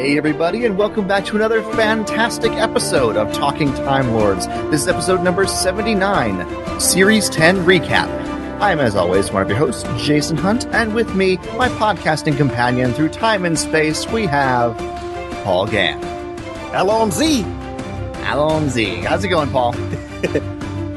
Hey, 0.00 0.16
everybody, 0.16 0.64
and 0.64 0.78
welcome 0.78 1.06
back 1.06 1.26
to 1.26 1.36
another 1.36 1.62
fantastic 1.74 2.52
episode 2.52 3.18
of 3.18 3.30
Talking 3.34 3.68
Time 3.74 4.12
Lords. 4.12 4.46
This 4.70 4.80
is 4.80 4.88
episode 4.88 5.22
number 5.22 5.46
79, 5.46 6.80
Series 6.80 7.28
10 7.28 7.66
Recap. 7.66 8.08
I 8.62 8.72
am, 8.72 8.80
as 8.80 8.96
always, 8.96 9.30
one 9.30 9.42
of 9.42 9.50
your 9.50 9.58
hosts, 9.58 9.84
Jason 10.02 10.38
Hunt, 10.38 10.64
and 10.68 10.94
with 10.94 11.14
me, 11.14 11.36
my 11.58 11.68
podcasting 11.68 12.34
companion 12.38 12.94
through 12.94 13.10
time 13.10 13.44
and 13.44 13.58
space, 13.58 14.06
we 14.06 14.24
have 14.24 14.74
Paul 15.44 15.66
Gann. 15.66 16.00
Allons-y. 16.72 17.44
Alon 18.32 18.70
Z. 18.70 19.02
How's 19.02 19.22
it 19.22 19.28
going, 19.28 19.50
Paul? 19.50 19.74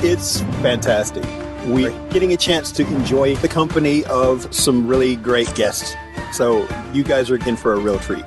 It's 0.06 0.40
fantastic. 0.62 1.26
We're 1.66 1.92
getting 2.10 2.32
a 2.32 2.38
chance 2.38 2.72
to 2.74 2.88
enjoy 2.88 3.36
the 3.36 3.50
company 3.50 4.06
of 4.06 4.54
some 4.56 4.88
really 4.88 5.18
great 5.18 5.54
guests. 5.56 5.94
So 6.32 6.66
you 6.94 7.04
guys 7.04 7.30
are 7.30 7.36
in 7.48 7.58
for 7.58 7.74
a 7.74 7.80
real 7.80 8.00
treat. 8.00 8.24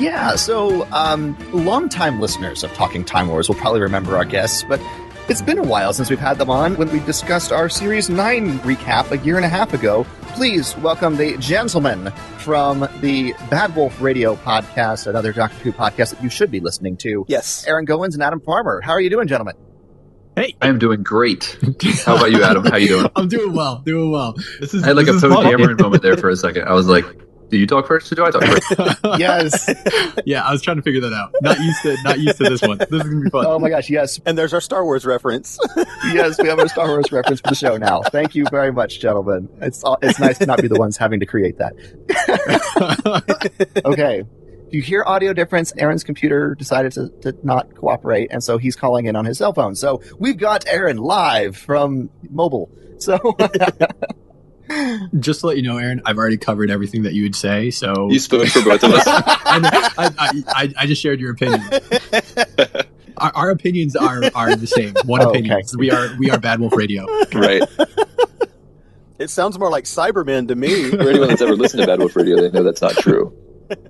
Yeah, 0.00 0.34
so 0.36 0.90
um, 0.92 1.36
longtime 1.52 2.20
listeners 2.20 2.64
of 2.64 2.72
Talking 2.72 3.04
Time 3.04 3.28
Lords 3.28 3.48
will 3.48 3.56
probably 3.56 3.82
remember 3.82 4.16
our 4.16 4.24
guests, 4.24 4.64
but 4.66 4.80
it's 5.28 5.42
been 5.42 5.58
a 5.58 5.62
while 5.62 5.92
since 5.92 6.08
we've 6.08 6.18
had 6.18 6.38
them 6.38 6.48
on 6.48 6.74
when 6.78 6.90
we 6.90 7.00
discussed 7.00 7.52
our 7.52 7.68
Series 7.68 8.08
9 8.08 8.60
recap 8.60 9.10
a 9.10 9.18
year 9.18 9.36
and 9.36 9.44
a 9.44 9.48
half 9.50 9.74
ago. 9.74 10.06
Please 10.22 10.74
welcome 10.78 11.18
the 11.18 11.36
gentlemen 11.36 12.10
from 12.38 12.88
the 13.02 13.34
Bad 13.50 13.76
Wolf 13.76 14.00
Radio 14.00 14.36
podcast, 14.36 15.06
another 15.06 15.34
Doctor 15.34 15.58
Who 15.58 15.70
podcast 15.70 16.14
that 16.14 16.22
you 16.22 16.30
should 16.30 16.50
be 16.50 16.60
listening 16.60 16.96
to. 16.96 17.26
Yes. 17.28 17.66
Aaron 17.66 17.84
Goins 17.84 18.14
and 18.14 18.22
Adam 18.22 18.40
Farmer. 18.40 18.80
How 18.80 18.92
are 18.92 19.02
you 19.02 19.10
doing, 19.10 19.28
gentlemen? 19.28 19.54
Hey, 20.34 20.56
I 20.62 20.68
am 20.68 20.78
doing 20.78 21.02
great. 21.02 21.58
How 22.06 22.16
about 22.16 22.30
you, 22.30 22.42
Adam? 22.42 22.64
How 22.64 22.76
you 22.78 22.88
doing? 22.88 23.10
I'm 23.16 23.28
doing 23.28 23.52
well, 23.52 23.82
doing 23.84 24.10
well. 24.10 24.32
This 24.60 24.72
is 24.72 24.82
I 24.82 24.86
had 24.86 24.96
like 24.96 25.08
a 25.08 25.12
this 25.12 25.24
is 25.24 25.30
Poe. 25.30 25.42
Dameron 25.42 25.78
moment 25.78 26.02
there 26.02 26.16
for 26.16 26.30
a 26.30 26.36
second. 26.36 26.66
I 26.66 26.72
was 26.72 26.86
like, 26.86 27.04
"Do 27.50 27.58
you 27.58 27.66
talk 27.66 27.86
first, 27.86 28.10
or 28.10 28.14
do 28.14 28.24
I 28.24 28.30
talk 28.30 28.44
first? 28.44 29.00
Yes. 29.18 29.68
yeah, 30.24 30.42
I 30.44 30.52
was 30.52 30.62
trying 30.62 30.76
to 30.76 30.82
figure 30.82 31.00
that 31.00 31.12
out. 31.12 31.34
Not 31.42 31.58
used 31.58 31.82
to, 31.82 31.96
not 32.04 32.18
used 32.20 32.38
to 32.38 32.44
this 32.48 32.62
one. 32.62 32.78
This 32.78 32.90
is 32.90 33.02
gonna 33.02 33.20
be 33.24 33.30
fun. 33.30 33.44
oh 33.46 33.58
my 33.58 33.68
gosh, 33.68 33.90
yes. 33.90 34.20
And 34.24 34.38
there's 34.38 34.54
our 34.54 34.60
Star 34.60 34.84
Wars 34.84 35.04
reference. 35.04 35.58
Yes, 36.12 36.40
we 36.40 36.48
have 36.48 36.58
a 36.58 36.68
Star 36.68 36.88
Wars 36.88 37.12
reference 37.12 37.40
for 37.40 37.48
the 37.50 37.54
show 37.54 37.76
now. 37.76 38.00
Thank 38.02 38.34
you 38.34 38.44
very 38.50 38.72
much, 38.72 39.00
gentlemen. 39.00 39.48
It's 39.60 39.84
it's 40.02 40.18
nice 40.18 40.38
to 40.38 40.46
not 40.46 40.60
be 40.60 40.66
the 40.66 40.78
ones 40.78 40.96
having 40.96 41.20
to 41.20 41.26
create 41.26 41.58
that. 41.58 41.74
okay. 43.84 44.24
If 44.66 44.74
you 44.74 44.82
hear 44.82 45.04
audio 45.06 45.32
difference, 45.32 45.72
Aaron's 45.76 46.04
computer 46.04 46.54
decided 46.54 46.92
to, 46.92 47.08
to 47.22 47.36
not 47.42 47.74
cooperate, 47.74 48.28
and 48.30 48.42
so 48.42 48.56
he's 48.56 48.76
calling 48.76 49.06
in 49.06 49.16
on 49.16 49.24
his 49.24 49.38
cell 49.38 49.52
phone. 49.52 49.74
So 49.74 50.00
we've 50.18 50.36
got 50.38 50.64
Aaron 50.68 50.96
live 50.96 51.56
from 51.56 52.08
mobile. 52.30 52.70
So 52.98 53.18
Just 55.18 55.40
to 55.40 55.46
let 55.48 55.56
you 55.56 55.62
know, 55.62 55.78
Aaron, 55.78 56.00
I've 56.06 56.16
already 56.18 56.36
covered 56.36 56.70
everything 56.70 57.02
that 57.02 57.12
you 57.12 57.22
would 57.24 57.34
say. 57.34 57.70
So 57.70 58.08
You 58.10 58.18
spoke 58.18 58.48
for 58.48 58.62
both 58.62 58.82
of 58.84 58.92
us. 58.92 59.02
I, 59.06 59.90
I, 59.98 60.10
I, 60.18 60.42
I, 60.48 60.74
I 60.78 60.86
just 60.86 61.02
shared 61.02 61.20
your 61.20 61.32
opinion. 61.32 61.62
Our, 63.16 63.32
our 63.34 63.50
opinions 63.50 63.96
are 63.96 64.22
are 64.34 64.56
the 64.56 64.66
same. 64.66 64.94
One 65.04 65.20
Oh, 65.20 65.28
opinion. 65.30 65.52
okay. 65.58 65.66
We 65.76 65.90
are 65.90 66.08
we 66.18 66.30
are 66.30 66.38
Bad 66.38 66.58
Wolf 66.58 66.74
Radio. 66.74 67.04
right. 67.34 67.62
it 69.18 69.28
sounds 69.28 69.58
more 69.58 69.68
like 69.70 69.84
Cybermen 69.84 70.48
to 70.48 70.54
me. 70.54 70.88
For 70.88 71.06
anyone 71.10 71.28
that's 71.28 71.42
ever 71.42 71.54
listened 71.54 71.82
to 71.82 71.86
Bad 71.86 71.98
Wolf 71.98 72.16
Radio, 72.16 72.36
they 72.40 72.50
know 72.50 72.62
that's 72.62 72.80
not 72.80 72.92
true. 72.96 73.36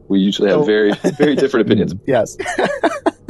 We 0.08 0.18
usually 0.18 0.50
have 0.50 0.60
Oh. 0.60 0.64
very, 0.64 0.92
very 1.16 1.36
different 1.36 1.66
opinions. 1.66 1.94
yes. 2.08 2.36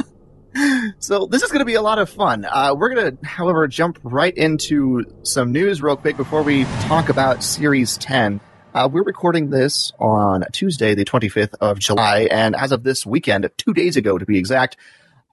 so 0.99 1.27
this 1.27 1.43
is 1.43 1.51
going 1.51 1.59
to 1.59 1.65
be 1.65 1.75
a 1.75 1.81
lot 1.81 1.99
of 1.99 2.09
fun. 2.09 2.45
Uh, 2.45 2.73
we're 2.75 2.93
going 2.93 3.17
to, 3.17 3.25
however, 3.25 3.67
jump 3.67 3.99
right 4.03 4.35
into 4.35 5.05
some 5.23 5.51
news 5.51 5.81
real 5.81 5.95
quick 5.95 6.17
before 6.17 6.43
we 6.43 6.65
talk 6.81 7.09
about 7.09 7.43
Series 7.43 7.97
10. 7.97 8.41
Uh, 8.73 8.89
we're 8.91 9.03
recording 9.03 9.49
this 9.49 9.91
on 9.99 10.43
Tuesday, 10.51 10.93
the 10.95 11.05
25th 11.05 11.55
of 11.61 11.79
July, 11.79 12.27
and 12.31 12.55
as 12.55 12.71
of 12.71 12.83
this 12.83 13.05
weekend, 13.05 13.49
two 13.57 13.73
days 13.73 13.97
ago 13.97 14.17
to 14.17 14.25
be 14.25 14.37
exact, 14.37 14.77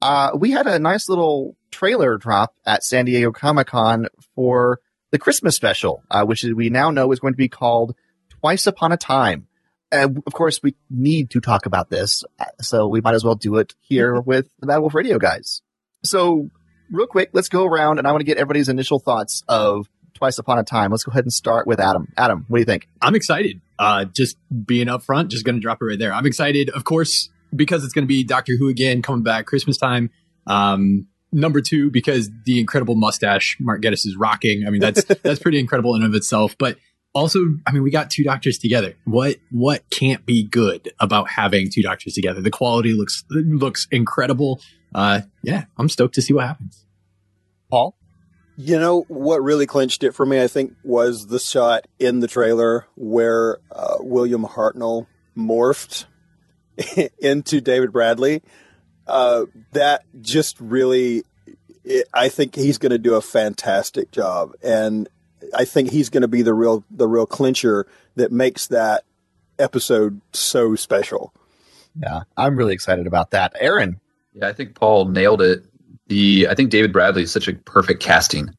uh, 0.03 0.31
we 0.35 0.53
had 0.53 0.67
a 0.67 0.79
nice 0.79 1.09
little 1.09 1.57
trailer 1.71 2.17
drop 2.17 2.55
at 2.65 2.85
San 2.85 3.05
Diego 3.05 3.33
Comic 3.33 3.69
Con 3.69 4.07
for 4.35 4.81
the 5.11 5.19
Christmas 5.19 5.57
special, 5.57 6.03
uh, 6.11 6.25
which 6.25 6.45
we 6.45 6.71
now 6.71 6.91
know 6.91 7.11
is 7.13 7.19
going 7.19 7.33
to 7.33 7.39
be 7.39 7.49
called 7.49 7.95
Twice 8.41 8.67
Upon 8.67 8.93
a 8.93 8.97
Time. 8.97 9.48
And 9.91 10.23
of 10.27 10.33
course, 10.33 10.63
we 10.63 10.75
need 10.91 11.31
to 11.31 11.41
talk 11.41 11.67
about 11.67 11.91
this, 11.91 12.25
so 12.61 12.87
we 12.87 13.01
might 13.01 13.15
as 13.15 13.25
well 13.25 13.35
do 13.35 13.57
it 13.57 13.75
here 13.81 14.21
with 14.21 14.49
the 14.61 14.67
Bad 14.67 14.79
Wolf 14.79 14.95
Radio 14.95 15.19
guys. 15.19 15.63
So, 16.05 16.51
real 16.91 17.07
quick, 17.07 17.31
let's 17.33 17.49
go 17.49 17.65
around, 17.65 17.99
and 17.99 18.07
I 18.07 18.13
want 18.13 18.21
to 18.21 18.27
get 18.27 18.37
everybody's 18.37 18.69
initial 18.69 18.99
thoughts 18.99 19.43
of 19.49 19.89
Twice 20.15 20.39
Upon 20.39 20.59
a 20.59 20.63
Time. 20.63 20.91
Let's 20.91 21.05
go 21.05 21.11
ahead 21.11 21.25
and 21.25 21.33
start 21.33 21.67
with 21.67 21.81
Adam. 21.81 22.13
Adam, 22.17 22.45
what 22.49 22.59
do 22.59 22.61
you 22.61 22.67
think? 22.67 22.89
I'm 23.01 23.15
excited. 23.15 23.61
Uh, 23.79 24.05
just 24.05 24.37
being 24.67 24.89
up 24.89 25.03
front, 25.03 25.31
just 25.31 25.45
gonna 25.45 25.61
drop 25.61 25.79
it 25.81 25.85
right 25.85 25.99
there. 25.99 26.13
I'm 26.13 26.27
excited, 26.27 26.71
of 26.71 26.85
course, 26.85 27.31
because 27.55 27.85
it's 27.85 27.95
gonna 27.95 28.07
be 28.07 28.25
Doctor 28.25 28.57
Who 28.57 28.69
again 28.69 29.03
coming 29.03 29.23
back 29.23 29.47
Christmas 29.47 29.79
time. 29.79 30.11
Um, 30.47 31.07
number 31.33 31.61
two, 31.61 31.91
because 31.91 32.31
the 32.45 32.59
incredible 32.59 32.95
mustache 32.95 33.57
Mark 33.61 33.83
Gatiss 33.83 34.07
is 34.07 34.17
rocking. 34.17 34.67
I 34.67 34.71
mean, 34.71 34.81
that's 34.81 35.05
that's 35.23 35.41
pretty 35.41 35.59
incredible 35.59 35.95
in 35.95 36.03
and 36.03 36.13
of 36.13 36.17
itself. 36.17 36.57
But 36.59 36.77
also, 37.15 37.41
I 37.67 37.73
mean, 37.73 37.83
we 37.83 37.91
got 37.91 38.11
two 38.11 38.25
doctors 38.25 38.59
together. 38.59 38.95
What 39.05 39.37
what 39.51 39.89
can't 39.91 40.25
be 40.25 40.43
good 40.45 40.93
about 41.01 41.31
having 41.31 41.71
two 41.71 41.83
doctors 41.83 42.15
together? 42.15 42.41
The 42.41 42.51
quality 42.51 42.93
looks 42.93 43.25
looks 43.31 43.87
incredible. 43.91 44.61
Uh, 44.95 45.23
yeah, 45.43 45.65
I'm 45.77 45.89
stoked 45.89 46.15
to 46.15 46.23
see 46.23 46.33
what 46.33 46.47
happens. 46.47 46.85
Paul? 47.71 47.97
You 48.57 48.79
know 48.79 49.03
what 49.09 49.43
really 49.43 49.67
clinched 49.67 50.03
it 50.03 50.13
for 50.13 50.27
me, 50.27 50.43
I 50.43 50.49
think, 50.49 50.75
was 50.83 51.29
the 51.29 51.39
shot 51.39 51.87
in 51.99 52.21
the 52.21 52.27
trailer 52.27 52.87
where 52.97 53.59
uh, 53.71 53.99
William 54.01 54.45
Hartnell 54.45 55.07
morphed 55.37 56.07
into 57.19 57.61
David 57.61 57.93
Bradley. 57.93 58.43
Uh, 59.07 59.45
that 59.73 60.03
just 60.21 60.61
really, 60.61 61.23
it, 61.85 62.09
I 62.13 62.29
think 62.29 62.57
he's 62.57 62.79
going 62.79 62.91
to 62.91 62.99
do 62.99 63.15
a 63.15 63.23
fantastic 63.23 64.11
job, 64.11 64.55
and 64.63 65.09
I 65.57 65.65
think 65.65 65.91
he's 65.91 66.09
going 66.09 66.23
to 66.23 66.29
be 66.29 66.43
the 66.43 66.55
real 66.55 66.85
the 66.91 67.09
real 67.09 67.27
clincher 67.27 67.87
that 68.17 68.33
makes 68.33 68.67
that 68.69 69.05
episode 69.59 70.21
so 70.33 70.75
special. 70.75 71.33
Yeah, 72.01 72.23
I'm 72.37 72.57
really 72.57 72.75
excited 72.75 73.07
about 73.07 73.33
that. 73.33 73.55
Aaron? 73.59 74.01
Yeah, 74.35 74.49
I 74.49 74.53
think 74.53 74.75
Paul 74.75 75.07
nailed 75.07 75.43
it. 75.43 75.65
The 76.07 76.49
I 76.49 76.55
think 76.55 76.71
David 76.71 76.93
Bradley 76.93 77.23
is 77.23 77.33
such 77.33 77.49
a 77.49 77.55
perfect 77.55 78.03
casting, 78.03 78.55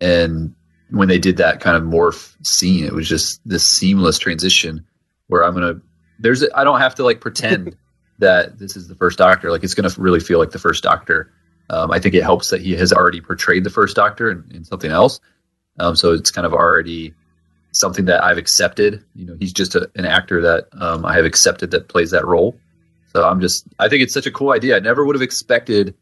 and 0.00 0.54
when 0.90 1.08
they 1.08 1.18
did 1.18 1.36
that 1.38 1.60
kind 1.60 1.76
of 1.76 1.82
morph 1.82 2.34
scene, 2.46 2.84
it 2.84 2.92
was 2.92 3.08
just 3.08 3.40
this 3.44 3.66
seamless 3.66 4.18
transition 4.18 4.84
where 5.28 5.44
I'm 5.44 5.54
gonna. 5.54 5.80
There's 6.18 6.42
a, 6.42 6.56
I 6.56 6.64
don't 6.64 6.80
have 6.80 6.94
to 6.96 7.04
like 7.04 7.20
pretend 7.20 7.76
that 8.18 8.58
this 8.58 8.76
is 8.76 8.88
the 8.88 8.94
first 8.94 9.18
Doctor. 9.18 9.50
Like 9.50 9.64
it's 9.64 9.74
gonna 9.74 9.90
really 9.98 10.20
feel 10.20 10.38
like 10.38 10.52
the 10.52 10.58
first 10.58 10.82
Doctor, 10.84 11.32
Um, 11.70 11.90
I 11.90 11.98
think 11.98 12.14
it 12.14 12.22
helps 12.22 12.50
that 12.50 12.60
he 12.60 12.72
has 12.76 12.92
already 12.92 13.20
portrayed 13.20 13.64
the 13.64 13.70
first 13.70 13.96
Doctor 13.96 14.30
in, 14.30 14.44
in 14.54 14.64
something 14.64 14.90
else, 14.90 15.20
um, 15.78 15.96
so 15.96 16.12
it's 16.12 16.30
kind 16.30 16.46
of 16.46 16.52
already 16.52 17.14
something 17.72 18.04
that 18.06 18.22
I've 18.22 18.38
accepted. 18.38 19.04
You 19.14 19.26
know, 19.26 19.36
he's 19.38 19.52
just 19.52 19.74
a, 19.74 19.90
an 19.96 20.04
actor 20.04 20.40
that 20.42 20.68
um, 20.72 21.04
I 21.04 21.16
have 21.16 21.24
accepted 21.24 21.72
that 21.72 21.88
plays 21.88 22.10
that 22.12 22.24
role. 22.24 22.56
So 23.12 23.26
I'm 23.26 23.40
just, 23.40 23.66
I 23.78 23.88
think 23.88 24.02
it's 24.02 24.14
such 24.14 24.26
a 24.26 24.30
cool 24.30 24.52
idea. 24.52 24.76
I 24.76 24.80
never 24.80 25.04
would 25.04 25.14
have 25.14 25.22
expected 25.22 25.94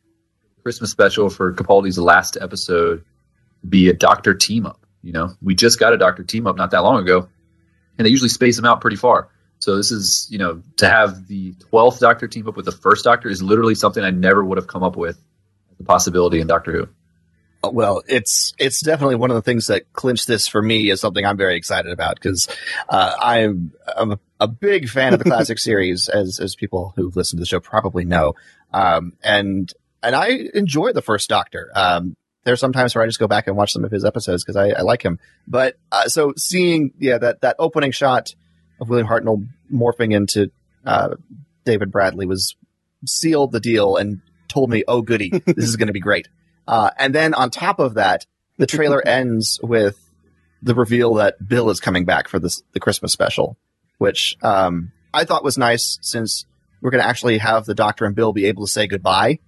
Christmas 0.62 0.90
special 0.90 1.28
for 1.28 1.52
Capaldi's 1.52 1.98
last 1.98 2.38
episode 2.40 3.04
to 3.60 3.66
be 3.66 3.88
a 3.88 3.92
Doctor 3.92 4.34
team 4.34 4.66
up. 4.66 4.86
You 5.02 5.12
know, 5.12 5.34
we 5.42 5.54
just 5.54 5.78
got 5.78 5.92
a 5.92 5.98
Doctor 5.98 6.22
team 6.22 6.46
up 6.46 6.56
not 6.56 6.70
that 6.70 6.82
long 6.82 7.02
ago, 7.02 7.28
and 7.98 8.06
they 8.06 8.10
usually 8.10 8.28
space 8.28 8.56
them 8.56 8.64
out 8.64 8.80
pretty 8.80 8.96
far. 8.96 9.28
So 9.58 9.76
this 9.76 9.90
is, 9.90 10.26
you 10.30 10.38
know, 10.38 10.62
to 10.78 10.88
have 10.88 11.26
the 11.28 11.52
12th 11.72 11.98
Doctor 11.98 12.28
team 12.28 12.48
up 12.48 12.56
with 12.56 12.64
the 12.64 12.72
first 12.72 13.04
Doctor 13.04 13.28
is 13.28 13.42
literally 13.42 13.74
something 13.74 14.02
I 14.02 14.10
never 14.10 14.44
would 14.44 14.58
have 14.58 14.66
come 14.66 14.82
up 14.82 14.96
with 14.96 15.22
a 15.78 15.84
possibility 15.84 16.40
in 16.40 16.46
Doctor 16.46 16.72
Who. 16.72 16.88
Uh, 17.62 17.70
Well, 17.70 18.02
it's 18.08 18.54
it's 18.58 18.80
definitely 18.80 19.16
one 19.16 19.30
of 19.30 19.34
the 19.34 19.42
things 19.42 19.66
that 19.68 19.92
clinched 19.92 20.26
this 20.26 20.48
for 20.48 20.60
me 20.62 20.90
is 20.90 21.00
something 21.00 21.24
I'm 21.24 21.36
very 21.36 21.56
excited 21.56 21.92
about 21.92 22.16
because 22.16 22.48
uh, 22.88 23.14
I'm 23.20 23.72
I'm 23.96 24.12
a, 24.12 24.18
a 24.40 24.48
big 24.48 24.88
fan 24.88 25.12
of 25.12 25.18
the 25.18 25.24
classic 25.24 25.58
series, 25.60 26.08
as 26.08 26.40
as 26.40 26.54
people 26.54 26.92
who've 26.96 27.14
listened 27.14 27.38
to 27.38 27.42
the 27.42 27.46
show 27.46 27.60
probably 27.60 28.04
know, 28.04 28.34
um, 28.72 29.12
and 29.22 29.72
and 30.02 30.14
I 30.16 30.48
enjoy 30.54 30.92
the 30.92 31.02
first 31.02 31.28
Doctor. 31.28 31.70
Um, 31.74 32.16
there's 32.44 32.60
sometimes 32.60 32.94
where 32.94 33.04
I 33.04 33.06
just 33.06 33.20
go 33.20 33.28
back 33.28 33.46
and 33.46 33.56
watch 33.56 33.72
some 33.72 33.84
of 33.84 33.92
his 33.92 34.04
episodes 34.04 34.44
because 34.44 34.56
I, 34.56 34.70
I 34.70 34.80
like 34.82 35.02
him. 35.02 35.20
But 35.46 35.76
uh, 35.92 36.08
so 36.08 36.32
seeing 36.36 36.92
yeah 36.98 37.18
that 37.18 37.42
that 37.42 37.56
opening 37.58 37.92
shot 37.92 38.34
of 38.80 38.88
William 38.88 39.06
Hartnell 39.06 39.46
morphing 39.72 40.12
into 40.12 40.50
uh, 40.84 41.14
David 41.64 41.92
Bradley 41.92 42.26
was 42.26 42.56
sealed 43.06 43.52
the 43.52 43.60
deal 43.60 43.96
and 43.96 44.20
told 44.48 44.70
me, 44.70 44.84
oh 44.88 45.02
goody, 45.02 45.30
this 45.30 45.68
is 45.68 45.76
going 45.76 45.86
to 45.86 45.92
be 45.92 46.00
great. 46.00 46.28
Uh, 46.66 46.90
and 46.98 47.14
then 47.14 47.34
on 47.34 47.50
top 47.50 47.78
of 47.78 47.94
that, 47.94 48.26
the 48.58 48.66
trailer 48.66 49.02
ends 49.06 49.58
with 49.62 49.98
the 50.62 50.74
reveal 50.74 51.14
that 51.14 51.46
Bill 51.46 51.70
is 51.70 51.80
coming 51.80 52.04
back 52.04 52.28
for 52.28 52.38
this 52.38 52.62
the 52.72 52.80
Christmas 52.80 53.12
special, 53.12 53.56
which 53.98 54.36
um, 54.42 54.92
I 55.12 55.24
thought 55.24 55.44
was 55.44 55.58
nice 55.58 55.98
since 56.02 56.46
we're 56.80 56.90
going 56.90 57.02
to 57.02 57.08
actually 57.08 57.38
have 57.38 57.64
the 57.64 57.74
Doctor 57.74 58.04
and 58.04 58.14
Bill 58.14 58.32
be 58.32 58.46
able 58.46 58.64
to 58.64 58.70
say 58.70 58.86
goodbye. 58.86 59.38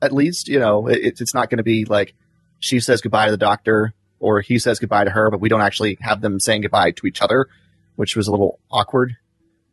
At 0.00 0.12
least, 0.12 0.48
you 0.48 0.58
know, 0.58 0.88
it, 0.88 1.20
it's 1.20 1.34
not 1.34 1.50
going 1.50 1.58
to 1.58 1.64
be 1.64 1.84
like 1.84 2.14
she 2.58 2.80
says 2.80 3.00
goodbye 3.00 3.26
to 3.26 3.30
the 3.30 3.36
Doctor 3.36 3.94
or 4.20 4.40
he 4.40 4.58
says 4.58 4.78
goodbye 4.78 5.04
to 5.04 5.10
her, 5.10 5.30
but 5.30 5.40
we 5.40 5.48
don't 5.48 5.60
actually 5.60 5.98
have 6.00 6.20
them 6.20 6.38
saying 6.38 6.62
goodbye 6.62 6.92
to 6.92 7.06
each 7.06 7.22
other, 7.22 7.48
which 7.96 8.14
was 8.14 8.28
a 8.28 8.30
little 8.30 8.60
awkward. 8.70 9.16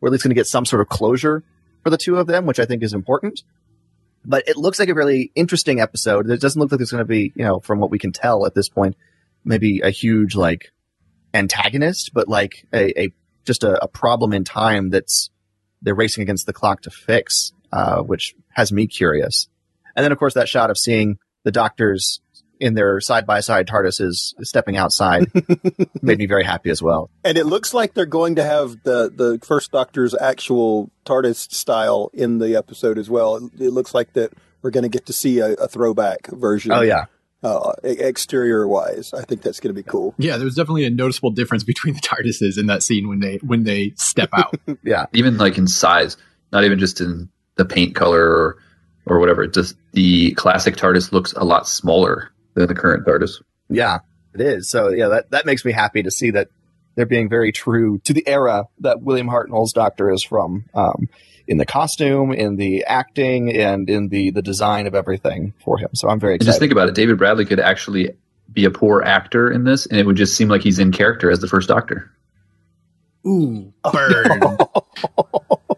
We're 0.01 0.09
at 0.09 0.11
least 0.11 0.23
going 0.23 0.31
to 0.31 0.35
get 0.35 0.47
some 0.47 0.65
sort 0.65 0.81
of 0.81 0.89
closure 0.89 1.43
for 1.83 1.89
the 1.91 1.97
two 1.97 2.17
of 2.17 2.25
them, 2.27 2.45
which 2.45 2.59
I 2.59 2.65
think 2.65 2.81
is 2.81 2.93
important 2.93 3.43
but 4.29 4.47
it 4.47 4.57
looks 4.57 4.77
like 4.77 4.89
a 4.89 4.93
really 4.93 5.31
interesting 5.33 5.81
episode. 5.81 6.29
It 6.29 6.39
doesn't 6.39 6.61
look 6.61 6.71
like 6.71 6.77
there's 6.77 6.91
going 6.91 6.99
to 6.99 7.05
be, 7.05 7.33
you 7.35 7.43
know, 7.43 7.59
from 7.59 7.79
what 7.79 7.89
we 7.89 7.97
can 7.97 8.11
tell 8.11 8.45
at 8.45 8.53
this 8.53 8.69
point, 8.69 8.95
maybe 9.43 9.81
a 9.81 9.89
huge 9.89 10.35
like 10.35 10.71
antagonist, 11.33 12.11
but 12.13 12.27
like 12.27 12.67
a, 12.71 13.01
a 13.01 13.13
just 13.43 13.63
a, 13.63 13.83
a 13.83 13.87
problem 13.87 14.31
in 14.31 14.43
time 14.43 14.91
that's 14.91 15.31
they're 15.81 15.95
racing 15.95 16.21
against 16.21 16.45
the 16.45 16.53
clock 16.53 16.81
to 16.83 16.91
fix, 16.91 17.53
uh, 17.71 18.03
which 18.03 18.35
has 18.49 18.71
me 18.71 18.85
curious. 18.85 19.49
And 19.95 20.03
then 20.03 20.11
of 20.11 20.19
course 20.19 20.35
that 20.35 20.47
shot 20.47 20.69
of 20.69 20.77
seeing 20.77 21.17
the 21.43 21.51
doctors 21.51 22.21
in 22.59 22.73
their 22.73 22.99
side 22.99 23.25
by 23.25 23.39
side 23.39 23.67
TARDISes 23.67 24.33
stepping 24.45 24.77
outside 24.77 25.31
made 26.01 26.17
me 26.17 26.25
very 26.25 26.43
happy 26.43 26.69
as 26.69 26.81
well. 26.81 27.09
And 27.23 27.37
it 27.37 27.45
looks 27.45 27.73
like 27.73 27.93
they're 27.93 28.05
going 28.05 28.35
to 28.35 28.43
have 28.43 28.83
the, 28.83 29.09
the 29.13 29.39
first 29.45 29.71
Doctor's 29.71 30.13
actual 30.13 30.91
TARDIS 31.05 31.51
style 31.51 32.09
in 32.13 32.39
the 32.39 32.55
episode 32.55 32.97
as 32.97 33.09
well. 33.09 33.37
It, 33.37 33.61
it 33.61 33.71
looks 33.71 33.93
like 33.93 34.13
that 34.13 34.33
we're 34.61 34.71
going 34.71 34.83
to 34.83 34.89
get 34.89 35.05
to 35.05 35.13
see 35.13 35.39
a, 35.39 35.53
a 35.53 35.67
throwback 35.67 36.27
version. 36.27 36.71
Oh 36.71 36.81
yeah. 36.81 37.05
Uh, 37.41 37.71
exterior 37.83 38.67
wise, 38.67 39.13
I 39.13 39.23
think 39.23 39.41
that's 39.41 39.61
going 39.61 39.73
to 39.73 39.81
be 39.81 39.89
cool. 39.89 40.13
Yeah, 40.17 40.35
there's 40.35 40.55
definitely 40.55 40.83
a 40.83 40.89
noticeable 40.89 41.31
difference 41.31 41.63
between 41.63 41.93
the 41.93 42.01
TARDISes 42.01 42.59
in 42.59 42.65
that 42.65 42.83
scene 42.83 43.07
when 43.07 43.21
they 43.21 43.37
when 43.37 43.63
they 43.63 43.93
step 43.95 44.29
out. 44.33 44.55
Yeah. 44.83 45.05
even 45.13 45.37
like 45.37 45.57
in 45.57 45.65
size, 45.65 46.17
not 46.51 46.65
even 46.65 46.79
just 46.79 46.99
in 46.99 47.29
the 47.55 47.63
paint 47.63 47.95
color 47.95 48.21
or 48.21 48.57
or 49.05 49.19
whatever. 49.19 49.47
Just 49.47 49.75
the 49.93 50.33
classic 50.33 50.75
TARDIS 50.75 51.13
looks 51.13 51.31
a 51.31 51.45
lot 51.45 51.65
smaller 51.65 52.29
than 52.53 52.67
the 52.67 52.75
current 52.75 53.05
TARDIS. 53.05 53.41
Yeah, 53.69 53.99
it 54.33 54.41
is. 54.41 54.69
So 54.69 54.89
yeah, 54.89 55.07
that, 55.09 55.31
that 55.31 55.45
makes 55.45 55.63
me 55.65 55.71
happy 55.71 56.03
to 56.03 56.11
see 56.11 56.31
that 56.31 56.49
they're 56.95 57.05
being 57.05 57.29
very 57.29 57.51
true 57.51 57.99
to 58.05 58.13
the 58.13 58.27
era 58.27 58.65
that 58.79 59.01
William 59.01 59.27
Hartnell's 59.27 59.73
Doctor 59.73 60.09
is 60.11 60.23
from. 60.23 60.65
Um, 60.73 61.07
in 61.47 61.57
the 61.57 61.65
costume, 61.65 62.31
in 62.31 62.57
the 62.57 62.83
acting, 62.85 63.51
and 63.55 63.89
in 63.89 64.09
the 64.09 64.29
the 64.29 64.41
design 64.43 64.85
of 64.85 64.93
everything 64.93 65.53
for 65.63 65.79
him. 65.79 65.89
So 65.95 66.07
I'm 66.07 66.19
very 66.19 66.33
And 66.33 66.41
excited. 66.41 66.49
just 66.51 66.59
think 66.59 66.71
about 66.71 66.89
it, 66.89 66.95
David 66.95 67.17
Bradley 67.17 67.45
could 67.45 67.59
actually 67.59 68.11
be 68.51 68.65
a 68.65 68.69
poor 68.71 69.01
actor 69.01 69.49
in 69.51 69.63
this, 69.63 69.87
and 69.87 69.99
it 69.99 70.05
would 70.05 70.15
just 70.15 70.35
seem 70.37 70.47
like 70.47 70.61
he's 70.61 70.77
in 70.77 70.91
character 70.91 71.31
as 71.31 71.39
the 71.39 71.47
first 71.47 71.67
Doctor. 71.67 72.11
Ooh, 73.25 73.73
burn! 73.91 74.27
oh, 74.37 74.83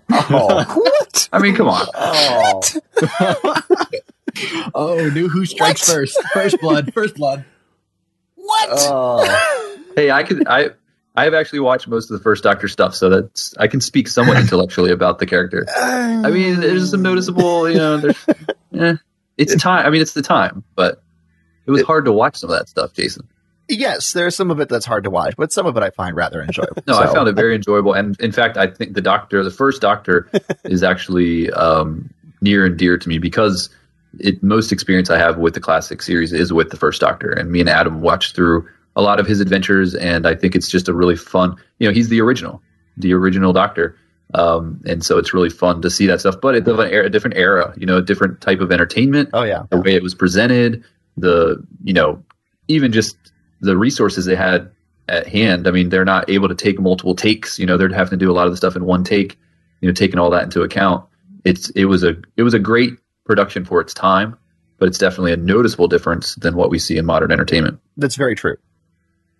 what? 0.75 1.29
I 1.31 1.39
mean, 1.39 1.55
come 1.55 1.69
on. 1.69 1.87
oh. 1.95 2.61
oh, 4.73 5.09
new 5.13 5.27
Who 5.29 5.45
strikes 5.45 5.87
What? 5.87 5.95
first? 5.95 6.23
First 6.33 6.59
blood, 6.61 6.93
first 6.93 7.15
blood. 7.15 7.45
What? 8.35 8.69
Oh. 8.71 9.77
Hey, 9.95 10.11
I 10.11 10.23
could 10.23 10.47
I 10.47 10.71
I 11.15 11.25
have 11.25 11.33
actually 11.33 11.59
watched 11.59 11.87
most 11.87 12.09
of 12.09 12.17
the 12.17 12.23
first 12.23 12.43
Doctor 12.43 12.67
stuff, 12.67 12.95
so 12.95 13.09
that's 13.09 13.55
I 13.57 13.67
can 13.67 13.81
speak 13.81 14.07
somewhat 14.07 14.37
intellectually 14.37 14.91
about 14.91 15.19
the 15.19 15.25
character. 15.25 15.65
I 15.69 16.29
mean, 16.31 16.59
there's 16.59 16.91
some 16.91 17.01
noticeable, 17.01 17.69
you 17.69 17.77
know, 17.77 17.97
there's, 17.97 18.25
eh, 18.77 18.95
it's 19.37 19.55
time. 19.61 19.85
I 19.85 19.89
mean, 19.89 20.01
it's 20.01 20.13
the 20.13 20.21
time, 20.21 20.63
but 20.75 21.03
it 21.65 21.71
was 21.71 21.81
hard 21.83 22.05
to 22.05 22.11
watch 22.13 22.37
some 22.37 22.49
of 22.49 22.57
that 22.57 22.69
stuff, 22.69 22.93
Jason. 22.93 23.27
Yes, 23.67 24.13
there's 24.13 24.35
some 24.35 24.51
of 24.51 24.59
it 24.59 24.69
that's 24.69 24.85
hard 24.85 25.03
to 25.05 25.09
watch, 25.09 25.35
but 25.37 25.51
some 25.51 25.65
of 25.65 25.77
it 25.77 25.83
I 25.83 25.91
find 25.91 26.15
rather 26.15 26.41
enjoyable. 26.41 26.83
No, 26.87 26.97
I 26.97 27.07
found 27.07 27.29
it 27.29 27.35
very 27.35 27.55
enjoyable, 27.55 27.93
and 27.93 28.19
in 28.19 28.31
fact, 28.31 28.57
I 28.57 28.67
think 28.67 28.93
the 28.93 29.01
Doctor, 29.01 29.43
the 29.43 29.51
first 29.51 29.81
Doctor, 29.81 30.29
is 30.65 30.83
actually 30.83 31.51
um, 31.51 32.09
near 32.41 32.65
and 32.65 32.77
dear 32.77 32.97
to 32.97 33.09
me 33.09 33.17
because 33.17 33.69
it 34.19 34.41
most 34.43 34.71
experience 34.71 35.09
I 35.09 35.17
have 35.17 35.37
with 35.37 35.53
the 35.53 35.59
classic 35.59 36.01
series 36.01 36.33
is 36.33 36.51
with 36.51 36.69
the 36.69 36.77
first 36.77 37.01
Doctor, 37.01 37.31
and 37.31 37.51
me 37.51 37.59
and 37.59 37.69
Adam 37.69 38.01
watched 38.01 38.35
through 38.35 38.67
a 38.95 39.01
lot 39.01 39.19
of 39.19 39.25
his 39.25 39.39
adventures, 39.39 39.95
and 39.95 40.27
I 40.27 40.35
think 40.35 40.55
it's 40.55 40.69
just 40.69 40.89
a 40.89 40.93
really 40.93 41.15
fun. 41.15 41.55
You 41.79 41.87
know, 41.87 41.93
he's 41.93 42.09
the 42.09 42.21
original, 42.21 42.61
the 42.97 43.13
original 43.13 43.53
Doctor, 43.53 43.95
um, 44.33 44.81
and 44.85 45.03
so 45.03 45.17
it's 45.17 45.33
really 45.33 45.49
fun 45.49 45.81
to 45.81 45.89
see 45.89 46.07
that 46.07 46.19
stuff. 46.19 46.35
But 46.41 46.55
it's 46.55 46.67
of 46.67 46.79
an 46.79 46.91
era, 46.91 47.05
a 47.05 47.09
different 47.09 47.37
era, 47.37 47.73
you 47.77 47.85
know, 47.85 47.97
a 47.97 48.01
different 48.01 48.41
type 48.41 48.59
of 48.59 48.71
entertainment 48.71 49.29
Oh 49.33 49.43
yeah. 49.43 49.63
the 49.69 49.79
way 49.81 49.95
it 49.95 50.03
was 50.03 50.15
presented, 50.15 50.83
the 51.17 51.63
you 51.83 51.93
know, 51.93 52.23
even 52.67 52.91
just 52.91 53.15
the 53.61 53.77
resources 53.77 54.25
they 54.25 54.35
had 54.35 54.69
at 55.07 55.27
hand. 55.27 55.67
I 55.67 55.71
mean, 55.71 55.89
they're 55.89 56.05
not 56.05 56.29
able 56.29 56.47
to 56.47 56.55
take 56.55 56.79
multiple 56.79 57.15
takes. 57.15 57.59
You 57.59 57.65
know, 57.65 57.77
they're 57.77 57.89
having 57.93 58.17
to 58.17 58.25
do 58.25 58.31
a 58.31 58.33
lot 58.33 58.47
of 58.47 58.53
the 58.53 58.57
stuff 58.57 58.75
in 58.75 58.85
one 58.85 59.03
take. 59.03 59.37
You 59.81 59.87
know, 59.87 59.93
taking 59.93 60.19
all 60.19 60.29
that 60.29 60.43
into 60.43 60.61
account, 60.61 61.05
it's 61.43 61.69
it 61.71 61.85
was 61.85 62.03
a 62.03 62.15
it 62.37 62.43
was 62.43 62.53
a 62.53 62.59
great 62.59 62.93
production 63.25 63.65
for 63.65 63.81
its 63.81 63.93
time, 63.93 64.37
but 64.77 64.87
it's 64.87 64.97
definitely 64.97 65.33
a 65.33 65.37
noticeable 65.37 65.87
difference 65.87 66.35
than 66.35 66.55
what 66.55 66.69
we 66.69 66.79
see 66.79 66.97
in 66.97 67.05
modern 67.05 67.31
entertainment. 67.31 67.79
That's 67.97 68.15
very 68.15 68.35
true. 68.35 68.57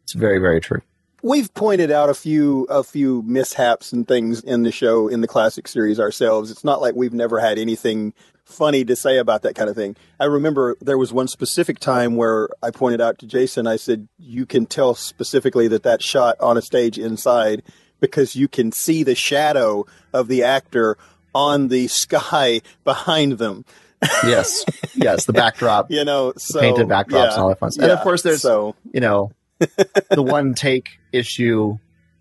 It's 0.03 0.13
very, 0.13 0.39
very 0.39 0.59
true. 0.59 0.81
We've 1.23 1.53
pointed 1.53 1.91
out 1.91 2.09
a 2.09 2.15
few 2.15 2.63
a 2.63 2.83
few 2.83 3.21
mishaps 3.23 3.93
and 3.93 4.07
things 4.07 4.41
in 4.41 4.63
the 4.63 4.71
show 4.71 5.07
in 5.07 5.21
the 5.21 5.27
classic 5.27 5.67
series 5.67 5.99
ourselves. 5.99 6.49
It's 6.49 6.63
not 6.63 6.81
like 6.81 6.95
we've 6.95 7.13
never 7.13 7.39
had 7.39 7.59
anything 7.59 8.13
funny 8.43 8.83
to 8.85 8.95
say 8.95 9.17
about 9.17 9.43
that 9.43 9.55
kind 9.55 9.69
of 9.69 9.75
thing. 9.75 9.95
I 10.19 10.25
remember 10.25 10.75
there 10.81 10.97
was 10.97 11.13
one 11.13 11.27
specific 11.27 11.79
time 11.79 12.15
where 12.15 12.49
I 12.61 12.71
pointed 12.71 13.01
out 13.01 13.19
to 13.19 13.27
Jason, 13.27 13.67
I 13.67 13.75
said, 13.75 14.07
you 14.17 14.45
can 14.45 14.65
tell 14.65 14.95
specifically 14.95 15.67
that 15.69 15.83
that 15.83 16.01
shot 16.01 16.39
on 16.39 16.57
a 16.57 16.61
stage 16.61 16.97
inside 16.97 17.63
because 17.99 18.35
you 18.35 18.47
can 18.47 18.71
see 18.71 19.03
the 19.03 19.15
shadow 19.15 19.85
of 20.11 20.27
the 20.27 20.43
actor 20.43 20.97
on 21.33 21.67
the 21.67 21.87
sky 21.87 22.61
behind 22.83 23.33
them. 23.33 23.65
Yes. 24.25 24.65
yes. 24.95 25.25
The 25.25 25.33
backdrop, 25.33 25.87
You 25.91 26.03
know, 26.05 26.33
so 26.37 26.59
painted 26.59 26.87
backdrops 26.87 27.11
yeah, 27.11 27.33
and 27.33 27.41
all 27.41 27.49
that 27.49 27.59
fun 27.59 27.71
stuff. 27.71 27.83
And 27.83 27.91
of 27.91 28.01
course 28.01 28.23
there's 28.23 28.41
so 28.41 28.75
you 28.91 28.99
know, 28.99 29.31
the 29.59 30.23
one 30.23 30.53
take 30.53 30.89
issue 31.11 31.77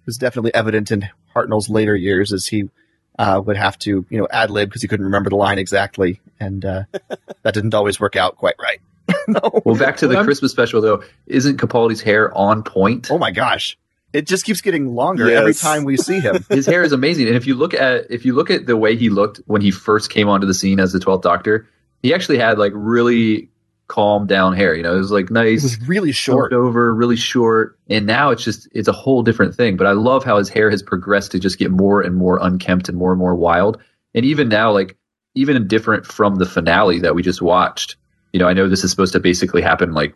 was 0.07 0.19
definitely 0.19 0.55
evident 0.55 0.91
in 0.91 1.09
Hartnell's 1.35 1.69
later 1.69 1.95
years 1.97 2.33
as 2.33 2.47
he 2.47 2.69
uh, 3.19 3.41
would 3.45 3.57
have 3.57 3.79
to, 3.79 4.05
you 4.09 4.19
know, 4.19 4.27
ad 4.31 4.51
lib 4.51 4.69
because 4.69 4.83
he 4.83 4.89
couldn't 4.89 5.07
remember 5.07 5.31
the 5.31 5.37
line 5.37 5.59
exactly. 5.59 6.21
And 6.39 6.65
uh, 6.65 6.85
that 7.43 7.55
didn't 7.55 7.75
always 7.75 8.01
work 8.01 8.17
out 8.17 8.37
quite 8.37 8.57
right. 8.61 8.81
no. 9.29 9.63
Well, 9.65 9.77
back 9.77 9.97
to 9.99 10.09
the 10.09 10.23
Christmas 10.23 10.53
special 10.53 10.81
though, 10.81 11.03
isn't 11.27 11.59
Capaldi's 11.59 12.01
hair 12.01 12.37
on 12.37 12.63
point? 12.63 13.11
Oh 13.11 13.19
my 13.19 13.31
gosh. 13.31 13.77
It 14.13 14.27
just 14.27 14.45
keeps 14.45 14.61
getting 14.61 14.95
longer 14.95 15.29
Yes. 15.29 15.39
every 15.41 15.55
time 15.55 15.85
we 15.85 15.97
see 15.97 16.21
him. 16.21 16.45
his 16.51 16.67
hair 16.67 16.83
is 16.83 16.93
amazing 16.93 17.27
and 17.29 17.37
if 17.37 17.47
you 17.47 17.55
look 17.55 17.75
at 17.75 18.11
if 18.11 18.25
you 18.25 18.35
look 18.35 18.51
at 18.51 18.67
the 18.67 18.77
way 18.77 18.97
he 18.97 19.09
looked 19.09 19.41
when 19.47 19.61
he 19.63 19.71
first 19.71 20.11
came 20.11 20.29
onto 20.29 20.47
the 20.47 20.55
scene 20.55 20.81
as 20.81 20.93
the 20.93 20.99
12th 20.99 21.23
doctor 21.23 21.69
he 22.03 22.13
actually 22.15 22.39
had 22.39 22.59
like 22.59 22.73
really 22.75 23.49
calm 23.89 24.27
down 24.27 24.53
hair 24.55 24.75
you 24.75 24.83
know 24.83 24.95
it 24.95 24.99
was 24.99 25.11
like 25.11 25.27
It 25.27 25.31
nice 25.33 25.63
was 25.63 25.81
really 25.89 26.13
short. 26.13 26.53
over 26.53 26.95
really 26.95 27.17
short 27.17 27.77
and 27.89 28.07
now 28.07 28.31
it's 28.31 28.45
just 28.45 28.69
it's 28.73 28.87
a 28.89 28.93
whole 28.93 29.23
different 29.23 29.55
thing 29.55 29.77
but 29.77 29.87
i 29.87 29.93
love 29.93 30.23
how 30.25 30.39
his 30.39 30.49
hair 30.49 30.71
has 30.71 30.81
progressed 30.83 31.33
to 31.33 31.39
just 31.41 31.59
get 31.59 31.71
more 31.73 32.01
and 32.01 32.15
more 32.17 32.39
unkempt 32.41 32.89
and 32.89 32.97
more 32.97 33.11
and 33.11 33.19
more 33.19 33.35
wild 33.35 33.79
and 34.15 34.25
even 34.25 34.49
now 34.49 34.71
like 34.73 34.97
even 35.35 35.67
different 35.69 36.07
from 36.07 36.37
the 36.37 36.47
finale 36.47 36.99
that 37.01 37.15
we 37.15 37.23
just 37.23 37.43
watched 37.43 37.97
you 38.33 38.39
know, 38.39 38.47
I 38.47 38.53
know 38.53 38.69
this 38.69 38.85
is 38.85 38.93
supposed 38.93 39.13
to 39.15 39.19
basically 39.19 39.61
happen 39.61 39.93
like 39.93 40.15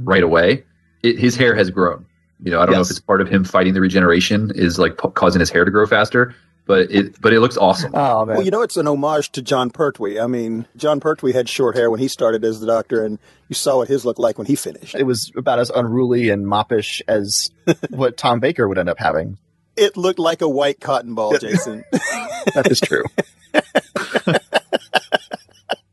right 0.00 0.24
away. 0.24 0.64
It, 1.04 1.16
his 1.16 1.36
hair 1.36 1.54
has 1.54 1.70
grown. 1.70 2.04
You 2.42 2.50
know, 2.50 2.60
I 2.60 2.66
don't 2.66 2.74
know 2.74 2.80
if 2.80 2.90
it's 2.90 3.00
part 3.00 3.20
of 3.20 3.28
him 3.28 3.44
fighting 3.44 3.72
the 3.74 3.80
regeneration 3.80 4.50
is 4.54 4.78
like 4.78 4.98
p- 4.98 5.08
causing 5.14 5.40
his 5.40 5.50
hair 5.50 5.64
to 5.64 5.70
grow 5.70 5.86
faster, 5.86 6.34
but 6.66 6.90
it 6.90 7.20
but 7.20 7.32
it 7.32 7.40
looks 7.40 7.56
awesome. 7.56 7.92
Oh 7.94 8.24
man. 8.24 8.36
Well, 8.36 8.44
you 8.44 8.50
know, 8.50 8.62
it's 8.62 8.76
an 8.76 8.88
homage 8.88 9.30
to 9.32 9.42
Jon 9.42 9.70
Pertwee. 9.70 10.18
I 10.18 10.26
mean, 10.26 10.66
Jon 10.76 10.98
Pertwee 11.00 11.32
had 11.32 11.48
short 11.48 11.76
hair 11.76 11.90
when 11.90 12.00
he 12.00 12.08
started 12.08 12.44
as 12.44 12.58
the 12.60 12.66
Doctor, 12.66 13.04
and 13.04 13.18
you 13.48 13.54
saw 13.54 13.76
what 13.76 13.88
his 13.88 14.04
looked 14.04 14.18
like 14.18 14.38
when 14.38 14.46
he 14.46 14.56
finished. 14.56 14.94
it 14.94 15.04
was 15.04 15.30
about 15.36 15.58
as 15.58 15.70
unruly 15.70 16.30
and 16.30 16.46
moppish 16.46 17.00
as 17.06 17.50
what 17.90 18.16
Tom 18.16 18.40
Baker 18.40 18.66
would 18.66 18.78
end 18.78 18.88
up 18.88 18.98
having. 18.98 19.38
It 19.76 19.96
looked 19.96 20.18
like 20.18 20.42
a 20.42 20.48
white 20.48 20.80
cotton 20.80 21.14
ball, 21.14 21.38
Jason. 21.38 21.84
That 22.54 22.70
is 22.70 22.80
true. 22.80 23.04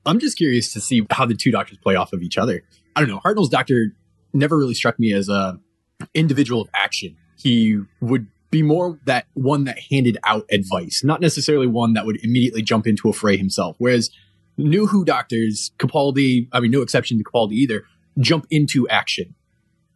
I'm 0.06 0.20
just 0.20 0.38
curious 0.38 0.74
to 0.74 0.82
see 0.82 1.06
how 1.12 1.26
the 1.26 1.36
two 1.36 1.52
doctors 1.52 1.78
play 1.78 1.96
off 1.96 2.14
of 2.14 2.24
each 2.24 2.38
other. 2.38 2.64
I 2.96 3.02
don't 3.02 3.10
know. 3.10 3.20
Hartnell's 3.20 3.50
doctor 3.50 3.94
never 4.34 4.58
really 4.58 4.74
struck 4.74 4.98
me 5.00 5.14
as 5.14 5.30
a 5.30 5.60
individual 6.14 6.62
of 6.62 6.70
action. 6.74 7.16
He 7.38 7.80
would 8.02 8.28
be 8.52 8.64
more 8.64 9.00
that 9.06 9.28
one 9.34 9.66
that 9.66 9.80
handed 9.92 10.18
out 10.24 10.46
advice, 10.52 11.02
not 11.04 11.22
necessarily 11.22 11.68
one 11.68 11.94
that 11.94 12.06
would 12.06 12.24
immediately 12.24 12.62
jump 12.62 12.88
into 12.88 13.10
a 13.10 13.14
fray 13.14 13.38
himself. 13.38 13.76
Whereas 13.80 14.10
new 14.58 14.88
Who 14.88 15.06
doctors, 15.06 15.72
Capaldi, 15.78 16.48
I 16.52 16.60
mean, 16.60 16.72
no 16.72 16.82
exception 16.82 17.18
to 17.18 17.24
Capaldi 17.24 17.54
either, 17.54 17.84
jump 18.20 18.48
into 18.50 18.88
action. 18.90 19.36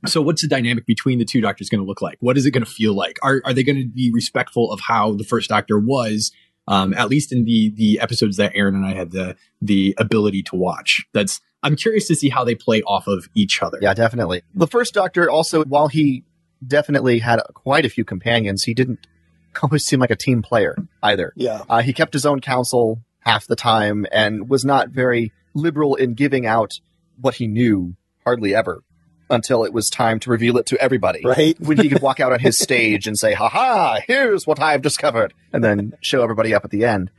So 0.05 0.21
what's 0.21 0.41
the 0.41 0.47
dynamic 0.47 0.85
between 0.85 1.19
the 1.19 1.25
two 1.25 1.41
doctors 1.41 1.69
going 1.69 1.81
to 1.81 1.87
look 1.87 2.01
like? 2.01 2.17
What 2.19 2.37
is 2.37 2.45
it 2.45 2.51
going 2.51 2.65
to 2.65 2.69
feel 2.69 2.93
like? 2.93 3.17
Are, 3.23 3.41
are 3.45 3.53
they 3.53 3.63
going 3.63 3.77
to 3.77 3.87
be 3.87 4.11
respectful 4.13 4.71
of 4.71 4.81
how 4.81 5.13
the 5.13 5.23
first 5.23 5.49
doctor 5.49 5.79
was? 5.79 6.31
Um, 6.67 6.93
at 6.93 7.09
least 7.09 7.33
in 7.33 7.45
the, 7.45 7.73
the 7.75 7.99
episodes 7.99 8.37
that 8.37 8.51
Aaron 8.53 8.75
and 8.75 8.85
I 8.85 8.93
had 8.93 9.11
the, 9.11 9.35
the 9.61 9.95
ability 9.97 10.43
to 10.43 10.55
watch. 10.55 11.05
That's, 11.13 11.41
I'm 11.63 11.75
curious 11.75 12.07
to 12.07 12.15
see 12.15 12.29
how 12.29 12.43
they 12.43 12.55
play 12.55 12.81
off 12.83 13.07
of 13.07 13.29
each 13.33 13.61
other. 13.63 13.79
Yeah, 13.81 13.93
definitely. 13.93 14.43
The 14.53 14.67
first 14.67 14.93
Doctor 14.93 15.29
also, 15.29 15.63
while 15.63 15.87
he 15.87 16.23
definitely 16.65 17.19
had 17.19 17.39
quite 17.53 17.85
a 17.85 17.89
few 17.89 18.03
companions, 18.05 18.63
he 18.63 18.73
didn't 18.73 19.07
always 19.63 19.85
seem 19.85 19.99
like 19.99 20.11
a 20.11 20.15
team 20.15 20.41
player 20.41 20.75
either. 21.01 21.33
yeah. 21.35 21.63
Uh, 21.69 21.81
he 21.81 21.93
kept 21.93 22.13
his 22.13 22.25
own 22.25 22.41
counsel 22.41 23.01
half 23.19 23.47
the 23.47 23.55
time 23.55 24.05
and 24.11 24.49
was 24.49 24.65
not 24.65 24.89
very 24.89 25.31
liberal 25.53 25.95
in 25.95 26.13
giving 26.13 26.45
out 26.45 26.79
what 27.19 27.35
he 27.35 27.47
knew, 27.47 27.95
hardly 28.25 28.53
ever, 28.53 28.83
until 29.29 29.63
it 29.63 29.71
was 29.71 29.89
time 29.89 30.19
to 30.19 30.29
reveal 30.29 30.57
it 30.57 30.65
to 30.65 30.77
everybody. 30.81 31.21
Right? 31.23 31.57
when 31.59 31.77
he 31.77 31.87
could 31.87 32.01
walk 32.07 32.19
out 32.19 32.33
on 32.33 32.39
his 32.39 32.57
stage 32.57 33.07
and 33.07 33.17
say, 33.17 33.33
"Ha 33.33 33.47
ha! 33.47 33.99
Here's 34.05 34.45
what 34.45 34.59
I've 34.59 34.81
discovered," 34.81 35.33
and 35.53 35.63
then 35.63 35.93
show 36.01 36.23
everybody 36.23 36.53
up 36.53 36.65
at 36.65 36.71
the 36.71 36.83
end, 36.85 37.11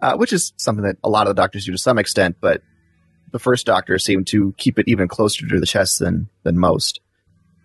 uh, 0.00 0.16
which 0.16 0.32
is 0.32 0.52
something 0.56 0.84
that 0.84 0.96
a 1.04 1.10
lot 1.10 1.26
of 1.26 1.34
the 1.36 1.42
doctors 1.42 1.66
do 1.66 1.72
to 1.72 1.78
some 1.78 1.98
extent. 1.98 2.36
But 2.40 2.62
the 3.32 3.38
first 3.38 3.66
Doctor 3.66 3.98
seemed 3.98 4.26
to 4.28 4.54
keep 4.56 4.78
it 4.78 4.88
even 4.88 5.08
closer 5.08 5.46
to 5.46 5.60
the 5.60 5.66
chest 5.66 5.98
than 5.98 6.28
than 6.42 6.58
most. 6.58 7.00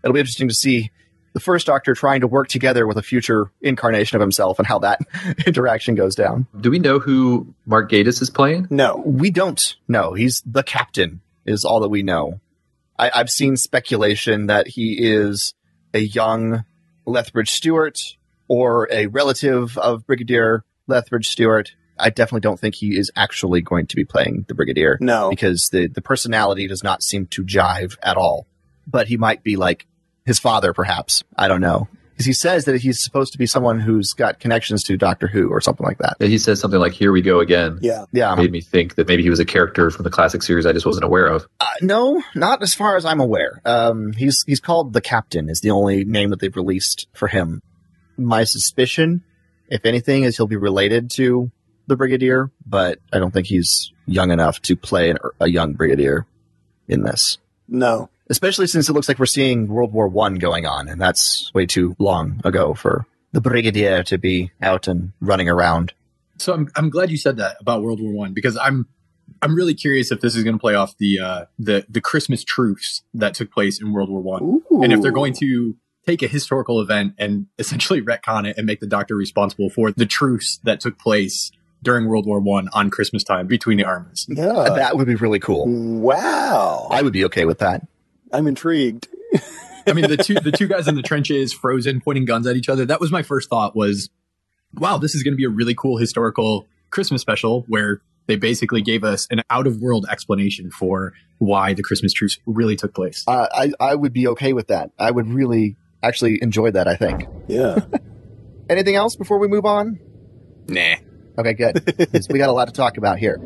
It'll 0.04 0.14
be 0.14 0.20
interesting 0.20 0.48
to 0.48 0.54
see 0.54 0.92
the 1.34 1.40
first 1.42 1.68
Doctor 1.68 1.94
trying 1.94 2.22
to 2.22 2.28
work 2.28 2.48
together 2.48 2.88
with 2.88 2.98
a 2.98 3.02
future 3.02 3.52
incarnation 3.62 4.16
of 4.16 4.22
himself 4.22 4.58
and 4.58 4.66
how 4.68 4.80
that 4.80 5.02
interaction 5.46 5.94
goes 5.94 6.16
down. 6.16 6.48
Do 6.60 6.72
we 6.72 6.80
know 6.80 7.00
who 7.00 7.54
Mark 7.66 7.92
Gatiss 7.92 8.22
is 8.22 8.30
playing? 8.30 8.68
No. 8.70 9.04
We 9.06 9.32
don't 9.32 9.76
know. 9.88 10.14
He's 10.14 10.42
the 10.46 10.64
captain, 10.64 11.20
is 11.46 11.66
all 11.66 11.82
that 11.82 11.90
we 11.90 12.04
know. 12.04 12.40
I, 12.98 13.12
I've 13.14 13.30
seen 13.30 13.58
speculation 13.58 14.48
that 14.48 14.68
he 14.68 14.98
is 14.98 15.54
a 15.94 16.00
young 16.00 16.64
Lethbridge 17.06 17.52
Stewart 17.52 18.00
or 18.48 18.88
a 18.90 19.08
relative 19.08 19.78
of 19.78 20.08
Brigadier 20.08 20.64
Lethbridge 20.88 21.28
Stewart. 21.28 21.76
I 21.98 22.10
definitely 22.10 22.42
don't 22.42 22.60
think 22.60 22.76
he 22.76 22.98
is 22.98 23.12
actually 23.16 23.62
going 23.62 23.88
to 23.88 23.96
be 23.96 24.06
playing 24.06 24.46
the 24.48 24.54
Brigadier 24.56 24.98
No. 25.02 25.30
because 25.30 25.70
the, 25.72 25.88
the 25.88 26.02
personality 26.02 26.68
does 26.68 26.84
not 26.84 27.04
seem 27.04 27.28
to 27.28 27.44
jive 27.44 27.98
at 28.04 28.18
all. 28.18 28.48
But 28.88 29.08
he 29.08 29.18
might 29.18 29.44
be 29.44 29.56
like 29.56 29.88
his 30.26 30.40
father, 30.40 30.74
perhaps. 30.74 31.24
I 31.38 31.48
don't 31.48 31.62
know. 31.62 31.88
Because 32.12 32.26
he 32.28 32.34
says 32.34 32.64
that 32.66 32.80
he's 32.80 33.04
supposed 33.04 33.34
to 33.34 33.38
be 33.38 33.46
someone 33.46 33.78
who's 33.80 34.14
got 34.14 34.40
connections 34.40 34.84
to 34.84 34.96
Doctor 34.96 35.28
Who 35.28 35.50
or 35.50 35.60
something 35.60 35.86
like 35.86 35.98
that. 35.98 36.16
He 36.22 36.38
says 36.38 36.62
something 36.62 36.80
like 36.80 36.94
"Here 36.94 37.12
we 37.12 37.22
go 37.22 37.42
again." 37.42 37.80
Yeah. 37.82 38.06
Yeah. 38.14 38.34
Made 38.36 38.54
me 38.54 38.62
think 38.62 38.96
that 38.96 39.10
maybe 39.10 39.22
he 39.22 39.30
was 39.30 39.42
a 39.42 39.46
character 39.46 39.92
from 39.92 40.04
the 40.04 40.10
classic 40.10 40.42
series 40.42 40.66
I 40.66 40.72
just 40.72 40.86
wasn't 40.86 41.04
aware 41.04 41.28
of. 41.28 41.46
Uh, 41.60 41.66
no, 41.82 42.24
not 42.34 42.62
as 42.64 42.74
far 42.74 42.96
as 42.96 43.04
I'm 43.04 43.20
aware. 43.20 43.60
Um, 43.66 44.14
he's 44.14 44.44
he's 44.48 44.62
called 44.62 44.94
the 44.94 45.02
Captain. 45.02 45.50
Is 45.50 45.60
the 45.60 45.72
only 45.72 46.06
name 46.06 46.30
that 46.30 46.40
they've 46.40 46.56
released 46.56 47.08
for 47.14 47.28
him. 47.28 47.62
My 48.18 48.46
suspicion, 48.46 49.22
if 49.68 49.86
anything, 49.86 50.24
is 50.24 50.38
he'll 50.38 50.48
be 50.48 50.56
related 50.56 51.12
to 51.16 51.52
the 51.88 51.96
Brigadier, 51.96 52.52
but 52.66 53.00
I 53.14 53.20
don't 53.20 53.32
think 53.32 53.48
he's 53.48 53.92
young 54.06 54.32
enough 54.32 54.62
to 54.64 54.76
play 54.76 55.10
an, 55.10 55.18
a 55.40 55.50
young 55.50 55.74
Brigadier 55.74 56.26
in 56.88 57.04
this. 57.04 57.38
No. 57.68 58.10
Especially 58.30 58.68
since 58.68 58.90
it 58.90 58.94
looks 58.94 59.08
like 59.08 59.20
we're 59.20 59.26
seeing 59.26 59.68
World 59.68 59.94
War 59.94 60.08
One 60.08 60.36
going 60.36 60.66
on, 60.66 60.88
and 60.88 61.00
that's 61.00 61.52
way 61.54 61.66
too 61.66 61.96
long 62.00 62.42
ago 62.44 62.74
for 62.74 63.06
the 63.34 63.42
Brigadier 63.42 64.02
to 64.04 64.18
be 64.18 64.52
out 64.62 64.88
and 64.88 65.12
running 65.20 65.48
around. 65.48 65.94
So 66.38 66.54
I'm 66.54 66.70
I'm 66.76 66.90
glad 66.90 67.12
you 67.12 67.18
said 67.18 67.38
that 67.38 67.58
about 67.60 67.84
World 67.84 68.02
War 68.02 68.12
One 68.12 68.34
because 68.34 68.58
I'm 68.58 68.88
I'm 69.44 69.56
really 69.56 69.76
curious 69.76 70.12
if 70.12 70.22
this 70.22 70.36
is 70.36 70.44
going 70.44 70.56
to 70.56 70.60
play 70.60 70.74
off 70.74 70.98
the 70.98 71.20
uh, 71.20 71.46
the 71.60 71.86
the 71.88 72.02
Christmas 72.02 72.44
truce 72.44 73.04
that 73.14 73.36
took 73.36 73.52
place 73.52 73.80
in 73.80 73.94
World 73.94 74.10
War 74.10 74.22
One, 74.22 74.62
and 74.84 74.92
if 74.92 75.02
they're 75.02 75.12
going 75.12 75.34
to 75.36 75.76
take 76.06 76.22
a 76.22 76.28
historical 76.28 76.82
event 76.82 77.14
and 77.18 77.48
essentially 77.60 78.02
retcon 78.02 78.48
it 78.48 78.58
and 78.58 78.66
make 78.66 78.80
the 78.80 78.88
Doctor 78.88 79.16
responsible 79.16 79.70
for 79.70 79.92
the 79.92 80.06
truce 80.06 80.60
that 80.64 80.80
took 80.80 80.98
place 80.98 81.52
during 81.86 82.08
World 82.08 82.26
War 82.26 82.40
One 82.40 82.68
on 82.74 82.90
Christmas 82.90 83.24
time 83.24 83.48
between 83.48 83.78
the 83.78 83.86
armies. 83.86 84.26
Yeah. 84.28 84.52
that 84.76 84.98
would 84.98 85.08
be 85.08 85.16
really 85.16 85.40
cool. 85.40 85.66
Wow. 85.68 86.90
I 86.92 87.02
would 87.02 87.14
be 87.14 87.24
okay 87.26 87.46
with 87.46 87.60
that. 87.60 87.88
I'm 88.34 88.48
intrigued. 88.48 89.08
I 89.88 89.94
mean, 89.94 90.10
the 90.10 90.18
two 90.18 90.34
the 90.34 90.52
two 90.52 90.68
guys 90.68 90.88
in 90.88 90.96
the 90.96 91.02
trenches, 91.02 91.54
frozen, 91.54 92.02
pointing 92.02 92.26
guns 92.26 92.48
at 92.48 92.56
each 92.56 92.70
other. 92.70 92.86
That 92.86 93.00
was 93.00 93.12
my 93.12 93.22
first 93.22 93.50
thought. 93.50 93.76
Was 93.76 94.10
wow, 94.74 94.98
this 94.98 95.16
is 95.16 95.24
going 95.24 95.34
to 95.34 95.38
be 95.38 95.46
a 95.46 95.50
really 95.50 95.76
cool 95.76 95.98
historical 95.98 96.68
Christmas 96.90 97.22
special 97.22 97.66
where 97.68 98.02
they 98.28 98.36
basically 98.36 98.82
gave 98.82 99.04
us 99.04 99.28
an 99.30 99.42
out 99.50 99.68
of 99.68 99.80
world 99.82 100.08
explanation 100.10 100.72
for 100.72 101.14
why 101.38 101.74
the 101.74 101.84
Christmas 101.84 102.14
truce 102.14 102.40
really 102.48 102.76
took 102.76 102.94
place. 102.96 103.24
Uh, 103.28 103.48
I 103.54 103.72
I 103.80 103.96
would 103.96 104.12
be 104.12 104.28
okay 104.30 104.54
with 104.54 104.68
that. 104.68 104.92
I 104.98 105.12
would 105.12 105.28
really 105.28 105.78
actually 106.02 106.40
enjoy 106.42 106.72
that. 106.72 106.88
I 106.88 106.96
think. 106.96 107.28
Yeah. 107.48 107.80
Anything 108.70 108.96
else 108.96 109.16
before 109.16 109.38
we 109.38 109.48
move 109.48 109.66
on? 109.66 110.00
Nah. 110.68 110.96
Okay, 111.38 111.54
good. 111.54 112.28
we 112.30 112.40
got 112.40 112.50
a 112.50 112.54
lot 112.54 112.66
to 112.66 112.74
talk 112.74 112.98
about 112.98 113.20
here. 113.20 113.40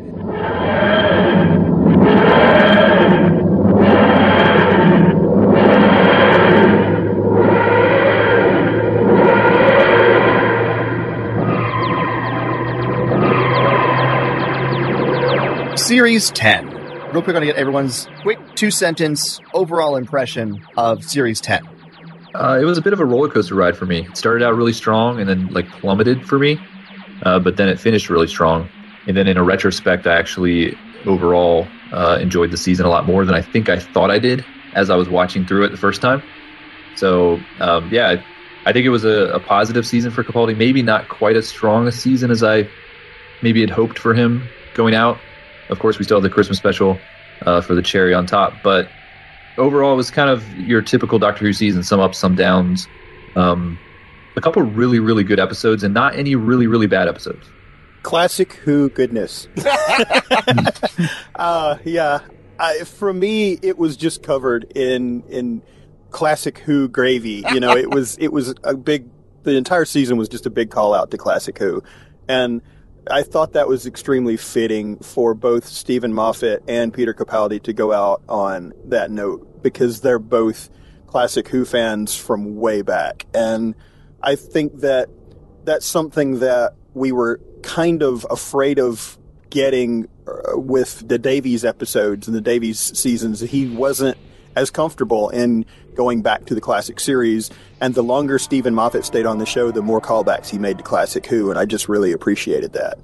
Series 15.76 16.30
10. 16.32 16.68
Real 16.68 17.24
quick, 17.24 17.30
I'm 17.30 17.34
going 17.34 17.42
to 17.42 17.46
get 17.48 17.56
everyone's 17.56 18.08
quick 18.22 18.38
two 18.54 18.70
sentence 18.70 19.40
overall 19.56 19.96
impression 19.96 20.64
of 20.78 21.04
Series 21.04 21.42
10. 21.42 21.68
Uh, 22.36 22.60
it 22.62 22.66
was 22.66 22.78
a 22.78 22.82
bit 22.84 22.94
of 22.94 23.00
a 23.00 23.06
roller 23.06 23.28
coaster 23.28 23.56
ride 23.56 23.76
for 23.76 23.88
me. 23.88 24.06
It 24.06 24.16
started 24.16 24.46
out 24.46 24.56
really 24.56 24.74
strong 24.74 25.20
and 25.20 25.28
then 25.28 25.48
like 25.48 25.68
plummeted 25.70 26.28
for 26.28 26.38
me, 26.38 26.60
uh, 27.24 27.40
but 27.40 27.58
then 27.58 27.70
it 27.70 27.80
finished 27.80 28.10
really 28.10 28.28
strong. 28.28 28.70
And 29.08 29.16
then 29.16 29.28
in 29.28 29.38
a 29.38 29.44
retrospect, 29.44 30.08
I 30.08 30.16
actually 30.18 30.78
overall 31.06 31.68
uh, 31.92 32.18
enjoyed 32.22 32.52
the 32.52 32.58
season 32.58 32.86
a 32.86 32.90
lot 32.90 33.06
more 33.06 33.26
than 33.26 33.36
I 33.36 33.42
think 33.42 33.70
I 33.70 33.80
thought 33.80 34.12
I 34.12 34.20
did 34.20 34.46
as 34.74 34.90
I 34.90 34.96
was 34.96 35.10
watching 35.10 35.46
through 35.46 35.66
it 35.66 35.70
the 35.70 35.78
first 35.78 36.02
time. 36.02 36.22
So 36.96 37.40
um, 37.60 37.90
yeah, 37.92 38.22
I, 38.66 38.74
think 38.74 38.86
it 38.86 38.90
was 38.90 39.06
a, 39.06 39.32
a 39.34 39.40
positive 39.40 39.88
season 39.88 40.12
for 40.12 40.24
Capaldi. 40.24 40.56
Maybe 40.56 40.82
not 40.82 41.08
quite 41.10 41.36
as 41.36 41.48
strong 41.48 41.88
a 41.88 41.92
season 41.92 42.30
as 42.30 42.44
I 42.44 42.68
maybe 43.42 43.62
had 43.62 43.70
hoped 43.70 43.98
for 43.98 44.14
him 44.14 44.48
going 44.74 44.94
out. 44.94 45.18
Of 45.70 45.80
course, 45.80 45.98
we 45.98 46.04
still 46.04 46.18
have 46.18 46.24
the 46.24 46.30
Christmas 46.30 46.58
special 46.58 47.00
uh, 47.46 47.62
for 47.62 47.74
the 47.74 47.82
cherry 47.82 48.14
on 48.14 48.26
top, 48.26 48.54
but 48.64 48.90
overall, 49.60 49.94
it 49.94 49.98
was 49.98 50.10
kind 50.10 50.30
of 50.30 50.48
your 50.58 50.82
typical 50.82 51.20
Doctor 51.20 51.46
Who 51.46 51.54
season, 51.54 51.84
some 51.84 52.00
ups, 52.00 52.18
some 52.18 52.36
downs. 52.36 52.88
Um, 53.36 53.78
a 54.40 54.42
couple 54.42 54.62
really, 54.64 55.00
really 55.00 55.24
good 55.24 55.40
episodes, 55.40 55.84
and 55.84 55.94
not 55.94 56.16
any 56.16 56.36
really, 56.36 56.66
really 56.66 56.88
bad 56.88 57.08
episodes. 57.08 57.46
Classic 58.04 58.54
Who 58.54 58.90
goodness. 58.90 59.48
uh, 61.36 61.78
yeah. 61.84 62.22
I, 62.58 62.80
for 62.80 63.14
me, 63.14 63.60
it 63.62 63.78
was 63.78 63.98
just 63.98 64.24
covered 64.24 64.72
in 64.76 65.24
in 65.30 65.62
classic 66.10 66.60
Who 66.60 66.88
gravy. 66.88 67.44
You 67.52 67.60
know, 67.60 67.76
it 67.76 67.92
was 67.92 68.18
it 68.18 68.32
was 68.32 68.56
a 68.64 68.76
big. 68.76 69.08
The 69.44 69.56
entire 69.56 69.86
season 69.86 70.18
was 70.18 70.28
just 70.28 70.46
a 70.46 70.50
big 70.50 70.70
call 70.70 70.94
out 70.94 71.12
to 71.12 71.18
classic 71.18 71.58
Who, 71.60 71.84
and 72.28 72.62
I 73.10 73.24
thought 73.24 73.54
that 73.54 73.68
was 73.68 73.86
extremely 73.86 74.38
fitting 74.38 74.98
for 75.00 75.34
both 75.34 75.66
Steven 75.66 76.14
Moffat 76.14 76.64
and 76.68 76.94
Peter 76.94 77.14
Capaldi 77.14 77.62
to 77.64 77.74
go 77.74 77.92
out 77.92 78.22
on 78.28 78.74
that 78.86 79.12
note 79.12 79.64
because 79.64 80.02
they're 80.02 80.20
both 80.20 80.70
classic 81.08 81.48
Who 81.50 81.66
fans 81.66 82.16
from 82.16 82.58
way 82.58 82.82
back, 82.82 83.26
and 83.34 83.76
I 84.22 84.36
think 84.36 84.80
that 84.82 85.10
that's 85.64 85.86
something 85.86 86.40
that 86.40 86.76
we 86.94 87.12
were 87.12 87.40
kind 87.62 88.02
of 88.02 88.26
afraid 88.30 88.80
of 88.80 89.18
getting 89.50 90.08
uh, 90.28 90.58
with 90.60 91.08
the 91.08 91.18
Davies 91.18 91.66
episodes 91.66 92.28
and 92.28 92.36
the 92.36 92.42
Davies 92.42 92.80
seasons. 92.98 93.40
He 93.42 93.68
wasn't 93.68 94.18
as 94.56 94.70
comfortable 94.70 95.30
in 95.30 95.66
going 95.96 96.22
back 96.22 96.46
to 96.46 96.56
the 96.56 96.62
classic 96.62 97.00
series. 97.00 97.50
And 97.82 97.94
the 97.94 98.04
longer 98.04 98.40
Steven 98.40 98.76
Moffat 98.76 99.06
stayed 99.06 99.26
on 99.26 99.38
the 99.38 99.46
show, 99.46 99.72
the 99.72 99.82
more 99.82 100.02
callbacks 100.02 100.50
he 100.50 100.58
made 100.58 100.78
to 100.78 100.84
Classic 100.84 101.26
Who. 101.26 101.50
And 101.50 101.60
I 101.60 101.66
just 101.66 101.90
really 101.90 102.12
appreciated 102.12 102.74
that. 102.74 102.98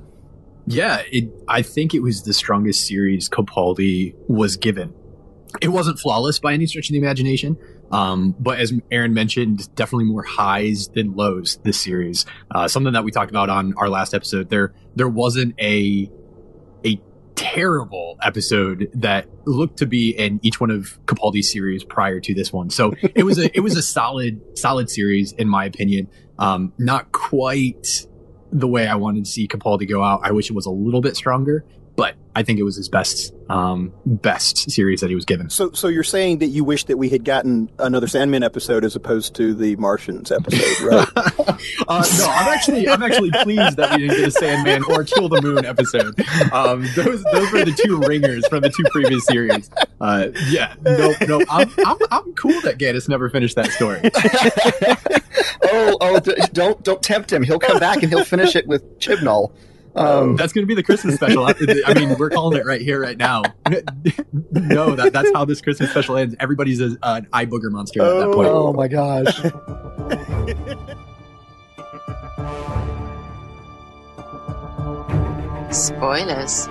Yeah, 0.68 1.04
it, 1.12 1.30
I 1.48 1.62
think 1.62 1.94
it 1.94 2.02
was 2.02 2.24
the 2.24 2.34
strongest 2.34 2.88
series 2.88 3.30
Capaldi 3.30 4.16
was 4.28 4.58
given. 4.58 4.94
It 5.62 5.70
wasn't 5.70 6.00
flawless 6.00 6.40
by 6.40 6.54
any 6.54 6.66
stretch 6.66 6.90
of 6.90 6.94
the 6.94 6.98
imagination, 6.98 7.58
um, 7.92 8.36
but 8.40 8.60
as 8.60 8.74
Aaron 8.92 9.14
mentioned, 9.14 9.74
definitely 9.76 10.06
more 10.06 10.24
highs 10.24 10.88
than 10.90 11.16
lows 11.16 11.58
this 11.64 11.80
series. 11.80 12.26
Uh, 12.52 12.68
something 12.68 12.94
that 12.94 13.04
we 13.04 13.12
talked 13.12 13.30
about 13.30 13.50
on 13.50 13.74
our 13.78 13.90
last 13.90 14.14
episode. 14.14 14.50
There, 14.50 14.74
there 14.96 15.10
wasn't 15.10 15.56
a 15.60 16.10
a 16.86 17.02
terrible 17.36 18.18
episode 18.22 18.90
that 18.94 19.28
looked 19.46 19.78
to 19.78 19.86
be 19.86 20.12
in 20.12 20.40
each 20.42 20.60
one 20.60 20.72
of 20.72 21.00
Capaldi's 21.06 21.52
series 21.52 21.84
prior 21.84 22.20
to 22.20 22.34
this 22.34 22.52
one. 22.52 22.70
So 22.70 22.94
it 23.16 23.24
was 23.24 23.38
a 23.38 23.56
it 23.56 23.62
was 23.62 23.76
a 23.76 23.82
solid 23.96 24.42
solid 24.58 24.90
series 24.90 25.32
in 25.34 25.48
my 25.48 25.66
opinion. 25.66 26.08
Um, 26.38 26.74
not 26.78 27.12
quite 27.12 28.08
the 28.52 28.68
way 28.68 28.88
I 28.88 28.96
wanted 28.96 29.26
to 29.26 29.32
see 29.32 29.48
Capaldi 29.48 29.88
go 29.88 30.04
out. 30.04 30.22
I 30.24 30.32
wish 30.32 30.50
it 30.50 30.54
was 30.54 30.66
a 30.66 30.72
little 30.72 31.02
bit 31.02 31.16
stronger, 31.16 31.66
but 31.96 32.16
I 32.36 32.44
think 32.44 32.60
it 32.60 32.64
was 32.64 32.76
his 32.76 32.90
best 32.90 33.34
um, 33.50 33.94
best 34.06 34.70
series 34.70 35.02
that 35.02 35.10
he 35.10 35.16
was 35.16 35.24
given. 35.24 35.50
So, 35.50 35.72
so 35.72 35.88
you're 35.88 36.04
saying 36.04 36.40
that 36.40 36.48
you 36.48 36.64
wish 36.64 36.86
that 36.86 36.98
we 36.98 37.10
had 37.10 37.24
gotten 37.24 37.70
another 37.80 38.08
Sandman 38.08 38.44
episode 38.44 38.84
as 38.84 38.96
opposed 38.96 39.36
to 39.36 39.54
the 39.54 39.76
Martians 39.78 40.32
episode, 40.32 40.86
right? 40.86 41.08
uh, 41.16 42.06
no, 42.18 42.28
I'm 42.28 42.54
actually 42.54 42.90
I'm 42.90 43.02
actually 43.02 43.32
pleased 43.32 43.78
that 43.78 43.92
we 43.92 44.08
didn't 44.08 44.18
get 44.18 44.28
a 44.28 44.32
Sandman 44.32 44.84
or 44.84 45.04
Kill 45.04 45.30
the 45.30 45.42
Moon 45.42 45.66
episode. 45.66 46.20
Um, 46.52 46.82
those 46.96 47.24
those 47.24 47.52
were 47.52 47.64
the 47.64 47.80
two 47.86 48.00
ringers 48.00 48.46
from 48.48 48.62
the 48.62 48.70
two 48.70 48.84
previous 48.92 49.26
series. 49.26 49.70
Uh, 50.02 50.28
yeah, 50.50 50.76
no, 50.82 51.14
no, 51.28 51.42
I'm, 51.50 51.72
I'm 51.86 51.98
I'm 52.12 52.34
cool 52.34 52.60
that 52.62 52.78
Gatiss 52.78 53.08
never 53.08 53.30
finished 53.30 53.56
that 53.56 53.72
story. 53.72 54.02
oh, 55.64 55.98
oh, 56.02 56.20
d- 56.20 56.36
don't 56.52 56.84
don't 56.84 57.02
tempt 57.02 57.32
him. 57.32 57.44
He'll 57.44 57.60
come 57.60 57.80
back 57.80 58.04
and 58.04 58.12
he'll 58.12 58.26
finish 58.26 58.56
it 58.56 58.68
with 58.68 59.00
Chibnall. 59.00 59.54
Um, 59.96 60.36
that's 60.36 60.52
going 60.52 60.64
to 60.64 60.68
be 60.68 60.76
the 60.76 60.84
Christmas 60.84 61.16
special. 61.16 61.46
I 61.46 61.94
mean, 61.94 62.18
we're 62.18 62.30
calling 62.30 62.60
it 62.60 62.66
right 62.66 62.82
here, 62.82 63.02
right 63.02 63.18
now. 63.18 63.44
no, 64.52 64.96
that, 64.96 65.12
that's 65.14 65.32
how 65.34 65.46
this 65.46 65.62
Christmas 65.62 65.92
special 65.92 66.18
ends. 66.18 66.36
Everybody's 66.40 66.82
a, 66.82 66.98
uh, 67.02 67.22
an 67.24 67.28
eye 67.32 67.46
booger 67.46 67.72
monster 67.72 68.02
at 68.02 68.20
that 68.20 68.34
point. 68.34 68.50
Oh 68.50 68.74
my 68.74 68.88
gosh. 68.88 69.40
Spoilers. 75.76 76.68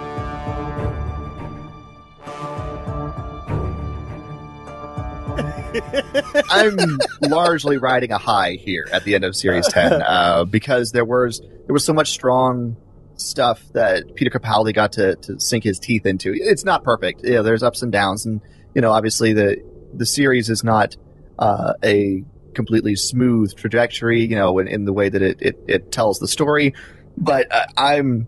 I'm 6.50 6.76
largely 7.23 7.78
riding 7.78 8.12
a 8.12 8.19
high 8.19 8.52
here 8.52 8.87
at 8.93 9.04
the 9.04 9.14
end 9.14 9.25
of 9.25 9.35
Series 9.35 9.66
10 9.69 10.02
uh, 10.02 10.45
because 10.45 10.93
there 10.93 11.04
was 11.04 11.40
there 11.40 11.73
was 11.73 11.85
so 11.85 11.93
much 11.93 12.11
strong 12.11 12.76
stuff 13.16 13.62
that 13.73 14.14
Peter 14.14 14.30
Capaldi 14.30 14.75
got 14.75 14.92
to, 14.92 15.16
to 15.16 15.40
sink 15.40 15.64
his 15.64 15.78
teeth 15.78 16.06
into. 16.06 16.33
It's 16.35 16.64
not 16.64 16.85
perfect. 16.85 17.21
Yeah, 17.25 17.42
there's 17.42 17.62
ups 17.62 17.83
and 17.83 17.92
downs, 17.92 18.26
and 18.26 18.40
you 18.75 18.83
know, 18.83 18.92
obviously 18.92 19.33
the 19.33 19.62
the 19.92 20.06
series 20.06 20.50
is 20.50 20.64
not 20.64 20.97
uh, 21.38 21.75
a 21.85 22.25
completely 22.54 22.97
smooth 22.97 23.54
trajectory. 23.56 24.25
You 24.25 24.37
know, 24.37 24.59
in, 24.59 24.68
in 24.68 24.85
the 24.85 24.92
way 24.92 25.09
that 25.09 25.23
it, 25.23 25.38
it, 25.40 25.59
it 25.66 25.92
tells 25.92 26.18
the 26.18 26.28
story. 26.28 26.75
But 27.16 27.52
uh, 27.52 27.66
I'm 27.76 28.26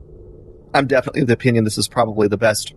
I'm 0.74 0.86
definitely 0.86 1.22
of 1.22 1.26
the 1.28 1.34
opinion 1.34 1.64
this 1.64 1.78
is 1.78 1.88
probably 1.88 2.28
the 2.28 2.36
best 2.36 2.74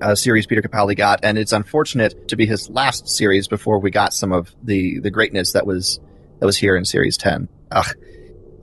uh, 0.00 0.14
series 0.14 0.46
Peter 0.46 0.62
Capaldi 0.62 0.96
got, 0.96 1.20
and 1.22 1.38
it's 1.38 1.52
unfortunate 1.52 2.28
to 2.28 2.36
be 2.36 2.46
his 2.46 2.68
last 2.70 3.08
series 3.08 3.48
before 3.48 3.78
we 3.78 3.90
got 3.90 4.12
some 4.12 4.32
of 4.32 4.54
the 4.62 5.00
the 5.00 5.10
greatness 5.10 5.52
that 5.52 5.66
was 5.66 6.00
that 6.38 6.46
was 6.46 6.56
here 6.56 6.76
in 6.76 6.84
Series 6.84 7.16
Ten. 7.16 7.48
Ugh. 7.70 7.86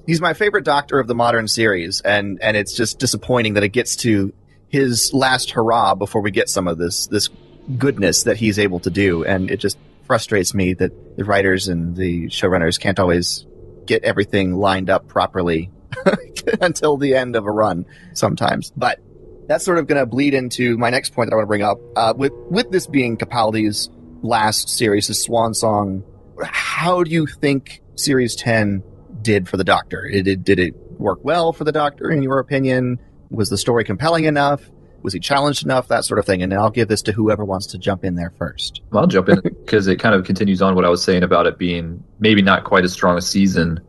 He's 0.07 0.21
my 0.21 0.33
favorite 0.33 0.63
Doctor 0.63 0.99
of 0.99 1.07
the 1.07 1.13
modern 1.13 1.49
series, 1.49 1.99
and 1.99 2.39
and 2.41 2.55
it's 2.55 2.73
just 2.73 2.97
disappointing 2.97 3.55
that 3.55 3.63
it 3.63 3.69
gets 3.69 3.97
to 3.97 4.33
his 4.69 5.13
last 5.13 5.51
hurrah 5.51 5.95
before 5.95 6.21
we 6.21 6.31
get 6.31 6.47
some 6.47 6.65
of 6.65 6.77
this 6.77 7.07
this 7.07 7.29
goodness 7.77 8.23
that 8.23 8.37
he's 8.37 8.57
able 8.57 8.79
to 8.79 8.89
do, 8.89 9.25
and 9.25 9.51
it 9.51 9.57
just 9.57 9.77
frustrates 10.05 10.53
me 10.53 10.73
that 10.75 11.17
the 11.17 11.25
writers 11.25 11.67
and 11.67 11.97
the 11.97 12.27
showrunners 12.27 12.79
can't 12.79 12.99
always 12.99 13.45
get 13.85 14.05
everything 14.05 14.55
lined 14.55 14.89
up 14.89 15.09
properly 15.09 15.69
until 16.61 16.95
the 16.95 17.13
end 17.13 17.35
of 17.35 17.45
a 17.45 17.51
run 17.51 17.85
sometimes. 18.13 18.71
But 18.77 19.01
that's 19.47 19.65
sort 19.65 19.77
of 19.77 19.87
going 19.87 19.99
to 19.99 20.05
bleed 20.05 20.33
into 20.33 20.77
my 20.77 20.89
next 20.89 21.13
point 21.13 21.29
that 21.29 21.33
I 21.33 21.35
want 21.35 21.43
to 21.43 21.47
bring 21.47 21.63
up. 21.63 21.79
Uh, 21.97 22.13
with 22.15 22.31
with 22.49 22.71
this 22.71 22.87
being 22.87 23.17
Capaldi's 23.17 23.89
last 24.21 24.69
series, 24.69 25.07
his 25.07 25.21
swan 25.21 25.53
song, 25.53 26.05
how 26.41 27.03
do 27.03 27.11
you 27.11 27.27
think 27.27 27.81
Series 27.95 28.37
Ten 28.37 28.83
did 29.27 29.49
for 29.49 29.57
the 29.57 29.63
Doctor? 29.65 30.05
It, 30.05 30.23
did 30.23 30.43
did 30.45 30.57
it 30.57 30.73
work 30.97 31.19
well 31.21 31.51
for 31.51 31.65
the 31.65 31.71
Doctor 31.73 32.09
in 32.09 32.23
your 32.23 32.39
opinion? 32.39 32.97
Was 33.29 33.49
the 33.49 33.57
story 33.57 33.83
compelling 33.83 34.23
enough? 34.23 34.61
Was 35.03 35.13
he 35.13 35.19
challenged 35.19 35.65
enough? 35.65 35.89
That 35.89 36.05
sort 36.05 36.17
of 36.17 36.25
thing. 36.25 36.41
And 36.41 36.53
I'll 36.53 36.69
give 36.69 36.87
this 36.87 37.01
to 37.03 37.11
whoever 37.11 37.43
wants 37.43 37.67
to 37.67 37.77
jump 37.77 38.05
in 38.05 38.15
there 38.15 38.31
first. 38.37 38.81
Well, 38.89 39.01
I'll 39.01 39.07
jump 39.07 39.27
in 39.27 39.41
because 39.41 39.87
it 39.87 39.97
kind 39.97 40.15
of 40.15 40.25
continues 40.25 40.61
on 40.61 40.75
what 40.75 40.85
I 40.85 40.89
was 40.89 41.03
saying 41.03 41.23
about 41.23 41.45
it 41.45 41.57
being 41.57 42.01
maybe 42.19 42.41
not 42.41 42.63
quite 42.63 42.85
as 42.85 42.93
strong 42.93 43.17
a 43.17 43.21
season 43.21 43.81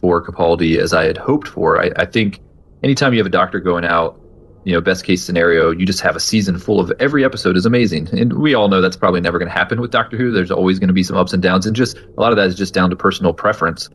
for 0.00 0.24
Capaldi 0.24 0.78
as 0.78 0.94
I 0.94 1.04
had 1.04 1.18
hoped 1.18 1.48
for. 1.48 1.80
I, 1.80 1.90
I 1.96 2.06
think 2.06 2.40
anytime 2.82 3.12
you 3.12 3.18
have 3.18 3.26
a 3.26 3.30
Doctor 3.30 3.60
going 3.60 3.84
out 3.84 4.18
you 4.64 4.74
know, 4.74 4.80
best 4.82 5.04
case 5.04 5.22
scenario, 5.22 5.70
you 5.70 5.86
just 5.86 6.00
have 6.00 6.14
a 6.14 6.20
season 6.20 6.58
full 6.58 6.78
of 6.78 6.92
every 7.00 7.24
episode 7.24 7.56
is 7.56 7.64
amazing. 7.64 8.06
And 8.12 8.34
we 8.34 8.52
all 8.52 8.68
know 8.68 8.82
that's 8.82 8.96
probably 8.96 9.22
never 9.22 9.38
going 9.38 9.50
to 9.50 9.56
happen 9.56 9.80
with 9.80 9.90
Doctor 9.90 10.18
Who. 10.18 10.30
There's 10.30 10.50
always 10.50 10.78
going 10.78 10.88
to 10.88 10.94
be 10.94 11.02
some 11.02 11.16
ups 11.16 11.32
and 11.32 11.42
downs, 11.42 11.64
and 11.64 11.74
just 11.74 11.96
a 11.96 12.20
lot 12.20 12.32
of 12.32 12.36
that 12.36 12.48
is 12.48 12.54
just 12.54 12.74
down 12.74 12.90
to 12.90 12.96
personal 12.96 13.32
preference. 13.32 13.88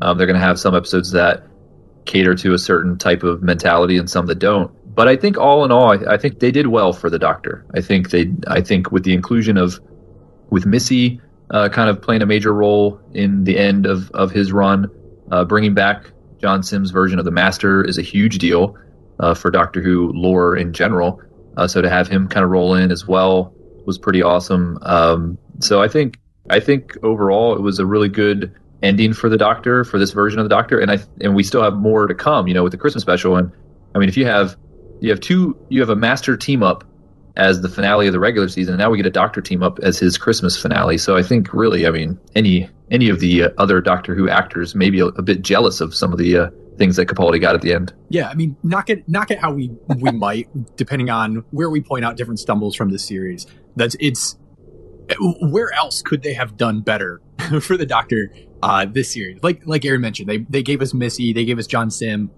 Um, 0.00 0.18
they're 0.18 0.26
going 0.26 0.38
to 0.38 0.46
have 0.46 0.58
some 0.58 0.74
episodes 0.74 1.12
that 1.12 1.44
cater 2.04 2.34
to 2.34 2.54
a 2.54 2.58
certain 2.58 2.98
type 2.98 3.22
of 3.22 3.42
mentality 3.42 3.96
and 3.96 4.08
some 4.08 4.26
that 4.26 4.38
don't. 4.38 4.70
But 4.94 5.08
I 5.08 5.16
think 5.16 5.38
all 5.38 5.64
in 5.64 5.72
all, 5.72 5.92
I, 5.92 6.14
I 6.14 6.16
think 6.16 6.38
they 6.40 6.50
did 6.50 6.68
well 6.68 6.92
for 6.92 7.10
the 7.10 7.18
Doctor. 7.18 7.66
I 7.74 7.80
think 7.80 8.10
they, 8.10 8.32
I 8.46 8.60
think 8.60 8.92
with 8.92 9.04
the 9.04 9.12
inclusion 9.12 9.56
of, 9.56 9.80
with 10.50 10.64
Missy 10.64 11.20
uh, 11.50 11.68
kind 11.68 11.88
of 11.88 12.02
playing 12.02 12.22
a 12.22 12.26
major 12.26 12.52
role 12.52 13.00
in 13.14 13.44
the 13.44 13.58
end 13.58 13.86
of 13.86 14.10
of 14.12 14.30
his 14.30 14.52
run, 14.52 14.90
uh, 15.30 15.44
bringing 15.44 15.74
back 15.74 16.10
John 16.40 16.62
Simm's 16.62 16.90
version 16.90 17.18
of 17.18 17.24
the 17.24 17.30
Master 17.30 17.84
is 17.84 17.98
a 17.98 18.02
huge 18.02 18.38
deal 18.38 18.76
uh, 19.20 19.34
for 19.34 19.50
Doctor 19.50 19.80
Who 19.80 20.12
lore 20.12 20.56
in 20.56 20.72
general. 20.72 21.22
Uh, 21.56 21.66
so 21.66 21.80
to 21.80 21.88
have 21.88 22.08
him 22.08 22.28
kind 22.28 22.44
of 22.44 22.50
roll 22.50 22.74
in 22.74 22.90
as 22.90 23.06
well 23.06 23.54
was 23.86 23.98
pretty 23.98 24.22
awesome. 24.22 24.78
Um, 24.82 25.38
so 25.60 25.82
I 25.82 25.88
think 25.88 26.18
I 26.50 26.60
think 26.60 26.96
overall 27.02 27.54
it 27.54 27.62
was 27.62 27.78
a 27.78 27.86
really 27.86 28.08
good 28.08 28.54
ending 28.82 29.12
for 29.12 29.28
the 29.28 29.36
Doctor 29.36 29.84
for 29.84 29.98
this 29.98 30.12
version 30.12 30.38
of 30.38 30.44
the 30.44 30.48
Doctor, 30.48 30.78
and 30.78 30.90
I 30.90 30.98
and 31.20 31.34
we 31.34 31.42
still 31.42 31.62
have 31.62 31.74
more 31.74 32.06
to 32.06 32.14
come. 32.14 32.48
You 32.48 32.54
know, 32.54 32.62
with 32.62 32.72
the 32.72 32.78
Christmas 32.78 33.02
special, 33.02 33.36
and 33.36 33.50
I 33.94 33.98
mean, 33.98 34.08
if 34.08 34.16
you 34.16 34.26
have 34.26 34.56
you 35.00 35.10
have 35.10 35.20
two 35.20 35.56
you 35.68 35.80
have 35.80 35.90
a 35.90 35.96
Master 35.96 36.36
team 36.36 36.62
up 36.62 36.84
as 37.36 37.60
the 37.60 37.68
finale 37.68 38.06
of 38.06 38.12
the 38.12 38.18
regular 38.18 38.48
season, 38.48 38.74
and 38.74 38.80
now 38.80 38.90
we 38.90 38.96
get 38.96 39.06
a 39.06 39.10
Doctor 39.10 39.40
team 39.40 39.62
up 39.62 39.78
as 39.80 39.98
his 39.98 40.16
Christmas 40.16 40.56
finale. 40.60 40.98
So 40.98 41.16
I 41.16 41.22
think 41.22 41.52
really, 41.52 41.86
I 41.86 41.90
mean, 41.90 42.18
any 42.34 42.68
any 42.90 43.08
of 43.08 43.20
the 43.20 43.44
uh, 43.44 43.48
other 43.58 43.80
Doctor 43.80 44.14
Who 44.14 44.28
actors 44.28 44.74
may 44.74 44.90
be 44.90 45.00
a, 45.00 45.06
a 45.06 45.22
bit 45.22 45.42
jealous 45.42 45.80
of 45.80 45.94
some 45.94 46.12
of 46.12 46.18
the 46.18 46.36
uh, 46.38 46.50
things 46.78 46.96
that 46.96 47.06
Capaldi 47.06 47.40
got 47.40 47.54
at 47.54 47.62
the 47.62 47.72
end. 47.72 47.92
Yeah, 48.08 48.28
I 48.28 48.34
mean, 48.34 48.56
knock 48.62 48.90
it, 48.90 49.08
knock 49.08 49.30
it 49.30 49.38
how 49.38 49.52
we 49.52 49.70
we 49.98 50.10
might, 50.12 50.48
depending 50.76 51.10
on 51.10 51.44
where 51.50 51.70
we 51.70 51.80
point 51.80 52.04
out 52.04 52.16
different 52.16 52.40
stumbles 52.40 52.74
from 52.74 52.90
this 52.90 53.04
series. 53.04 53.46
That's 53.74 53.96
it's 54.00 54.36
where 55.40 55.72
else 55.72 56.02
could 56.02 56.22
they 56.22 56.34
have 56.34 56.56
done 56.56 56.80
better 56.80 57.20
for 57.60 57.76
the 57.76 57.86
Doctor 57.86 58.32
uh, 58.66 58.84
this 58.84 59.12
series? 59.12 59.42
Like 59.42 59.62
like 59.66 59.84
Aaron 59.84 60.00
mentioned, 60.00 60.28
they 60.28 60.38
they 60.38 60.62
gave 60.62 60.82
us 60.82 60.92
Missy, 60.92 61.32
they 61.32 61.44
gave 61.44 61.58
us 61.58 61.66
John 61.66 61.90
Simm, 61.90 62.30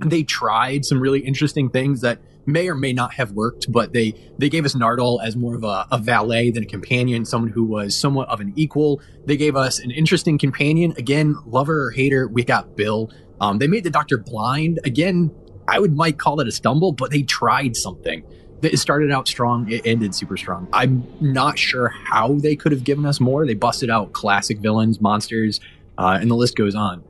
they 0.00 0.22
tried 0.22 0.84
some 0.84 1.00
really 1.00 1.20
interesting 1.20 1.70
things 1.70 2.00
that 2.02 2.20
may 2.46 2.68
or 2.68 2.74
may 2.74 2.92
not 2.92 3.12
have 3.14 3.32
worked, 3.32 3.70
but 3.70 3.92
they 3.92 4.14
they 4.38 4.48
gave 4.48 4.64
us 4.64 4.74
Nardole 4.74 5.22
as 5.22 5.36
more 5.36 5.54
of 5.54 5.64
a, 5.64 5.86
a, 5.90 5.98
valet 5.98 6.50
than 6.50 6.62
a 6.62 6.66
companion, 6.66 7.24
someone 7.24 7.50
who 7.50 7.64
was 7.64 7.98
somewhat 7.98 8.28
of 8.28 8.40
an 8.40 8.52
equal. 8.56 9.00
They 9.26 9.36
gave 9.36 9.56
us 9.56 9.78
an 9.78 9.90
interesting 9.90 10.38
companion. 10.38 10.94
Again, 10.96 11.36
lover 11.46 11.84
or 11.84 11.90
hater, 11.90 12.28
we 12.28 12.44
got 12.44 12.76
Bill. 12.76 13.10
Um, 13.40 13.58
they 13.58 13.66
made 13.66 13.84
the 13.84 13.90
Doctor 13.90 14.18
blind. 14.18 14.80
Again, 14.84 15.30
I 15.68 15.78
would 15.78 15.94
might 15.94 16.18
call 16.18 16.40
it 16.40 16.48
a 16.48 16.52
stumble, 16.52 16.92
but 16.92 17.10
they 17.10 17.22
tried 17.22 17.76
something. 17.76 18.24
It 18.62 18.78
started 18.78 19.12
out 19.12 19.28
strong, 19.28 19.70
it 19.70 19.82
ended 19.84 20.14
super 20.14 20.36
strong. 20.36 20.68
I'm 20.72 21.06
not 21.20 21.58
sure 21.58 21.88
how 21.88 22.34
they 22.34 22.56
could 22.56 22.72
have 22.72 22.84
given 22.84 23.06
us 23.06 23.20
more. 23.20 23.46
They 23.46 23.54
busted 23.54 23.88
out 23.88 24.12
classic 24.12 24.58
villains, 24.58 25.00
monsters, 25.00 25.60
uh, 25.96 26.18
and 26.20 26.30
the 26.30 26.34
list 26.34 26.56
goes 26.56 26.74
on. 26.74 27.04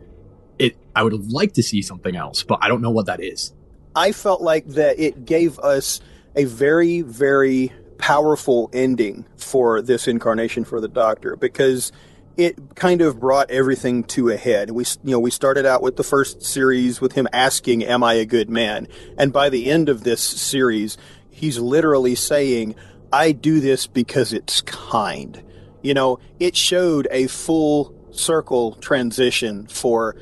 It 0.58 0.76
I 0.94 1.02
would 1.02 1.12
have 1.12 1.28
liked 1.28 1.54
to 1.54 1.62
see 1.62 1.80
something 1.82 2.16
else, 2.16 2.42
but 2.42 2.58
I 2.61 2.68
don't 2.68 2.82
know 2.82 2.90
what 2.90 3.06
that 3.06 3.22
is. 3.22 3.54
I 3.96 4.12
felt 4.12 4.42
like 4.42 4.66
that 4.68 4.98
it 4.98 5.24
gave 5.24 5.58
us 5.61 6.00
a 6.37 6.44
very, 6.44 7.00
very 7.00 7.72
powerful 7.98 8.70
ending 8.72 9.24
for 9.37 9.82
this 9.82 10.06
incarnation 10.06 10.64
for 10.64 10.80
the 10.80 10.88
Doctor 10.88 11.37
because 11.37 11.90
it 12.37 12.76
kind 12.76 13.02
of 13.02 13.18
brought 13.18 13.50
everything 13.50 14.04
to 14.04 14.28
a 14.28 14.37
head. 14.37 14.70
We, 14.70 14.84
you 15.02 15.11
know, 15.11 15.18
we 15.18 15.32
started 15.32 15.66
out 15.66 15.82
with 15.82 15.96
the 15.96 16.04
first 16.04 16.42
series 16.42 17.00
with 17.00 17.12
him 17.12 17.26
asking, 17.32 17.84
"Am 17.84 18.04
I 18.04 18.14
a 18.14 18.24
good 18.24 18.48
man?" 18.48 18.87
And 19.18 19.32
by 19.32 19.48
the 19.48 19.68
end 19.68 19.88
of 19.88 20.04
this 20.04 20.20
series, 20.20 20.96
he's 21.38 21.59
literally 21.59 22.14
saying, 22.14 22.74
"I 23.12 23.33
do 23.33 23.61
this 23.61 23.87
because 23.87 24.33
it's 24.33 24.61
kind." 24.61 25.42
You 25.83 25.94
know, 25.94 26.18
it 26.38 26.57
showed 26.57 27.09
a 27.11 27.27
full 27.29 27.94
circle 28.11 28.72
transition 28.74 29.66
for 29.68 30.16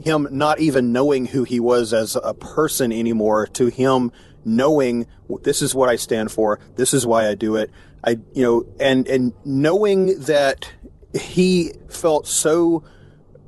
him 0.00 0.28
not 0.30 0.60
even 0.60 0.92
knowing 0.92 1.26
who 1.26 1.44
he 1.44 1.58
was 1.58 1.92
as 1.92 2.16
a 2.22 2.34
person 2.34 2.92
anymore 2.92 3.46
to 3.46 3.66
him 3.66 4.12
knowing 4.44 5.06
this 5.42 5.60
is 5.62 5.74
what 5.74 5.88
I 5.88 5.96
stand 5.96 6.30
for, 6.30 6.58
this 6.76 6.94
is 6.94 7.06
why 7.06 7.28
I 7.28 7.34
do 7.34 7.56
it. 7.56 7.70
I, 8.04 8.18
you 8.32 8.42
know, 8.42 8.66
and 8.78 9.06
and 9.08 9.32
knowing 9.44 10.20
that 10.20 10.70
he 11.12 11.72
felt 11.88 12.26
so 12.26 12.84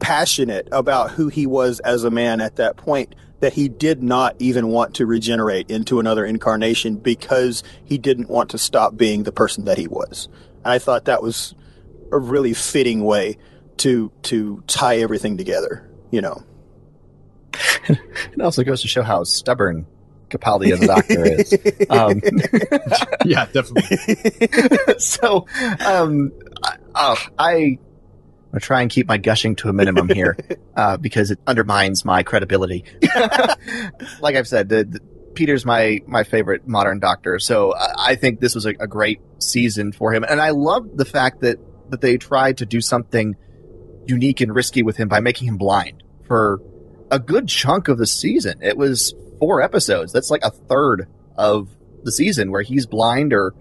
passionate 0.01 0.67
about 0.73 1.13
who 1.13 1.29
he 1.29 1.47
was 1.47 1.79
as 1.81 2.05
a 2.05 2.11
man 2.11 2.41
at 2.41 2.57
that 2.57 2.77
point 2.77 3.15
that 3.41 3.55
he 3.55 3.69
did 3.69 4.03
not 4.03 4.37
even 4.39 4.69
want 4.69 4.95
to 4.95 5.07
regenerate 5.07 5.71
into 5.71 5.99
another 5.99 6.25
incarnation 6.25 6.97
because 6.97 7.63
he 7.85 7.99
didn't 7.99 8.29
want 8.31 8.51
to 8.51 8.59
stop 8.59 8.97
being 8.97 9.25
the 9.25 9.33
person 9.33 9.65
that 9.65 9.79
he 9.79 9.89
was. 9.89 10.29
And 10.65 10.73
I 10.73 10.79
thought 10.79 11.07
that 11.07 11.23
was 11.23 11.55
a 12.13 12.19
really 12.19 12.55
fitting 12.55 13.05
way 13.05 13.39
to 13.79 14.13
to 14.23 14.63
tie 14.67 14.99
everything 14.99 15.39
together, 15.39 15.89
you 16.11 16.21
know. 16.21 16.43
it 17.89 18.41
also 18.41 18.63
goes 18.63 18.83
to 18.83 18.89
show 18.89 19.03
how 19.03 19.25
stubborn 19.25 19.87
Capaldi 20.29 20.73
as 20.73 20.83
a 20.83 20.87
doctor 20.87 21.25
is. 21.25 21.59
Um, 21.91 22.21
yeah, 23.25 23.47
definitely. 23.47 24.95
so, 24.99 25.47
um, 25.85 26.33
uh, 26.95 27.17
I, 27.39 27.79
I'm 28.51 28.55
gonna 28.55 28.61
try 28.63 28.83
and 28.83 28.91
keep 28.91 29.07
my 29.07 29.17
gushing 29.17 29.55
to 29.57 29.69
a 29.69 29.73
minimum 29.73 30.09
here, 30.09 30.37
uh, 30.77 30.97
because 30.97 31.31
it 31.31 31.39
undermines 31.47 32.05
my 32.05 32.25
credibility. 32.25 32.85
like 34.21 34.35
I've 34.35 34.49
said, 34.49 34.69
the, 34.69 34.85
the, 34.85 35.01
Peter's 35.35 35.65
my 35.65 36.01
my 36.09 36.25
favorite 36.25 36.67
modern 36.67 36.99
doctor, 36.99 37.39
so 37.39 37.73
I, 37.77 37.93
I 37.99 38.15
think 38.17 38.41
this 38.41 38.57
was 38.57 38.67
a, 38.67 38.71
a, 38.71 38.89
great 38.89 39.21
season 39.39 39.93
for 39.93 40.13
him, 40.13 40.25
and 40.25 40.41
I 40.41 40.51
love 40.51 40.97
the 40.97 41.05
fact 41.05 41.43
that 41.43 41.59
that 41.91 42.01
they 42.01 42.19
tried 42.19 42.59
to 42.59 42.67
do 42.67 42.81
something 42.81 43.37
unique 44.07 44.41
and 44.41 44.53
risky 44.53 44.83
with 44.83 44.97
him 44.97 45.07
by 45.07 45.21
making 45.21 45.47
him 45.47 45.57
blind 45.57 46.03
for 46.27 46.61
a 47.13 47.21
good 47.21 47.47
chunk 47.47 47.87
of 47.87 47.99
the 47.99 48.07
season. 48.07 48.59
It 48.63 48.77
was 48.77 49.15
four 49.39 49.63
episodes. 49.63 50.13
That's 50.13 50.31
like 50.31 50.43
a 50.43 50.51
third 50.51 51.07
of 51.37 51.69
the 52.03 52.11
season 52.11 52.51
where 52.51 52.63
he's 52.63 52.87
blind 52.87 53.33
or 53.33 53.55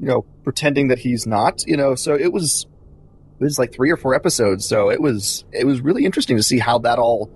you 0.00 0.06
know 0.06 0.22
pretending 0.44 0.88
that 0.88 1.00
he's 1.00 1.26
not. 1.26 1.66
You 1.66 1.76
know, 1.76 1.94
so 1.94 2.14
it 2.14 2.32
was 2.32 2.66
it 3.38 3.42
was 3.42 3.58
like 3.58 3.72
three 3.72 3.90
or 3.90 3.96
four 3.96 4.14
episodes. 4.14 4.66
So 4.66 4.90
it 4.90 5.00
was 5.00 5.44
it 5.52 5.66
was 5.66 5.80
really 5.80 6.04
interesting 6.04 6.36
to 6.36 6.42
see 6.42 6.58
how 6.58 6.78
that 6.80 6.98
all 6.98 7.30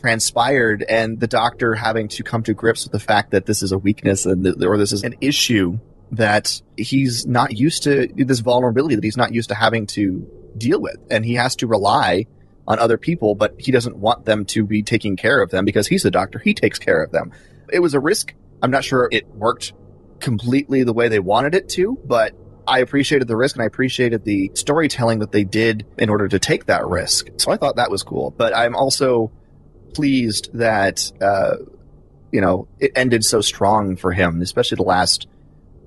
transpired 0.00 0.84
and 0.88 1.20
the 1.20 1.26
doctor 1.26 1.74
having 1.74 2.08
to 2.08 2.22
come 2.22 2.42
to 2.42 2.54
grips 2.54 2.84
with 2.84 2.92
the 2.92 3.00
fact 3.00 3.32
that 3.32 3.46
this 3.46 3.62
is 3.62 3.72
a 3.72 3.78
weakness 3.78 4.24
and 4.24 4.46
or 4.64 4.78
this 4.78 4.92
is 4.92 5.04
an 5.04 5.14
issue 5.20 5.78
that 6.12 6.60
he's 6.76 7.26
not 7.26 7.56
used 7.56 7.82
to 7.84 8.08
this 8.16 8.40
vulnerability 8.40 8.94
that 8.94 9.04
he's 9.04 9.16
not 9.16 9.32
used 9.34 9.50
to 9.50 9.54
having 9.54 9.86
to 9.86 10.26
deal 10.56 10.80
with 10.80 10.96
and 11.10 11.24
he 11.24 11.34
has 11.34 11.54
to 11.56 11.66
rely 11.66 12.26
on 12.66 12.78
other 12.78 12.96
people, 12.96 13.34
but 13.34 13.54
he 13.58 13.72
doesn't 13.72 13.96
want 13.96 14.24
them 14.24 14.44
to 14.44 14.64
be 14.64 14.82
taking 14.82 15.16
care 15.16 15.42
of 15.42 15.50
them 15.50 15.64
because 15.64 15.88
he's 15.88 16.04
the 16.04 16.10
doctor. 16.10 16.38
He 16.38 16.54
takes 16.54 16.78
care 16.78 17.02
of 17.02 17.10
them. 17.10 17.32
It 17.72 17.80
was 17.80 17.94
a 17.94 18.00
risk. 18.00 18.32
I'm 18.62 18.70
not 18.70 18.84
sure 18.84 19.08
it 19.10 19.26
worked 19.34 19.72
completely 20.20 20.84
the 20.84 20.92
way 20.92 21.08
they 21.08 21.18
wanted 21.18 21.54
it 21.54 21.68
to, 21.70 21.98
but 22.04 22.32
I 22.66 22.80
appreciated 22.80 23.28
the 23.28 23.36
risk 23.36 23.56
and 23.56 23.62
I 23.62 23.66
appreciated 23.66 24.24
the 24.24 24.50
storytelling 24.54 25.20
that 25.20 25.32
they 25.32 25.44
did 25.44 25.86
in 25.98 26.08
order 26.08 26.28
to 26.28 26.38
take 26.38 26.66
that 26.66 26.86
risk. 26.86 27.28
So 27.38 27.50
I 27.50 27.56
thought 27.56 27.76
that 27.76 27.90
was 27.90 28.02
cool. 28.02 28.30
But 28.30 28.56
I'm 28.56 28.74
also 28.74 29.30
pleased 29.94 30.50
that, 30.54 31.10
uh, 31.20 31.56
you 32.30 32.40
know, 32.40 32.68
it 32.78 32.92
ended 32.94 33.24
so 33.24 33.40
strong 33.40 33.96
for 33.96 34.12
him, 34.12 34.40
especially 34.40 34.76
the 34.76 34.82
last 34.82 35.26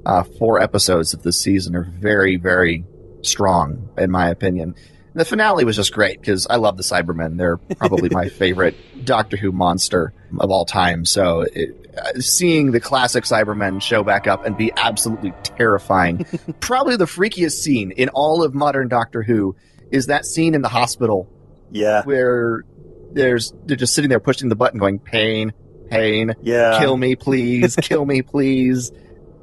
uh, 0.05 0.23
four 0.23 0.59
episodes 0.59 1.13
of 1.13 1.23
the 1.23 1.31
season 1.31 1.75
are 1.75 1.83
very, 1.83 2.35
very 2.35 2.85
strong, 3.21 3.89
in 3.97 4.11
my 4.11 4.29
opinion 4.29 4.75
the 5.13 5.25
finale 5.25 5.63
was 5.65 5.75
just 5.75 5.93
great 5.93 6.19
because 6.19 6.47
I 6.49 6.55
love 6.55 6.77
the 6.77 6.83
Cybermen. 6.83 7.37
They're 7.37 7.57
probably 7.57 8.09
my 8.09 8.29
favorite 8.29 9.05
Doctor 9.05 9.37
Who 9.37 9.51
monster 9.51 10.13
of 10.39 10.49
all 10.49 10.65
time. 10.65 11.05
So 11.05 11.41
it, 11.41 11.91
uh, 11.97 12.19
seeing 12.19 12.71
the 12.71 12.79
classic 12.79 13.23
Cybermen 13.23 13.81
show 13.81 14.03
back 14.03 14.27
up 14.27 14.45
and 14.45 14.57
be 14.57 14.71
absolutely 14.75 15.33
terrifying, 15.43 16.25
probably 16.59 16.95
the 16.95 17.05
freakiest 17.05 17.61
scene 17.61 17.91
in 17.91 18.09
all 18.09 18.43
of 18.43 18.53
modern 18.53 18.87
Doctor 18.87 19.21
Who 19.21 19.55
is 19.91 20.07
that 20.07 20.25
scene 20.25 20.55
in 20.55 20.61
the 20.61 20.69
hospital. 20.69 21.29
Yeah. 21.71 22.03
Where 22.03 22.63
there's 23.11 23.53
they're 23.65 23.77
just 23.77 23.93
sitting 23.93 24.09
there 24.09 24.19
pushing 24.19 24.49
the 24.49 24.55
button 24.55 24.79
going 24.79 24.99
pain, 24.99 25.53
pain, 25.89 26.33
yeah. 26.41 26.79
kill 26.79 26.97
me 26.97 27.15
please, 27.15 27.75
kill 27.75 28.05
me 28.05 28.21
please. 28.21 28.91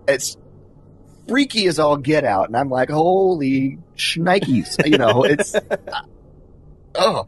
It's 0.09 0.37
freaky 1.29 1.67
as 1.67 1.79
all 1.79 1.97
get 1.97 2.25
out. 2.25 2.49
And 2.49 2.57
I'm 2.57 2.69
like, 2.69 2.91
holy 2.91 3.79
shnikes. 3.97 4.87
you 4.87 4.99
know, 4.99 5.23
it's, 5.25 5.55
oh. 6.95 7.27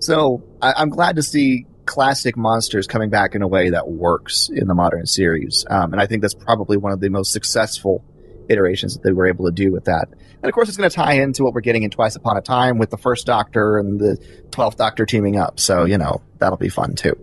So 0.00 0.44
I, 0.62 0.82
am 0.82 0.90
glad 0.90 1.16
to 1.16 1.22
see 1.22 1.66
classic 1.84 2.36
monsters 2.36 2.86
coming 2.86 3.10
back 3.10 3.34
in 3.34 3.42
a 3.42 3.48
way 3.48 3.70
that 3.70 3.88
works 3.88 4.50
in 4.52 4.68
the 4.68 4.74
modern 4.74 5.06
series. 5.06 5.64
Um, 5.68 5.92
and 5.92 6.00
I 6.00 6.06
think 6.06 6.22
that's 6.22 6.34
probably 6.34 6.76
one 6.76 6.92
of 6.92 7.00
the 7.00 7.08
most 7.08 7.32
successful 7.32 8.04
iterations 8.48 8.94
that 8.94 9.02
they 9.02 9.12
were 9.12 9.26
able 9.26 9.46
to 9.46 9.52
do 9.52 9.72
with 9.72 9.84
that. 9.86 10.08
And 10.10 10.44
of 10.48 10.52
course, 10.52 10.68
it's 10.68 10.76
going 10.76 10.88
to 10.88 10.94
tie 10.94 11.14
into 11.14 11.42
what 11.44 11.52
we're 11.52 11.62
getting 11.62 11.82
in 11.82 11.90
Twice 11.90 12.16
Upon 12.16 12.36
a 12.36 12.40
Time 12.40 12.78
with 12.78 12.90
the 12.90 12.96
first 12.96 13.26
Doctor 13.26 13.78
and 13.78 13.98
the 13.98 14.16
12th 14.50 14.76
Doctor 14.76 15.04
teaming 15.04 15.36
up. 15.36 15.58
So, 15.58 15.84
you 15.84 15.98
know, 15.98 16.22
that'll 16.38 16.58
be 16.58 16.68
fun 16.68 16.94
too. 16.94 17.16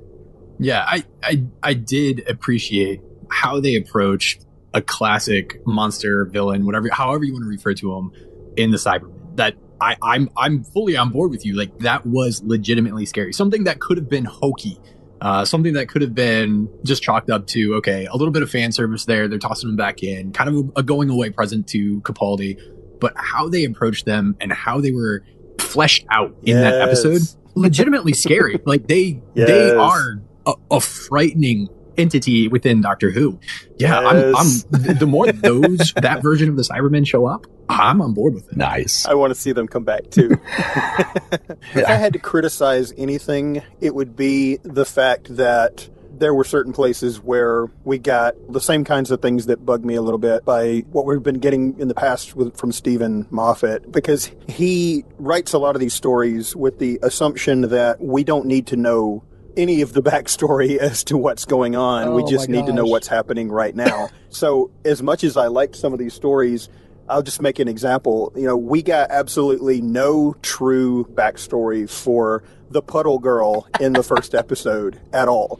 Yeah, 0.59 0.83
I, 0.85 1.03
I, 1.23 1.43
I 1.61 1.73
did 1.73 2.27
appreciate 2.27 3.01
how 3.29 3.59
they 3.59 3.75
approached 3.75 4.44
a 4.75 4.81
classic 4.81 5.65
monster 5.65 6.25
villain, 6.25 6.65
whatever, 6.65 6.89
however 6.91 7.23
you 7.23 7.33
want 7.33 7.43
to 7.43 7.49
refer 7.49 7.73
to 7.73 7.95
him 7.95 8.11
in 8.57 8.71
the 8.71 8.77
Cybermen. 8.77 9.35
That 9.37 9.55
I, 9.81 9.95
I'm 10.01 10.29
I'm 10.37 10.63
fully 10.63 10.95
on 10.95 11.09
board 11.09 11.31
with 11.31 11.45
you. 11.45 11.55
Like 11.55 11.79
that 11.79 12.05
was 12.05 12.43
legitimately 12.43 13.05
scary. 13.05 13.33
Something 13.33 13.63
that 13.63 13.79
could 13.79 13.97
have 13.97 14.09
been 14.09 14.25
hokey. 14.25 14.79
Uh, 15.21 15.45
something 15.45 15.73
that 15.73 15.87
could 15.87 16.01
have 16.01 16.13
been 16.13 16.69
just 16.83 17.01
chalked 17.01 17.29
up 17.29 17.47
to 17.47 17.75
okay, 17.75 18.05
a 18.05 18.15
little 18.15 18.31
bit 18.31 18.43
of 18.43 18.51
fan 18.51 18.71
service 18.71 19.05
there. 19.05 19.27
They're 19.27 19.39
tossing 19.39 19.69
them 19.69 19.77
back 19.77 20.03
in, 20.03 20.33
kind 20.33 20.49
of 20.49 20.55
a, 20.55 20.79
a 20.79 20.83
going 20.83 21.09
away 21.09 21.29
present 21.29 21.67
to 21.69 22.01
Capaldi. 22.01 22.59
But 22.99 23.13
how 23.15 23.49
they 23.49 23.63
approached 23.63 24.05
them 24.05 24.35
and 24.39 24.51
how 24.51 24.81
they 24.81 24.91
were 24.91 25.23
fleshed 25.59 26.05
out 26.11 26.35
in 26.43 26.57
yes. 26.57 26.61
that 26.61 26.81
episode, 26.81 27.21
legitimately 27.55 28.13
scary. 28.13 28.59
Like 28.65 28.87
they 28.87 29.21
yes. 29.33 29.47
they 29.47 29.71
are 29.73 30.21
a, 30.45 30.53
a, 30.71 30.81
frightening 30.81 31.69
entity 31.97 32.47
within 32.47 32.81
Doctor 32.81 33.11
Who. 33.11 33.39
Yeah, 33.77 34.01
yes. 34.01 34.65
I'm, 34.73 34.81
I'm 34.81 34.97
the 34.97 35.07
more 35.07 35.31
those 35.31 35.93
that 35.95 36.21
version 36.21 36.49
of 36.49 36.55
the 36.55 36.63
Cybermen 36.63 37.05
show 37.07 37.25
up, 37.25 37.47
I'm 37.69 38.01
on 38.01 38.13
board 38.13 38.33
with 38.33 38.51
it. 38.51 38.57
Nice. 38.57 39.05
I 39.05 39.13
want 39.13 39.33
to 39.33 39.39
see 39.39 39.51
them 39.51 39.67
come 39.67 39.83
back 39.83 40.09
too. 40.09 40.37
if 40.57 41.87
I 41.87 41.93
had 41.93 42.13
to 42.13 42.19
criticize 42.19 42.93
anything, 42.97 43.63
it 43.81 43.93
would 43.95 44.15
be 44.15 44.57
the 44.63 44.85
fact 44.85 45.35
that 45.35 45.89
there 46.19 46.33
were 46.33 46.43
certain 46.43 46.73
places 46.73 47.19
where 47.21 47.67
we 47.83 47.97
got 47.97 48.35
the 48.51 48.61
same 48.61 48.83
kinds 48.83 49.11
of 49.11 49.21
things 49.21 49.47
that 49.47 49.65
bug 49.65 49.83
me 49.83 49.95
a 49.95 50.01
little 50.01 50.17
bit 50.17 50.45
by 50.45 50.79
what 50.91 51.05
we've 51.05 51.23
been 51.23 51.39
getting 51.39 51.77
in 51.79 51.87
the 51.87 51.93
past 51.93 52.35
with, 52.35 52.57
from 52.57 52.71
Steven 52.71 53.27
Moffat, 53.29 53.91
because 53.91 54.31
he 54.47 55.03
writes 55.17 55.53
a 55.53 55.57
lot 55.57 55.75
of 55.75 55.81
these 55.81 55.93
stories 55.93 56.55
with 56.55 56.79
the 56.79 56.99
assumption 57.03 57.61
that 57.61 57.99
we 58.01 58.23
don't 58.23 58.45
need 58.45 58.67
to 58.67 58.75
know 58.75 59.23
any 59.57 59.81
of 59.81 59.93
the 59.93 60.01
backstory 60.01 60.77
as 60.79 61.03
to 61.05 61.17
what's 61.17 61.45
going 61.45 61.75
on. 61.75 62.09
Oh, 62.09 62.15
we 62.15 62.23
just 62.23 62.49
need 62.49 62.65
to 62.65 62.73
know 62.73 62.85
what's 62.85 63.07
happening 63.07 63.49
right 63.51 63.75
now. 63.85 64.09
so, 64.29 64.71
as 64.83 65.01
much 65.01 65.23
as 65.23 65.37
I 65.37 65.47
liked 65.47 65.75
some 65.75 65.93
of 65.93 65.99
these 65.99 66.13
stories, 66.13 66.69
I'll 67.07 67.21
just 67.21 67.41
make 67.41 67.59
an 67.59 67.67
example. 67.67 68.33
You 68.35 68.47
know, 68.47 68.57
we 68.57 68.81
got 68.81 69.11
absolutely 69.11 69.81
no 69.81 70.35
true 70.41 71.05
backstory 71.13 71.89
for 71.89 72.43
the 72.69 72.81
puddle 72.81 73.19
girl 73.19 73.67
in 73.79 73.93
the 73.93 74.03
first 74.03 74.33
episode 74.35 74.99
at 75.13 75.27
all. 75.27 75.59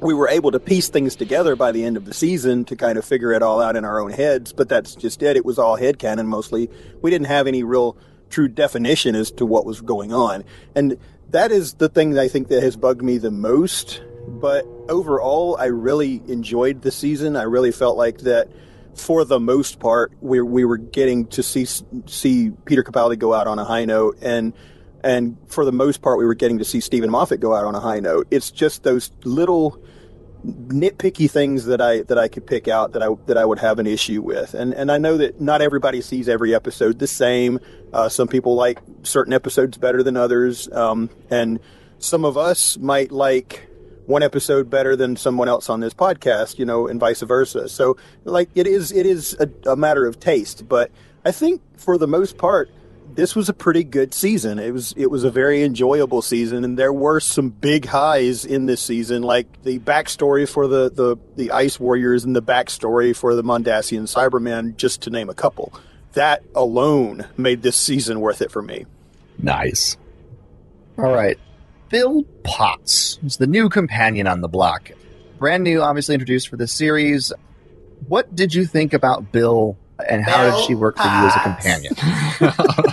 We 0.00 0.14
were 0.14 0.28
able 0.28 0.52
to 0.52 0.60
piece 0.60 0.88
things 0.88 1.16
together 1.16 1.56
by 1.56 1.72
the 1.72 1.84
end 1.84 1.96
of 1.96 2.04
the 2.04 2.14
season 2.14 2.64
to 2.66 2.76
kind 2.76 2.96
of 2.96 3.04
figure 3.04 3.32
it 3.32 3.42
all 3.42 3.60
out 3.60 3.76
in 3.76 3.84
our 3.84 4.00
own 4.00 4.12
heads, 4.12 4.52
but 4.52 4.68
that's 4.68 4.94
just 4.94 5.22
it. 5.22 5.36
It 5.36 5.44
was 5.44 5.58
all 5.58 5.76
headcanon 5.76 6.26
mostly. 6.26 6.70
We 7.02 7.10
didn't 7.10 7.26
have 7.26 7.46
any 7.48 7.64
real 7.64 7.96
true 8.30 8.48
definition 8.48 9.14
as 9.14 9.30
to 9.32 9.44
what 9.44 9.66
was 9.66 9.80
going 9.80 10.12
on. 10.12 10.44
And 10.74 10.96
that 11.30 11.52
is 11.52 11.74
the 11.74 11.88
thing 11.88 12.10
that 12.10 12.22
I 12.22 12.28
think 12.28 12.48
that 12.48 12.62
has 12.62 12.76
bugged 12.76 13.02
me 13.02 13.18
the 13.18 13.30
most. 13.30 14.02
But 14.26 14.66
overall, 14.88 15.56
I 15.58 15.66
really 15.66 16.22
enjoyed 16.28 16.82
the 16.82 16.90
season. 16.90 17.36
I 17.36 17.42
really 17.42 17.72
felt 17.72 17.96
like 17.96 18.18
that 18.18 18.48
for 18.94 19.24
the 19.24 19.40
most 19.40 19.78
part, 19.78 20.12
we, 20.20 20.40
we 20.40 20.64
were 20.64 20.76
getting 20.76 21.26
to 21.28 21.42
see 21.42 21.64
see 21.64 22.50
Peter 22.64 22.82
Capaldi 22.82 23.18
go 23.18 23.32
out 23.32 23.46
on 23.46 23.58
a 23.58 23.64
high 23.64 23.84
note, 23.84 24.18
and 24.20 24.52
and 25.02 25.36
for 25.46 25.64
the 25.64 25.72
most 25.72 26.02
part, 26.02 26.18
we 26.18 26.26
were 26.26 26.34
getting 26.34 26.58
to 26.58 26.64
see 26.64 26.80
Steven 26.80 27.10
Moffat 27.10 27.40
go 27.40 27.54
out 27.54 27.64
on 27.64 27.74
a 27.74 27.80
high 27.80 28.00
note. 28.00 28.26
It's 28.30 28.50
just 28.50 28.82
those 28.82 29.10
little 29.24 29.80
nitpicky 30.46 31.30
things 31.30 31.64
that 31.66 31.80
I 31.80 32.02
that 32.02 32.18
I 32.18 32.28
could 32.28 32.46
pick 32.46 32.68
out 32.68 32.92
that 32.92 33.02
I 33.02 33.08
that 33.26 33.36
I 33.36 33.44
would 33.44 33.58
have 33.58 33.78
an 33.78 33.86
issue 33.86 34.22
with, 34.22 34.54
and 34.54 34.72
and 34.74 34.90
I 34.90 34.98
know 34.98 35.16
that 35.16 35.40
not 35.40 35.62
everybody 35.62 36.00
sees 36.00 36.28
every 36.28 36.54
episode 36.54 36.98
the 36.98 37.06
same. 37.06 37.60
Uh, 37.92 38.08
some 38.08 38.28
people 38.28 38.54
like 38.54 38.80
certain 39.02 39.32
episodes 39.32 39.78
better 39.78 40.02
than 40.02 40.16
others, 40.16 40.70
um, 40.72 41.10
and 41.30 41.58
some 41.98 42.24
of 42.24 42.36
us 42.36 42.78
might 42.78 43.10
like 43.10 43.68
one 44.06 44.22
episode 44.22 44.70
better 44.70 44.96
than 44.96 45.16
someone 45.16 45.48
else 45.48 45.68
on 45.68 45.80
this 45.80 45.92
podcast, 45.92 46.58
you 46.58 46.64
know, 46.64 46.88
and 46.88 46.98
vice 46.98 47.20
versa. 47.20 47.68
So, 47.68 47.96
like, 48.24 48.48
it 48.54 48.66
is 48.66 48.90
it 48.92 49.06
is 49.06 49.36
a, 49.38 49.70
a 49.70 49.76
matter 49.76 50.06
of 50.06 50.18
taste, 50.18 50.68
but 50.68 50.90
I 51.24 51.30
think 51.30 51.60
for 51.76 51.98
the 51.98 52.06
most 52.06 52.38
part, 52.38 52.70
this 53.18 53.34
was 53.34 53.48
a 53.48 53.52
pretty 53.52 53.82
good 53.82 54.14
season. 54.14 54.60
It 54.60 54.70
was 54.70 54.94
it 54.96 55.10
was 55.10 55.24
a 55.24 55.30
very 55.30 55.64
enjoyable 55.64 56.22
season, 56.22 56.62
and 56.62 56.78
there 56.78 56.92
were 56.92 57.18
some 57.18 57.48
big 57.48 57.86
highs 57.86 58.44
in 58.44 58.66
this 58.66 58.80
season, 58.80 59.22
like 59.22 59.64
the 59.64 59.80
backstory 59.80 60.48
for 60.48 60.68
the 60.68 60.88
the, 60.88 61.16
the 61.34 61.50
Ice 61.50 61.80
Warriors 61.80 62.22
and 62.22 62.36
the 62.36 62.40
backstory 62.40 63.16
for 63.16 63.34
the 63.34 63.42
Mondasian 63.42 64.02
Cybermen, 64.02 64.76
just 64.76 65.02
to 65.02 65.10
name 65.10 65.28
a 65.28 65.34
couple. 65.34 65.72
That 66.12 66.44
alone 66.54 67.26
made 67.36 67.62
this 67.62 67.76
season 67.76 68.20
worth 68.20 68.40
it 68.40 68.52
for 68.52 68.62
me. 68.62 68.86
Nice. 69.36 69.96
All 70.96 71.12
right. 71.12 71.38
Bill 71.88 72.22
Potts 72.44 73.18
is 73.24 73.38
the 73.38 73.48
new 73.48 73.68
companion 73.68 74.28
on 74.28 74.42
the 74.42 74.48
block. 74.48 74.92
Brand 75.40 75.64
new, 75.64 75.82
obviously 75.82 76.14
introduced 76.14 76.46
for 76.46 76.56
this 76.56 76.72
series. 76.72 77.32
What 78.06 78.36
did 78.36 78.54
you 78.54 78.64
think 78.64 78.92
about 78.92 79.32
Bill 79.32 79.76
and 80.08 80.22
how 80.22 80.44
Bill 80.44 80.56
did 80.56 80.66
she 80.66 80.76
work 80.76 80.98
for 80.98 81.02
you 81.02 81.08
as 81.08 81.34
a 81.34 81.40
companion? 81.40 81.94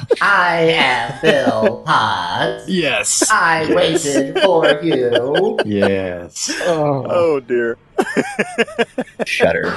I 0.21 0.57
am 0.61 1.21
Bill 1.21 1.83
Potts. 1.85 2.67
yes. 2.69 3.29
I 3.31 3.73
waited 3.73 4.39
for 4.41 4.81
you. 4.81 5.57
Yes. 5.65 6.51
oh, 6.63 7.05
Oh 7.09 7.39
dear. 7.39 7.77
shudder. 9.25 9.73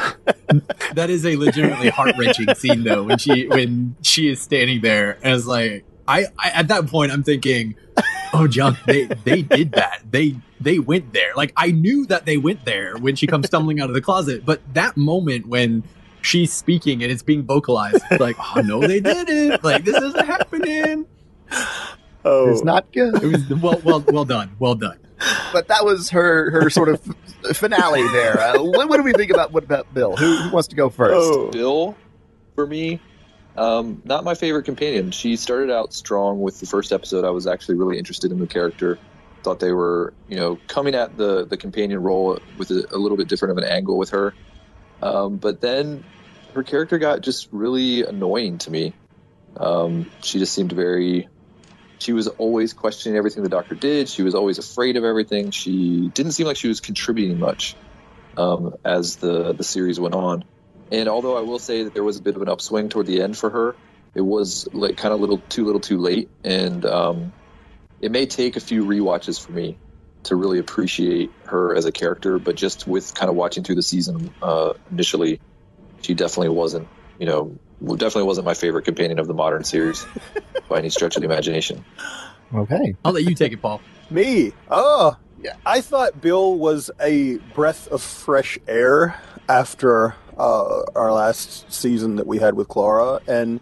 That 0.94 1.10
is 1.10 1.24
a 1.24 1.36
legitimately 1.36 1.90
heart 1.90 2.16
wrenching 2.18 2.54
scene 2.54 2.84
though 2.84 3.04
when 3.04 3.18
she 3.18 3.46
when 3.48 3.96
she 4.02 4.28
is 4.28 4.40
standing 4.40 4.80
there 4.80 5.18
and 5.22 5.34
it's 5.34 5.46
like 5.46 5.84
I, 6.06 6.26
I 6.38 6.50
at 6.50 6.68
that 6.68 6.86
point 6.86 7.12
I'm 7.12 7.22
thinking, 7.22 7.74
oh 8.32 8.48
John, 8.48 8.76
they 8.86 9.04
they 9.04 9.42
did 9.42 9.72
that. 9.72 10.02
They 10.10 10.36
they 10.60 10.78
went 10.78 11.12
there. 11.12 11.32
Like 11.36 11.52
I 11.56 11.70
knew 11.70 12.06
that 12.06 12.24
they 12.26 12.36
went 12.38 12.64
there 12.64 12.96
when 12.96 13.14
she 13.14 13.26
comes 13.26 13.46
stumbling 13.46 13.80
out 13.80 13.88
of 13.90 13.94
the 13.94 14.00
closet, 14.00 14.44
but 14.44 14.60
that 14.74 14.96
moment 14.96 15.46
when 15.46 15.84
she's 16.22 16.52
speaking 16.52 17.02
and 17.02 17.10
it's 17.12 17.22
being 17.22 17.44
vocalized, 17.44 18.02
like, 18.18 18.36
oh 18.56 18.60
no, 18.60 18.80
they 18.80 19.00
didn't. 19.00 19.62
Like 19.64 19.84
this 19.84 19.96
isn't 19.96 20.26
happening. 20.26 21.06
Oh, 22.24 22.50
It's 22.50 22.62
not 22.64 22.90
good. 22.92 23.22
It 23.22 23.26
was 23.26 23.48
well 23.60 23.80
well 23.84 24.04
well 24.08 24.24
done. 24.24 24.56
Well 24.58 24.74
done. 24.74 24.98
But 25.52 25.68
that 25.68 25.84
was 25.84 26.10
her 26.10 26.50
her 26.50 26.70
sort 26.70 26.88
of 26.88 27.00
finale 27.54 28.06
there. 28.08 28.38
Uh, 28.38 28.62
what, 28.62 28.88
what 28.88 28.96
do 28.98 29.02
we 29.02 29.12
think 29.12 29.30
about 29.30 29.52
what 29.52 29.64
about 29.64 29.92
Bill? 29.94 30.16
Who, 30.16 30.36
who 30.36 30.50
wants 30.50 30.68
to 30.68 30.76
go 30.76 30.88
first? 30.90 31.14
Oh. 31.16 31.50
Bill, 31.50 31.96
for 32.54 32.66
me, 32.66 33.00
um, 33.56 34.00
not 34.04 34.24
my 34.24 34.34
favorite 34.34 34.64
companion. 34.64 35.10
She 35.10 35.36
started 35.36 35.70
out 35.70 35.92
strong 35.92 36.40
with 36.40 36.60
the 36.60 36.66
first 36.66 36.92
episode. 36.92 37.24
I 37.24 37.30
was 37.30 37.46
actually 37.46 37.76
really 37.76 37.98
interested 37.98 38.30
in 38.30 38.38
the 38.38 38.46
character. 38.46 38.98
Thought 39.42 39.60
they 39.60 39.72
were, 39.72 40.12
you 40.28 40.36
know, 40.36 40.58
coming 40.66 40.94
at 40.94 41.16
the 41.16 41.46
the 41.46 41.56
companion 41.56 42.02
role 42.02 42.38
with 42.58 42.70
a, 42.70 42.86
a 42.92 42.98
little 42.98 43.16
bit 43.16 43.28
different 43.28 43.52
of 43.52 43.58
an 43.58 43.64
angle 43.64 43.96
with 43.96 44.10
her. 44.10 44.34
Um, 45.02 45.36
but 45.36 45.60
then 45.60 46.04
her 46.54 46.62
character 46.62 46.98
got 46.98 47.20
just 47.20 47.48
really 47.52 48.04
annoying 48.04 48.58
to 48.58 48.70
me. 48.70 48.94
Um, 49.56 50.10
she 50.22 50.38
just 50.38 50.52
seemed 50.52 50.72
very. 50.72 51.28
She 51.98 52.12
was 52.12 52.28
always 52.28 52.72
questioning 52.72 53.18
everything 53.18 53.42
the 53.42 53.48
doctor 53.48 53.74
did. 53.74 54.08
She 54.08 54.22
was 54.22 54.34
always 54.34 54.58
afraid 54.58 54.96
of 54.96 55.04
everything. 55.04 55.50
She 55.50 56.08
didn't 56.08 56.32
seem 56.32 56.46
like 56.46 56.56
she 56.56 56.68
was 56.68 56.80
contributing 56.80 57.40
much 57.40 57.74
um, 58.36 58.74
as 58.84 59.16
the 59.16 59.52
the 59.52 59.64
series 59.64 59.98
went 59.98 60.14
on. 60.14 60.44
And 60.90 61.08
although 61.08 61.36
I 61.36 61.42
will 61.42 61.58
say 61.58 61.84
that 61.84 61.94
there 61.94 62.04
was 62.04 62.16
a 62.16 62.22
bit 62.22 62.36
of 62.36 62.42
an 62.42 62.48
upswing 62.48 62.88
toward 62.88 63.06
the 63.06 63.20
end 63.20 63.36
for 63.36 63.50
her, 63.50 63.76
it 64.14 64.20
was 64.20 64.68
like 64.72 64.96
kind 64.96 65.12
of 65.12 65.20
little 65.20 65.38
too 65.38 65.64
little 65.64 65.80
too 65.80 65.98
late, 65.98 66.30
and 66.44 66.84
um, 66.86 67.32
it 68.00 68.10
may 68.10 68.26
take 68.26 68.56
a 68.56 68.60
few 68.60 68.84
rewatches 68.84 69.44
for 69.44 69.52
me 69.52 69.76
to 70.24 70.36
really 70.36 70.58
appreciate 70.58 71.30
her 71.46 71.74
as 71.74 71.84
a 71.84 71.92
character. 71.92 72.38
But 72.38 72.56
just 72.56 72.86
with 72.86 73.14
kind 73.14 73.30
of 73.30 73.36
watching 73.36 73.64
through 73.64 73.76
the 73.76 73.82
season 73.82 74.32
uh, 74.42 74.74
initially, 74.90 75.40
she 76.02 76.14
definitely 76.14 76.50
wasn't, 76.50 76.88
you 77.18 77.26
know, 77.26 77.58
definitely 77.96 78.24
wasn't 78.24 78.44
my 78.44 78.54
favorite 78.54 78.84
companion 78.84 79.18
of 79.18 79.26
the 79.26 79.34
modern 79.34 79.64
series 79.64 80.06
by 80.68 80.78
any 80.78 80.90
stretch 80.90 81.16
of 81.16 81.22
the 81.22 81.26
imagination. 81.26 81.84
Okay. 82.54 82.94
I'll 83.04 83.12
let 83.12 83.24
you 83.24 83.34
take 83.34 83.52
it, 83.52 83.62
Paul. 83.62 83.80
Me? 84.10 84.52
Oh, 84.70 85.16
Yeah. 85.42 85.54
I 85.66 85.80
thought 85.80 86.20
Bill 86.20 86.54
was 86.56 86.90
a 87.00 87.36
breath 87.54 87.86
of 87.88 88.02
fresh 88.02 88.58
air 88.66 89.20
after 89.48 90.14
uh, 90.36 90.82
our 90.94 91.12
last 91.12 91.72
season 91.72 92.16
that 92.16 92.26
we 92.26 92.38
had 92.38 92.54
with 92.54 92.68
Clara, 92.68 93.20
and 93.26 93.60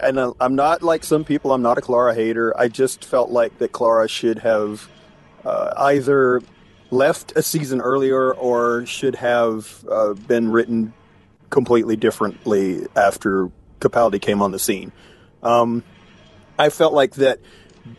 and 0.00 0.18
uh, 0.18 0.32
I'm 0.40 0.54
not 0.54 0.82
like 0.82 1.02
some 1.02 1.24
people. 1.24 1.52
I'm 1.52 1.62
not 1.62 1.78
a 1.78 1.80
Clara 1.80 2.14
hater. 2.14 2.56
I 2.56 2.68
just 2.68 3.04
felt 3.04 3.30
like 3.30 3.58
that 3.58 3.72
Clara 3.72 4.08
should 4.08 4.40
have 4.40 4.88
uh, 5.48 5.72
either 5.78 6.42
left 6.90 7.32
a 7.36 7.42
season 7.42 7.80
earlier 7.80 8.34
or 8.34 8.84
should 8.84 9.14
have 9.14 9.84
uh, 9.90 10.12
been 10.12 10.50
written 10.50 10.92
completely 11.48 11.96
differently 11.96 12.86
after 12.94 13.50
Capaldi 13.80 14.20
came 14.20 14.42
on 14.42 14.52
the 14.52 14.58
scene. 14.58 14.92
Um, 15.42 15.82
I 16.58 16.68
felt 16.68 16.92
like 16.92 17.14
that 17.14 17.40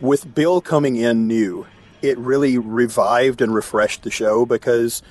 with 0.00 0.32
Bill 0.32 0.60
coming 0.60 0.94
in 0.94 1.26
new, 1.26 1.66
it 2.02 2.16
really 2.18 2.56
revived 2.56 3.40
and 3.40 3.52
refreshed 3.52 4.04
the 4.04 4.10
show 4.10 4.46
because 4.46 5.02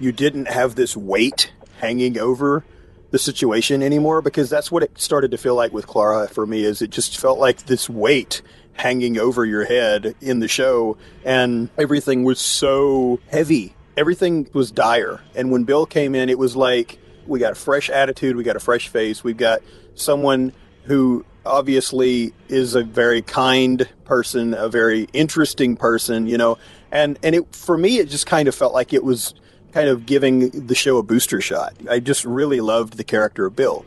you 0.00 0.10
didn't 0.10 0.48
have 0.48 0.74
this 0.74 0.96
weight 0.96 1.52
hanging 1.78 2.18
over 2.18 2.64
the 3.12 3.18
situation 3.20 3.82
anymore 3.82 4.20
because 4.20 4.50
that's 4.50 4.72
what 4.72 4.82
it 4.82 4.98
started 4.98 5.30
to 5.30 5.38
feel 5.38 5.54
like 5.54 5.72
with 5.72 5.86
Clara 5.86 6.26
for 6.26 6.44
me 6.44 6.64
is 6.64 6.82
it 6.82 6.90
just 6.90 7.16
felt 7.16 7.38
like 7.38 7.66
this 7.66 7.88
weight 7.88 8.42
hanging 8.74 9.18
over 9.18 9.44
your 9.44 9.64
head 9.64 10.14
in 10.20 10.40
the 10.40 10.48
show 10.48 10.96
and 11.24 11.68
everything 11.78 12.24
was 12.24 12.40
so 12.40 13.20
heavy 13.30 13.74
everything 13.96 14.48
was 14.52 14.70
dire 14.70 15.20
and 15.34 15.50
when 15.50 15.64
Bill 15.64 15.86
came 15.86 16.14
in 16.14 16.28
it 16.28 16.38
was 16.38 16.56
like 16.56 16.98
we 17.26 17.38
got 17.38 17.52
a 17.52 17.56
fresh 17.56 17.88
attitude 17.88 18.36
we 18.36 18.42
got 18.42 18.56
a 18.56 18.60
fresh 18.60 18.88
face 18.88 19.22
we've 19.22 19.36
got 19.36 19.60
someone 19.94 20.52
who 20.84 21.24
obviously 21.46 22.32
is 22.48 22.74
a 22.74 22.82
very 22.82 23.22
kind 23.22 23.88
person, 24.04 24.54
a 24.54 24.68
very 24.68 25.08
interesting 25.12 25.76
person, 25.76 26.26
you 26.26 26.38
know, 26.38 26.58
and 26.90 27.18
and 27.22 27.34
it 27.34 27.54
for 27.54 27.76
me 27.76 27.98
it 27.98 28.08
just 28.08 28.26
kind 28.26 28.48
of 28.48 28.54
felt 28.54 28.72
like 28.72 28.92
it 28.92 29.04
was 29.04 29.34
kind 29.72 29.88
of 29.88 30.06
giving 30.06 30.50
the 30.66 30.74
show 30.74 30.98
a 30.98 31.02
booster 31.02 31.40
shot. 31.40 31.74
I 31.90 32.00
just 32.00 32.24
really 32.24 32.60
loved 32.60 32.96
the 32.96 33.04
character 33.04 33.46
of 33.46 33.56
Bill. 33.56 33.84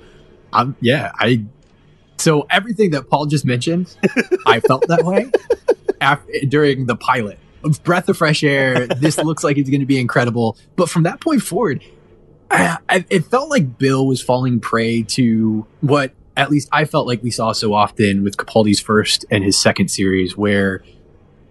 Um, 0.54 0.76
yeah, 0.82 1.12
I. 1.16 1.46
So 2.18 2.48
everything 2.50 2.92
that 2.92 3.10
Paul 3.10 3.26
just 3.26 3.46
mentioned, 3.46 3.96
I 4.46 4.60
felt 4.60 4.88
that 4.88 5.04
way 5.04 5.32
after, 6.02 6.32
during 6.48 6.86
the 6.86 6.96
pilot. 6.96 7.40
Breath 7.84 8.08
of 8.10 8.18
fresh 8.18 8.44
air. 8.44 8.88
This 8.88 9.18
looks 9.18 9.44
like 9.44 9.58
it's 9.58 9.70
going 9.70 9.82
to 9.82 9.86
be 9.86 10.00
incredible. 10.00 10.58
But 10.76 10.90
from 10.90 11.04
that 11.04 11.20
point 11.20 11.42
forward, 11.42 11.84
I, 12.50 12.78
I, 12.88 13.06
it 13.10 13.26
felt 13.26 13.50
like 13.50 13.78
Bill 13.78 14.06
was 14.06 14.22
falling 14.22 14.60
prey 14.60 15.04
to 15.04 15.66
what 15.82 16.14
at 16.38 16.52
least 16.52 16.70
I 16.72 16.86
felt 16.86 17.08
like 17.08 17.24
we 17.24 17.32
saw 17.32 17.52
so 17.52 17.74
often 17.74 18.24
with 18.24 18.38
Capaldi's 18.38 18.80
first 18.80 19.26
and 19.32 19.44
his 19.44 19.60
second 19.60 19.90
series, 19.90 20.38
where 20.38 20.84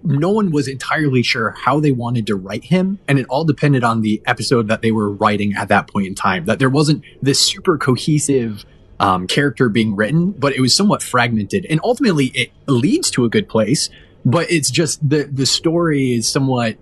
no 0.02 0.30
one 0.30 0.52
was 0.52 0.68
entirely 0.68 1.22
sure 1.22 1.50
how 1.50 1.80
they 1.80 1.90
wanted 1.90 2.26
to 2.28 2.36
write 2.36 2.64
him, 2.64 3.00
and 3.08 3.18
it 3.18 3.26
all 3.28 3.44
depended 3.44 3.82
on 3.82 4.02
the 4.02 4.22
episode 4.26 4.68
that 4.68 4.82
they 4.82 4.92
were 4.92 5.10
writing 5.10 5.54
at 5.54 5.68
that 5.68 5.88
point 5.88 6.06
in 6.06 6.14
time. 6.14 6.44
That 6.44 6.60
there 6.60 6.70
wasn't 6.70 7.02
this 7.20 7.40
super 7.40 7.76
cohesive 7.76 8.64
um, 8.98 9.26
character 9.26 9.68
being 9.68 9.96
written, 9.96 10.32
but 10.32 10.54
it 10.54 10.60
was 10.60 10.74
somewhat 10.74 11.02
fragmented, 11.02 11.66
and 11.68 11.80
ultimately 11.84 12.26
it 12.34 12.50
leads 12.66 13.10
to 13.12 13.24
a 13.24 13.28
good 13.28 13.48
place. 13.48 13.90
But 14.24 14.50
it's 14.50 14.70
just 14.70 15.08
the 15.08 15.24
the 15.24 15.46
story 15.46 16.12
is 16.12 16.30
somewhat 16.30 16.78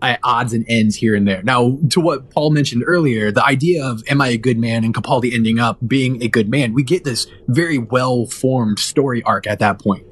at 0.00 0.20
odds 0.22 0.52
and 0.52 0.64
ends 0.68 0.96
here 0.96 1.14
and 1.14 1.26
there. 1.26 1.42
Now, 1.42 1.78
to 1.90 2.00
what 2.00 2.30
Paul 2.30 2.50
mentioned 2.50 2.84
earlier, 2.86 3.32
the 3.32 3.44
idea 3.44 3.84
of 3.84 4.02
am 4.08 4.20
I 4.20 4.28
a 4.28 4.36
good 4.36 4.58
man 4.58 4.84
and 4.84 4.94
Capaldi 4.94 5.34
ending 5.34 5.58
up 5.58 5.78
being 5.86 6.22
a 6.22 6.28
good 6.28 6.48
man, 6.48 6.72
we 6.72 6.82
get 6.82 7.04
this 7.04 7.26
very 7.48 7.78
well 7.78 8.26
formed 8.26 8.78
story 8.78 9.22
arc 9.24 9.46
at 9.46 9.58
that 9.58 9.80
point. 9.80 10.06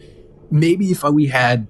Maybe 0.51 0.91
if 0.91 1.03
we 1.05 1.27
had 1.27 1.67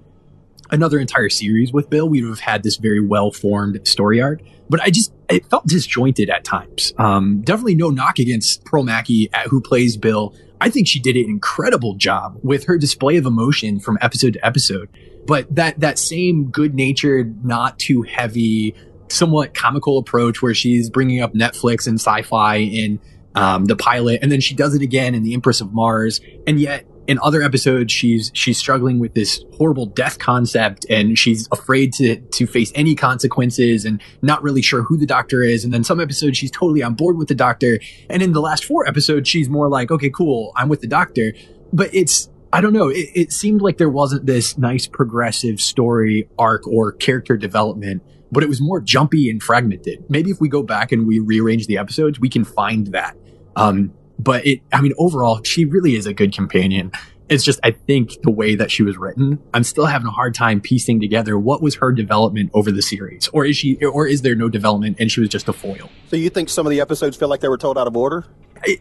another 0.69 0.99
entire 0.99 1.29
series 1.29 1.71
with 1.71 1.89
Bill, 1.89 2.07
we 2.07 2.21
would 2.21 2.29
have 2.29 2.39
had 2.39 2.63
this 2.63 2.77
very 2.77 2.99
well 2.99 3.31
formed 3.31 3.85
story 3.87 4.21
arc. 4.21 4.41
But 4.69 4.81
I 4.81 4.89
just 4.89 5.13
it 5.29 5.45
felt 5.47 5.65
disjointed 5.67 6.29
at 6.29 6.43
times. 6.43 6.93
Um, 6.97 7.41
definitely 7.41 7.75
no 7.75 7.89
knock 7.89 8.19
against 8.19 8.63
Pearl 8.65 8.83
Mackie, 8.83 9.31
uh, 9.33 9.47
who 9.49 9.61
plays 9.61 9.97
Bill. 9.97 10.33
I 10.59 10.69
think 10.69 10.87
she 10.87 10.99
did 10.99 11.15
an 11.15 11.25
incredible 11.25 11.95
job 11.95 12.39
with 12.41 12.65
her 12.65 12.77
display 12.77 13.17
of 13.17 13.25
emotion 13.25 13.79
from 13.79 13.97
episode 14.01 14.33
to 14.33 14.45
episode. 14.45 14.89
But 15.25 15.53
that 15.55 15.79
that 15.79 15.99
same 15.99 16.49
good 16.49 16.73
natured, 16.73 17.45
not 17.45 17.79
too 17.79 18.01
heavy, 18.01 18.75
somewhat 19.09 19.53
comical 19.53 19.97
approach 19.97 20.41
where 20.41 20.53
she's 20.53 20.89
bringing 20.89 21.21
up 21.21 21.33
Netflix 21.33 21.87
and 21.87 21.99
sci-fi 21.99 22.57
in 22.57 22.99
um, 23.35 23.65
the 23.65 23.75
pilot, 23.75 24.19
and 24.21 24.31
then 24.31 24.41
she 24.41 24.55
does 24.55 24.73
it 24.73 24.81
again 24.81 25.13
in 25.13 25.23
the 25.23 25.33
Empress 25.33 25.61
of 25.61 25.73
Mars, 25.73 26.21
and 26.47 26.59
yet 26.59 26.85
in 27.07 27.17
other 27.23 27.41
episodes 27.41 27.91
she's 27.91 28.31
she's 28.33 28.57
struggling 28.57 28.99
with 28.99 29.13
this 29.13 29.43
horrible 29.57 29.85
death 29.85 30.19
concept 30.19 30.85
and 30.89 31.17
she's 31.17 31.47
afraid 31.51 31.93
to 31.93 32.17
to 32.17 32.45
face 32.45 32.71
any 32.75 32.95
consequences 32.95 33.85
and 33.85 34.01
not 34.21 34.43
really 34.43 34.61
sure 34.61 34.83
who 34.83 34.97
the 34.97 35.05
doctor 35.05 35.41
is. 35.41 35.63
And 35.63 35.73
then 35.73 35.83
some 35.83 35.99
episodes 35.99 36.37
she's 36.37 36.51
totally 36.51 36.83
on 36.83 36.93
board 36.93 37.17
with 37.17 37.29
the 37.29 37.35
doctor. 37.35 37.79
And 38.09 38.21
in 38.21 38.33
the 38.33 38.41
last 38.41 38.65
four 38.65 38.87
episodes 38.87 39.29
she's 39.29 39.49
more 39.49 39.69
like 39.69 39.89
okay 39.89 40.09
cool 40.09 40.51
i'm 40.55 40.69
with 40.69 40.81
the 40.81 40.87
doctor. 40.87 41.33
But 41.71 41.93
it's 41.93 42.29
i 42.51 42.61
don't 42.61 42.73
know 42.73 42.89
it, 42.89 43.09
it 43.15 43.31
seemed 43.31 43.61
like 43.61 43.77
there 43.77 43.89
wasn't 43.89 44.25
this 44.25 44.57
nice 44.57 44.85
progressive 44.85 45.61
story 45.61 46.29
arc 46.37 46.67
or 46.67 46.91
character 46.91 47.37
development 47.37 48.03
but 48.29 48.43
it 48.43 48.49
was 48.49 48.59
more 48.59 48.81
jumpy 48.81 49.29
and 49.29 49.41
fragmented. 49.41 50.03
Maybe 50.09 50.31
if 50.31 50.41
we 50.41 50.49
go 50.49 50.61
back 50.61 50.91
and 50.91 51.07
we 51.07 51.19
rearrange 51.19 51.67
the 51.67 51.77
episodes 51.77 52.19
we 52.19 52.27
can 52.29 52.43
find 52.43 52.87
that. 52.87 53.15
Um 53.55 53.93
but 54.19 54.45
it 54.45 54.61
i 54.73 54.81
mean 54.81 54.93
overall 54.97 55.41
she 55.43 55.65
really 55.65 55.95
is 55.95 56.05
a 56.05 56.13
good 56.13 56.33
companion. 56.33 56.91
It's 57.29 57.43
just 57.43 57.59
i 57.63 57.71
think 57.71 58.21
the 58.23 58.31
way 58.31 58.55
that 58.55 58.71
she 58.71 58.83
was 58.83 58.97
written 58.97 59.39
i'm 59.53 59.63
still 59.63 59.85
having 59.85 60.07
a 60.07 60.11
hard 60.11 60.33
time 60.33 60.61
piecing 60.61 61.01
together 61.01 61.37
what 61.37 61.61
was 61.61 61.75
her 61.75 61.91
development 61.91 62.51
over 62.53 62.71
the 62.71 62.81
series. 62.81 63.27
Or 63.33 63.45
is 63.45 63.57
she 63.57 63.83
or 63.83 64.07
is 64.07 64.21
there 64.21 64.35
no 64.35 64.47
development 64.47 64.97
and 64.99 65.11
she 65.11 65.19
was 65.19 65.29
just 65.29 65.47
a 65.49 65.53
foil? 65.53 65.89
So 66.07 66.15
you 66.15 66.29
think 66.29 66.47
some 66.49 66.65
of 66.65 66.71
the 66.71 66.79
episodes 66.79 67.17
feel 67.17 67.27
like 67.27 67.41
they 67.41 67.49
were 67.49 67.57
told 67.57 67.77
out 67.77 67.87
of 67.87 67.97
order? 67.97 68.25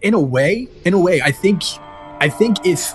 In 0.03 0.15
a 0.15 0.21
way 0.21 0.69
in 0.85 0.95
a 0.95 0.99
way 0.99 1.21
i 1.23 1.31
think 1.31 1.63
i 2.21 2.29
think 2.29 2.65
if 2.65 2.95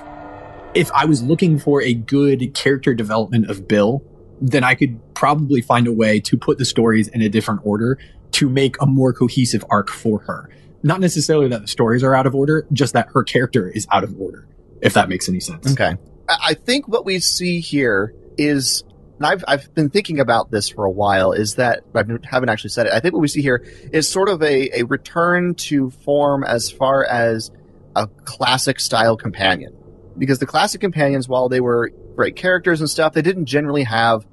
if 0.73 0.91
i 0.93 1.05
was 1.05 1.21
looking 1.21 1.59
for 1.59 1.81
a 1.81 1.93
good 1.93 2.53
character 2.53 2.93
development 2.93 3.49
of 3.49 3.67
bill 3.67 4.03
then 4.41 4.63
i 4.63 4.73
could 4.73 4.99
probably 5.13 5.61
find 5.61 5.87
a 5.87 5.91
way 5.91 6.19
to 6.19 6.37
put 6.37 6.57
the 6.57 6.65
stories 6.65 7.07
in 7.09 7.21
a 7.21 7.29
different 7.29 7.61
order 7.63 7.99
to 8.31 8.49
make 8.49 8.81
a 8.81 8.85
more 8.85 9.13
cohesive 9.13 9.63
arc 9.69 9.89
for 9.89 10.19
her 10.19 10.49
not 10.83 10.99
necessarily 10.99 11.47
that 11.47 11.61
the 11.61 11.67
stories 11.67 12.03
are 12.03 12.15
out 12.15 12.25
of 12.25 12.35
order 12.35 12.65
just 12.71 12.93
that 12.93 13.09
her 13.13 13.23
character 13.23 13.69
is 13.69 13.87
out 13.91 14.03
of 14.03 14.19
order 14.19 14.47
if 14.81 14.93
that 14.93 15.09
makes 15.09 15.29
any 15.29 15.39
sense 15.39 15.71
Okay. 15.71 15.95
I 16.29 16.37
I 16.41 16.53
think 16.53 16.87
what 16.87 17.05
we 17.05 17.19
see 17.19 17.59
here 17.59 18.13
is, 18.37 18.83
and 19.17 19.25
I've, 19.25 19.43
I've 19.47 19.73
been 19.73 19.89
thinking 19.89 20.19
about 20.19 20.51
this 20.51 20.69
for 20.69 20.85
a 20.85 20.91
while, 20.91 21.31
is 21.31 21.55
that, 21.55 21.83
I 21.93 22.03
haven't 22.23 22.49
actually 22.49 22.69
said 22.71 22.87
it. 22.87 22.93
I 22.93 22.99
think 22.99 23.13
what 23.13 23.21
we 23.21 23.27
see 23.27 23.41
here 23.41 23.65
is 23.91 24.07
sort 24.07 24.29
of 24.29 24.41
a, 24.41 24.79
a 24.79 24.83
return 24.83 25.55
to 25.55 25.91
form 25.91 26.43
as 26.43 26.69
far 26.71 27.05
as 27.05 27.51
a 27.95 28.07
classic 28.07 28.79
style 28.79 29.17
companion. 29.17 29.75
Because 30.17 30.39
the 30.39 30.45
classic 30.45 30.81
companions, 30.81 31.27
while 31.27 31.49
they 31.49 31.61
were 31.61 31.91
great 32.15 32.35
characters 32.35 32.81
and 32.81 32.89
stuff, 32.89 33.13
they 33.13 33.21
didn't 33.21 33.45
generally 33.45 33.83
have 33.83 34.25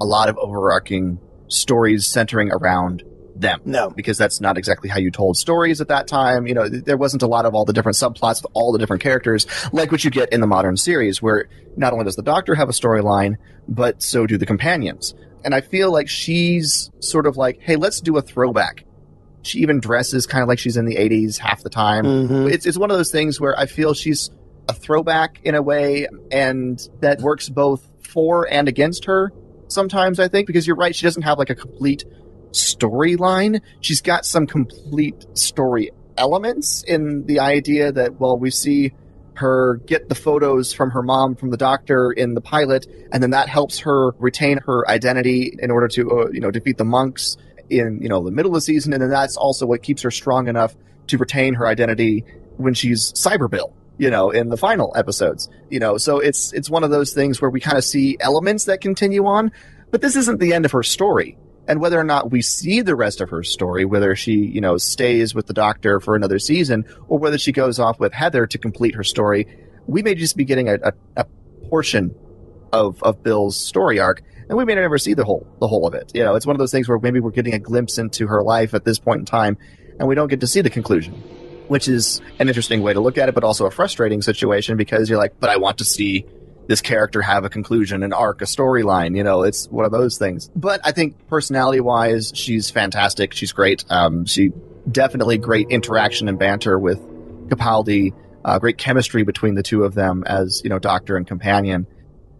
a 0.00 0.04
lot 0.04 0.28
of 0.28 0.36
overarching 0.38 1.18
stories 1.48 2.06
centering 2.06 2.50
around 2.50 3.02
them 3.42 3.60
No. 3.64 3.90
because 3.90 4.16
that's 4.18 4.40
not 4.40 4.56
exactly 4.56 4.88
how 4.88 4.98
you 4.98 5.10
told 5.10 5.36
stories 5.36 5.80
at 5.80 5.88
that 5.88 6.06
time. 6.06 6.46
You 6.46 6.54
know, 6.54 6.68
there 6.68 6.96
wasn't 6.96 7.22
a 7.22 7.26
lot 7.26 7.44
of 7.44 7.54
all 7.54 7.64
the 7.64 7.72
different 7.72 7.96
subplots 7.96 8.42
with 8.42 8.50
all 8.54 8.72
the 8.72 8.78
different 8.78 9.02
characters 9.02 9.46
like 9.72 9.92
what 9.92 10.02
you 10.04 10.10
get 10.10 10.32
in 10.32 10.40
the 10.40 10.46
modern 10.46 10.76
series 10.76 11.20
where 11.20 11.48
not 11.76 11.92
only 11.92 12.04
does 12.04 12.16
the 12.16 12.22
doctor 12.22 12.54
have 12.54 12.68
a 12.68 12.72
storyline, 12.72 13.36
but 13.68 14.02
so 14.02 14.26
do 14.26 14.38
the 14.38 14.46
companions. 14.46 15.14
And 15.44 15.54
I 15.54 15.60
feel 15.60 15.92
like 15.92 16.08
she's 16.08 16.90
sort 17.00 17.26
of 17.26 17.36
like, 17.36 17.60
hey, 17.60 17.76
let's 17.76 18.00
do 18.00 18.16
a 18.16 18.22
throwback. 18.22 18.84
She 19.42 19.58
even 19.58 19.80
dresses 19.80 20.26
kind 20.26 20.42
of 20.42 20.48
like 20.48 20.58
she's 20.60 20.76
in 20.76 20.84
the 20.84 20.96
80s 20.96 21.36
half 21.38 21.62
the 21.62 21.70
time. 21.70 22.04
Mhm. 22.04 22.52
It's, 22.52 22.64
it's 22.64 22.78
one 22.78 22.90
of 22.92 22.96
those 22.96 23.10
things 23.10 23.40
where 23.40 23.58
I 23.58 23.66
feel 23.66 23.92
she's 23.92 24.30
a 24.68 24.72
throwback 24.72 25.40
in 25.42 25.56
a 25.56 25.62
way, 25.62 26.06
and 26.30 26.80
that 27.00 27.20
works 27.20 27.48
both 27.48 27.88
for 28.02 28.48
and 28.48 28.68
against 28.68 29.06
her 29.06 29.32
sometimes, 29.66 30.20
I 30.20 30.28
think, 30.28 30.46
because 30.46 30.66
you're 30.66 30.76
right, 30.76 30.94
she 30.94 31.06
doesn't 31.06 31.22
have 31.22 31.38
like 31.38 31.50
a 31.50 31.54
complete 31.54 32.04
storyline. 32.52 33.60
She's 33.80 34.00
got 34.00 34.24
some 34.24 34.46
complete 34.46 35.26
story 35.36 35.90
elements 36.16 36.82
in 36.82 37.26
the 37.26 37.40
idea 37.40 37.92
that, 37.92 38.20
well, 38.20 38.36
we 38.38 38.50
see 38.50 38.92
her 39.34 39.76
get 39.86 40.08
the 40.08 40.14
photos 40.14 40.72
from 40.72 40.90
her 40.90 41.02
mom 41.02 41.34
from 41.34 41.50
the 41.50 41.56
doctor 41.56 42.12
in 42.12 42.34
the 42.34 42.40
pilot, 42.40 42.86
and 43.10 43.22
then 43.22 43.30
that 43.30 43.48
helps 43.48 43.80
her 43.80 44.12
retain 44.18 44.58
her 44.58 44.88
identity 44.88 45.56
in 45.58 45.70
order 45.70 45.88
to, 45.88 46.10
uh, 46.10 46.28
you 46.30 46.40
know, 46.40 46.50
defeat 46.50 46.76
the 46.76 46.84
monks 46.84 47.36
in, 47.70 48.00
you 48.02 48.08
know, 48.08 48.22
the 48.22 48.30
middle 48.30 48.50
of 48.50 48.56
the 48.56 48.60
season, 48.60 48.92
and 48.92 49.02
then 49.02 49.10
that's 49.10 49.36
also 49.36 49.66
what 49.66 49.82
keeps 49.82 50.02
her 50.02 50.10
strong 50.10 50.48
enough 50.48 50.74
to 51.06 51.18
retain 51.18 51.54
her 51.54 51.66
identity 51.66 52.24
when 52.58 52.74
she's 52.74 53.12
Cyber 53.14 53.50
Bill, 53.50 53.72
you 53.98 54.10
know, 54.10 54.30
in 54.30 54.48
the 54.48 54.56
final 54.56 54.92
episodes. 54.94 55.48
You 55.70 55.80
know, 55.80 55.96
so 55.96 56.18
it's 56.18 56.52
it's 56.52 56.68
one 56.68 56.84
of 56.84 56.90
those 56.90 57.14
things 57.14 57.40
where 57.40 57.50
we 57.50 57.60
kind 57.60 57.78
of 57.78 57.84
see 57.84 58.18
elements 58.20 58.66
that 58.66 58.80
continue 58.80 59.24
on, 59.26 59.50
but 59.90 60.02
this 60.02 60.14
isn't 60.16 60.40
the 60.40 60.52
end 60.52 60.66
of 60.66 60.72
her 60.72 60.82
story. 60.82 61.38
And 61.68 61.80
whether 61.80 61.98
or 61.98 62.04
not 62.04 62.30
we 62.30 62.42
see 62.42 62.80
the 62.80 62.96
rest 62.96 63.20
of 63.20 63.30
her 63.30 63.42
story, 63.42 63.84
whether 63.84 64.16
she, 64.16 64.32
you 64.32 64.60
know, 64.60 64.78
stays 64.78 65.34
with 65.34 65.46
the 65.46 65.52
doctor 65.52 66.00
for 66.00 66.16
another 66.16 66.38
season, 66.38 66.84
or 67.06 67.18
whether 67.18 67.38
she 67.38 67.52
goes 67.52 67.78
off 67.78 68.00
with 68.00 68.12
Heather 68.12 68.46
to 68.48 68.58
complete 68.58 68.96
her 68.96 69.04
story, 69.04 69.46
we 69.86 70.02
may 70.02 70.14
just 70.14 70.36
be 70.36 70.44
getting 70.44 70.68
a, 70.68 70.74
a, 70.82 70.92
a 71.16 71.24
portion 71.68 72.14
of, 72.72 73.02
of 73.02 73.22
Bill's 73.22 73.56
story 73.56 74.00
arc, 74.00 74.22
and 74.48 74.58
we 74.58 74.64
may 74.64 74.74
never 74.74 74.98
see 74.98 75.14
the 75.14 75.24
whole 75.24 75.46
the 75.60 75.68
whole 75.68 75.86
of 75.86 75.94
it. 75.94 76.10
You 76.14 76.24
know, 76.24 76.34
it's 76.34 76.46
one 76.46 76.56
of 76.56 76.58
those 76.58 76.72
things 76.72 76.88
where 76.88 76.98
maybe 76.98 77.20
we're 77.20 77.30
getting 77.30 77.54
a 77.54 77.58
glimpse 77.58 77.98
into 77.98 78.26
her 78.26 78.42
life 78.42 78.74
at 78.74 78.84
this 78.84 78.98
point 78.98 79.20
in 79.20 79.24
time, 79.24 79.56
and 79.98 80.08
we 80.08 80.14
don't 80.14 80.28
get 80.28 80.40
to 80.40 80.46
see 80.46 80.62
the 80.62 80.70
conclusion, 80.70 81.14
which 81.68 81.86
is 81.86 82.20
an 82.38 82.48
interesting 82.48 82.82
way 82.82 82.92
to 82.92 83.00
look 83.00 83.18
at 83.18 83.28
it, 83.28 83.34
but 83.34 83.44
also 83.44 83.66
a 83.66 83.70
frustrating 83.70 84.20
situation 84.20 84.76
because 84.76 85.08
you're 85.08 85.18
like, 85.18 85.38
but 85.38 85.50
I 85.50 85.58
want 85.58 85.78
to 85.78 85.84
see 85.84 86.26
this 86.66 86.80
character 86.80 87.22
have 87.22 87.44
a 87.44 87.48
conclusion, 87.48 88.02
an 88.02 88.12
arc, 88.12 88.42
a 88.42 88.44
storyline. 88.44 89.16
You 89.16 89.24
know, 89.24 89.42
it's 89.42 89.68
one 89.68 89.84
of 89.84 89.92
those 89.92 90.18
things. 90.18 90.50
But 90.54 90.80
I 90.84 90.92
think 90.92 91.28
personality 91.28 91.80
wise, 91.80 92.32
she's 92.34 92.70
fantastic. 92.70 93.32
She's 93.34 93.52
great. 93.52 93.84
Um, 93.90 94.26
she 94.26 94.52
definitely 94.90 95.38
great 95.38 95.68
interaction 95.70 96.28
and 96.28 96.38
banter 96.38 96.78
with 96.78 97.00
Capaldi. 97.48 98.14
Uh, 98.44 98.58
great 98.58 98.76
chemistry 98.76 99.22
between 99.22 99.54
the 99.54 99.62
two 99.62 99.84
of 99.84 99.94
them 99.94 100.24
as 100.26 100.62
you 100.64 100.70
know, 100.70 100.78
doctor 100.78 101.16
and 101.16 101.26
companion. 101.26 101.86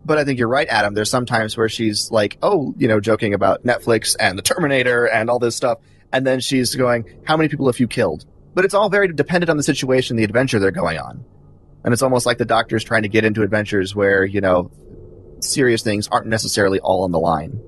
But 0.05 0.19
I 0.19 0.25
think 0.25 0.39
you're 0.39 0.49
right, 0.49 0.67
Adam. 0.69 0.95
There's 0.95 1.11
sometimes 1.11 1.57
where 1.57 1.69
she's 1.69 2.11
like, 2.11 2.39
oh, 2.43 2.75
you 2.77 2.89
know, 2.89 2.99
joking 2.99 3.35
about 3.35 3.63
Netflix 3.63 4.17
and 4.19 4.37
the 4.37 4.43
Terminator 4.43 5.07
and 5.07 5.31
all 5.31 5.39
this 5.39 5.55
stuff. 5.55 5.79
And 6.13 6.27
then 6.27 6.41
she's 6.41 6.75
going, 6.75 7.05
how 7.25 7.37
many 7.37 7.49
people 7.49 7.67
have 7.67 7.79
you 7.79 7.87
killed? 7.87 8.25
But 8.55 8.65
it's 8.65 8.75
all 8.75 8.91
very 8.91 9.13
dependent 9.13 9.49
on 9.49 9.57
the 9.57 9.63
situation, 9.63 10.17
the 10.17 10.25
adventure 10.25 10.59
they're 10.59 10.73
going 10.73 10.99
on. 10.99 11.25
And 11.85 11.92
it's 11.92 12.03
almost 12.03 12.27
like 12.27 12.38
the 12.38 12.45
doctor's 12.45 12.85
trying 12.85 13.03
to 13.03 13.09
get 13.09 13.25
into 13.25 13.42
adventures 13.42 13.95
where, 13.95 14.25
you 14.25 14.40
know, 14.40 14.71
serious 15.40 15.83
things 15.83 16.09
aren't 16.09 16.27
necessarily 16.27 16.79
all 16.81 17.05
on 17.05 17.11
the 17.11 17.18
line. 17.18 17.61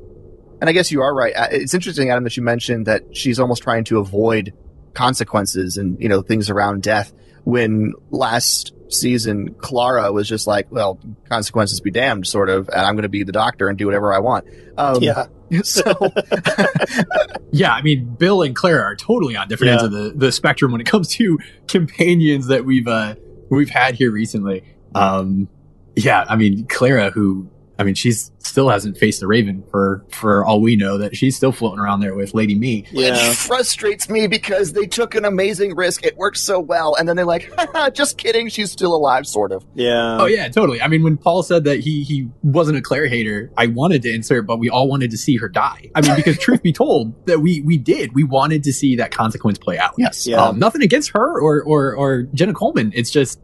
And 0.61 0.70
I 0.70 0.72
guess 0.72 0.92
you 0.92 1.03
are 1.03 1.14
right. 1.14 1.33
It's 1.50 1.74
interesting, 1.74 2.11
Adam, 2.11 2.24
that 2.24 2.37
you 2.37 2.42
mentioned 2.42 2.87
that 2.87 3.16
she's 3.16 3.40
almost 3.40 3.62
trying 3.62 3.85
to 3.85 3.98
avoid 3.98 4.55
consequences 4.94 5.77
and, 5.77 6.00
you 6.00 6.09
know, 6.09 6.22
things 6.22 6.48
around 6.48 6.83
death 6.83 7.12
when 7.42 7.92
last 8.11 8.72
season 8.88 9.55
Clara 9.55 10.12
was 10.12 10.29
just 10.29 10.46
like, 10.46 10.70
well, 10.70 11.00
consequences 11.29 11.81
be 11.81 11.90
damned, 11.90 12.27
sort 12.27 12.48
of, 12.48 12.68
and 12.68 12.81
I'm 12.81 12.94
going 12.94 13.03
to 13.03 13.09
be 13.09 13.24
the 13.24 13.33
doctor 13.33 13.68
and 13.68 13.77
do 13.77 13.87
whatever 13.87 14.14
I 14.14 14.20
want. 14.20 14.46
Um, 14.77 15.03
yeah. 15.03 15.27
So, 15.62 15.83
Yeah, 17.53 17.72
I 17.72 17.83
mean, 17.83 18.16
Bill 18.16 18.42
and 18.42 18.57
Clara 18.57 18.83
are 18.83 18.96
totally 18.96 19.37
on 19.37 19.46
different 19.46 19.74
ends 19.74 19.85
of 19.85 19.92
the, 19.92 20.12
the 20.16 20.33
spectrum 20.33 20.72
when 20.72 20.81
it 20.81 20.88
comes 20.88 21.07
to 21.11 21.38
companions 21.68 22.48
that 22.48 22.64
we've 22.64 22.88
uh, 22.88 23.14
we've 23.55 23.71
had 23.71 23.95
here 23.95 24.11
recently. 24.11 24.64
Um, 24.95 25.49
yeah, 25.97 26.25
I 26.29 26.37
mean, 26.37 26.67
Clara, 26.67 27.11
who 27.11 27.49
I 27.77 27.83
mean, 27.83 27.95
she's 27.95 28.31
still 28.38 28.69
hasn't 28.69 28.99
faced 28.99 29.19
the 29.21 29.27
Raven 29.27 29.64
for 29.71 30.05
for 30.11 30.45
all 30.45 30.61
we 30.61 30.77
know. 30.77 30.99
That 30.99 31.17
she's 31.17 31.37
still 31.37 31.51
floating 31.51 31.81
around 31.81 32.01
there 32.01 32.14
with 32.14 32.33
Lady 32.33 32.55
Me. 32.55 32.85
Yeah. 32.93 33.17
It 33.17 33.35
frustrates 33.35 34.09
me 34.09 34.29
because 34.29 34.73
they 34.73 34.87
took 34.87 35.17
an 35.17 35.25
amazing 35.25 35.75
risk. 35.75 36.05
It 36.05 36.17
worked 36.17 36.38
so 36.38 36.61
well. 36.61 36.95
And 36.95 37.09
then 37.09 37.17
they're 37.17 37.25
like, 37.25 37.53
just 37.93 38.17
kidding. 38.17 38.49
She's 38.49 38.71
still 38.71 38.95
alive, 38.95 39.27
sort 39.27 39.51
of. 39.51 39.64
Yeah. 39.75 40.19
Oh 40.21 40.27
yeah, 40.27 40.49
totally. 40.49 40.81
I 40.81 40.87
mean, 40.87 41.03
when 41.03 41.17
Paul 41.17 41.43
said 41.43 41.64
that 41.64 41.81
he 41.81 42.05
he 42.05 42.29
wasn't 42.45 42.79
a 42.79 42.81
Claire 42.81 43.09
hater, 43.09 43.51
I 43.57 43.67
wanted 43.67 44.03
to 44.03 44.14
insert, 44.14 44.47
but 44.47 44.59
we 44.59 44.71
all 44.71 44.88
wanted 44.88 45.11
to 45.11 45.19
see 45.19 45.37
her 45.38 45.49
die. 45.49 45.90
I 45.97 46.01
mean, 46.01 46.14
because 46.14 46.38
truth 46.38 46.62
be 46.62 46.73
told, 46.73 47.27
that 47.27 47.40
we 47.40 47.61
we 47.62 47.77
did. 47.77 48.14
We 48.14 48.23
wanted 48.23 48.62
to 48.64 48.73
see 48.73 48.97
that 48.97 49.11
consequence 49.11 49.59
play 49.59 49.79
out. 49.79 49.95
Yes. 49.99 50.29
Yeah. 50.29 50.45
Um, 50.45 50.61
nothing 50.61 50.83
against 50.83 51.11
her 51.11 51.40
or, 51.40 51.62
or, 51.62 51.95
or 51.97 52.23
Jenna 52.35 52.55
Coleman. 52.55 52.93
It's 52.95 53.11
just, 53.11 53.40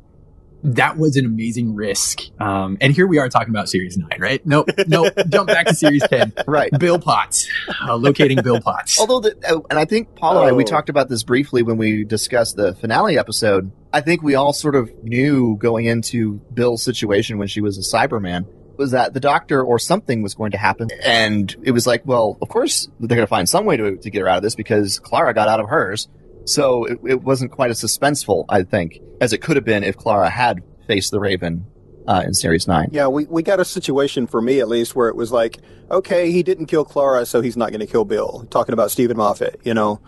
that 0.62 0.98
was 0.98 1.16
an 1.16 1.24
amazing 1.24 1.74
risk. 1.74 2.20
Um, 2.40 2.76
and 2.80 2.92
here 2.94 3.06
we 3.06 3.18
are 3.18 3.28
talking 3.28 3.50
about 3.50 3.68
series 3.68 3.96
nine, 3.96 4.18
right? 4.20 4.44
Nope. 4.46 4.68
Nope. 4.86 5.12
Jump 5.28 5.48
back 5.48 5.66
to 5.66 5.74
series 5.74 6.02
10. 6.08 6.32
Right. 6.46 6.70
Bill 6.78 6.98
Potts, 6.98 7.48
uh, 7.86 7.96
locating 7.96 8.42
Bill 8.42 8.60
Potts. 8.60 9.00
Although, 9.00 9.20
the, 9.20 9.36
uh, 9.48 9.60
and 9.70 9.78
I 9.78 9.84
think 9.84 10.14
Paul 10.16 10.38
and 10.38 10.48
I, 10.48 10.52
we 10.52 10.62
Oh. 10.64 10.66
talked 10.66 10.88
about 10.90 11.08
this 11.08 11.22
briefly 11.22 11.62
when 11.62 11.76
we 11.78 12.04
discussed 12.04 12.56
the 12.56 12.74
finale 12.74 13.18
episode. 13.18 13.72
I 13.92 14.00
think 14.02 14.22
we 14.22 14.34
all 14.34 14.52
sort 14.52 14.74
of 14.76 14.90
knew 15.02 15.56
going 15.56 15.86
into 15.86 16.40
Bill's 16.54 16.82
situation 16.82 17.38
when 17.38 17.48
she 17.48 17.60
was 17.60 17.78
a 17.78 17.96
Cyberman 17.96 18.46
was 18.76 18.92
that 18.92 19.12
the 19.12 19.20
doctor 19.20 19.62
or 19.62 19.78
something 19.78 20.22
was 20.22 20.34
going 20.34 20.52
to 20.52 20.56
happen. 20.58 20.88
And 21.04 21.54
it 21.62 21.72
was 21.72 21.86
like, 21.86 22.06
well, 22.06 22.38
of 22.40 22.48
course 22.48 22.88
they're 22.98 23.08
going 23.08 23.20
to 23.20 23.26
find 23.26 23.46
some 23.48 23.66
way 23.66 23.76
to, 23.76 23.96
to 23.96 24.10
get 24.10 24.20
her 24.22 24.28
out 24.28 24.38
of 24.38 24.42
this 24.42 24.54
because 24.54 24.98
Clara 24.98 25.34
got 25.34 25.48
out 25.48 25.60
of 25.60 25.68
hers. 25.68 26.08
So 26.44 26.84
it, 26.84 26.98
it 27.06 27.22
wasn't 27.22 27.52
quite 27.52 27.70
as 27.70 27.80
suspenseful, 27.80 28.44
I 28.48 28.62
think, 28.62 29.00
as 29.20 29.32
it 29.32 29.38
could 29.38 29.56
have 29.56 29.64
been 29.64 29.84
if 29.84 29.96
Clara 29.96 30.30
had 30.30 30.62
faced 30.86 31.10
the 31.10 31.20
Raven 31.20 31.66
uh, 32.06 32.22
in 32.24 32.34
Series 32.34 32.66
9. 32.66 32.88
Yeah, 32.92 33.06
we, 33.06 33.26
we 33.26 33.42
got 33.42 33.60
a 33.60 33.64
situation 33.64 34.26
for 34.26 34.40
me 34.42 34.60
at 34.60 34.68
least 34.68 34.96
where 34.96 35.08
it 35.08 35.16
was 35.16 35.30
like, 35.30 35.58
okay, 35.90 36.30
he 36.30 36.42
didn't 36.42 36.66
kill 36.66 36.84
Clara, 36.84 37.26
so 37.26 37.40
he's 37.40 37.56
not 37.56 37.70
going 37.70 37.80
to 37.80 37.86
kill 37.86 38.04
Bill. 38.04 38.46
Talking 38.50 38.72
about 38.72 38.90
Steven 38.90 39.16
Moffat, 39.16 39.60
you 39.64 39.74
know. 39.74 40.00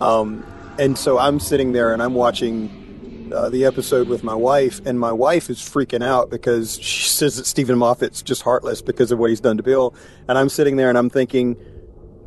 Um, 0.00 0.44
and 0.78 0.96
so 0.96 1.18
I'm 1.18 1.40
sitting 1.40 1.72
there 1.72 1.92
and 1.92 2.02
I'm 2.02 2.14
watching 2.14 3.30
uh, 3.32 3.48
the 3.48 3.64
episode 3.64 4.08
with 4.08 4.22
my 4.22 4.34
wife, 4.34 4.80
and 4.86 4.98
my 4.98 5.12
wife 5.12 5.50
is 5.50 5.58
freaking 5.58 6.04
out 6.04 6.30
because 6.30 6.78
she 6.80 7.08
says 7.08 7.36
that 7.36 7.46
Steven 7.46 7.78
Moffat's 7.78 8.22
just 8.22 8.42
heartless 8.42 8.82
because 8.82 9.10
of 9.12 9.18
what 9.18 9.30
he's 9.30 9.40
done 9.40 9.56
to 9.56 9.62
Bill. 9.62 9.94
And 10.28 10.38
I'm 10.38 10.48
sitting 10.48 10.76
there 10.76 10.88
and 10.88 10.98
I'm 10.98 11.10
thinking, 11.10 11.56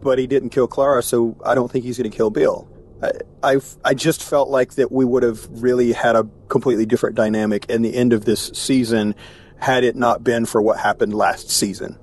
but 0.02 0.20
he 0.20 0.28
didn't 0.28 0.50
kill 0.50 0.68
Clara, 0.68 1.02
so 1.02 1.38
I 1.44 1.56
don't 1.56 1.72
think 1.72 1.86
he's 1.86 1.98
going 1.98 2.10
to 2.10 2.16
kill 2.16 2.30
Bill. 2.30 2.68
I, 3.44 3.60
I, 3.84 3.94
just 3.94 4.24
felt 4.24 4.50
like 4.50 4.74
that 4.76 4.92
we 4.92 5.06
would 5.06 5.24
have 5.24 5.48
really 5.62 5.94
had 5.94 6.16
a 6.16 6.28
completely 6.48 6.86
different 6.86 7.16
dynamic 7.16 7.70
in 7.70 7.82
the 7.84 7.96
end 7.96 8.12
of 8.12 8.26
this 8.26 8.48
season 8.54 9.14
had 9.60 9.84
it 9.84 9.96
not 9.96 10.24
been 10.24 10.46
for 10.46 10.62
what 10.62 10.80
happened 10.80 11.14
last 11.14 11.50
season. 11.50 11.98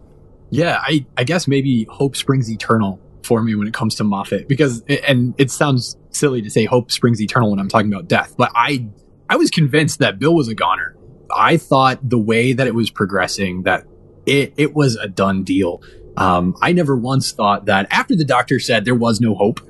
Yeah, 0.51 0.78
I, 0.80 1.05
I 1.16 1.24
guess 1.24 1.49
maybe 1.49 1.86
hope 1.90 2.16
springs 2.16 2.51
eternal 2.51 3.01
for 3.24 3.42
me 3.42 3.55
when 3.55 3.66
it 3.66 3.74
comes 3.74 3.97
to 3.97 4.05
Moffat 4.05 4.47
because, 4.47 4.82
and 4.82 5.34
it 5.36 5.51
sounds 5.51 5.97
silly 6.11 6.42
to 6.42 6.51
say 6.51 6.64
hope 6.64 6.92
springs 6.92 7.20
eternal 7.20 7.51
when 7.51 7.59
I'm 7.59 7.68
talking 7.68 7.92
about 7.92 8.07
death, 8.07 8.34
but 8.36 8.53
I, 8.55 8.86
I 9.28 9.36
was 9.36 9.51
convinced 9.51 9.99
that 9.99 10.18
Bill 10.18 10.34
was 10.34 10.49
a 10.49 10.55
goner. 10.55 10.97
I 11.34 11.57
thought 11.57 12.09
the 12.09 12.18
way 12.18 12.53
that 12.53 12.66
it 12.66 12.74
was 12.74 12.90
progressing, 12.90 13.64
that 13.64 13.84
it, 14.26 14.55
it 14.57 14.74
was 14.74 14.95
a 14.97 15.09
done 15.09 15.42
deal. 15.42 15.82
Um, 16.16 16.55
I 16.62 16.72
never 16.72 16.95
once 16.95 17.32
thought 17.32 17.66
that 17.66 17.88
after 17.90 18.14
the 18.14 18.24
doctor 18.24 18.61
said 18.61 18.84
there 18.84 18.95
was 18.95 19.20
no 19.20 19.34
hope, 19.34 19.61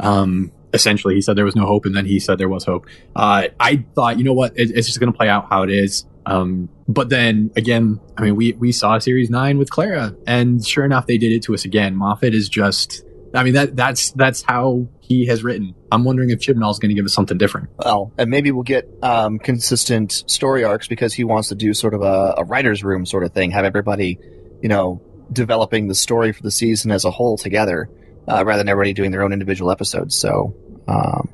um, 0.00 0.50
essentially 0.72 1.14
he 1.14 1.20
said 1.20 1.36
there 1.36 1.44
was 1.44 1.56
no 1.56 1.66
hope 1.66 1.86
and 1.86 1.94
then 1.94 2.06
he 2.06 2.20
said 2.20 2.38
there 2.38 2.48
was 2.48 2.64
hope. 2.64 2.86
Uh, 3.14 3.48
I 3.58 3.84
thought, 3.94 4.18
you 4.18 4.24
know 4.24 4.32
what, 4.32 4.58
it, 4.58 4.70
it's 4.70 4.86
just 4.86 5.00
going 5.00 5.12
to 5.12 5.16
play 5.16 5.28
out 5.28 5.48
how 5.48 5.62
it 5.62 5.70
is. 5.70 6.06
Um, 6.24 6.68
but 6.88 7.08
then 7.08 7.50
again, 7.56 8.00
I 8.16 8.22
mean, 8.22 8.36
we, 8.36 8.52
we 8.52 8.72
saw 8.72 8.98
series 8.98 9.30
nine 9.30 9.58
with 9.58 9.70
Clara 9.70 10.14
and 10.26 10.64
sure 10.64 10.84
enough, 10.84 11.06
they 11.06 11.18
did 11.18 11.32
it 11.32 11.42
to 11.44 11.54
us 11.54 11.64
again. 11.64 11.96
Moffat 11.96 12.34
is 12.34 12.48
just, 12.48 13.04
I 13.34 13.42
mean, 13.42 13.54
that, 13.54 13.76
that's, 13.76 14.12
that's 14.12 14.42
how 14.42 14.86
he 15.00 15.26
has 15.26 15.42
written. 15.42 15.74
I'm 15.90 16.04
wondering 16.04 16.30
if 16.30 16.38
Chibnall 16.38 16.70
is 16.70 16.78
going 16.78 16.90
to 16.90 16.94
give 16.94 17.04
us 17.04 17.12
something 17.12 17.38
different. 17.38 17.70
Well, 17.78 18.12
and 18.16 18.30
maybe 18.30 18.50
we'll 18.50 18.62
get 18.62 18.88
um, 19.02 19.38
consistent 19.38 20.24
story 20.26 20.64
arcs 20.64 20.86
because 20.86 21.12
he 21.12 21.24
wants 21.24 21.48
to 21.48 21.54
do 21.54 21.74
sort 21.74 21.94
of 21.94 22.02
a, 22.02 22.34
a 22.38 22.44
writer's 22.44 22.84
room 22.84 23.04
sort 23.04 23.24
of 23.24 23.32
thing, 23.32 23.50
have 23.50 23.64
everybody, 23.64 24.18
you 24.62 24.68
know, 24.68 25.02
developing 25.32 25.88
the 25.88 25.94
story 25.94 26.32
for 26.32 26.42
the 26.42 26.50
season 26.50 26.90
as 26.90 27.04
a 27.04 27.10
whole 27.10 27.36
together, 27.36 27.88
uh, 28.28 28.44
rather 28.44 28.58
than 28.58 28.68
everybody 28.68 28.92
doing 28.92 29.10
their 29.10 29.22
own 29.22 29.32
individual 29.32 29.70
episodes. 29.70 30.16
So, 30.16 30.54
um, 30.88 31.28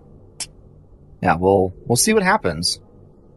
yeah, 1.22 1.36
we'll 1.36 1.74
we'll 1.86 1.96
see 1.96 2.14
what 2.14 2.22
happens. 2.22 2.80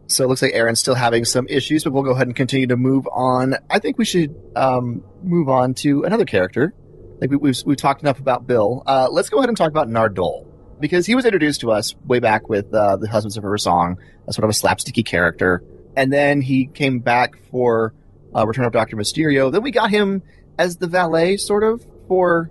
So 0.06 0.24
it 0.24 0.28
looks 0.28 0.42
like 0.42 0.52
Aaron's 0.52 0.80
still 0.80 0.94
having 0.94 1.24
some 1.24 1.46
issues, 1.48 1.84
but 1.84 1.92
we'll 1.92 2.02
go 2.02 2.10
ahead 2.10 2.26
and 2.26 2.36
continue 2.36 2.66
to 2.66 2.76
move 2.76 3.08
on. 3.10 3.56
I 3.70 3.78
think 3.78 3.98
we 3.98 4.04
should 4.04 4.34
um, 4.54 5.02
move 5.22 5.48
on 5.48 5.74
to 5.74 6.04
another 6.04 6.26
character. 6.26 6.74
Like 7.20 7.30
we, 7.30 7.36
we've 7.36 7.56
we've 7.64 7.76
talked 7.76 8.02
enough 8.02 8.18
about 8.18 8.46
Bill. 8.46 8.82
Uh, 8.86 9.08
let's 9.10 9.30
go 9.30 9.38
ahead 9.38 9.48
and 9.48 9.56
talk 9.56 9.70
about 9.70 9.88
Nardole 9.88 10.46
because 10.80 11.06
he 11.06 11.14
was 11.14 11.24
introduced 11.24 11.60
to 11.62 11.70
us 11.70 11.94
way 12.04 12.18
back 12.18 12.48
with 12.48 12.72
uh, 12.74 12.96
the 12.96 13.08
Husbands 13.08 13.36
of 13.36 13.44
River 13.44 13.58
Song, 13.58 13.98
a 14.26 14.32
sort 14.32 14.44
of 14.44 14.50
a 14.50 14.52
slapsticky 14.52 15.04
character, 15.04 15.62
and 15.96 16.12
then 16.12 16.40
he 16.40 16.66
came 16.66 16.98
back 16.98 17.36
for 17.50 17.94
uh, 18.34 18.46
Return 18.46 18.64
of 18.64 18.72
Doctor 18.72 18.96
Mysterio. 18.96 19.50
Then 19.50 19.62
we 19.62 19.70
got 19.70 19.90
him 19.90 20.22
as 20.58 20.76
the 20.76 20.88
valet, 20.88 21.36
sort 21.36 21.64
of 21.64 21.86
for 22.08 22.50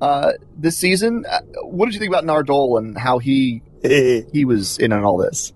uh, 0.00 0.32
this 0.56 0.76
season. 0.78 1.24
Uh, 1.30 1.40
what 1.62 1.86
did 1.86 1.94
you 1.94 2.00
think 2.00 2.12
about 2.12 2.24
Nardole 2.24 2.78
and 2.78 2.96
how 2.98 3.18
he 3.18 3.62
he 4.32 4.44
was 4.44 4.78
in 4.78 4.92
on 4.92 5.04
all 5.04 5.16
this? 5.16 5.52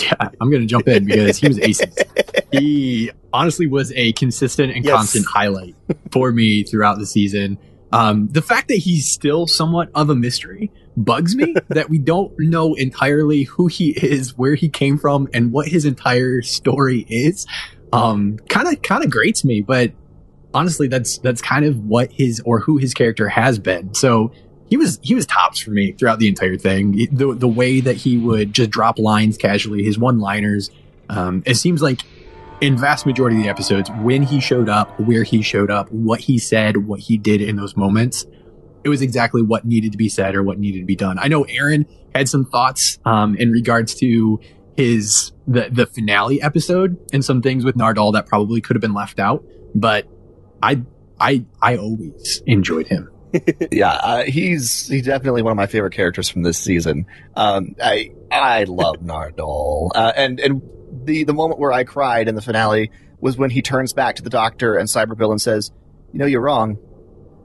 Yeah, 0.00 0.14
I'm 0.40 0.50
going 0.50 0.62
to 0.62 0.66
jump 0.66 0.88
in 0.88 1.04
because 1.04 1.38
he 1.38 1.48
was 1.48 1.60
aces. 1.60 1.94
he 2.52 3.10
honestly 3.32 3.66
was 3.68 3.92
a 3.92 4.12
consistent 4.12 4.72
and 4.74 4.84
Yes. 4.84 4.94
constant 4.94 5.26
highlight 5.26 5.76
for 6.10 6.32
me 6.32 6.64
throughout 6.64 6.98
the 6.98 7.06
season. 7.06 7.58
Um, 7.92 8.26
the 8.28 8.42
fact 8.42 8.68
that 8.68 8.78
he's 8.78 9.06
still 9.08 9.46
somewhat 9.46 9.90
of 9.94 10.08
a 10.10 10.14
mystery 10.14 10.72
bugs 10.96 11.36
me 11.36 11.54
that 11.68 11.88
we 11.90 11.98
don't 11.98 12.32
know 12.38 12.74
entirely 12.74 13.44
who 13.44 13.66
he 13.68 13.90
is, 13.90 14.36
where 14.36 14.54
he 14.54 14.68
came 14.68 14.98
from, 14.98 15.28
and 15.34 15.52
what 15.52 15.68
his 15.68 15.84
entire 15.84 16.42
story 16.42 17.06
is. 17.08 17.46
Um, 17.92 18.38
kind 18.48 18.66
of, 18.68 18.80
kind 18.82 19.04
of 19.04 19.10
grates 19.10 19.44
me, 19.44 19.60
but 19.60 19.92
honestly, 20.54 20.88
that's, 20.88 21.18
that's 21.18 21.40
kind 21.40 21.64
of 21.64 21.78
what 21.84 22.10
his 22.12 22.42
or 22.44 22.60
who 22.60 22.76
his 22.78 22.94
character 22.94 23.28
has 23.28 23.58
been. 23.58 23.94
So 23.94 24.32
he 24.68 24.76
was, 24.76 24.98
he 25.02 25.14
was 25.14 25.26
tops 25.26 25.60
for 25.60 25.70
me 25.70 25.92
throughout 25.92 26.18
the 26.18 26.28
entire 26.28 26.56
thing. 26.56 27.08
The, 27.12 27.34
the 27.34 27.48
way 27.48 27.80
that 27.80 27.96
he 27.96 28.18
would 28.18 28.52
just 28.52 28.70
drop 28.70 28.98
lines 28.98 29.36
casually, 29.36 29.82
his 29.82 29.98
one 29.98 30.18
liners, 30.18 30.70
um, 31.08 31.42
it 31.46 31.56
seems 31.56 31.82
like 31.82 32.00
in 32.60 32.78
vast 32.78 33.06
majority 33.06 33.36
of 33.36 33.42
the 33.42 33.48
episodes, 33.48 33.90
when 34.00 34.22
he 34.22 34.40
showed 34.40 34.68
up, 34.68 34.98
where 35.00 35.24
he 35.24 35.42
showed 35.42 35.70
up, 35.70 35.90
what 35.90 36.20
he 36.20 36.38
said, 36.38 36.76
what 36.86 37.00
he 37.00 37.18
did 37.18 37.42
in 37.42 37.56
those 37.56 37.76
moments, 37.76 38.24
it 38.84 38.88
was 38.88 39.02
exactly 39.02 39.42
what 39.42 39.64
needed 39.64 39.92
to 39.92 39.98
be 39.98 40.08
said 40.08 40.34
or 40.34 40.42
what 40.42 40.58
needed 40.58 40.78
to 40.80 40.84
be 40.84 40.96
done. 40.96 41.18
I 41.18 41.28
know 41.28 41.42
Aaron 41.44 41.86
had 42.14 42.28
some 42.28 42.44
thoughts 42.44 42.98
um, 43.04 43.34
in 43.36 43.50
regards 43.50 43.94
to 43.96 44.40
his 44.76 45.32
the 45.46 45.68
the 45.70 45.86
finale 45.86 46.40
episode 46.40 46.96
and 47.12 47.24
some 47.24 47.42
things 47.42 47.64
with 47.64 47.76
Nardole 47.76 48.12
that 48.14 48.26
probably 48.26 48.60
could 48.60 48.74
have 48.74 48.80
been 48.80 48.94
left 48.94 49.18
out, 49.18 49.44
but 49.74 50.06
I 50.62 50.82
I 51.20 51.44
I 51.60 51.76
always 51.76 52.42
enjoyed 52.46 52.86
him. 52.86 53.10
yeah, 53.72 53.92
uh, 53.92 54.22
he's 54.24 54.88
he's 54.88 55.04
definitely 55.06 55.42
one 55.42 55.52
of 55.52 55.56
my 55.56 55.66
favorite 55.66 55.92
characters 55.94 56.28
from 56.28 56.42
this 56.42 56.58
season. 56.58 57.06
Um, 57.34 57.74
I 57.82 58.12
I 58.30 58.64
love 58.64 58.96
Nardole, 59.02 59.90
uh, 59.94 60.12
and 60.14 60.38
and 60.40 60.62
the 61.04 61.24
the 61.24 61.32
moment 61.32 61.58
where 61.58 61.72
I 61.72 61.84
cried 61.84 62.28
in 62.28 62.34
the 62.34 62.42
finale 62.42 62.90
was 63.20 63.36
when 63.38 63.50
he 63.50 63.62
turns 63.62 63.92
back 63.92 64.16
to 64.16 64.22
the 64.22 64.30
doctor 64.30 64.76
and 64.76 64.88
Cyber 64.88 65.16
Bill 65.16 65.30
and 65.30 65.40
says, 65.40 65.70
"You 66.12 66.18
know, 66.18 66.26
you're 66.26 66.42
wrong. 66.42 66.76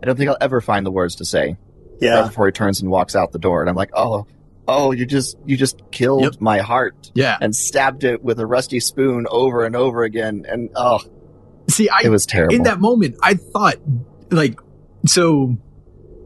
I 0.03 0.05
don't 0.05 0.18
think 0.18 0.30
I'll 0.30 0.38
ever 0.41 0.59
find 0.61 0.86
the 0.86 0.91
words 0.91 1.15
to 1.15 1.26
say." 1.26 1.47
Right 1.49 1.57
Yeah. 2.01 2.24
before 2.28 2.45
he 2.47 2.51
turns 2.51 2.82
and 2.82 2.91
walks 2.91 3.15
out 3.15 3.32
the 3.32 3.39
door, 3.39 3.61
and 3.61 3.70
I'm 3.70 3.76
like, 3.76 3.91
"Oh, 3.93 4.28
oh, 4.68 4.91
you 4.91 5.05
just 5.05 5.38
you 5.45 5.55
just 5.55 5.82
killed 5.91 6.24
Yep. 6.24 6.41
my 6.41 6.59
heart 6.59 7.11
Yeah. 7.15 7.38
and 7.39 7.55
stabbed 7.55 8.03
it 8.03 8.22
with 8.24 8.39
a 8.41 8.45
rusty 8.45 8.80
spoon 8.82 9.26
over 9.32 9.63
and 9.65 9.76
over 9.76 10.03
again, 10.03 10.45
and 10.47 10.70
oh, 10.76 10.99
See, 11.70 11.89
I 11.89 12.01
it 12.03 12.09
was 12.09 12.26
terrible." 12.26 12.55
in 12.55 12.63
that 12.63 12.80
moment, 12.80 13.15
I 13.22 13.36
thought, 13.36 13.76
like, 14.32 14.59
so, 15.05 15.57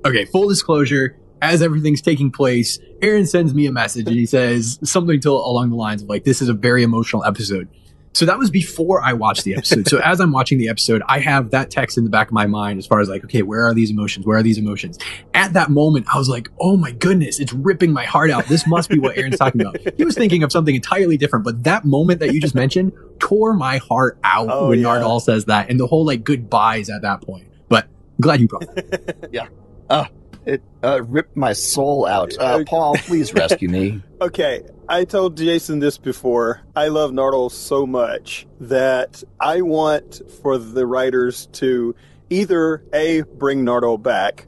okay, 0.05 0.25
full 0.25 0.47
disclosure, 0.47 1.17
as 1.41 1.61
everything's 1.61 2.01
taking 2.01 2.31
place, 2.31 2.79
Aaron 3.01 3.25
sends 3.25 3.53
me 3.53 3.65
a 3.65 3.71
message 3.71 4.07
and 4.07 4.15
he 4.15 4.25
says 4.25 4.79
something 4.83 5.19
to 5.21 5.31
along 5.31 5.71
the 5.71 5.75
lines 5.75 6.03
of 6.03 6.09
like, 6.09 6.23
this 6.23 6.41
is 6.41 6.49
a 6.49 6.53
very 6.53 6.83
emotional 6.83 7.23
episode. 7.25 7.67
So 8.14 8.26
that 8.26 8.38
was 8.38 8.49
before 8.49 9.01
I 9.01 9.14
watched 9.14 9.45
the 9.45 9.55
episode. 9.55 9.88
so 9.88 9.99
as 9.99 10.20
I'm 10.20 10.32
watching 10.32 10.57
the 10.57 10.68
episode, 10.68 11.01
I 11.07 11.20
have 11.20 11.51
that 11.51 11.72
text 11.72 11.97
in 11.97 12.03
the 12.03 12.09
back 12.09 12.28
of 12.28 12.34
my 12.34 12.45
mind 12.45 12.78
as 12.78 12.86
far 12.86 12.99
as 12.99 13.07
like, 13.07 13.24
okay, 13.24 13.41
where 13.41 13.64
are 13.66 13.74
these 13.74 13.89
emotions? 13.89 14.26
Where 14.26 14.38
are 14.38 14.43
these 14.43 14.57
emotions? 14.57 14.99
At 15.34 15.53
that 15.53 15.70
moment, 15.70 16.07
I 16.14 16.18
was 16.18 16.28
like, 16.28 16.49
oh 16.59 16.76
my 16.76 16.91
goodness, 16.91 17.39
it's 17.39 17.53
ripping 17.53 17.93
my 17.93 18.03
heart 18.03 18.30
out. 18.30 18.45
This 18.47 18.68
must 18.68 18.89
be 18.89 18.99
what 18.99 19.18
Aaron's 19.18 19.38
talking 19.38 19.62
about. 19.62 19.78
He 19.95 20.03
was 20.03 20.16
thinking 20.16 20.43
of 20.43 20.51
something 20.51 20.76
entirely 20.76 21.16
different, 21.16 21.45
but 21.45 21.64
that 21.64 21.86
moment 21.86 22.20
that 22.20 22.34
you 22.34 22.41
just 22.41 22.55
mentioned 22.55 22.91
tore 23.20 23.53
my 23.53 23.78
heart 23.78 24.18
out 24.24 24.47
Oh, 24.51 24.70
when 24.70 24.80
yeah. 24.80 24.88
Nardole 24.88 25.22
says 25.22 25.45
that 25.45 25.70
and 25.70 25.80
the 25.80 25.88
whole 25.88 26.05
like 26.05 26.24
goodbyes 26.24 26.89
at 26.89 27.03
that 27.03 27.22
point. 27.22 27.47
But 27.70 27.88
glad 28.20 28.41
you 28.41 28.47
brought 28.47 28.76
that. 28.76 29.30
Yeah. 29.32 29.47
Uh, 29.89 30.05
it 30.45 30.62
uh, 30.84 31.01
ripped 31.03 31.38
my 31.38 31.53
soul 31.53 32.05
out. 32.07 32.34
Uh, 32.38 32.64
Paul, 32.66 32.95
please 32.95 33.34
rescue 33.34 33.70
me. 33.70 34.01
Okay, 34.22 34.62
I 34.91 35.05
told 35.05 35.37
Jason 35.37 35.79
this 35.79 35.97
before. 35.97 36.63
I 36.75 36.89
love 36.89 37.11
Nardole 37.11 37.49
so 37.49 37.87
much 37.87 38.45
that 38.59 39.23
I 39.39 39.61
want 39.61 40.21
for 40.41 40.57
the 40.57 40.85
writers 40.85 41.45
to 41.53 41.95
either 42.29 42.83
A, 42.91 43.21
bring 43.21 43.63
Nardole 43.63 44.03
back, 44.03 44.47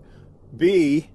B, 0.58 1.10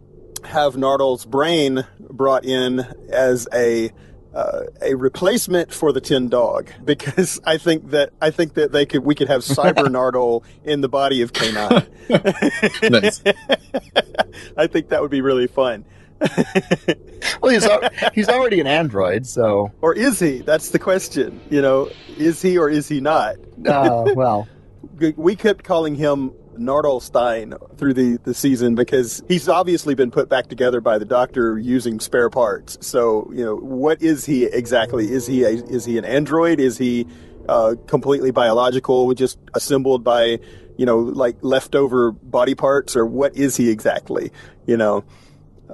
have 0.44 0.76
Nardole's 0.76 1.26
brain 1.26 1.86
brought 2.00 2.46
in 2.46 2.80
as 3.10 3.46
a 3.52 3.92
uh, 4.32 4.62
a 4.80 4.94
replacement 4.94 5.74
for 5.74 5.92
the 5.92 6.00
Tin 6.00 6.30
Dog 6.30 6.70
because 6.86 7.38
I 7.44 7.58
think 7.58 7.90
that 7.90 8.14
I 8.22 8.30
think 8.30 8.54
that 8.54 8.72
they 8.72 8.86
could 8.86 9.04
we 9.04 9.14
could 9.14 9.28
have 9.28 9.42
Cyber 9.42 9.74
Nardole 9.88 10.42
in 10.64 10.80
the 10.80 10.88
body 10.88 11.20
of 11.20 11.34
K9. 11.34 11.86
Nice. 12.90 13.20
I 14.56 14.66
think 14.68 14.88
that 14.88 15.02
would 15.02 15.10
be 15.10 15.20
really 15.20 15.48
fun. 15.48 15.84
Well, 17.42 17.52
he's 17.52 17.64
al- 17.66 17.88
he's 18.14 18.28
already 18.28 18.60
an 18.60 18.66
android, 18.66 19.26
so 19.26 19.70
Or 19.80 19.94
is 19.94 20.18
he? 20.18 20.38
That's 20.38 20.70
the 20.70 20.78
question. 20.78 21.40
You 21.50 21.62
know, 21.62 21.90
is 22.16 22.40
he 22.42 22.58
or 22.58 22.68
is 22.68 22.88
he 22.88 23.00
not? 23.00 23.36
uh, 23.66 24.04
well, 24.14 24.48
We 25.16 25.36
kept 25.36 25.62
calling 25.64 25.94
him 25.94 26.32
Nardole 26.56 27.00
Stein 27.00 27.54
through 27.76 27.94
the, 27.94 28.18
the 28.24 28.34
season 28.34 28.74
because 28.74 29.22
he's 29.28 29.48
obviously 29.48 29.94
been 29.94 30.10
put 30.10 30.28
back 30.28 30.48
together 30.48 30.80
by 30.80 30.98
the 30.98 31.04
doctor 31.04 31.56
using 31.58 32.00
spare 32.00 32.30
parts. 32.30 32.78
So, 32.84 33.30
you 33.32 33.44
know, 33.44 33.54
what 33.56 34.02
is 34.02 34.24
he 34.26 34.44
exactly? 34.44 35.10
Is 35.10 35.26
he 35.26 35.44
a, 35.44 35.50
is 35.50 35.84
he 35.84 35.98
an 35.98 36.04
android? 36.04 36.58
Is 36.58 36.76
he 36.78 37.06
uh, 37.48 37.76
completely 37.86 38.32
biological, 38.32 39.12
just 39.14 39.38
assembled 39.54 40.02
by, 40.02 40.40
you 40.76 40.86
know, 40.86 40.98
like 40.98 41.36
leftover 41.42 42.10
body 42.10 42.54
parts, 42.56 42.96
or 42.96 43.06
what 43.06 43.36
is 43.36 43.56
he 43.56 43.70
exactly? 43.70 44.32
You 44.66 44.76
know, 44.76 45.04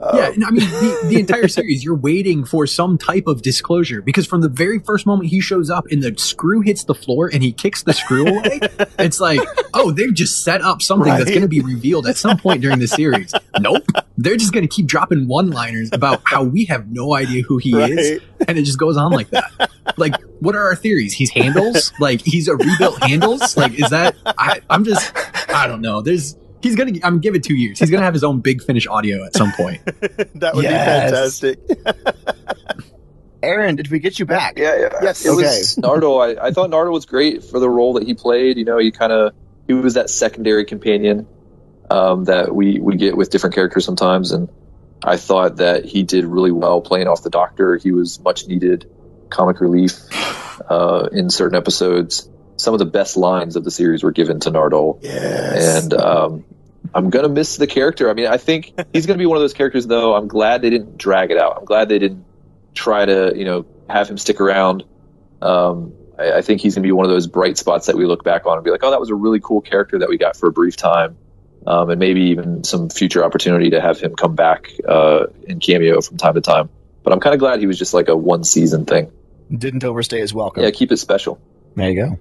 Um, 0.01 0.18
yeah, 0.18 0.30
and 0.30 0.45
I 0.45 0.51
mean 0.51 0.68
the, 0.68 1.07
the 1.09 1.20
entire 1.20 1.49
series, 1.49 1.84
you're 1.84 1.95
waiting 1.95 2.45
for 2.45 2.66
some 2.66 2.99
type 2.99 3.26
of 3.26 3.42
disclosure 3.42 4.03
because 4.03 4.26
from 4.26 4.40
the 4.40 4.49
very 4.49 4.80
first 4.80 5.07
moment 5.07 5.30
he 5.30 5.40
shows 5.40 5.70
up 5.70 5.86
and 5.90 6.03
the 6.03 6.14
screw 6.18 6.61
hits 6.61 6.84
the 6.84 6.95
floor 6.95 7.30
and 7.32 7.42
he 7.42 7.53
kicks 7.53 7.84
the 7.84 7.92
screw 7.92 8.26
away, 8.26 8.61
it's 8.99 9.20
like, 9.20 9.40
oh, 9.72 9.92
they've 9.92 10.12
just 10.12 10.42
set 10.42 10.62
up 10.62 10.82
something 10.82 11.12
that's 11.12 11.30
going 11.30 11.42
to 11.42 11.49
be 11.49 11.61
revealed 11.61 12.07
at 12.07 12.16
some 12.16 12.36
point 12.38 12.61
during 12.61 12.80
the 12.80 12.88
series. 12.88 13.32
Nope, 13.61 13.84
they're 14.16 14.36
just 14.36 14.53
going 14.53 14.66
to 14.66 14.74
keep 14.74 14.86
dropping 14.86 15.28
one 15.28 15.51
liners 15.51 15.90
about 15.92 16.22
how 16.24 16.42
we 16.42 16.64
have 16.66 16.90
no 16.90 17.14
idea 17.14 17.42
who 17.42 17.59
he 17.59 17.76
is. 17.76 18.20
And 18.47 18.59
it 18.59 18.62
just 18.62 18.78
goes 18.78 18.97
on 18.97 19.12
like 19.12 19.30
that. 19.30 19.70
Like, 19.97 20.14
what 20.40 20.55
are 20.55 20.64
our 20.64 20.76
theories? 20.76 21.12
He's 21.12 21.30
handles? 21.30 21.92
Like, 22.01 22.20
he's 22.20 22.49
a 22.49 22.57
rebuilt 22.57 23.03
handles? 23.03 23.57
Like, 23.57 23.74
is 23.74 23.90
that, 23.90 24.16
I, 24.26 24.61
I'm 24.68 24.84
just, 24.84 25.12
I 25.51 25.66
don't 25.66 25.80
know. 25.80 26.03
There's, 26.03 26.36
he's 26.64 26.74
going 26.74 26.94
to, 26.94 27.06
I'm 27.06 27.20
giving 27.20 27.40
two 27.40 27.54
years. 27.54 27.78
He's 27.78 27.90
going 27.90 28.00
to 28.00 28.04
have 28.04 28.14
his 28.14 28.24
own 28.24 28.40
big 28.40 28.60
finish 28.62 28.88
audio 28.88 29.24
at 29.24 29.36
some 29.36 29.52
point. 29.52 29.84
that 29.86 30.50
would 30.54 30.64
Yes. 30.64 31.40
be 31.40 31.54
fantastic. 31.54 32.38
Aaron, 33.42 33.76
did 33.76 33.90
we 33.90 33.98
get 33.98 34.18
you 34.18 34.24
back? 34.24 34.58
Yeah, 34.58 34.74
yeah. 34.78 34.88
Yes. 35.02 35.24
It 35.26 35.30
was 35.30 35.76
Nardo. 35.78 36.16
I, 36.16 36.46
I 36.46 36.50
thought 36.50 36.70
Nardo 36.70 36.90
was 36.90 37.04
great 37.04 37.44
for 37.44 37.58
the 37.60 37.68
role 37.68 37.92
that 37.94 38.04
he 38.04 38.14
played. 38.14 38.56
You 38.56 38.64
know, 38.64 38.78
he 38.78 38.90
kind 38.90 39.12
of 39.12 39.34
he 39.66 39.74
was 39.74 39.94
that 39.94 40.08
secondary 40.08 40.64
companion 40.64 41.26
um, 41.90 42.24
that 42.24 42.54
we 42.54 42.80
we 42.80 42.96
get 42.96 43.16
with 43.16 43.28
different 43.30 43.54
characters 43.54 43.84
sometimes, 43.84 44.32
and 44.32 44.48
I 45.02 45.18
thought 45.18 45.56
that 45.56 45.84
he 45.84 46.02
did 46.04 46.24
really 46.24 46.52
well 46.52 46.80
playing 46.80 47.06
off 47.06 47.22
the 47.22 47.28
Doctor. 47.30 47.76
He 47.76 47.92
was 47.92 48.18
much 48.20 48.46
needed 48.46 48.90
comic 49.28 49.60
relief 49.60 49.92
uh, 50.70 51.08
in 51.12 51.28
certain 51.28 51.56
episodes. 51.56 52.26
Some 52.56 52.72
of 52.72 52.78
the 52.78 52.86
best 52.86 53.16
lines 53.18 53.56
of 53.56 53.64
the 53.64 53.70
series 53.70 54.02
were 54.02 54.12
given 54.12 54.40
to 54.40 54.50
Nardole 54.50 55.00
Yes. 55.02 55.82
and 55.84 55.92
um, 55.92 56.44
I'm 56.95 57.11
gonna 57.11 57.28
miss 57.28 57.57
the 57.57 57.66
character. 57.66 58.09
I 58.09 58.14
mean, 58.14 58.26
I 58.26 58.36
think 58.36 58.72
he's 58.92 59.07
gonna 59.07 59.18
be 59.18 59.26
one 59.26 59.36
of 59.36 59.42
those 59.42 59.53
characters, 59.53 59.86
though. 59.86 60.14
I'm 60.14 60.28
glad 60.28 60.62
they 60.62 60.70
didn't 60.70 60.97
drag 60.97 61.30
it 61.30 61.38
out. 61.38 61.57
I'm 61.59 61.64
glad 61.64 61.88
they 61.88 61.99
didn't 61.99 62.24
try 62.74 63.05
to, 63.05 63.32
you 63.36 63.45
know, 63.45 63.66
have 63.88 64.09
him 64.09 64.18
stick 64.18 64.40
around. 64.40 64.84
Um, 65.42 65.92
I, 66.18 66.34
I 66.34 66.42
think 66.42 66.61
he's 66.61 66.74
gonna 66.74 66.86
be 66.86 66.92
one 66.92 67.05
of 67.05 67.11
those 67.11 67.26
bright 67.26 67.59
spots 67.59 67.86
that 67.86 67.97
we 67.97 68.07
look 68.07 68.22
back 68.22 68.47
on 68.47 68.57
and 68.57 68.64
be 68.64 68.70
like, 68.70 68.84
oh, 68.84 68.90
that 68.90 69.01
was 69.01 69.11
a 69.11 69.14
really 69.14 69.40
cool 69.40 69.61
character 69.61 69.99
that 69.99 70.09
we 70.09 70.18
got 70.18 70.36
for 70.36 70.49
a 70.49 70.53
brief 70.53 70.76
time, 70.76 71.16
um, 71.66 71.90
and 71.90 71.99
maybe 71.99 72.22
even 72.22 72.62
some 72.62 72.88
future 72.88 73.24
opportunity 73.24 73.70
to 73.70 73.80
have 73.80 73.99
him 73.99 74.14
come 74.14 74.36
back 74.36 74.70
uh, 74.88 75.26
in 75.42 75.59
cameo 75.59 76.01
from 76.01 76.16
time 76.16 76.34
to 76.34 76.40
time. 76.40 76.68
But 77.03 77.12
I'm 77.12 77.20
kind 77.20 77.34
of 77.34 77.40
glad 77.40 77.59
he 77.61 77.66
was 77.66 77.78
just 77.78 77.92
like 77.92 78.09
a 78.09 78.16
one 78.16 78.45
season 78.45 78.86
thing. 78.86 79.11
Didn't 79.51 79.84
overstay 79.84 80.20
his 80.20 80.32
welcome. 80.32 80.62
Yeah, 80.62 80.70
keep 80.70 80.90
it 80.90 80.97
special. 80.97 81.40
There 81.76 81.90
you 81.90 81.97
go. 81.97 82.18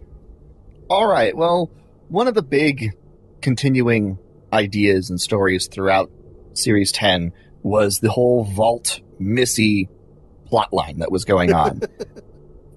All 0.89 1.07
right. 1.07 1.35
Well, 1.35 1.69
one 2.09 2.27
of 2.27 2.33
the 2.33 2.41
big 2.41 2.97
continuing 3.41 4.17
ideas 4.53 5.09
and 5.09 5.19
stories 5.19 5.67
throughout 5.67 6.11
Series 6.53 6.91
10 6.91 7.33
was 7.63 7.99
the 7.99 8.11
whole 8.11 8.43
Vault 8.43 8.99
Missy 9.19 9.89
plotline 10.51 10.99
that 10.99 11.11
was 11.11 11.25
going 11.25 11.53
on. 11.53 11.81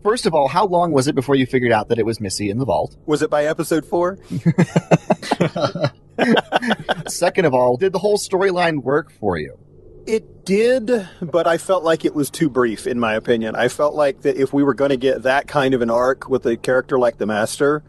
First 0.03 0.27
of 0.27 0.35
all, 0.35 0.49
how 0.49 0.67
long 0.67 0.93
was 0.93 1.09
it 1.09 1.15
before 1.15 1.35
you 1.35 1.47
figured 1.47 1.73
out 1.73 1.89
that 1.89 1.99
it 1.99 2.07
was 2.07 2.21
Missy 2.21 2.49
in 2.49 2.59
the 2.59 2.65
vault? 2.65 2.97
was 3.07 3.23
it 3.23 3.31
by 3.31 3.47
episode 3.47 3.85
four? 3.85 4.19
Second 7.09 7.45
of 7.45 7.55
all, 7.55 7.77
did 7.77 7.93
the 7.93 7.99
whole 7.99 8.17
storyline 8.17 8.83
work 8.83 9.13
for 9.13 9.37
you? 9.37 9.59
It 10.07 10.45
did, 10.45 11.09
but 11.21 11.49
I 11.49 11.59
felt 11.59 11.83
like 11.83 12.05
it 12.05 12.15
was 12.15 12.31
too 12.31 12.49
brief, 12.49 12.87
in 12.87 13.01
my 13.01 13.15
opinion. 13.15 13.57
I 13.57 13.67
felt 13.67 13.97
like 13.97 14.23
that 14.23 14.37
if 14.37 14.53
we 14.53 14.63
were 14.63 14.75
going 14.75 14.91
to 14.91 14.97
get 14.97 15.25
that 15.25 15.49
kind 15.49 15.75
of 15.75 15.83
an 15.83 15.91
arc 15.91 16.29
with 16.29 16.47
a 16.47 16.57
character 16.57 17.01
like 17.01 17.19
the 17.19 17.27
Master, 17.27 17.83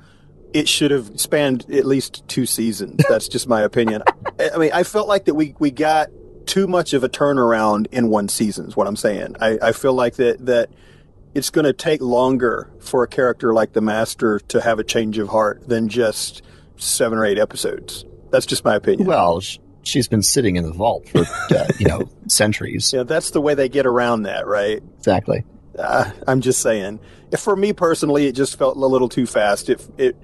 it 0.57 0.67
should 0.67 0.89
have 0.89 1.19
spanned 1.19 1.69
at 1.71 1.85
least 1.85 2.27
two 2.27 2.47
seasons. 2.47 3.03
That's 3.07 3.27
just 3.27 3.47
my 3.47 3.61
opinion. 3.61 4.01
I 4.39 4.57
mean, 4.57 4.71
I 4.73 4.81
felt 4.81 5.07
like 5.07 5.25
that 5.25 5.35
we, 5.35 5.53
we 5.59 5.69
got 5.69 6.09
too 6.47 6.65
much 6.67 6.93
of 6.93 7.03
a 7.03 7.09
turnaround 7.09 7.85
in 7.91 8.09
one 8.09 8.27
season, 8.27 8.65
is 8.65 8.75
what 8.75 8.87
I'm 8.87 8.95
saying. 8.95 9.35
I, 9.39 9.59
I 9.61 9.71
feel 9.71 9.93
like 9.93 10.15
that, 10.15 10.43
that 10.47 10.71
it's 11.35 11.51
going 11.51 11.65
to 11.65 11.73
take 11.73 12.01
longer 12.01 12.71
for 12.79 13.03
a 13.03 13.07
character 13.07 13.53
like 13.53 13.73
the 13.73 13.81
Master 13.81 14.39
to 14.39 14.59
have 14.59 14.79
a 14.79 14.83
change 14.83 15.19
of 15.19 15.27
heart 15.27 15.69
than 15.69 15.89
just 15.89 16.41
seven 16.77 17.19
or 17.19 17.25
eight 17.25 17.37
episodes. 17.37 18.03
That's 18.31 18.47
just 18.47 18.65
my 18.65 18.73
opinion. 18.73 19.07
Well, 19.07 19.41
sh- 19.41 19.59
she's 19.83 20.07
been 20.07 20.23
sitting 20.23 20.55
in 20.55 20.63
the 20.63 20.73
vault 20.73 21.07
for, 21.07 21.19
uh, 21.55 21.67
you 21.77 21.85
know, 21.85 22.09
centuries. 22.27 22.91
yeah, 22.91 23.03
that's 23.03 23.29
the 23.29 23.41
way 23.41 23.53
they 23.53 23.69
get 23.69 23.85
around 23.85 24.23
that, 24.23 24.47
right? 24.47 24.81
Exactly. 24.97 25.43
Uh, 25.77 26.09
I'm 26.27 26.41
just 26.41 26.63
saying. 26.63 26.99
For 27.37 27.55
me 27.55 27.73
personally, 27.73 28.25
it 28.25 28.31
just 28.31 28.57
felt 28.57 28.75
a 28.75 28.79
little 28.87 29.09
too 29.09 29.27
fast. 29.27 29.69
It 29.69 29.87
it 29.99 30.17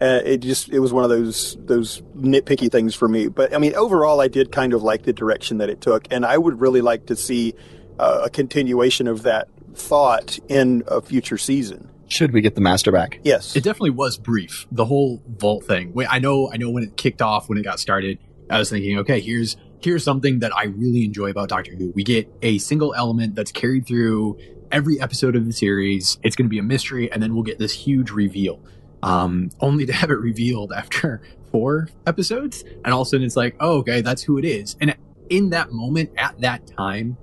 uh, 0.00 0.20
it 0.24 0.38
just 0.38 0.68
it 0.68 0.78
was 0.78 0.92
one 0.92 1.04
of 1.04 1.10
those 1.10 1.56
those 1.60 2.02
nitpicky 2.16 2.70
things 2.70 2.94
for 2.94 3.08
me. 3.08 3.28
But 3.28 3.54
I 3.54 3.58
mean, 3.58 3.74
overall, 3.74 4.20
I 4.20 4.28
did 4.28 4.52
kind 4.52 4.72
of 4.72 4.82
like 4.82 5.02
the 5.02 5.12
direction 5.12 5.58
that 5.58 5.68
it 5.68 5.80
took, 5.80 6.06
and 6.10 6.24
I 6.24 6.38
would 6.38 6.60
really 6.60 6.80
like 6.80 7.06
to 7.06 7.16
see 7.16 7.54
uh, 7.98 8.22
a 8.24 8.30
continuation 8.30 9.08
of 9.08 9.22
that 9.22 9.48
thought 9.74 10.38
in 10.48 10.82
a 10.86 11.00
future 11.00 11.38
season. 11.38 11.88
Should 12.08 12.32
we 12.32 12.40
get 12.40 12.54
the 12.54 12.60
master 12.60 12.90
back? 12.90 13.20
Yes. 13.22 13.54
It 13.54 13.62
definitely 13.62 13.90
was 13.90 14.16
brief. 14.16 14.66
The 14.72 14.86
whole 14.86 15.22
vault 15.28 15.64
thing. 15.64 15.92
Wait, 15.92 16.08
I 16.10 16.18
know. 16.20 16.50
I 16.50 16.56
know 16.56 16.70
when 16.70 16.82
it 16.82 16.96
kicked 16.96 17.20
off, 17.20 17.48
when 17.48 17.58
it 17.58 17.64
got 17.64 17.78
started, 17.80 18.18
I 18.48 18.58
was 18.58 18.70
thinking, 18.70 18.98
okay, 19.00 19.20
here's 19.20 19.56
here's 19.80 20.04
something 20.04 20.40
that 20.40 20.56
I 20.56 20.64
really 20.64 21.04
enjoy 21.04 21.30
about 21.30 21.48
Doctor 21.48 21.74
Who. 21.74 21.92
We 21.94 22.04
get 22.04 22.28
a 22.42 22.58
single 22.58 22.94
element 22.94 23.34
that's 23.34 23.52
carried 23.52 23.86
through 23.86 24.38
every 24.72 25.00
episode 25.00 25.36
of 25.36 25.46
the 25.46 25.52
series. 25.52 26.18
It's 26.22 26.34
going 26.34 26.46
to 26.46 26.50
be 26.50 26.58
a 26.58 26.62
mystery, 26.62 27.10
and 27.12 27.22
then 27.22 27.34
we'll 27.34 27.44
get 27.44 27.58
this 27.58 27.72
huge 27.72 28.10
reveal. 28.10 28.60
Um, 29.02 29.50
only 29.60 29.86
to 29.86 29.92
have 29.92 30.10
it 30.10 30.18
revealed 30.18 30.72
after 30.72 31.22
four 31.52 31.88
episodes, 32.06 32.64
and 32.84 32.92
all 32.92 33.02
of 33.02 33.06
a 33.06 33.10
sudden 33.10 33.26
it's 33.26 33.36
like, 33.36 33.56
oh, 33.60 33.78
okay, 33.78 34.00
that's 34.00 34.22
who 34.22 34.38
it 34.38 34.44
is. 34.44 34.76
And 34.80 34.96
in 35.30 35.50
that 35.50 35.72
moment, 35.72 36.10
at 36.16 36.40
that 36.40 36.66
time, 36.66 37.16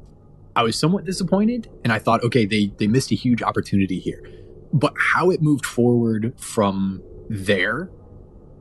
I 0.56 0.64
was 0.64 0.80
somewhat 0.80 1.06
disappointed, 1.06 1.70
and 1.84 1.92
I 1.92 2.00
thought, 2.00 2.24
okay, 2.24 2.46
they 2.46 2.72
they 2.78 2.88
missed 2.88 3.12
a 3.12 3.16
huge 3.16 3.42
opportunity 3.42 4.00
here. 4.00 4.24
But 4.72 4.94
how 4.98 5.30
it 5.32 5.42
moved 5.42 5.66
forward 5.66 6.34
from 6.40 7.02
there 7.30 7.90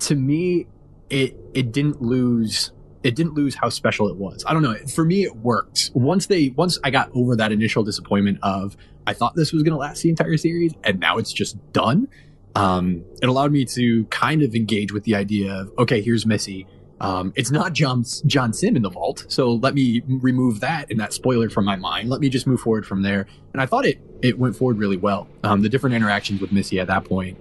to 0.00 0.14
me 0.14 0.66
it 1.10 1.36
it 1.54 1.72
didn't 1.72 2.02
lose 2.02 2.72
it 3.02 3.14
didn't 3.14 3.34
lose 3.34 3.54
how 3.54 3.68
special 3.68 4.08
it 4.08 4.16
was. 4.16 4.44
I 4.46 4.54
don't 4.54 4.62
know. 4.62 4.74
For 4.86 5.04
me 5.04 5.24
it 5.24 5.36
worked. 5.36 5.90
Once 5.94 6.26
they 6.26 6.48
once 6.50 6.78
i 6.82 6.90
got 6.90 7.10
over 7.14 7.36
that 7.36 7.52
initial 7.52 7.84
disappointment 7.84 8.38
of 8.42 8.76
i 9.06 9.12
thought 9.12 9.34
this 9.36 9.52
was 9.52 9.62
going 9.62 9.72
to 9.72 9.78
last 9.78 10.02
the 10.02 10.08
entire 10.08 10.36
series 10.36 10.72
and 10.82 10.98
now 10.98 11.18
it's 11.18 11.32
just 11.32 11.56
done 11.72 12.08
um 12.54 13.04
it 13.22 13.28
allowed 13.28 13.52
me 13.52 13.64
to 13.64 14.04
kind 14.06 14.42
of 14.42 14.54
engage 14.54 14.92
with 14.92 15.04
the 15.04 15.14
idea 15.14 15.52
of 15.52 15.72
okay 15.78 16.00
here's 16.00 16.26
missy 16.26 16.66
um, 17.00 17.32
it's 17.36 17.50
not 17.50 17.72
John, 17.72 18.04
John 18.26 18.52
Simm 18.52 18.76
in 18.76 18.82
the 18.82 18.88
vault, 18.90 19.26
so 19.28 19.52
let 19.54 19.74
me 19.74 20.02
remove 20.06 20.60
that 20.60 20.90
and 20.90 21.00
that 21.00 21.12
spoiler 21.12 21.50
from 21.50 21.64
my 21.64 21.76
mind. 21.76 22.08
Let 22.08 22.20
me 22.20 22.28
just 22.28 22.46
move 22.46 22.60
forward 22.60 22.86
from 22.86 23.02
there. 23.02 23.26
And 23.52 23.60
I 23.60 23.66
thought 23.66 23.84
it 23.84 23.98
it 24.22 24.38
went 24.38 24.56
forward 24.56 24.78
really 24.78 24.96
well. 24.96 25.28
Um, 25.42 25.60
the 25.60 25.68
different 25.68 25.96
interactions 25.96 26.40
with 26.40 26.52
Missy 26.52 26.80
at 26.80 26.86
that 26.86 27.04
point, 27.04 27.36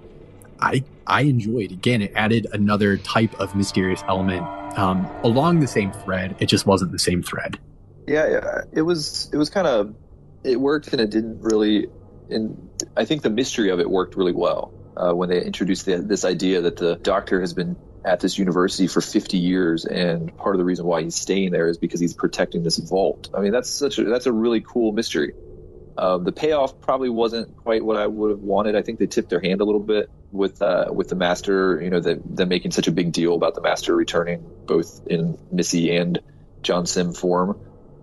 I 0.60 0.84
I 1.06 1.22
enjoyed. 1.22 1.72
Again, 1.72 2.02
it 2.02 2.12
added 2.16 2.48
another 2.52 2.98
type 2.98 3.34
of 3.40 3.56
mysterious 3.56 4.04
element 4.08 4.44
um, 4.78 5.10
along 5.24 5.60
the 5.60 5.68
same 5.68 5.92
thread. 5.92 6.36
It 6.40 6.48
just 6.48 6.66
wasn't 6.66 6.92
the 6.92 7.00
same 7.00 7.22
thread. 7.22 7.60
Yeah, 8.08 8.28
yeah. 8.30 8.62
It 8.74 8.82
was 8.82 9.30
it 9.32 9.38
was 9.38 9.50
kind 9.50 9.68
of 9.68 9.96
it 10.44 10.60
worked 10.60 10.92
and 10.92 11.00
it 11.00 11.10
didn't 11.10 11.40
really. 11.42 11.88
And 12.30 12.70
I 12.98 13.06
think 13.06 13.22
the 13.22 13.30
mystery 13.30 13.70
of 13.70 13.80
it 13.80 13.90
worked 13.90 14.16
really 14.16 14.32
well 14.32 14.74
uh, 14.96 15.14
when 15.14 15.30
they 15.30 15.44
introduced 15.44 15.86
the, 15.86 15.98
this 15.98 16.26
idea 16.26 16.62
that 16.62 16.78
the 16.78 16.96
Doctor 16.96 17.42
has 17.42 17.54
been 17.54 17.76
at 18.06 18.20
this 18.20 18.38
university 18.38 18.88
for 18.88 19.02
50 19.02 19.38
years, 19.38 19.86
and 19.86 20.36
part 20.38 20.56
of 20.56 20.60
the 20.60 20.66
reason 20.66 20.86
why 20.86 21.04
he's 21.04 21.16
staying 21.16 21.52
there 21.52 21.68
is 21.68 21.78
because 21.78 22.00
he's 22.00 22.14
protecting 22.14 22.64
this 22.64 22.78
vault. 22.78 23.30
I 23.34 23.40
mean, 23.40 23.52
that's 23.52 23.70
such 23.70 23.98
a 23.98 24.04
that's 24.04 24.26
a 24.26 24.32
really 24.32 24.62
cool 24.62 24.92
mystery. 24.92 25.34
Um, 25.98 26.24
the 26.24 26.32
payoff 26.32 26.82
probably 26.82 27.10
wasn't 27.10 27.56
quite 27.58 27.86
what 27.86 27.98
I 27.98 28.08
would 28.08 28.32
have 28.32 28.40
wanted. 28.40 28.76
I 28.76 28.82
think 28.82 29.00
they 29.00 29.06
tipped 29.06 29.30
their 29.30 29.40
hand 29.40 29.62
a 29.62 29.64
little 29.64 29.82
bit 29.82 30.10
with 30.32 30.62
uh, 30.62 30.88
with 30.92 31.10
the 31.10 31.16
master. 31.16 31.82
You 31.82 31.90
know, 31.90 32.00
them 32.00 32.22
them 32.26 32.50
making 32.50 32.72
such 32.72 32.88
a 32.88 32.92
big 32.92 33.12
deal 33.12 33.36
about 33.36 33.56
the 33.56 33.62
master 33.62 33.96
returning, 33.96 34.44
both 34.66 35.06
in 35.08 35.38
Missy 35.52 35.96
and 35.96 36.20
John 36.62 36.86
Simm 36.86 37.14
form, 37.14 37.60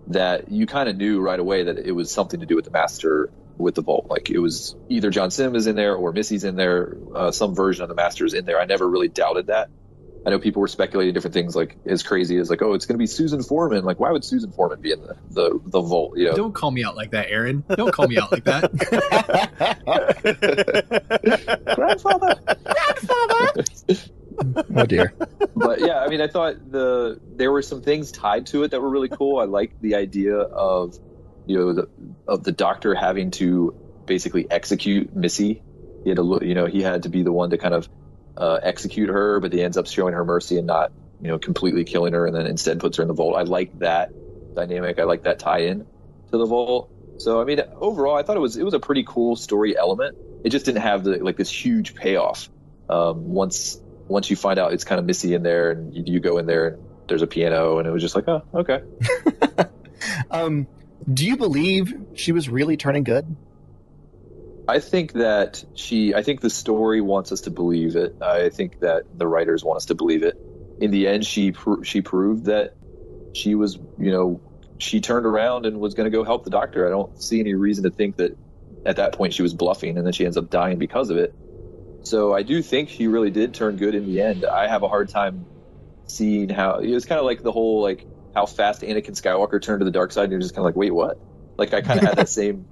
that 0.08 0.50
you 0.50 0.66
kind 0.66 0.88
of 0.88 0.96
knew 0.96 1.20
right 1.20 1.38
away 1.38 1.64
that 1.64 1.78
it 1.78 1.92
was 1.92 2.10
something 2.10 2.40
to 2.40 2.46
do 2.46 2.56
with 2.56 2.64
the 2.64 2.70
master 2.70 3.30
with 3.58 3.74
the 3.74 3.82
vault. 3.82 4.06
Like 4.08 4.30
it 4.30 4.38
was 4.38 4.76
either 4.88 5.10
John 5.10 5.30
Simm 5.30 5.54
is 5.54 5.66
in 5.66 5.76
there 5.76 5.94
or 5.94 6.12
Missy's 6.12 6.44
in 6.44 6.56
there. 6.56 6.96
Uh, 7.14 7.30
some 7.30 7.54
version 7.54 7.82
of 7.82 7.88
the 7.88 7.94
Masters 7.94 8.32
is 8.32 8.38
in 8.38 8.44
there. 8.44 8.60
I 8.60 8.64
never 8.64 8.88
really 8.88 9.08
doubted 9.08 9.48
that. 9.48 9.70
I 10.24 10.30
know 10.30 10.38
people 10.38 10.60
were 10.60 10.68
speculating 10.68 11.14
different 11.14 11.32
things, 11.32 11.56
like 11.56 11.78
as 11.86 12.02
crazy 12.02 12.36
as 12.36 12.50
like, 12.50 12.60
oh, 12.60 12.74
it's 12.74 12.84
going 12.84 12.94
to 12.94 12.98
be 12.98 13.06
Susan 13.06 13.42
Foreman. 13.42 13.84
Like, 13.84 13.98
why 13.98 14.10
would 14.10 14.22
Susan 14.22 14.52
Foreman 14.52 14.80
be 14.80 14.92
in 14.92 15.00
the 15.00 15.16
the, 15.30 15.60
the 15.64 15.80
vault? 15.80 16.18
You 16.18 16.26
know, 16.26 16.36
Don't 16.36 16.52
call 16.52 16.70
me 16.70 16.84
out 16.84 16.94
like 16.94 17.12
that, 17.12 17.30
Aaron. 17.30 17.64
Don't 17.74 17.92
call 17.92 18.06
me 18.06 18.18
out 18.18 18.30
like 18.30 18.44
that. 18.44 18.70
grandfather. 21.74 22.34
oh 24.76 24.86
dear. 24.86 25.14
but 25.56 25.80
yeah, 25.80 26.00
I 26.00 26.08
mean, 26.08 26.20
I 26.20 26.28
thought 26.28 26.70
the 26.70 27.18
there 27.36 27.50
were 27.50 27.62
some 27.62 27.80
things 27.80 28.12
tied 28.12 28.46
to 28.48 28.62
it 28.64 28.72
that 28.72 28.82
were 28.82 28.90
really 28.90 29.08
cool. 29.08 29.38
I 29.38 29.44
liked 29.44 29.80
the 29.80 29.94
idea 29.94 30.36
of 30.36 30.98
you 31.50 31.58
know 31.58 31.72
the 31.72 31.88
of 32.28 32.44
the 32.44 32.52
doctor 32.52 32.94
having 32.94 33.32
to 33.32 33.74
basically 34.06 34.48
execute 34.48 35.14
Missy. 35.14 35.62
He 36.04 36.10
had 36.10 36.16
to 36.16 36.38
you 36.42 36.54
know, 36.54 36.66
he 36.66 36.80
had 36.80 37.02
to 37.02 37.08
be 37.08 37.22
the 37.22 37.32
one 37.32 37.50
to 37.50 37.58
kind 37.58 37.74
of 37.74 37.88
uh, 38.36 38.60
execute 38.62 39.08
her, 39.08 39.40
but 39.40 39.52
he 39.52 39.60
ends 39.60 39.76
up 39.76 39.86
showing 39.86 40.14
her 40.14 40.24
mercy 40.24 40.58
and 40.58 40.66
not 40.66 40.92
you 41.20 41.28
know 41.28 41.38
completely 41.38 41.84
killing 41.84 42.12
her, 42.12 42.24
and 42.26 42.34
then 42.34 42.46
instead 42.46 42.78
puts 42.78 42.98
her 42.98 43.02
in 43.02 43.08
the 43.08 43.14
vault. 43.14 43.34
I 43.36 43.42
like 43.42 43.80
that 43.80 44.12
dynamic. 44.54 45.00
I 45.00 45.04
like 45.04 45.24
that 45.24 45.40
tie-in 45.40 45.86
to 46.30 46.38
the 46.38 46.46
vault. 46.46 46.90
So 47.18 47.40
I 47.40 47.44
mean, 47.44 47.60
overall, 47.76 48.16
I 48.16 48.22
thought 48.22 48.36
it 48.36 48.40
was 48.40 48.56
it 48.56 48.64
was 48.64 48.74
a 48.74 48.80
pretty 48.80 49.02
cool 49.02 49.34
story 49.34 49.76
element. 49.76 50.16
It 50.44 50.50
just 50.50 50.64
didn't 50.64 50.82
have 50.82 51.02
the 51.02 51.18
like 51.18 51.36
this 51.36 51.50
huge 51.50 51.96
payoff. 51.96 52.48
Um, 52.88 53.32
once 53.32 53.80
once 54.06 54.30
you 54.30 54.36
find 54.36 54.58
out 54.60 54.72
it's 54.72 54.84
kind 54.84 55.00
of 55.00 55.04
Missy 55.04 55.34
in 55.34 55.42
there, 55.42 55.72
and 55.72 55.94
you, 55.94 56.04
you 56.14 56.20
go 56.20 56.38
in 56.38 56.46
there 56.46 56.68
and 56.68 56.84
there's 57.08 57.22
a 57.22 57.26
piano, 57.26 57.78
and 57.78 57.88
it 57.88 57.90
was 57.90 58.02
just 58.02 58.14
like, 58.14 58.28
oh, 58.28 58.42
okay. 58.54 58.82
Um, 60.30 60.66
do 61.12 61.26
you 61.26 61.36
believe 61.36 61.92
she 62.14 62.32
was 62.32 62.48
really 62.48 62.76
turning 62.76 63.04
good? 63.04 63.36
I 64.68 64.78
think 64.78 65.14
that 65.14 65.64
she. 65.74 66.14
I 66.14 66.22
think 66.22 66.40
the 66.40 66.50
story 66.50 67.00
wants 67.00 67.32
us 67.32 67.42
to 67.42 67.50
believe 67.50 67.96
it. 67.96 68.14
I 68.22 68.50
think 68.50 68.78
that 68.80 69.02
the 69.18 69.26
writers 69.26 69.64
want 69.64 69.78
us 69.78 69.86
to 69.86 69.94
believe 69.94 70.22
it. 70.22 70.34
In 70.80 70.90
the 70.90 71.08
end, 71.08 71.26
she 71.26 71.54
she 71.82 72.02
proved 72.02 72.46
that 72.46 72.74
she 73.34 73.54
was, 73.54 73.78
you 73.98 74.12
know, 74.12 74.40
she 74.78 75.00
turned 75.00 75.26
around 75.26 75.66
and 75.66 75.80
was 75.80 75.94
going 75.94 76.10
to 76.10 76.16
go 76.16 76.24
help 76.24 76.44
the 76.44 76.50
doctor. 76.50 76.86
I 76.86 76.90
don't 76.90 77.20
see 77.20 77.40
any 77.40 77.54
reason 77.54 77.84
to 77.84 77.90
think 77.90 78.16
that 78.16 78.36
at 78.86 78.96
that 78.96 79.12
point 79.12 79.34
she 79.34 79.42
was 79.42 79.54
bluffing, 79.54 79.98
and 79.98 80.06
then 80.06 80.12
she 80.12 80.24
ends 80.24 80.36
up 80.36 80.50
dying 80.50 80.78
because 80.78 81.10
of 81.10 81.16
it. 81.16 81.34
So 82.02 82.32
I 82.32 82.42
do 82.42 82.62
think 82.62 82.88
she 82.88 83.08
really 83.08 83.30
did 83.30 83.54
turn 83.54 83.76
good 83.76 83.94
in 83.94 84.06
the 84.06 84.22
end. 84.22 84.44
I 84.44 84.68
have 84.68 84.82
a 84.82 84.88
hard 84.88 85.08
time 85.08 85.46
seeing 86.06 86.48
how 86.48 86.78
it 86.78 86.90
was 86.92 87.04
kind 87.04 87.18
of 87.18 87.24
like 87.24 87.42
the 87.42 87.52
whole 87.52 87.82
like 87.82 88.06
how 88.34 88.46
fast 88.46 88.82
Anakin 88.82 89.10
Skywalker 89.20 89.60
turned 89.60 89.80
to 89.80 89.84
the 89.84 89.90
dark 89.90 90.12
side, 90.12 90.24
and 90.24 90.32
you're 90.32 90.40
just 90.40 90.54
kind 90.54 90.60
of 90.60 90.66
like, 90.66 90.76
wait, 90.76 90.92
what? 90.92 91.18
Like 91.56 91.74
I 91.74 91.80
kind 91.82 92.00
of 92.00 92.06
had 92.06 92.16
that 92.16 92.28
same 92.40 92.66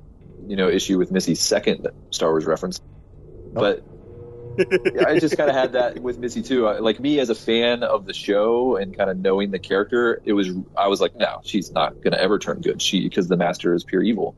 you 0.47 0.57
know 0.57 0.69
issue 0.69 0.99
with 0.99 1.11
Missy's 1.11 1.41
second 1.41 1.89
Star 2.11 2.31
Wars 2.31 2.47
reference, 2.47 2.81
but 3.53 3.83
I 5.07 5.19
just 5.21 5.37
kind 5.37 5.49
of 5.49 5.55
had 5.55 5.73
that 5.73 5.99
with 6.03 6.19
Missy 6.19 6.43
too. 6.43 6.67
I- 6.67 6.79
Like 6.79 6.99
me 7.01 7.21
as 7.21 7.31
a 7.31 7.35
fan 7.35 7.83
of 7.83 8.07
the 8.07 8.15
show 8.15 8.77
and 8.77 8.97
kind 8.97 9.11
of 9.11 9.17
knowing 9.19 9.51
the 9.51 9.59
character, 9.59 10.21
it 10.25 10.33
was 10.33 10.49
I 10.77 10.89
was 10.89 11.01
like, 11.01 11.15
no, 11.17 11.41
she's 11.45 11.71
not 11.71 11.95
going 12.03 12.13
to 12.13 12.21
ever 12.21 12.39
turn 12.39 12.61
good. 12.61 12.81
She 12.83 13.03
because 13.09 13.29
the 13.29 13.37
Master 13.37 13.75
is 13.75 13.85
pure 13.85 14.03
evil. 14.03 14.37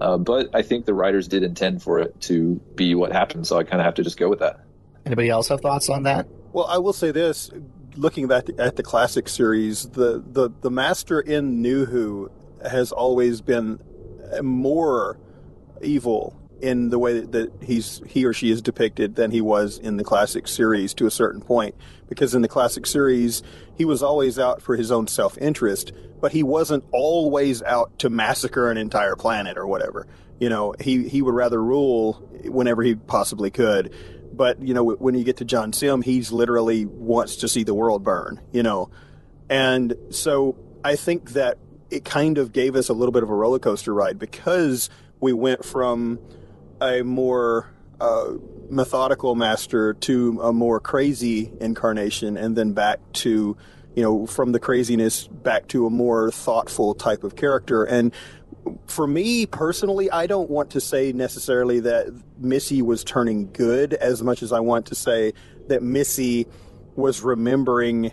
Uh, 0.00 0.16
but 0.18 0.50
I 0.54 0.62
think 0.62 0.84
the 0.84 0.94
writers 0.94 1.28
did 1.28 1.42
intend 1.44 1.82
for 1.82 2.00
it 2.00 2.20
to 2.22 2.60
be 2.74 2.94
what 2.96 3.12
happened, 3.12 3.46
so 3.46 3.56
I 3.56 3.62
kind 3.62 3.80
of 3.80 3.84
have 3.84 3.94
to 3.94 4.02
just 4.02 4.18
go 4.18 4.28
with 4.28 4.40
that. 4.40 4.58
Anybody 5.06 5.28
else 5.28 5.48
have 5.48 5.60
thoughts 5.60 5.88
on 5.88 6.02
that? 6.04 6.26
Well, 6.52 6.64
I 6.66 6.78
will 6.78 6.92
say 6.92 7.12
this: 7.12 7.50
looking 7.96 8.26
back 8.26 8.46
at 8.58 8.76
the 8.76 8.82
classic 8.82 9.28
series, 9.28 9.88
the 9.90 10.22
the 10.24 10.50
the 10.60 10.70
master 10.70 11.20
in 11.20 11.62
New 11.62 11.86
Who 11.86 12.30
has 12.64 12.92
always 12.92 13.40
been 13.40 13.80
more 14.42 15.18
evil 15.82 16.38
in 16.60 16.90
the 16.90 16.98
way 16.98 17.20
that 17.20 17.52
he's 17.60 18.00
he 18.06 18.24
or 18.24 18.32
she 18.32 18.50
is 18.50 18.62
depicted 18.62 19.16
than 19.16 19.32
he 19.32 19.40
was 19.40 19.78
in 19.78 19.96
the 19.96 20.04
classic 20.04 20.46
series 20.46 20.94
to 20.94 21.06
a 21.06 21.10
certain 21.10 21.40
point. 21.40 21.74
Because 22.08 22.34
in 22.34 22.42
the 22.42 22.48
classic 22.48 22.86
series, 22.86 23.42
he 23.76 23.84
was 23.84 24.02
always 24.02 24.38
out 24.38 24.62
for 24.62 24.76
his 24.76 24.90
own 24.92 25.08
self 25.08 25.36
interest, 25.38 25.92
but 26.20 26.32
he 26.32 26.42
wasn't 26.42 26.84
always 26.92 27.62
out 27.62 27.98
to 27.98 28.10
massacre 28.10 28.70
an 28.70 28.76
entire 28.76 29.16
planet 29.16 29.58
or 29.58 29.66
whatever. 29.66 30.06
You 30.38 30.48
know, 30.48 30.74
he 30.80 31.08
he 31.08 31.20
would 31.20 31.34
rather 31.34 31.62
rule 31.62 32.14
whenever 32.44 32.82
he 32.82 32.94
possibly 32.94 33.50
could. 33.50 33.92
But 34.32 34.62
you 34.62 34.74
know, 34.74 34.84
when 34.84 35.14
you 35.14 35.24
get 35.24 35.38
to 35.38 35.44
John 35.44 35.72
Simm, 35.72 36.02
he's 36.02 36.32
literally 36.32 36.86
wants 36.86 37.36
to 37.36 37.48
see 37.48 37.64
the 37.64 37.74
world 37.74 38.02
burn. 38.02 38.40
You 38.52 38.62
know, 38.62 38.90
and 39.48 39.94
so 40.10 40.56
I 40.84 40.96
think 40.96 41.32
that 41.32 41.58
it 41.90 42.04
kind 42.04 42.38
of 42.38 42.52
gave 42.52 42.74
us 42.74 42.88
a 42.88 42.94
little 42.94 43.12
bit 43.12 43.22
of 43.22 43.30
a 43.30 43.34
roller 43.34 43.58
coaster 43.58 43.92
ride 43.92 44.18
because 44.18 44.88
we 45.20 45.32
went 45.32 45.64
from 45.64 46.18
a 46.80 47.02
more 47.02 47.70
uh, 48.00 48.32
methodical 48.68 49.34
master 49.34 49.94
to 49.94 50.40
a 50.42 50.52
more 50.52 50.80
crazy 50.80 51.52
incarnation, 51.60 52.36
and 52.36 52.56
then 52.56 52.72
back 52.72 52.98
to, 53.12 53.56
you 53.94 54.02
know, 54.02 54.26
from 54.26 54.52
the 54.52 54.58
craziness 54.58 55.28
back 55.28 55.68
to 55.68 55.86
a 55.86 55.90
more 55.90 56.30
thoughtful 56.30 56.94
type 56.94 57.22
of 57.22 57.36
character. 57.36 57.84
And 57.84 58.12
for 58.86 59.06
me 59.06 59.46
personally, 59.46 60.10
I 60.10 60.26
don't 60.26 60.50
want 60.50 60.70
to 60.70 60.80
say 60.80 61.12
necessarily 61.12 61.80
that 61.80 62.12
Missy 62.38 62.82
was 62.82 63.04
turning 63.04 63.50
good 63.52 63.94
as 63.94 64.22
much 64.22 64.42
as 64.42 64.52
I 64.52 64.60
want 64.60 64.86
to 64.86 64.94
say 64.94 65.32
that 65.68 65.82
Missy 65.82 66.46
was 66.94 67.22
remembering 67.22 68.12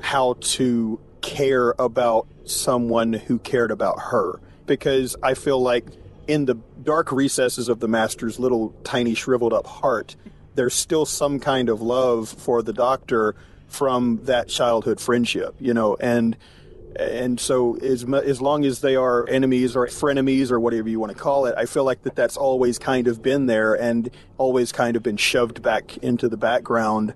how 0.00 0.34
to 0.40 1.00
care 1.20 1.74
about 1.78 2.26
someone 2.44 3.12
who 3.12 3.38
cared 3.38 3.70
about 3.70 4.00
her. 4.00 4.40
Because 4.66 5.16
I 5.22 5.34
feel 5.34 5.60
like 5.60 5.86
in 6.26 6.46
the 6.46 6.56
dark 6.82 7.12
recesses 7.12 7.68
of 7.68 7.80
the 7.80 7.88
master's 7.88 8.38
little 8.38 8.70
tiny 8.84 9.14
shriveled 9.14 9.52
up 9.52 9.66
heart, 9.66 10.16
there's 10.54 10.74
still 10.74 11.04
some 11.04 11.38
kind 11.38 11.68
of 11.68 11.80
love 11.82 12.28
for 12.28 12.62
the 12.62 12.72
doctor 12.72 13.36
from 13.68 14.20
that 14.24 14.48
childhood 14.48 15.00
friendship, 15.00 15.54
you 15.60 15.74
know, 15.74 15.96
and 15.96 16.36
and 16.98 17.38
so 17.38 17.76
as 17.76 18.04
as 18.04 18.40
long 18.40 18.64
as 18.64 18.80
they 18.80 18.96
are 18.96 19.28
enemies 19.28 19.76
or 19.76 19.86
frenemies 19.86 20.50
or 20.50 20.58
whatever 20.60 20.88
you 20.88 21.00
want 21.00 21.12
to 21.12 21.18
call 21.18 21.46
it, 21.46 21.54
I 21.56 21.66
feel 21.66 21.84
like 21.84 22.02
that 22.02 22.16
that's 22.16 22.36
always 22.36 22.78
kind 22.78 23.06
of 23.06 23.22
been 23.22 23.46
there 23.46 23.74
and 23.74 24.10
always 24.38 24.72
kind 24.72 24.96
of 24.96 25.02
been 25.02 25.16
shoved 25.16 25.62
back 25.62 25.96
into 25.98 26.28
the 26.28 26.36
background 26.36 27.14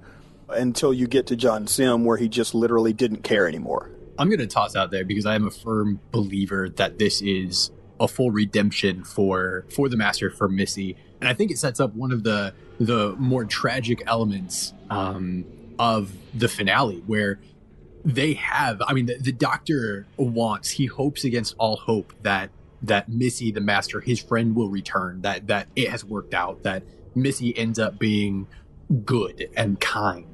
until 0.49 0.93
you 0.93 1.07
get 1.07 1.27
to 1.29 1.37
John 1.37 1.67
Simm 1.67 2.05
where 2.05 2.17
he 2.17 2.29
just 2.29 2.55
literally 2.55 2.93
didn't 2.93 3.23
care 3.23 3.47
anymore. 3.47 3.91
I'm 4.19 4.29
going 4.29 4.41
to 4.41 4.47
toss 4.47 4.77
out 4.77 4.91
there 4.91 5.05
because 5.05 5.25
I 5.25 5.35
am 5.35 5.47
a 5.47 5.51
firm 5.51 6.01
believer 6.11 6.69
that 6.77 6.99
this 6.99 7.23
is 7.23 7.71
a 7.99 8.09
full 8.09 8.31
redemption 8.31 9.05
for 9.05 9.65
for 9.75 9.89
the 9.89 9.97
master 9.97 10.31
for 10.31 10.49
Missy, 10.49 10.97
and 11.21 11.29
I 11.29 11.35
think 11.35 11.51
it 11.51 11.59
sets 11.59 11.81
up 11.81 11.95
one 11.95 12.13
of 12.13 12.23
the 12.23 12.55
the 12.79 13.15
more 13.19 13.45
tragic 13.45 14.03
elements 14.07 14.73
um, 14.89 15.45
of 15.79 16.13
the 16.35 16.49
finale 16.49 17.03
where 17.07 17.39
they 18.05 18.35
have. 18.35 18.81
I 18.87 18.93
mean, 18.93 19.07
the, 19.07 19.19
the 19.19 19.33
doctor 19.33 20.07
wants, 20.17 20.71
he 20.71 20.87
hopes 20.87 21.25
against 21.25 21.55
all 21.59 21.77
hope 21.77 22.13
that 22.23 22.51
that 22.83 23.11
Missy, 23.11 23.51
the 23.51 23.61
master, 23.61 24.01
his 24.01 24.21
friend, 24.21 24.57
will 24.57 24.69
return. 24.69 25.23
That 25.23 25.49
that 25.49 25.69
it 25.77 25.91
has 25.91 26.05
worked 26.05 26.35
out. 26.35 26.63
That 26.63 26.83
Missy 27.15 27.57
ends 27.57 27.79
up 27.79 27.99
being 27.99 28.47
good 29.05 29.49
and 29.57 29.79
kind, 29.81 30.27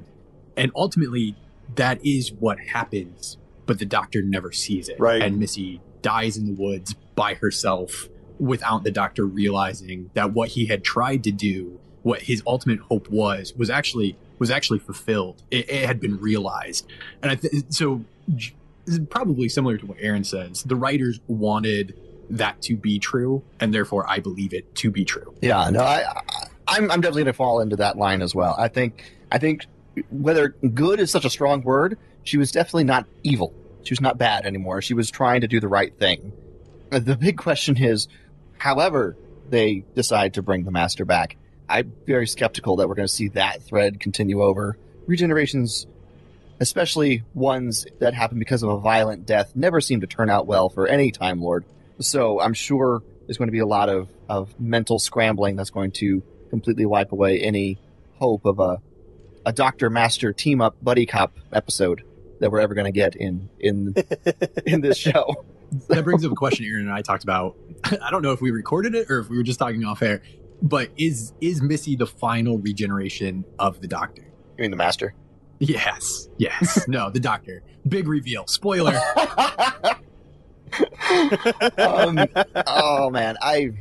and 0.57 0.71
ultimately 0.75 1.37
that 1.75 2.05
is 2.05 2.33
what 2.33 2.59
happens 2.61 3.37
but 3.67 3.79
the 3.79 3.85
doctor 3.85 4.23
never 4.23 4.53
sees 4.53 4.89
it. 4.89 4.99
Right. 4.99 5.21
And 5.21 5.39
Missy 5.39 5.81
dies 6.03 6.37
in 6.37 6.47
the 6.47 6.53
woods 6.53 6.95
by 7.15 7.35
herself 7.35 8.09
without 8.39 8.85
the 8.85 8.91
doctor 8.91 9.27
realizing 9.27 10.11
that 10.15 10.33
what 10.33 10.51
he 10.51 10.67
had 10.67 10.85
tried 10.85 11.25
to 11.25 11.33
do, 11.33 11.79
what 12.03 12.23
his 12.23 12.43
ultimate 12.47 12.79
hope 12.81 13.09
was, 13.09 13.55
was 13.55 13.69
actually 13.69 14.17
was 14.39 14.51
actually 14.51 14.79
fulfilled. 14.79 15.43
It, 15.51 15.69
it 15.71 15.87
had 15.87 16.01
been 16.01 16.19
realized. 16.21 16.87
And 17.23 17.31
I 17.31 17.35
th- 17.37 17.65
so 17.71 18.05
probably 19.11 19.49
similar 19.49 19.77
to 19.79 19.87
what 19.87 19.99
Aaron 20.01 20.25
says. 20.25 20.63
The 20.63 20.77
writers 20.77 21.21
wanted 21.27 21.99
that 22.31 22.61
to 22.63 22.77
be 22.77 22.99
true, 22.99 23.43
and 23.61 23.73
therefore 23.73 24.09
I 24.09 24.19
believe 24.19 24.53
it 24.53 24.75
to 24.77 24.91
be 24.91 25.05
true. 25.05 25.35
Yeah, 25.41 25.71
no, 25.71 25.81
I, 25.81 26.05
I 26.09 26.23
I'm 26.69 26.91
I'm 26.91 27.01
definitely 27.01 27.25
gonna 27.25 27.33
fall 27.35 27.61
into 27.61 27.77
that 27.77 27.97
line 27.97 28.23
as 28.23 28.35
well. 28.35 28.55
I 28.59 28.69
think 28.69 29.13
I 29.31 29.39
think 29.39 29.67
whether 30.11 30.49
good 30.49 31.01
is 31.01 31.11
such 31.11 31.25
a 31.25 31.31
strong 31.31 31.63
word, 31.63 31.99
she 32.25 32.37
was 32.37 32.51
definitely 32.53 32.85
not 32.85 33.07
evil. 33.23 33.55
She 33.85 33.93
was 33.93 34.01
not 34.01 34.19
bad 34.19 34.45
anymore. 34.45 34.83
She 34.83 34.95
was 34.95 35.11
trying 35.11 35.43
to 35.43 35.49
do 35.49 35.61
the 35.61 35.69
right 35.69 35.97
thing. 35.97 36.33
Uh, 36.91 36.99
The 36.99 37.17
big 37.17 37.39
question 37.39 37.77
is, 37.83 38.09
however 38.59 39.17
they 39.49 39.85
decide 39.95 40.35
to 40.35 40.43
bring 40.43 40.65
the 40.65 40.73
master 40.73 41.05
back, 41.05 41.37
I'm 41.69 41.93
very 42.07 42.27
skeptical 42.27 42.77
that 42.77 42.89
we're 42.89 42.95
going 42.95 43.09
to 43.09 43.13
see 43.13 43.29
that 43.29 43.63
thread 43.63 44.01
continue 44.01 44.43
over. 44.43 44.77
Regenerations, 45.09 45.87
especially 46.61 47.25
ones 47.35 47.87
that 47.99 48.15
happen 48.15 48.39
because 48.39 48.63
of 48.63 48.71
a 48.71 48.79
violent 48.79 49.27
death, 49.27 49.55
never 49.55 49.81
seem 49.81 50.01
to 50.01 50.07
turn 50.07 50.31
out 50.31 50.47
well 50.47 50.69
for 50.69 50.87
any 50.87 51.11
Time 51.11 51.41
Lord. 51.41 51.65
So 52.01 52.41
I'm 52.41 52.55
sure 52.55 53.03
there's 53.27 53.39
going 53.39 53.49
to 53.49 53.53
be 53.53 53.59
a 53.59 53.67
lot 53.67 53.89
of, 53.89 54.09
of 54.29 54.59
mental 54.61 54.99
scrambling 54.99 55.57
that's 55.57 55.71
going 55.71 55.93
to 55.93 56.23
completely 56.51 56.87
wipe 56.87 57.13
away 57.13 57.41
any 57.41 57.79
hope 58.19 58.45
of 58.45 58.61
a 58.61 58.81
a 59.45 59.53
Doctor 59.53 59.89
Master 59.89 60.33
team 60.33 60.61
up 60.61 60.77
buddy 60.83 61.07
cop 61.07 61.37
episode 61.53 62.03
that 62.41 62.51
we're 62.51 62.61
ever 62.61 62.75
going 62.75 62.87
to 62.87 62.93
get 62.93 63.15
in 63.15 63.49
in 63.61 63.95
in 64.67 64.81
this 64.81 64.99
show. 64.99 65.47
that 65.89 66.05
brings 66.05 66.25
up 66.25 66.33
a 66.33 66.35
question 66.35 66.67
Aaron 66.67 66.87
and 66.87 66.93
I 66.93 67.03
talked 67.03 67.23
about. 67.23 67.57
I 67.85 68.11
don't 68.11 68.23
know 68.23 68.33
if 68.33 68.41
we 68.41 68.51
recorded 68.51 68.95
it 68.95 69.11
or 69.11 69.21
if 69.21 69.29
we 69.31 69.37
were 69.37 69.45
just 69.45 69.59
talking 69.59 69.85
off 69.85 70.03
air. 70.03 70.21
But 70.63 70.91
is 70.97 71.33
is 71.41 71.63
Missy 71.63 71.97
the 71.97 72.07
final 72.07 72.59
regeneration 72.59 73.45
of 73.59 73.81
the 73.81 73.89
Doctor? 73.89 74.23
You 74.23 74.63
mean 74.63 74.71
the 74.71 74.77
Master? 74.77 75.15
Yes, 75.59 76.29
yes. 76.39 76.87
no, 76.89 77.11
the 77.11 77.21
Doctor. 77.21 77.63
Big 77.87 78.09
reveal. 78.09 78.47
Spoiler. 78.47 78.95
um, 81.79 82.27
oh 82.67 83.11
man, 83.11 83.37
I 83.41 83.73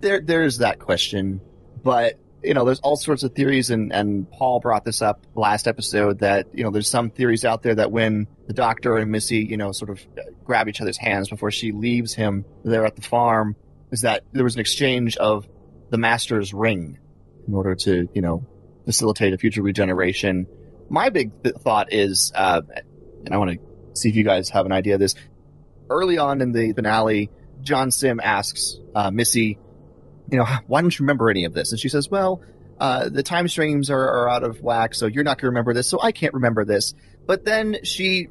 there 0.00 0.20
there's 0.20 0.58
that 0.58 0.78
question, 0.78 1.40
but 1.82 2.18
you 2.42 2.54
know, 2.54 2.64
there's 2.64 2.80
all 2.80 2.96
sorts 2.96 3.22
of 3.22 3.34
theories, 3.34 3.70
and 3.70 3.92
and 3.92 4.30
Paul 4.30 4.60
brought 4.60 4.84
this 4.84 5.02
up 5.02 5.26
last 5.34 5.68
episode 5.68 6.20
that 6.20 6.46
you 6.54 6.64
know 6.64 6.70
there's 6.70 6.88
some 6.88 7.10
theories 7.10 7.44
out 7.44 7.62
there 7.62 7.74
that 7.74 7.90
when 7.92 8.26
the 8.46 8.54
Doctor 8.54 8.96
and 8.96 9.10
Missy, 9.10 9.38
you 9.38 9.56
know, 9.56 9.72
sort 9.72 9.90
of 9.90 10.00
grab 10.44 10.68
each 10.68 10.80
other's 10.80 10.96
hands 10.96 11.28
before 11.28 11.50
she 11.50 11.72
leaves 11.72 12.14
him 12.14 12.44
there 12.64 12.86
at 12.86 12.96
the 12.96 13.02
farm, 13.02 13.56
is 13.90 14.02
that 14.02 14.24
there 14.32 14.44
was 14.44 14.54
an 14.54 14.60
exchange 14.60 15.16
of 15.16 15.46
the 15.90 15.98
Master's 15.98 16.54
ring 16.54 16.98
in 17.46 17.54
order 17.54 17.74
to 17.74 18.08
you 18.14 18.22
know 18.22 18.46
facilitate 18.84 19.32
a 19.32 19.38
future 19.38 19.62
regeneration. 19.62 20.46
My 20.88 21.10
big 21.10 21.42
th- 21.42 21.56
thought 21.56 21.92
is, 21.92 22.32
uh, 22.34 22.62
and 23.24 23.34
I 23.34 23.36
want 23.38 23.52
to 23.52 23.58
see 24.00 24.08
if 24.08 24.16
you 24.16 24.24
guys 24.24 24.48
have 24.50 24.66
an 24.66 24.72
idea 24.72 24.94
of 24.94 25.00
this 25.00 25.14
early 25.88 26.18
on 26.18 26.40
in 26.40 26.52
the 26.52 26.72
finale, 26.72 27.30
John 27.62 27.90
Simm 27.90 28.20
asks 28.22 28.76
uh, 28.94 29.10
Missy, 29.10 29.58
you 30.30 30.38
know, 30.38 30.46
why 30.66 30.80
don't 30.80 30.96
you 30.96 31.02
remember 31.04 31.28
any 31.30 31.44
of 31.44 31.52
this? 31.52 31.72
And 31.72 31.80
she 31.80 31.88
says, 31.88 32.08
well, 32.08 32.42
uh, 32.78 33.08
the 33.08 33.22
time 33.22 33.48
streams 33.48 33.90
are, 33.90 34.00
are 34.00 34.28
out 34.28 34.42
of 34.42 34.62
whack, 34.62 34.94
so 34.94 35.06
you're 35.06 35.24
not 35.24 35.36
going 35.36 35.42
to 35.42 35.48
remember 35.48 35.74
this, 35.74 35.88
so 35.88 36.00
I 36.00 36.12
can't 36.12 36.32
remember 36.32 36.64
this. 36.64 36.94
But 37.26 37.44
then 37.44 37.78
she 37.82 38.28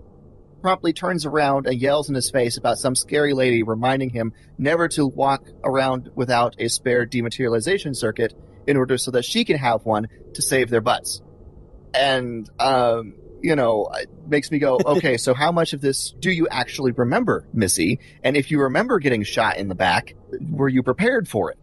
promptly 0.61 0.93
turns 0.93 1.25
around 1.25 1.67
and 1.67 1.79
yells 1.79 2.09
in 2.09 2.15
his 2.15 2.29
face 2.29 2.57
about 2.57 2.77
some 2.77 2.95
scary 2.95 3.33
lady 3.33 3.63
reminding 3.63 4.09
him 4.09 4.33
never 4.57 4.87
to 4.89 5.05
walk 5.05 5.47
around 5.63 6.11
without 6.15 6.55
a 6.59 6.67
spare 6.67 7.05
dematerialization 7.05 7.95
circuit 7.95 8.33
in 8.67 8.77
order 8.77 8.97
so 8.97 9.11
that 9.11 9.25
she 9.25 9.45
can 9.45 9.57
have 9.57 9.85
one 9.85 10.07
to 10.33 10.41
save 10.41 10.69
their 10.69 10.81
butts. 10.81 11.21
And, 11.93 12.49
um, 12.59 13.15
you 13.41 13.55
know, 13.55 13.89
it 13.93 14.09
makes 14.27 14.51
me 14.51 14.59
go, 14.59 14.79
okay, 14.85 15.17
so 15.17 15.33
how 15.33 15.51
much 15.51 15.73
of 15.73 15.81
this 15.81 16.11
do 16.11 16.31
you 16.31 16.47
actually 16.49 16.91
remember, 16.91 17.47
Missy? 17.53 17.99
And 18.23 18.37
if 18.37 18.51
you 18.51 18.61
remember 18.61 18.99
getting 18.99 19.23
shot 19.23 19.57
in 19.57 19.67
the 19.67 19.75
back, 19.75 20.15
were 20.51 20.69
you 20.69 20.83
prepared 20.83 21.27
for 21.27 21.51
it? 21.51 21.57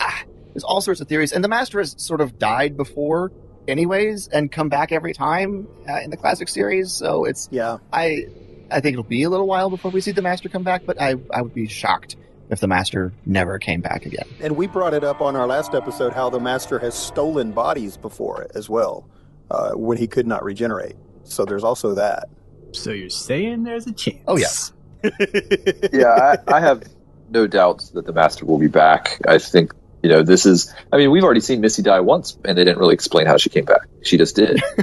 Ah, 0.00 0.24
there's 0.52 0.64
all 0.64 0.80
sorts 0.80 1.00
of 1.00 1.08
theories. 1.08 1.32
And 1.32 1.42
the 1.42 1.48
Master 1.48 1.78
has 1.78 1.94
sort 1.98 2.20
of 2.20 2.38
died 2.38 2.76
before 2.76 3.32
anyways 3.68 4.28
and 4.28 4.50
come 4.50 4.68
back 4.68 4.92
every 4.92 5.14
time 5.14 5.66
uh, 5.88 6.00
in 6.00 6.10
the 6.10 6.16
classic 6.16 6.48
series. 6.48 6.92
So 6.92 7.24
it's, 7.24 7.48
Yeah. 7.50 7.78
I, 7.92 8.26
I 8.70 8.80
think 8.80 8.94
it'll 8.94 9.04
be 9.04 9.22
a 9.24 9.30
little 9.30 9.46
while 9.46 9.70
before 9.70 9.90
we 9.90 10.00
see 10.00 10.12
the 10.12 10.22
Master 10.22 10.48
come 10.48 10.62
back, 10.62 10.82
but 10.86 11.00
I, 11.00 11.14
I 11.32 11.42
would 11.42 11.54
be 11.54 11.66
shocked 11.68 12.16
if 12.50 12.60
the 12.60 12.66
Master 12.66 13.12
never 13.24 13.58
came 13.58 13.80
back 13.80 14.06
again. 14.06 14.26
And 14.40 14.56
we 14.56 14.66
brought 14.66 14.94
it 14.94 15.04
up 15.04 15.20
on 15.20 15.36
our 15.36 15.46
last 15.46 15.74
episode 15.74 16.12
how 16.12 16.30
the 16.30 16.40
Master 16.40 16.78
has 16.78 16.94
stolen 16.94 17.52
bodies 17.52 17.96
before 17.96 18.48
as 18.54 18.68
well 18.68 19.08
uh, 19.50 19.72
when 19.72 19.98
he 19.98 20.06
could 20.06 20.26
not 20.26 20.44
regenerate. 20.44 20.96
So 21.24 21.44
there's 21.44 21.64
also 21.64 21.94
that. 21.94 22.28
So 22.72 22.90
you're 22.90 23.10
saying 23.10 23.64
there's 23.64 23.86
a 23.86 23.92
chance? 23.92 24.20
Oh, 24.26 24.36
yes. 24.36 24.72
yeah, 25.92 26.36
I, 26.48 26.56
I 26.56 26.60
have 26.60 26.82
no 27.30 27.46
doubts 27.46 27.90
that 27.90 28.06
the 28.06 28.12
master 28.12 28.44
will 28.46 28.58
be 28.58 28.68
back. 28.68 29.20
I 29.26 29.38
think 29.38 29.74
you 30.04 30.10
know 30.10 30.22
this 30.22 30.44
is. 30.46 30.72
I 30.92 30.98
mean, 30.98 31.10
we've 31.10 31.24
already 31.24 31.40
seen 31.40 31.60
Missy 31.62 31.82
die 31.82 32.00
once, 32.00 32.38
and 32.44 32.56
they 32.56 32.64
didn't 32.64 32.78
really 32.78 32.94
explain 32.94 33.26
how 33.26 33.38
she 33.38 33.48
came 33.48 33.64
back. 33.64 33.88
She 34.02 34.18
just 34.18 34.36
did. 34.36 34.62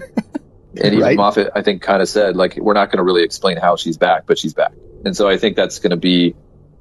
and 0.76 0.86
even 0.94 1.00
Right. 1.02 1.16
Moffat, 1.18 1.52
I 1.56 1.62
think, 1.62 1.82
kind 1.82 2.02
of 2.02 2.10
said 2.10 2.36
like, 2.36 2.58
we're 2.58 2.74
not 2.74 2.88
going 2.90 2.98
to 2.98 3.04
really 3.04 3.24
explain 3.24 3.58
how 3.58 3.76
she's 3.76 3.98
back, 3.98 4.26
but 4.26 4.40
she's 4.40 4.54
back. 4.56 4.72
And 5.06 5.16
so 5.16 5.30
I 5.30 5.38
think 5.38 5.56
that's 5.56 5.80
going 5.80 5.92
to 5.92 5.98
be 5.98 6.36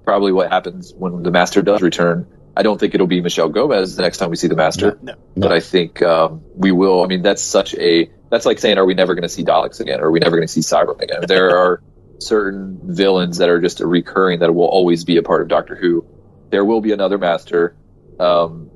probably 0.05 0.33
what 0.33 0.51
happens 0.51 0.93
when 0.97 1.23
the 1.23 1.31
master 1.31 1.63
does 1.63 1.83
return. 1.83 2.27
I 2.57 2.63
don't 2.63 2.79
think 2.81 2.95
it'll 2.95 3.07
be 3.07 3.21
Michelle 3.21 3.49
Gomez 3.49 3.97
the 3.97 4.03
next 4.03 4.19
time 4.19 4.31
we 4.31 4.37
see 4.37 4.49
the 4.49 4.57
master, 4.57 4.99
No. 5.03 5.15
but 5.37 5.53
I 5.53 5.61
think 5.61 6.03
um, 6.03 6.43
we 6.55 6.73
will. 6.73 7.03
I 7.05 7.07
mean, 7.07 7.23
that's 7.23 7.43
such 7.43 7.75
a 7.75 8.11
that's 8.31 8.47
like 8.47 8.59
saying, 8.59 8.79
are 8.79 8.85
we 8.87 8.95
never 8.95 9.15
going 9.15 9.23
to 9.23 9.29
see 9.29 9.45
Daleks 9.45 9.81
again? 9.81 10.01
Or 10.01 10.07
are 10.07 10.11
we 10.11 10.21
never 10.21 10.37
going 10.37 10.47
to 10.47 10.53
see 10.53 10.61
Cybermen 10.61 11.03
again? 11.03 11.25
There 11.27 11.57
are 11.59 11.83
certain 12.19 12.79
villains 12.83 13.39
that 13.39 13.49
are 13.49 13.61
just 13.61 13.81
a 13.81 13.87
recurring 13.87 14.41
that 14.41 14.55
will 14.55 14.67
always 14.69 15.05
be 15.05 15.17
a 15.17 15.23
part 15.23 15.43
of 15.43 15.49
Doctor 15.49 15.75
Who. 15.75 16.05
There 16.51 16.65
will 16.65 16.81
be 16.81 16.93
another 16.93 17.19
master, 17.19 17.77
um, 18.21 18.71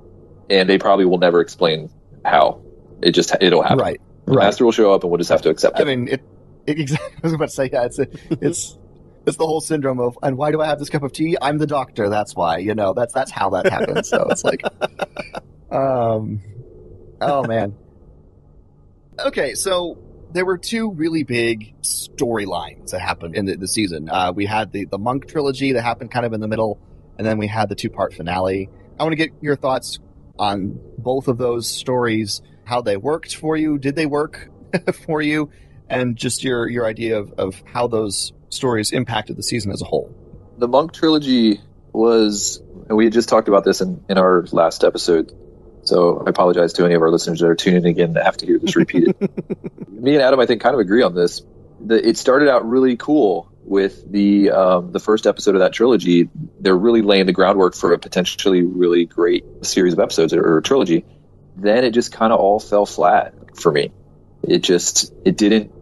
and 0.50 0.68
they 0.68 0.78
probably 0.78 1.04
will 1.04 1.18
never 1.18 1.40
explain 1.40 1.90
how. 2.24 2.62
It 3.02 3.12
just 3.12 3.34
it'll 3.40 3.62
happen. 3.62 3.78
Right. 3.78 4.00
The 4.24 4.32
Right. 4.32 4.44
master 4.46 4.64
will 4.64 4.72
show 4.72 4.92
up, 4.94 5.02
and 5.02 5.10
we'll 5.10 5.18
just 5.18 5.30
have 5.30 5.42
to 5.42 5.50
accept 5.50 5.76
I 5.76 5.80
it. 5.80 5.82
I 5.82 5.96
mean, 5.96 6.08
it, 6.08 6.22
it 6.66 6.80
exactly. 6.80 7.16
I 7.16 7.20
was 7.22 7.32
about 7.34 7.48
to 7.50 7.54
say, 7.54 7.68
yeah, 7.72 7.84
it's 7.84 7.98
it's 7.98 8.78
it's 9.26 9.36
the 9.36 9.46
whole 9.46 9.60
syndrome 9.60 10.00
of, 10.00 10.18
and 10.22 10.36
why 10.38 10.50
do 10.50 10.60
I 10.62 10.66
have 10.66 10.78
this 10.78 10.88
cup 10.90 11.02
of 11.02 11.12
tea? 11.12 11.36
I'm 11.40 11.58
the 11.58 11.66
doctor. 11.66 12.08
That's 12.08 12.34
why. 12.34 12.58
You 12.58 12.74
know, 12.74 12.94
that's 12.94 13.12
that's 13.12 13.30
how 13.30 13.50
that 13.50 13.66
happens. 13.70 14.08
So 14.08 14.26
it's 14.30 14.44
like, 14.44 14.62
um, 15.70 16.40
oh 17.20 17.44
man. 17.46 17.76
Okay, 19.18 19.54
so 19.54 19.98
there 20.32 20.44
were 20.44 20.58
two 20.58 20.90
really 20.92 21.22
big 21.22 21.74
storylines 21.82 22.90
that 22.90 23.00
happened 23.00 23.36
in 23.36 23.44
the, 23.44 23.56
the 23.56 23.68
season. 23.68 24.08
Uh, 24.08 24.32
we 24.34 24.46
had 24.46 24.72
the 24.72 24.86
the 24.86 24.98
monk 24.98 25.28
trilogy 25.28 25.72
that 25.72 25.82
happened 25.82 26.10
kind 26.10 26.24
of 26.26 26.32
in 26.32 26.40
the 26.40 26.48
middle, 26.48 26.78
and 27.18 27.26
then 27.26 27.38
we 27.38 27.46
had 27.46 27.68
the 27.68 27.74
two 27.74 27.90
part 27.90 28.14
finale. 28.14 28.70
I 28.98 29.02
want 29.02 29.12
to 29.12 29.16
get 29.16 29.30
your 29.40 29.56
thoughts 29.56 29.98
on 30.38 30.80
both 30.98 31.28
of 31.28 31.38
those 31.38 31.68
stories, 31.68 32.42
how 32.64 32.80
they 32.82 32.96
worked 32.96 33.36
for 33.36 33.56
you, 33.56 33.78
did 33.78 33.96
they 33.96 34.06
work 34.06 34.50
for 35.06 35.22
you, 35.22 35.50
and 35.88 36.16
just 36.16 36.44
your 36.44 36.68
your 36.68 36.86
idea 36.86 37.18
of, 37.18 37.32
of 37.38 37.62
how 37.66 37.86
those 37.86 38.32
stories 38.48 38.92
impacted 38.92 39.36
the 39.36 39.42
season 39.42 39.72
as 39.72 39.82
a 39.82 39.84
whole. 39.84 40.14
the 40.58 40.68
monk 40.68 40.92
trilogy 40.92 41.60
was 41.92 42.62
and 42.88 42.96
we 42.96 43.04
had 43.04 43.12
just 43.12 43.28
talked 43.28 43.48
about 43.48 43.64
this 43.64 43.80
in, 43.80 44.04
in 44.08 44.18
our 44.18 44.44
last 44.52 44.84
episode 44.84 45.32
so 45.82 46.22
i 46.26 46.30
apologize 46.30 46.72
to 46.72 46.84
any 46.84 46.94
of 46.94 47.02
our 47.02 47.10
listeners 47.10 47.40
that 47.40 47.46
are 47.46 47.54
tuning 47.54 47.84
in 47.84 47.86
again 47.86 48.12
that 48.14 48.24
have 48.24 48.36
to 48.36 48.46
hear 48.46 48.58
this 48.58 48.76
repeated 48.76 49.16
me 49.88 50.14
and 50.14 50.22
adam 50.22 50.40
i 50.40 50.46
think 50.46 50.60
kind 50.60 50.74
of 50.74 50.80
agree 50.80 51.02
on 51.02 51.14
this 51.14 51.42
the, 51.84 52.08
it 52.08 52.16
started 52.16 52.48
out 52.48 52.68
really 52.68 52.96
cool 52.96 53.50
with 53.64 54.10
the 54.10 54.50
um, 54.50 54.92
the 54.92 55.00
first 55.00 55.26
episode 55.26 55.54
of 55.54 55.60
that 55.60 55.72
trilogy 55.72 56.28
they're 56.60 56.76
really 56.76 57.02
laying 57.02 57.26
the 57.26 57.32
groundwork 57.32 57.74
for 57.74 57.92
a 57.92 57.98
potentially 57.98 58.62
really 58.62 59.06
great 59.06 59.44
series 59.62 59.92
of 59.94 59.98
episodes 59.98 60.32
or, 60.32 60.56
or 60.56 60.60
trilogy 60.60 61.04
then 61.56 61.84
it 61.84 61.92
just 61.92 62.12
kind 62.12 62.32
of 62.32 62.40
all 62.40 62.60
fell 62.60 62.84
flat 62.84 63.34
for 63.56 63.72
me 63.72 63.90
it 64.42 64.58
just 64.58 65.12
it 65.24 65.36
didn't 65.36 65.72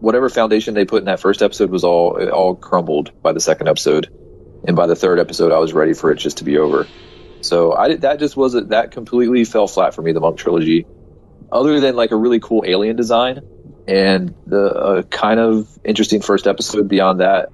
whatever 0.00 0.28
foundation 0.28 0.74
they 0.74 0.84
put 0.84 0.98
in 0.98 1.04
that 1.04 1.20
first 1.20 1.40
episode 1.42 1.70
was 1.70 1.84
all 1.84 2.16
it 2.16 2.30
all 2.30 2.54
crumbled 2.54 3.12
by 3.22 3.32
the 3.32 3.40
second 3.40 3.68
episode 3.68 4.08
and 4.66 4.76
by 4.76 4.86
the 4.86 4.96
third 4.96 5.18
episode, 5.18 5.52
I 5.52 5.58
was 5.58 5.72
ready 5.72 5.94
for 5.94 6.10
it 6.10 6.16
just 6.16 6.38
to 6.38 6.44
be 6.44 6.58
over. 6.58 6.86
So 7.40 7.72
I 7.72 7.96
that 7.96 8.18
just 8.18 8.36
wasn't 8.36 8.70
that 8.70 8.90
completely 8.90 9.44
fell 9.44 9.66
flat 9.66 9.94
for 9.94 10.02
me. 10.02 10.12
The 10.12 10.20
Monk 10.20 10.36
trilogy, 10.36 10.86
other 11.50 11.80
than 11.80 11.96
like 11.96 12.10
a 12.10 12.16
really 12.16 12.40
cool 12.40 12.64
alien 12.66 12.96
design 12.96 13.40
and 13.90 14.32
the 14.46 14.72
uh, 14.72 15.02
kind 15.02 15.40
of 15.40 15.68
interesting 15.84 16.22
first 16.22 16.46
episode. 16.46 16.88
Beyond 16.88 17.20
that, 17.20 17.50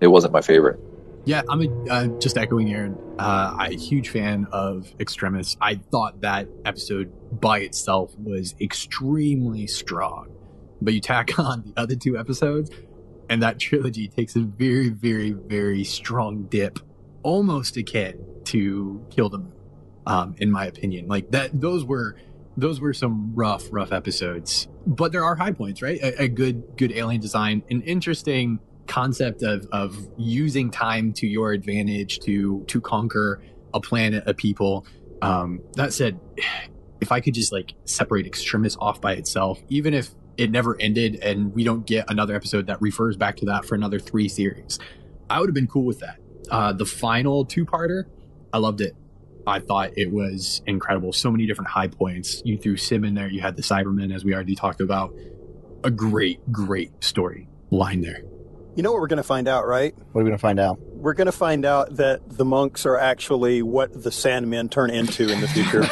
it 0.00 0.08
wasn't 0.08 0.32
my 0.32 0.40
favorite. 0.40 0.80
Yeah, 1.24 1.42
I'm 1.48 1.62
a, 1.62 1.88
uh, 1.88 2.06
just 2.18 2.36
echoing 2.36 2.72
Aaron. 2.72 2.98
Uh, 3.18 3.54
I'm 3.56 3.72
a 3.72 3.76
huge 3.76 4.08
fan 4.08 4.48
of 4.50 4.92
Extremis. 4.98 5.56
I 5.60 5.76
thought 5.76 6.22
that 6.22 6.48
episode 6.64 7.40
by 7.40 7.60
itself 7.60 8.16
was 8.18 8.54
extremely 8.60 9.68
strong. 9.68 10.32
But 10.82 10.92
you 10.92 11.00
tack 11.00 11.38
on 11.38 11.62
the 11.62 11.80
other 11.80 11.94
two 11.94 12.18
episodes, 12.18 12.70
and 13.30 13.42
that 13.42 13.60
trilogy 13.60 14.08
takes 14.08 14.34
a 14.34 14.40
very, 14.40 14.88
very, 14.88 15.30
very 15.32 15.84
strong 15.84 16.44
dip, 16.44 16.80
almost 17.22 17.76
akin 17.76 18.24
to 18.46 19.04
Kill 19.10 19.28
the 19.28 19.38
Moon, 19.38 19.52
um, 20.06 20.34
in 20.38 20.50
my 20.50 20.66
opinion. 20.66 21.06
Like 21.06 21.30
that, 21.30 21.60
those 21.60 21.84
were 21.84 22.16
those 22.56 22.80
were 22.80 22.92
some 22.92 23.32
rough, 23.34 23.64
rough 23.70 23.92
episodes. 23.92 24.68
But 24.86 25.12
there 25.12 25.24
are 25.24 25.34
high 25.34 25.52
points, 25.52 25.82
right? 25.82 26.00
A, 26.00 26.22
a 26.22 26.28
good, 26.28 26.76
good 26.76 26.92
alien 26.92 27.20
design, 27.20 27.62
an 27.70 27.82
interesting 27.82 28.60
concept 28.86 29.42
of 29.42 29.66
of 29.72 29.96
using 30.16 30.70
time 30.70 31.12
to 31.12 31.26
your 31.26 31.52
advantage 31.52 32.20
to 32.20 32.64
to 32.68 32.80
conquer 32.80 33.42
a 33.74 33.80
planet, 33.80 34.24
a 34.26 34.34
people. 34.34 34.86
Um, 35.22 35.60
that 35.74 35.92
said, 35.92 36.18
if 37.00 37.12
I 37.12 37.20
could 37.20 37.34
just 37.34 37.52
like 37.52 37.74
separate 37.84 38.26
Extremis 38.26 38.76
off 38.80 39.00
by 39.00 39.12
itself, 39.12 39.60
even 39.68 39.92
if 39.92 40.10
it 40.36 40.50
never 40.50 40.80
ended 40.80 41.16
and 41.16 41.54
we 41.54 41.64
don't 41.64 41.86
get 41.86 42.10
another 42.10 42.34
episode 42.34 42.66
that 42.66 42.80
refers 42.80 43.16
back 43.16 43.36
to 43.36 43.46
that 43.46 43.64
for 43.64 43.74
another 43.74 43.98
three 43.98 44.28
series, 44.28 44.78
I 45.28 45.40
would 45.40 45.48
have 45.48 45.54
been 45.54 45.66
cool 45.66 45.84
with 45.84 46.00
that. 46.00 46.18
Uh, 46.50 46.72
the 46.72 46.86
final 46.86 47.44
two 47.44 47.66
parter, 47.66 48.04
I 48.52 48.58
loved 48.58 48.80
it. 48.80 48.94
I 49.46 49.60
thought 49.60 49.90
it 49.96 50.10
was 50.10 50.62
incredible. 50.66 51.12
So 51.12 51.30
many 51.30 51.46
different 51.46 51.70
high 51.70 51.88
points. 51.88 52.42
You 52.44 52.58
threw 52.58 52.76
Simm 52.76 53.04
in 53.04 53.14
there. 53.14 53.28
You 53.28 53.40
had 53.40 53.56
the 53.56 53.62
Cybermen, 53.62 54.14
as 54.14 54.24
we 54.24 54.34
already 54.34 54.56
talked 54.56 54.80
about. 54.80 55.14
A 55.84 55.90
great, 55.90 56.40
great 56.50 57.04
story 57.04 57.48
line 57.70 58.00
there. 58.00 58.22
You 58.74 58.82
know 58.82 58.92
what 58.92 59.00
we're 59.00 59.06
going 59.06 59.16
to 59.18 59.22
find 59.22 59.48
out, 59.48 59.66
right? 59.66 59.94
What 60.12 60.20
are 60.20 60.24
we 60.24 60.30
going 60.30 60.36
to 60.36 60.42
find 60.42 60.60
out? 60.60 60.78
We're 60.80 61.14
going 61.14 61.26
to 61.26 61.32
find 61.32 61.64
out 61.64 61.96
that 61.96 62.28
the 62.28 62.44
monks 62.44 62.84
are 62.84 62.98
actually 62.98 63.62
what 63.62 63.92
the 64.02 64.10
Sandmen 64.10 64.70
turn 64.70 64.90
into 64.90 65.32
in 65.32 65.40
the 65.40 65.48
future. 65.48 65.82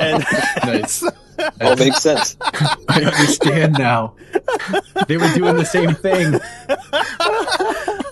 and 0.00 0.24
Nice. 0.64 1.04
All 1.60 1.76
makes 1.76 2.02
sense. 2.02 2.36
I 2.40 3.02
understand 3.04 3.76
now. 3.78 4.16
They 5.06 5.18
were 5.18 5.32
doing 5.34 5.56
the 5.56 5.64
same 5.64 5.94
thing. 5.94 6.40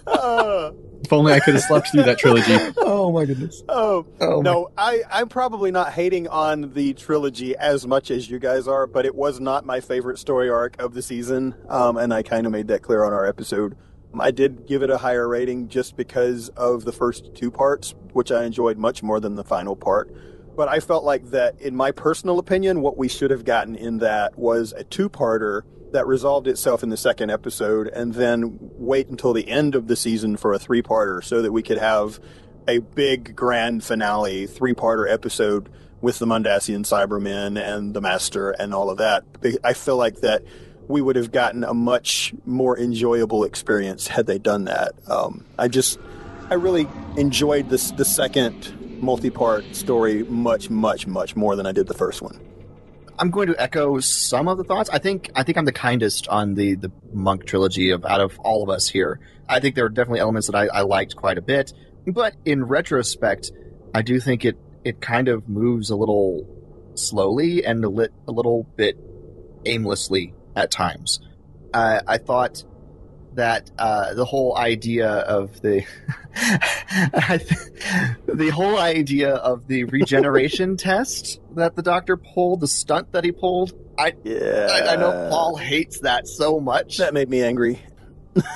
Uh, 0.07 0.71
If 1.05 1.13
only 1.13 1.33
I 1.35 1.41
could 1.41 1.55
have 1.55 1.63
slept 1.63 1.91
through 1.91 2.05
that 2.05 2.19
trilogy. 2.19 2.57
Oh 2.79 3.13
my 3.13 3.27
goodness! 3.27 3.63
oh, 3.69 4.07
Oh 4.21 4.37
my- 4.39 4.43
no, 4.43 4.71
I, 4.79 5.03
I'm 5.11 5.29
probably 5.29 5.71
not 5.71 5.93
hating 5.93 6.27
on 6.29 6.73
the 6.73 6.95
trilogy 6.95 7.55
as 7.57 7.87
much 7.87 8.11
as 8.11 8.31
you 8.31 8.39
guys 8.39 8.67
are, 8.67 8.87
but 8.87 9.05
it 9.05 9.15
was 9.15 9.41
not 9.41 9.67
my 9.67 9.81
favorite 9.81 10.19
story 10.19 10.49
arc 10.49 10.81
of 10.81 10.95
the 10.95 11.03
season, 11.03 11.55
um, 11.69 11.99
and 11.99 12.15
I 12.15 12.23
kind 12.23 12.47
of 12.47 12.53
made 12.53 12.69
that 12.69 12.83
clear 12.83 13.05
on 13.05 13.13
our 13.13 13.27
episode. 13.27 13.77
Um, 14.15 14.21
I 14.23 14.31
did 14.31 14.67
give 14.67 14.83
it 14.83 14.89
a 14.91 14.97
higher 14.99 15.29
rating 15.29 15.69
just 15.69 15.97
because 15.97 16.49
of 16.51 16.85
the 16.85 16.93
first 16.93 17.35
two 17.35 17.51
parts, 17.51 17.95
which 18.13 18.33
I 18.33 18.45
enjoyed 18.45 18.79
much 18.79 19.03
more 19.03 19.21
than 19.21 19.35
the 19.35 19.45
final 19.45 19.77
part. 19.77 20.11
But 20.57 20.69
I 20.69 20.81
felt 20.81 21.05
like 21.05 21.31
that, 21.31 21.61
in 21.61 21.77
my 21.77 21.91
personal 21.91 22.39
opinion, 22.39 22.81
what 22.81 22.97
we 22.97 23.09
should 23.09 23.31
have 23.31 23.45
gotten 23.45 23.75
in 23.75 23.99
that 23.99 24.39
was 24.39 24.73
a 24.77 24.85
two-parter 24.85 25.63
that 25.95 26.07
resolved 26.07 26.47
itself 26.47 26.83
in 26.83 26.91
the 26.91 26.97
second 26.97 27.31
episode, 27.31 27.89
and 27.89 28.15
then 28.15 28.59
wait 28.61 29.09
until 29.09 29.33
the 29.33 29.49
end 29.49 29.75
of 29.75 29.87
the 29.87 29.97
season 29.97 30.37
for 30.37 30.53
a 30.53 30.59
three-parter, 30.59 31.25
so 31.25 31.41
that 31.41 31.53
we 31.53 31.63
could 31.63 31.79
have 31.79 32.21
a 32.69 32.79
big 32.79 33.35
grand 33.35 33.83
finale, 33.83 34.47
three-parter 34.47 35.11
episode 35.11 35.71
with 36.01 36.19
the 36.19 36.27
Mondasian 36.27 36.85
Cybermen 36.85 37.59
and 37.59 37.95
the 37.95 38.01
Master 38.01 38.51
and 38.51 38.75
all 38.75 38.91
of 38.91 38.99
that. 38.99 39.25
I 39.63 39.73
feel 39.73 39.97
like 39.97 40.21
that 40.21 40.43
we 40.89 41.01
would 41.01 41.17
have 41.17 41.33
gotten 41.33 41.65
a 41.65 41.73
much 41.73 42.35
more 42.45 42.79
enjoyable 42.79 43.45
experience 43.45 44.09
had 44.09 44.27
they 44.27 44.39
done 44.39 44.65
that. 44.65 44.93
Um, 45.09 45.45
I 45.59 45.69
just, 45.69 45.99
I 46.51 46.55
really 46.55 46.87
enjoyed 47.17 47.71
this 47.71 47.91
the 47.93 48.05
second 48.05 49.01
multi-part 49.01 49.75
story 49.75 50.25
much, 50.25 50.69
much, 50.71 51.07
much 51.07 51.37
more 51.37 51.57
than 51.57 51.67
I 51.67 51.73
did 51.73 51.87
the 51.87 51.95
first 51.95 52.21
one. 52.21 52.39
I'm 53.19 53.31
going 53.31 53.49
to 53.49 53.61
echo 53.61 54.01
some 54.01 54.49
of 54.49 54.59
the 54.59 54.65
thoughts. 54.65 54.91
I 54.91 54.99
think 54.99 55.31
I 55.35 55.43
think 55.43 55.59
I'm 55.59 55.65
the 55.65 55.73
kindest 55.73 56.29
on 56.29 56.55
the 56.55 56.75
the 56.75 56.91
Monk 57.13 57.47
trilogy 57.47 57.91
of 57.91 58.05
out 58.05 58.21
of 58.21 58.39
all 58.41 58.63
of 58.63 58.69
us 58.69 58.89
here. 58.89 59.21
I 59.49 59.61
think 59.61 59.75
there 59.75 59.85
are 59.85 59.91
definitely 59.91 60.21
elements 60.21 60.49
that 60.49 60.57
I, 60.57 60.67
I 60.67 60.81
liked 60.83 61.17
quite 61.17 61.39
a 61.39 61.43
bit, 61.43 61.73
but 62.07 62.35
in 62.45 62.65
retrospect, 62.65 63.53
I 63.95 64.03
do 64.03 64.19
think 64.19 64.45
it 64.45 64.57
it 64.85 65.01
kind 65.01 65.29
of 65.29 65.49
moves 65.49 65.91
a 65.91 65.97
little 65.97 66.47
slowly 66.95 67.65
and 67.65 67.85
a, 67.85 67.89
lit, 67.89 68.13
a 68.29 68.33
little 68.33 68.65
bit 68.77 68.99
aimlessly 69.65 70.35
at 70.55 70.71
times. 70.71 71.21
Uh, 71.73 72.01
I 72.07 72.19
thought 72.19 72.65
that 73.35 73.71
uh, 73.79 74.15
the 74.15 74.25
whole 74.25 74.57
idea 74.57 75.09
of 75.09 75.61
the 75.61 75.85
the 78.27 78.51
whole 78.51 78.79
idea 78.79 79.35
of 79.35 79.67
the 79.67 79.85
regeneration 79.85 80.77
test 80.79 81.41
that 81.55 81.77
the 81.77 81.83
doctor 81.83 82.17
pulled, 82.17 82.61
the 82.61 82.69
stunt 82.69 83.13
that 83.13 83.25
he 83.25 83.33
pulled. 83.33 83.73
I 83.99 84.15
Yeah. 84.25 84.69
I, 84.71 84.95
I 84.95 84.97
know 84.97 85.29
Paul 85.31 85.57
hates 85.57 86.01
that 86.01 86.27
so 86.27 86.61
much, 86.61 86.99
That 86.99 87.15
made 87.15 87.29
me 87.29 87.43
angry. 87.43 87.81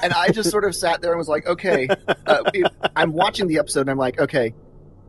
and 0.03 0.13
I 0.13 0.31
just 0.31 0.51
sort 0.51 0.65
of 0.65 0.75
sat 0.83 1.01
there 1.01 1.13
and 1.13 1.19
was 1.19 1.29
like, 1.29 1.47
okay, 1.47 1.89
uh, 2.27 2.51
I'm 2.97 3.13
watching 3.13 3.47
the 3.47 3.59
episode 3.59 3.83
and 3.83 3.91
I'm 3.91 3.99
like, 3.99 4.21
okay, 4.21 4.55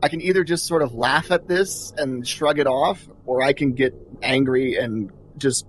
I 0.02 0.08
can 0.08 0.20
either 0.20 0.44
just 0.44 0.66
sort 0.66 0.82
of 0.82 0.94
laugh 0.94 1.30
at 1.30 1.48
this 1.48 1.92
and 1.96 2.26
shrug 2.26 2.58
it 2.58 2.66
off, 2.66 3.06
or 3.26 3.42
I 3.42 3.52
can 3.52 3.72
get 3.72 3.94
angry 4.22 4.76
and 4.76 5.10
just 5.36 5.66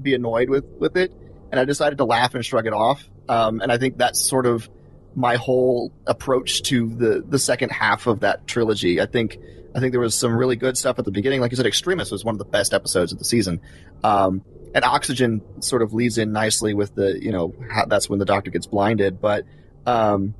be 0.00 0.14
annoyed 0.14 0.50
with 0.50 0.64
with 0.78 0.96
it. 0.96 1.12
And 1.50 1.58
I 1.58 1.64
decided 1.64 1.98
to 1.98 2.04
laugh 2.04 2.34
and 2.34 2.44
shrug 2.44 2.66
it 2.66 2.72
off. 2.72 3.08
Um, 3.30 3.60
and 3.60 3.70
I 3.70 3.78
think 3.78 3.96
that's 3.96 4.20
sort 4.20 4.44
of 4.44 4.68
my 5.14 5.36
whole 5.36 5.92
approach 6.06 6.62
to 6.64 6.88
the 6.88 7.24
the 7.26 7.38
second 7.38 7.70
half 7.70 8.08
of 8.08 8.20
that 8.20 8.46
trilogy. 8.48 9.00
I 9.00 9.06
think 9.06 9.38
I 9.72 9.78
think 9.78 9.92
there 9.92 10.00
was 10.00 10.16
some 10.16 10.36
really 10.36 10.56
good 10.56 10.76
stuff 10.76 10.98
at 10.98 11.04
the 11.04 11.12
beginning. 11.12 11.40
Like 11.40 11.52
you 11.52 11.56
said, 11.56 11.66
Extremis 11.66 12.10
was 12.10 12.24
one 12.24 12.34
of 12.34 12.40
the 12.40 12.44
best 12.44 12.74
episodes 12.74 13.12
of 13.12 13.18
the 13.18 13.24
season. 13.24 13.60
Um, 14.02 14.42
and 14.74 14.84
Oxygen 14.84 15.42
sort 15.60 15.82
of 15.82 15.92
leads 15.92 16.18
in 16.18 16.32
nicely 16.32 16.74
with 16.74 16.94
the, 16.94 17.22
you 17.22 17.30
know, 17.30 17.54
how, 17.70 17.84
that's 17.86 18.08
when 18.08 18.18
the 18.18 18.24
doctor 18.24 18.50
gets 18.50 18.66
blinded. 18.66 19.20
But 19.20 19.44
um, 19.86 20.34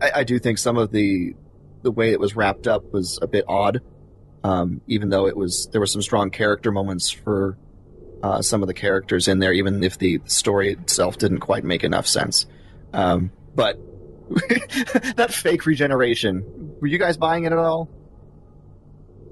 I, 0.00 0.10
I 0.16 0.24
do 0.24 0.38
think 0.38 0.58
some 0.58 0.76
of 0.76 0.92
the 0.92 1.34
the 1.82 1.90
way 1.90 2.12
it 2.12 2.20
was 2.20 2.36
wrapped 2.36 2.68
up 2.68 2.92
was 2.92 3.18
a 3.20 3.26
bit 3.26 3.44
odd. 3.48 3.80
Um, 4.44 4.80
even 4.86 5.08
though 5.08 5.26
it 5.26 5.36
was, 5.36 5.68
there 5.72 5.80
were 5.80 5.86
some 5.86 6.02
strong 6.02 6.30
character 6.30 6.70
moments 6.70 7.10
for 7.10 7.56
uh, 8.22 8.42
some 8.42 8.62
of 8.62 8.68
the 8.68 8.74
characters 8.74 9.28
in 9.28 9.38
there, 9.38 9.52
even 9.52 9.82
if 9.82 9.98
the 9.98 10.20
story 10.26 10.72
itself 10.72 11.18
didn't 11.18 11.40
quite 11.40 11.64
make 11.64 11.84
enough 11.84 12.06
sense. 12.06 12.46
Um, 12.92 13.30
but 13.54 13.78
that 15.16 15.32
fake 15.32 15.66
regeneration, 15.66 16.76
were 16.80 16.86
you 16.86 16.98
guys 16.98 17.16
buying 17.16 17.44
it 17.44 17.52
at 17.52 17.58
all? 17.58 17.88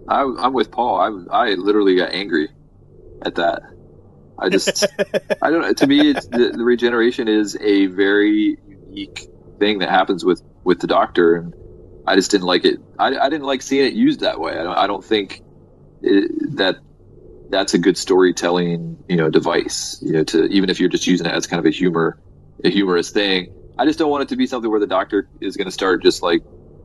I, 0.09 0.23
I'm 0.23 0.53
with 0.53 0.71
Paul. 0.71 1.29
I 1.31 1.51
I 1.51 1.55
literally 1.55 1.97
got 1.97 2.13
angry 2.13 2.49
at 3.23 3.37
that. 3.37 3.63
I 4.39 4.49
just 4.49 4.87
I 5.43 5.51
don't 5.51 5.63
know. 5.63 5.73
To 5.73 5.87
me, 5.87 6.11
it's, 6.11 6.27
the, 6.27 6.51
the 6.57 6.65
regeneration 6.65 7.29
is 7.29 7.57
a 7.61 7.87
very 7.87 8.59
unique 8.67 9.29
thing 9.59 9.79
that 9.79 9.89
happens 9.89 10.25
with 10.25 10.43
with 10.65 10.81
the 10.81 10.87
Doctor, 10.87 11.37
and 11.37 11.55
I 12.07 12.17
just 12.17 12.31
didn't 12.31 12.47
like 12.47 12.65
it. 12.65 12.81
I, 12.99 13.17
I 13.17 13.29
didn't 13.29 13.47
like 13.47 13.63
seeing 13.63 13.87
it 13.87 13.93
used 13.93 14.21
that 14.21 14.41
way. 14.41 14.53
I 14.53 14.63
don't, 14.65 14.77
I 14.77 14.87
don't 14.87 15.05
think 15.05 15.43
it, 16.03 16.57
that 16.57 16.79
that's 17.51 17.75
a 17.75 17.79
good 17.79 17.99
storytelling 17.99 19.03
you 19.09 19.17
know 19.17 19.29
device. 19.29 19.99
You 20.03 20.13
know, 20.13 20.25
to 20.25 20.45
even 20.47 20.71
if 20.71 20.81
you're 20.81 20.89
just 20.89 21.07
using 21.07 21.27
it 21.27 21.33
as 21.33 21.47
kind 21.47 21.59
of 21.59 21.67
a 21.67 21.71
humor 21.71 22.19
a 22.65 22.71
humorous 22.71 23.11
thing. 23.11 23.53
I 23.79 23.87
just 23.87 23.99
don't 23.99 24.11
want 24.11 24.23
it 24.25 24.29
to 24.29 24.37
be 24.37 24.47
something 24.47 24.71
where 24.71 24.81
the 24.81 24.87
Doctor 24.87 25.29
is 25.41 25.57
going 25.57 25.67
to 25.67 25.73
start 25.73 26.03
just 26.03 26.23
like 26.23 26.43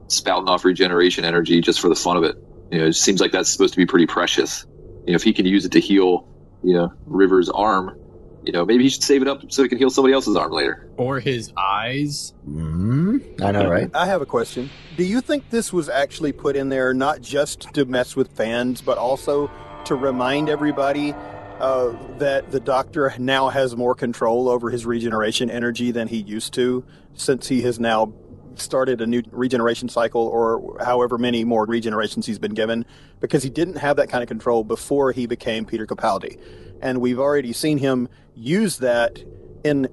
spouting 0.08 0.48
off 0.48 0.64
regeneration 0.66 1.26
energy 1.26 1.62
just 1.62 1.80
for 1.80 1.90
the 1.90 1.96
fun 1.96 2.18
of 2.18 2.24
it. 2.24 2.38
You 2.72 2.80
know, 2.80 2.86
it 2.88 2.94
seems 2.94 3.22
like 3.22 3.32
that's 3.32 3.50
supposed 3.50 3.74
to 3.74 3.78
be 3.78 3.86
pretty 3.86 4.08
precious. 4.08 4.66
You 5.06 5.12
know, 5.12 5.16
if 5.16 5.24
he 5.24 5.34
can 5.34 5.46
use 5.46 5.66
it 5.66 5.74
to 5.74 5.80
heal, 5.80 6.28
you 6.64 6.74
know, 6.74 6.94
River's 7.06 7.50
arm, 7.50 8.00
you 8.44 8.52
know, 8.52 8.66
maybe 8.66 8.84
he 8.84 8.90
should 8.90 9.04
save 9.04 9.22
it 9.22 9.28
up 9.28 9.52
so 9.52 9.64
he 9.64 9.70
can 9.70 9.78
heal 9.78 9.90
somebody 9.90 10.14
else's 10.14 10.36
arm 10.36 10.52
later. 10.52 10.88
Or 10.98 11.20
his 11.20 11.52
eyes. 11.58 12.34
Mm, 12.48 13.42
I 13.42 13.52
know, 13.52 13.70
right? 13.70 13.90
I 13.94 14.06
have 14.06 14.22
a 14.22 14.26
question. 14.26 14.70
Do 14.98 15.04
you 15.04 15.22
think 15.22 15.50
this 15.50 15.74
was 15.74 15.90
actually 15.90 16.32
put 16.32 16.56
in 16.56 16.70
there 16.70 16.94
not 16.94 17.22
just 17.22 17.74
to 17.74 17.86
mess 17.86 18.16
with 18.16 18.30
fans, 18.30 18.82
but 18.82 18.98
also 18.98 19.50
to 19.86 19.96
remind 19.96 20.50
everybody 20.50 21.14
uh, 21.60 21.96
that 22.18 22.52
the 22.52 22.60
Doctor 22.60 23.14
now 23.18 23.50
has 23.50 23.76
more 23.76 23.96
control 23.96 24.50
over 24.50 24.70
his 24.70 24.86
regeneration 24.86 25.50
energy 25.50 25.92
than 25.92 26.08
he 26.08 26.18
used 26.18 26.54
to, 26.56 26.84
since 27.14 27.48
he 27.48 27.62
has 27.62 27.80
now 27.80 28.14
started 28.56 29.02
a 29.02 29.08
new 29.08 29.22
regeneration 29.32 29.90
cycle 29.90 30.22
or 30.22 30.78
however 30.84 31.18
many 31.18 31.44
more 31.44 31.68
regenerations 31.68 32.26
he's 32.26 32.40
been 32.40 32.54
given, 32.54 32.86
because 33.20 33.44
he 33.44 33.50
didn't 33.50 33.76
have 33.76 33.98
that 33.98 34.10
kind 34.10 34.22
of 34.22 34.28
control 34.28 34.64
before 34.64 35.12
he 35.12 35.26
became 35.26 35.66
Peter 35.66 35.86
Capaldi. 35.86 36.40
And 36.82 37.00
we've 37.02 37.20
already 37.20 37.54
seen 37.54 37.78
him 37.78 38.10
use 38.34 38.78
that 38.78 39.24
in 39.64 39.88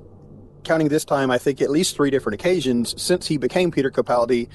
counting 0.65 0.89
this 0.89 1.05
time, 1.05 1.31
I 1.31 1.39
think 1.39 1.61
at 1.61 1.71
least 1.71 1.97
three 1.97 2.11
different 2.11 2.41
occasions 2.41 3.01
since 3.01 3.27
he 3.27 3.37
became 3.37 3.71
Peter 3.71 3.91
Capaldi, 3.91 4.49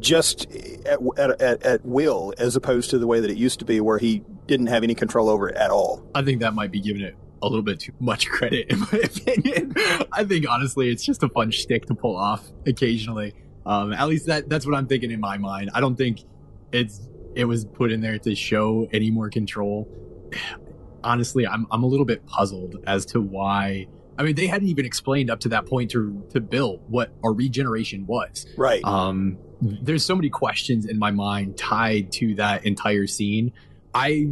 just 0.00 0.46
at, 0.86 0.98
at, 1.16 1.40
at, 1.40 1.62
at 1.62 1.84
will, 1.84 2.32
as 2.38 2.56
opposed 2.56 2.90
to 2.90 2.98
the 2.98 3.06
way 3.06 3.20
that 3.20 3.30
it 3.30 3.36
used 3.36 3.58
to 3.60 3.64
be, 3.64 3.80
where 3.80 3.98
he 3.98 4.22
didn't 4.46 4.66
have 4.66 4.82
any 4.82 4.94
control 4.94 5.28
over 5.28 5.48
it 5.48 5.56
at 5.56 5.70
all. 5.70 6.04
I 6.14 6.22
think 6.22 6.40
that 6.40 6.54
might 6.54 6.70
be 6.70 6.80
giving 6.80 7.02
it 7.02 7.16
a 7.42 7.48
little 7.48 7.62
bit 7.62 7.80
too 7.80 7.92
much 8.00 8.28
credit, 8.28 8.70
in 8.70 8.80
my 8.80 8.86
opinion. 9.04 9.74
I 10.12 10.24
think 10.24 10.46
honestly, 10.48 10.90
it's 10.90 11.04
just 11.04 11.22
a 11.22 11.28
fun 11.28 11.50
shtick 11.50 11.86
to 11.86 11.94
pull 11.94 12.16
off 12.16 12.50
occasionally. 12.66 13.34
Um, 13.66 13.92
at 13.92 14.08
least 14.08 14.26
that 14.26 14.48
that's 14.48 14.66
what 14.66 14.74
I'm 14.74 14.86
thinking 14.86 15.10
in 15.10 15.20
my 15.20 15.38
mind. 15.38 15.70
I 15.74 15.80
don't 15.80 15.96
think 15.96 16.24
it's 16.72 17.00
it 17.34 17.44
was 17.44 17.64
put 17.64 17.92
in 17.92 18.00
there 18.00 18.18
to 18.18 18.34
show 18.34 18.88
any 18.92 19.10
more 19.10 19.30
control. 19.30 19.88
Honestly, 21.04 21.46
I'm 21.46 21.66
I'm 21.70 21.82
a 21.82 21.86
little 21.86 22.06
bit 22.06 22.26
puzzled 22.26 22.76
as 22.86 23.04
to 23.06 23.20
why. 23.20 23.88
I 24.18 24.22
mean, 24.22 24.34
they 24.34 24.46
hadn't 24.46 24.68
even 24.68 24.84
explained 24.84 25.30
up 25.30 25.40
to 25.40 25.48
that 25.50 25.66
point 25.66 25.90
to 25.92 26.24
to 26.32 26.40
Bill 26.40 26.80
what 26.88 27.12
a 27.22 27.30
regeneration 27.30 28.06
was. 28.06 28.46
Right. 28.56 28.82
Um, 28.84 29.38
there's 29.60 30.04
so 30.04 30.14
many 30.14 30.30
questions 30.30 30.86
in 30.86 30.98
my 30.98 31.10
mind 31.10 31.56
tied 31.56 32.12
to 32.12 32.34
that 32.36 32.64
entire 32.66 33.06
scene. 33.06 33.52
I 33.94 34.28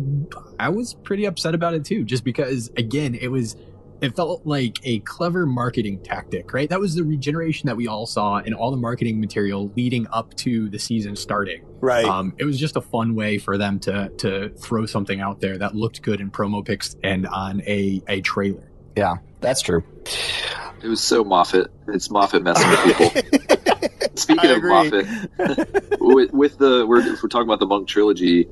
I 0.58 0.68
was 0.68 0.94
pretty 0.94 1.24
upset 1.24 1.54
about 1.54 1.74
it 1.74 1.84
too, 1.84 2.04
just 2.04 2.24
because 2.24 2.70
again, 2.76 3.14
it 3.14 3.28
was 3.28 3.56
it 4.02 4.16
felt 4.16 4.44
like 4.44 4.80
a 4.82 4.98
clever 5.00 5.46
marketing 5.46 6.00
tactic, 6.02 6.52
right? 6.52 6.68
That 6.68 6.80
was 6.80 6.96
the 6.96 7.04
regeneration 7.04 7.68
that 7.68 7.76
we 7.76 7.86
all 7.86 8.04
saw 8.04 8.38
in 8.38 8.52
all 8.52 8.72
the 8.72 8.76
marketing 8.76 9.20
material 9.20 9.70
leading 9.76 10.08
up 10.12 10.34
to 10.38 10.68
the 10.68 10.78
season 10.78 11.14
starting. 11.14 11.64
right. 11.80 12.04
Um, 12.04 12.34
it 12.36 12.44
was 12.44 12.58
just 12.58 12.74
a 12.74 12.80
fun 12.80 13.14
way 13.14 13.38
for 13.38 13.56
them 13.56 13.78
to 13.80 14.08
to 14.18 14.50
throw 14.50 14.86
something 14.86 15.20
out 15.20 15.40
there 15.40 15.56
that 15.58 15.76
looked 15.76 16.02
good 16.02 16.20
in 16.20 16.30
promo 16.30 16.64
pics 16.64 16.96
and 17.02 17.26
on 17.28 17.62
a 17.62 18.02
a 18.08 18.20
trailer. 18.22 18.68
Yeah, 18.96 19.16
that's 19.42 19.60
true. 19.60 19.84
It 20.82 20.88
was 20.88 21.02
so 21.02 21.22
Moffat. 21.22 21.70
It's 21.88 22.10
Moffat 22.10 22.42
messing 22.42 22.68
with 22.70 22.84
people. 22.84 24.08
Speaking 24.14 24.50
of. 24.50 24.62
Moffat, 24.62 25.06
with, 26.00 26.32
with 26.32 26.58
the 26.58 26.86
we're, 26.86 27.00
if 27.00 27.22
we're 27.22 27.28
talking 27.28 27.48
about 27.48 27.60
the 27.60 27.66
Monk 27.66 27.88
trilogy, 27.88 28.48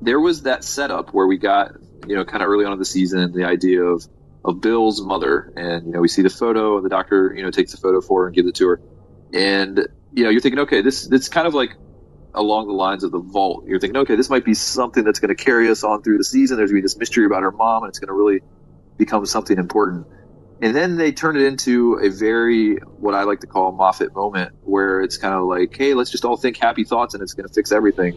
there 0.00 0.20
was 0.20 0.42
that 0.42 0.64
setup 0.64 1.12
where 1.12 1.26
we 1.26 1.36
got 1.36 1.72
you 2.06 2.16
know 2.16 2.24
kind 2.24 2.42
of 2.42 2.48
early 2.48 2.64
on 2.64 2.72
in 2.72 2.78
the 2.78 2.84
season 2.84 3.32
the 3.32 3.44
idea 3.44 3.82
of 3.82 4.06
of 4.44 4.60
Bill's 4.60 5.02
mother, 5.02 5.52
and 5.56 5.86
you 5.86 5.92
know 5.92 6.00
we 6.00 6.08
see 6.08 6.22
the 6.22 6.30
photo, 6.30 6.76
and 6.76 6.84
the 6.84 6.88
doctor 6.88 7.34
you 7.36 7.42
know 7.42 7.50
takes 7.50 7.72
the 7.72 7.78
photo 7.78 8.00
for 8.00 8.22
her 8.22 8.26
and 8.28 8.34
gives 8.34 8.48
it 8.48 8.54
to 8.56 8.68
her, 8.68 8.80
and 9.34 9.86
you 10.12 10.24
know 10.24 10.30
you're 10.30 10.40
thinking, 10.40 10.60
okay, 10.60 10.80
this 10.80 11.06
it's 11.10 11.28
kind 11.28 11.46
of 11.46 11.54
like 11.54 11.76
along 12.34 12.68
the 12.68 12.72
lines 12.72 13.04
of 13.04 13.10
the 13.10 13.18
vault. 13.18 13.66
You're 13.66 13.80
thinking, 13.80 13.98
okay, 13.98 14.16
this 14.16 14.30
might 14.30 14.44
be 14.44 14.54
something 14.54 15.04
that's 15.04 15.18
going 15.18 15.34
to 15.34 15.44
carry 15.44 15.68
us 15.68 15.84
on 15.84 16.02
through 16.02 16.18
the 16.18 16.24
season. 16.24 16.56
There's 16.56 16.70
going 16.70 16.80
to 16.80 16.82
be 16.82 16.84
this 16.84 16.96
mystery 16.96 17.26
about 17.26 17.42
her 17.42 17.52
mom, 17.52 17.82
and 17.82 17.90
it's 17.90 17.98
going 17.98 18.08
to 18.08 18.14
really 18.14 18.40
become 19.00 19.26
something 19.26 19.58
important. 19.58 20.06
And 20.62 20.76
then 20.76 20.96
they 20.96 21.10
turn 21.10 21.36
it 21.36 21.42
into 21.42 21.94
a 21.94 22.10
very, 22.10 22.76
what 22.76 23.14
I 23.14 23.24
like 23.24 23.40
to 23.40 23.46
call 23.46 23.70
a 23.70 23.72
Moffat 23.72 24.14
moment, 24.14 24.54
where 24.62 25.00
it's 25.00 25.16
kind 25.16 25.34
of 25.34 25.44
like, 25.44 25.74
hey, 25.76 25.94
let's 25.94 26.10
just 26.10 26.24
all 26.24 26.36
think 26.36 26.58
happy 26.58 26.84
thoughts 26.84 27.14
and 27.14 27.22
it's 27.22 27.32
going 27.32 27.48
to 27.48 27.52
fix 27.52 27.72
everything. 27.72 28.14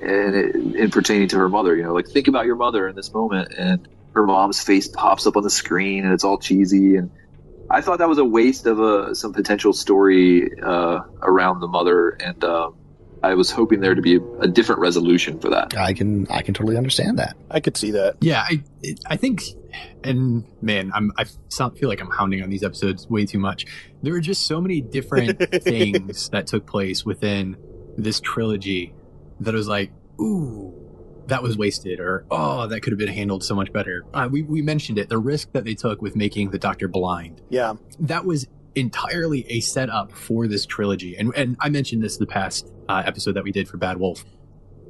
And 0.00 0.34
it, 0.36 0.54
in 0.76 0.90
pertaining 0.90 1.28
to 1.28 1.38
her 1.38 1.48
mother, 1.48 1.74
you 1.76 1.82
know, 1.82 1.92
like 1.92 2.06
think 2.06 2.28
about 2.28 2.46
your 2.46 2.56
mother 2.56 2.88
in 2.88 2.94
this 2.94 3.12
moment, 3.12 3.54
and 3.58 3.88
her 4.14 4.24
mom's 4.24 4.62
face 4.62 4.86
pops 4.86 5.26
up 5.26 5.36
on 5.36 5.42
the 5.42 5.50
screen, 5.50 6.04
and 6.04 6.12
it's 6.12 6.24
all 6.24 6.38
cheesy. 6.38 6.96
And 6.96 7.10
I 7.70 7.80
thought 7.80 7.98
that 7.98 8.08
was 8.08 8.18
a 8.18 8.24
waste 8.24 8.66
of 8.66 8.78
a, 8.78 9.14
some 9.14 9.32
potential 9.32 9.72
story 9.72 10.60
uh, 10.60 11.00
around 11.22 11.60
the 11.60 11.68
mother, 11.68 12.10
and 12.10 12.44
um, 12.44 12.76
I 13.24 13.34
was 13.34 13.50
hoping 13.50 13.80
there 13.80 13.94
to 13.94 14.02
be 14.02 14.16
a, 14.16 14.22
a 14.40 14.48
different 14.48 14.80
resolution 14.80 15.38
for 15.40 15.48
that. 15.50 15.76
I 15.76 15.92
can 15.94 16.26
I 16.28 16.42
can 16.42 16.52
totally 16.54 16.76
understand 16.76 17.18
that. 17.18 17.36
I 17.50 17.60
could 17.60 17.76
see 17.76 17.90
that. 17.92 18.16
Yeah, 18.20 18.44
I 18.46 18.62
I 19.06 19.16
think, 19.16 19.42
and 20.02 20.44
man, 20.60 20.92
I'm 20.94 21.10
I 21.16 21.24
feel 21.24 21.88
like 21.88 22.00
I'm 22.00 22.10
hounding 22.10 22.42
on 22.42 22.50
these 22.50 22.62
episodes 22.62 23.08
way 23.08 23.24
too 23.24 23.38
much. 23.38 23.66
There 24.02 24.12
were 24.12 24.20
just 24.20 24.46
so 24.46 24.60
many 24.60 24.80
different 24.80 25.38
things 25.62 26.28
that 26.30 26.46
took 26.46 26.66
place 26.66 27.04
within 27.04 27.56
this 27.96 28.20
trilogy 28.20 28.92
that 29.40 29.54
was 29.54 29.68
like, 29.68 29.90
ooh, 30.20 30.74
that 31.28 31.42
was 31.42 31.56
wasted, 31.56 32.00
or 32.00 32.26
oh, 32.30 32.66
that 32.66 32.80
could 32.80 32.92
have 32.92 32.98
been 32.98 33.08
handled 33.08 33.42
so 33.42 33.54
much 33.54 33.72
better. 33.72 34.04
Uh, 34.12 34.28
we 34.30 34.42
we 34.42 34.60
mentioned 34.60 34.98
it, 34.98 35.08
the 35.08 35.18
risk 35.18 35.50
that 35.52 35.64
they 35.64 35.74
took 35.74 36.02
with 36.02 36.14
making 36.14 36.50
the 36.50 36.58
Doctor 36.58 36.88
blind 36.88 37.40
Yeah. 37.48 37.74
that 38.00 38.24
was 38.26 38.46
entirely 38.74 39.46
a 39.48 39.60
setup 39.60 40.12
for 40.12 40.46
this 40.48 40.66
trilogy. 40.66 41.16
And 41.16 41.32
and 41.36 41.56
I 41.60 41.68
mentioned 41.68 42.02
this 42.02 42.16
in 42.16 42.20
the 42.20 42.26
past 42.26 42.70
uh, 42.88 43.02
episode 43.06 43.32
that 43.32 43.44
we 43.44 43.52
did 43.52 43.68
for 43.68 43.76
Bad 43.76 43.98
Wolf. 43.98 44.24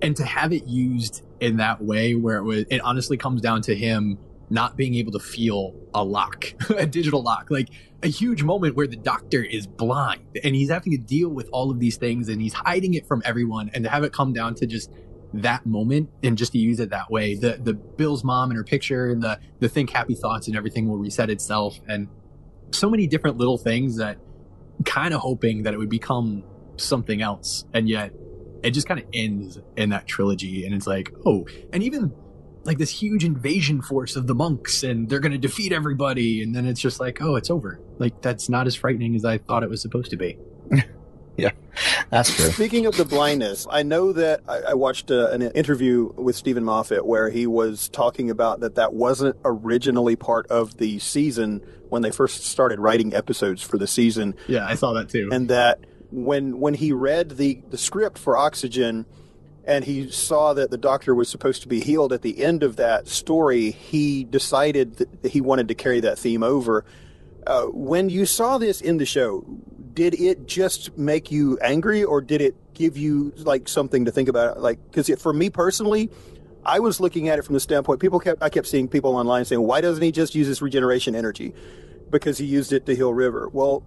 and 0.02 0.16
to 0.16 0.24
have 0.24 0.52
it 0.52 0.66
used 0.66 1.22
in 1.40 1.56
that 1.58 1.82
way 1.82 2.14
where 2.14 2.36
it 2.36 2.42
was 2.42 2.64
it 2.70 2.80
honestly 2.80 3.16
comes 3.16 3.40
down 3.40 3.62
to 3.62 3.74
him 3.74 4.18
not 4.50 4.76
being 4.76 4.94
able 4.94 5.12
to 5.12 5.18
feel 5.18 5.74
a 5.94 6.04
lock 6.04 6.46
a 6.76 6.86
digital 6.86 7.22
lock 7.22 7.50
like 7.50 7.68
a 8.02 8.08
huge 8.08 8.42
moment 8.42 8.76
where 8.76 8.86
the 8.86 8.96
doctor 8.96 9.42
is 9.42 9.66
blind 9.66 10.22
and 10.42 10.54
he's 10.54 10.68
having 10.70 10.92
to 10.92 10.98
deal 10.98 11.28
with 11.28 11.48
all 11.52 11.70
of 11.70 11.78
these 11.78 11.96
things 11.96 12.28
and 12.28 12.42
he's 12.42 12.52
hiding 12.52 12.94
it 12.94 13.06
from 13.06 13.22
everyone 13.24 13.70
and 13.72 13.84
to 13.84 13.90
have 13.90 14.04
it 14.04 14.12
come 14.12 14.32
down 14.32 14.54
to 14.54 14.66
just 14.66 14.90
that 15.32 15.64
moment 15.64 16.10
and 16.22 16.36
just 16.38 16.52
to 16.52 16.58
use 16.58 16.78
it 16.80 16.90
that 16.90 17.10
way 17.10 17.34
the 17.34 17.58
the 17.62 17.72
bill's 17.72 18.22
mom 18.22 18.50
and 18.50 18.56
her 18.56 18.64
picture 18.64 19.10
and 19.10 19.22
the 19.22 19.38
the 19.60 19.68
think 19.68 19.90
happy 19.90 20.14
thoughts 20.14 20.46
and 20.48 20.56
everything 20.56 20.88
will 20.88 20.98
reset 20.98 21.30
itself 21.30 21.80
and 21.88 22.08
so 22.72 22.90
many 22.90 23.06
different 23.06 23.36
little 23.38 23.58
things 23.58 23.96
that 23.96 24.18
kind 24.84 25.14
of 25.14 25.20
hoping 25.20 25.62
that 25.62 25.72
it 25.72 25.78
would 25.78 25.88
become 25.88 26.44
something 26.76 27.22
else 27.22 27.64
and 27.72 27.88
yet 27.88 28.12
it 28.62 28.70
just 28.70 28.86
kind 28.86 28.98
of 29.00 29.06
ends 29.12 29.58
in 29.76 29.90
that 29.90 30.06
trilogy 30.06 30.64
and 30.64 30.74
it's 30.74 30.86
like 30.86 31.12
oh 31.26 31.46
and 31.72 31.82
even 31.82 32.12
like 32.64 32.78
this 32.78 32.90
huge 32.90 33.24
invasion 33.24 33.82
force 33.82 34.16
of 34.16 34.26
the 34.26 34.34
monks 34.34 34.82
and 34.82 35.08
they're 35.08 35.20
going 35.20 35.32
to 35.32 35.38
defeat 35.38 35.72
everybody 35.72 36.42
and 36.42 36.54
then 36.54 36.66
it's 36.66 36.80
just 36.80 36.98
like 36.98 37.20
oh 37.20 37.36
it's 37.36 37.50
over. 37.50 37.80
Like 37.98 38.22
that's 38.22 38.48
not 38.48 38.66
as 38.66 38.74
frightening 38.74 39.14
as 39.14 39.24
i 39.24 39.38
thought 39.38 39.62
it 39.62 39.70
was 39.70 39.82
supposed 39.82 40.10
to 40.10 40.16
be. 40.16 40.38
Yeah, 41.36 41.50
That's 42.10 42.32
true. 42.34 42.50
Speaking 42.50 42.86
of 42.86 42.96
the 42.96 43.04
blindness, 43.04 43.66
I 43.68 43.82
know 43.82 44.12
that 44.12 44.42
I, 44.48 44.58
I 44.68 44.74
watched 44.74 45.10
uh 45.10 45.30
an 45.30 45.42
interview 45.42 46.12
with 46.14 46.36
Steven 46.36 46.62
Moffat 46.62 47.04
where 47.04 47.28
he 47.28 47.46
was 47.48 47.88
talking 47.88 48.30
about 48.30 48.60
that 48.60 48.76
that 48.76 48.94
wasn't 48.94 49.36
originally 49.44 50.14
part 50.14 50.46
of 50.46 50.76
the 50.76 51.00
season 51.00 51.60
when 51.88 52.02
they 52.02 52.12
first 52.12 52.44
started 52.44 52.78
writing 52.78 53.14
episodes 53.14 53.62
for 53.62 53.78
the 53.78 53.86
season, 53.88 54.36
yeah 54.46 54.64
i 54.64 54.76
saw 54.76 54.92
that 54.92 55.08
too. 55.08 55.28
And 55.32 55.48
that 55.48 55.80
when 56.14 56.60
when 56.60 56.74
he 56.74 56.92
read 56.92 57.30
the 57.30 57.60
the 57.70 57.78
script 57.78 58.18
for 58.18 58.36
Oxygen 58.36 59.06
and 59.64 59.84
he 59.84 60.10
saw 60.10 60.52
that 60.52 60.70
the 60.70 60.78
doctor 60.78 61.14
was 61.14 61.28
supposed 61.28 61.62
to 61.62 61.68
be 61.68 61.80
healed 61.80 62.12
at 62.12 62.22
the 62.22 62.44
end 62.44 62.62
of 62.62 62.76
that 62.76 63.08
story, 63.08 63.70
he 63.70 64.24
decided 64.24 64.96
that 64.96 65.32
he 65.32 65.40
wanted 65.40 65.68
to 65.68 65.74
carry 65.74 66.00
that 66.00 66.18
theme 66.18 66.42
over. 66.42 66.84
Uh, 67.46 67.64
when 67.66 68.10
you 68.10 68.26
saw 68.26 68.58
this 68.58 68.80
in 68.80 68.98
the 68.98 69.06
show, 69.06 69.44
did 69.94 70.18
it 70.20 70.46
just 70.46 70.96
make 70.98 71.30
you 71.30 71.58
angry, 71.60 72.04
or 72.04 72.20
did 72.20 72.40
it 72.40 72.54
give 72.74 72.96
you 72.96 73.32
like 73.38 73.68
something 73.68 74.04
to 74.04 74.10
think 74.10 74.28
about? 74.28 74.60
Like, 74.60 74.78
because 74.90 75.08
for 75.20 75.32
me 75.32 75.50
personally, 75.50 76.10
I 76.64 76.80
was 76.80 77.00
looking 77.00 77.28
at 77.28 77.38
it 77.38 77.42
from 77.42 77.54
the 77.54 77.60
standpoint 77.60 78.00
people 78.00 78.20
kept 78.20 78.42
I 78.42 78.48
kept 78.48 78.66
seeing 78.66 78.88
people 78.88 79.16
online 79.16 79.44
saying, 79.44 79.62
"Why 79.62 79.80
doesn't 79.80 80.02
he 80.02 80.12
just 80.12 80.34
use 80.34 80.46
his 80.46 80.62
regeneration 80.62 81.14
energy?" 81.14 81.54
Because 82.10 82.38
he 82.38 82.46
used 82.46 82.72
it 82.72 82.86
to 82.86 82.94
heal 82.94 83.12
River. 83.12 83.48
Well, 83.52 83.82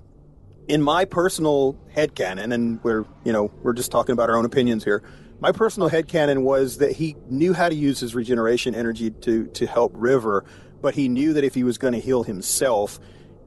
in 0.67 0.81
my 0.81 1.05
personal 1.05 1.77
head 1.89 2.15
headcanon, 2.15 2.53
and 2.53 2.83
we're 2.83 3.05
you 3.23 3.31
know 3.31 3.51
we're 3.63 3.73
just 3.73 3.91
talking 3.91 4.13
about 4.13 4.29
our 4.29 4.37
own 4.37 4.45
opinions 4.45 4.83
here. 4.83 5.03
My 5.39 5.51
personal 5.51 5.89
head 5.89 6.07
headcanon 6.07 6.41
was 6.41 6.77
that 6.77 6.93
he 6.93 7.15
knew 7.29 7.53
how 7.53 7.69
to 7.69 7.75
use 7.75 7.99
his 7.99 8.15
regeneration 8.15 8.75
energy 8.75 9.11
to 9.11 9.47
to 9.47 9.65
help 9.65 9.91
River, 9.95 10.45
but 10.81 10.95
he 10.95 11.07
knew 11.07 11.33
that 11.33 11.43
if 11.43 11.53
he 11.53 11.63
was 11.63 11.77
going 11.77 11.93
to 11.93 11.99
heal 11.99 12.23
himself, 12.23 12.99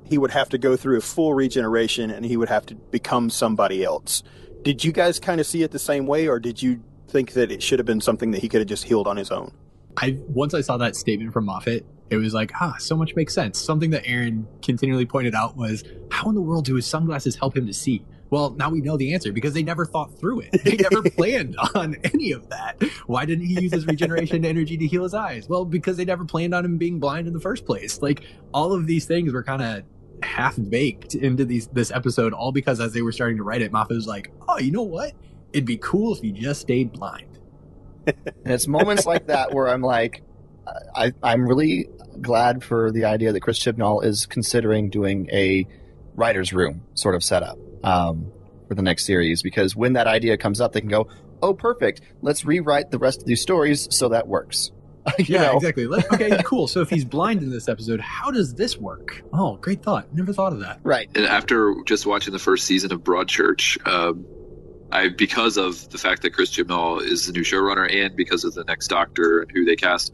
he 0.05 0.19
would 0.19 0.31
have 0.31 0.49
to 0.51 0.59
go 0.59 0.77
through 0.77 0.99
a 0.99 1.01
full 1.01 1.35
regeneration 1.35 2.11
and 2.11 2.25
he 2.25 2.37
would 2.37 2.49
have 2.49 2.67
to 2.67 2.75
become 2.75 3.31
somebody 3.31 3.85
else. 3.85 4.23
Did 4.63 4.85
you 4.85 4.93
guys 4.93 5.19
kind 5.19 5.41
of 5.41 5.47
see 5.47 5.63
it 5.63 5.71
the 5.71 5.79
same 5.79 6.07
way, 6.07 6.29
or 6.29 6.39
did 6.39 6.63
you 6.63 6.83
think 7.09 7.33
that 7.33 7.51
it 7.51 7.63
should 7.63 7.79
have 7.79 7.87
been 7.87 8.01
something 8.01 8.31
that 8.33 8.41
he 8.41 8.49
could 8.49 8.61
have 8.61 8.69
just 8.69 8.85
healed 8.85 9.07
on 9.07 9.17
his 9.17 9.31
own? 9.31 9.53
I 9.97 10.19
once 10.29 10.55
I 10.55 10.61
saw 10.61 10.77
that 10.79 10.97
statement 10.97 11.33
from 11.33 11.47
Moffat, 11.47 11.85
it 12.11 12.17
was 12.17 12.35
like, 12.35 12.53
ah, 12.61 12.75
so 12.79 12.97
much 12.97 13.15
makes 13.15 13.33
sense. 13.33 13.59
Something 13.59 13.91
that 13.91 14.03
Aaron 14.05 14.47
continually 14.63 15.07
pointed 15.07 15.35
out 15.35 15.57
was, 15.57 15.85
how 16.11 16.29
in 16.29 16.35
the 16.35 16.41
world 16.41 16.65
do 16.65 16.75
his 16.75 16.87
sunglasses 16.87 17.37
help 17.37 17.57
him 17.57 17.67
to 17.67 17.73
see? 17.73 18.05
Well, 18.31 18.51
now 18.51 18.71
we 18.71 18.81
know 18.81 18.97
the 18.97 19.13
answer 19.15 19.33
because 19.33 19.55
they 19.55 19.63
never 19.63 19.85
thought 19.85 20.19
through 20.19 20.41
it. 20.41 20.65
They 20.65 20.77
never 20.77 21.03
planned 21.17 21.57
on 21.75 21.97
any 22.05 22.33
of 22.33 22.49
that. 22.51 22.83
Why 23.07 23.25
didn't 23.25 23.47
he 23.47 23.61
use 23.61 23.73
his 23.73 23.87
regeneration 23.87 24.45
energy 24.45 24.77
to 24.77 24.87
heal 24.87 25.03
his 25.03 25.15
eyes? 25.15 25.49
Well, 25.49 25.65
because 25.65 25.97
they 25.97 26.05
never 26.05 26.25
planned 26.25 26.55
on 26.55 26.65
him 26.65 26.79
being 26.79 27.01
blind 27.01 27.27
in 27.27 27.33
the 27.33 27.41
first 27.41 27.65
place. 27.65 28.01
Like 28.01 28.23
all 28.55 28.73
of 28.73 28.87
these 28.87 29.05
things 29.05 29.33
were 29.33 29.43
kind 29.43 29.63
of 29.63 29.83
half 30.23 30.57
baked 30.69 31.15
into 31.17 31.45
these 31.45 31.67
this 31.69 31.91
episode, 31.91 32.33
all 32.33 32.53
because 32.53 32.79
as 32.79 32.93
they 32.93 33.03
were 33.03 33.13
starting 33.13 33.37
to 33.37 33.43
write 33.43 33.63
it, 33.63 33.73
Moffat 33.73 33.97
was 33.97 34.07
like, 34.07 34.31
oh, 34.49 34.59
you 34.59 34.71
know 34.71 34.83
what? 34.83 35.13
It'd 35.53 35.67
be 35.67 35.79
cool 35.79 36.15
if 36.15 36.21
he 36.21 36.31
just 36.31 36.61
stayed 36.61 36.93
blind. 36.93 37.39
And 38.07 38.55
it's 38.55 38.69
moments 38.69 39.07
like 39.07 39.27
that 39.27 39.53
where 39.53 39.69
I'm 39.69 39.83
like, 39.83 40.23
I, 40.95 41.13
I'm 41.23 41.47
really 41.47 41.89
glad 42.21 42.63
for 42.63 42.91
the 42.91 43.05
idea 43.05 43.33
that 43.33 43.41
Chris 43.41 43.59
Chibnall 43.59 44.05
is 44.05 44.27
considering 44.27 44.91
doing 44.91 45.29
a 45.33 45.67
writer's 46.15 46.53
room 46.53 46.83
sort 46.95 47.15
of 47.15 47.25
setup 47.25 47.59
um, 47.85 48.31
for 48.69 48.75
the 48.75 48.83
next 48.83 49.05
series 49.07 49.43
because 49.43 49.75
when 49.75 49.95
that 49.95 50.07
idea 50.07 50.37
comes 50.37 50.61
up, 50.61 50.73
they 50.73 50.81
can 50.81 50.91
go, 50.91 51.09
oh, 51.43 51.55
perfect. 51.55 52.01
Let's 52.23 52.45
rewrite 52.45 52.91
the 52.91 52.99
rest 52.99 53.21
of 53.21 53.27
these 53.27 53.41
stories 53.41 53.89
so 53.91 54.11
that 54.11 54.29
works. 54.29 54.71
yeah, 55.19 55.43
know? 55.43 55.57
exactly. 55.57 55.87
Let- 55.87 56.13
okay, 56.13 56.43
cool. 56.45 56.69
So 56.69 56.81
if 56.81 56.91
he's 56.91 57.05
blind 57.05 57.43
in 57.43 57.51
this 57.51 57.69
episode, 57.69 58.01
how 58.01 58.31
does 58.31 58.55
this 58.55 58.77
work? 58.77 59.23
Oh, 59.33 59.57
great 59.57 59.83
thought. 59.83 60.15
Never 60.15 60.33
thought 60.33 60.53
of 60.53 60.61
that. 60.61 60.81
Right. 60.83 61.09
And 61.15 61.25
after 61.25 61.75
just 61.87 62.07
watching 62.07 62.33
the 62.33 62.39
first 62.39 62.67
season 62.67 62.93
of 62.93 63.01
Broadchurch, 63.01 63.87
um, 63.89 64.27
I 64.93 65.09
because 65.09 65.57
of 65.57 65.89
the 65.91 65.99
fact 65.99 66.23
that 66.23 66.31
Chris 66.33 66.51
Chibnall 66.51 67.01
is 67.03 67.27
the 67.27 67.33
new 67.33 67.43
showrunner 67.43 67.93
and 67.93 68.17
because 68.17 68.45
of 68.45 68.55
the 68.55 68.65
next 68.65 68.89
Doctor 68.89 69.41
and 69.41 69.51
who 69.51 69.65
they 69.65 69.77
cast, 69.77 70.13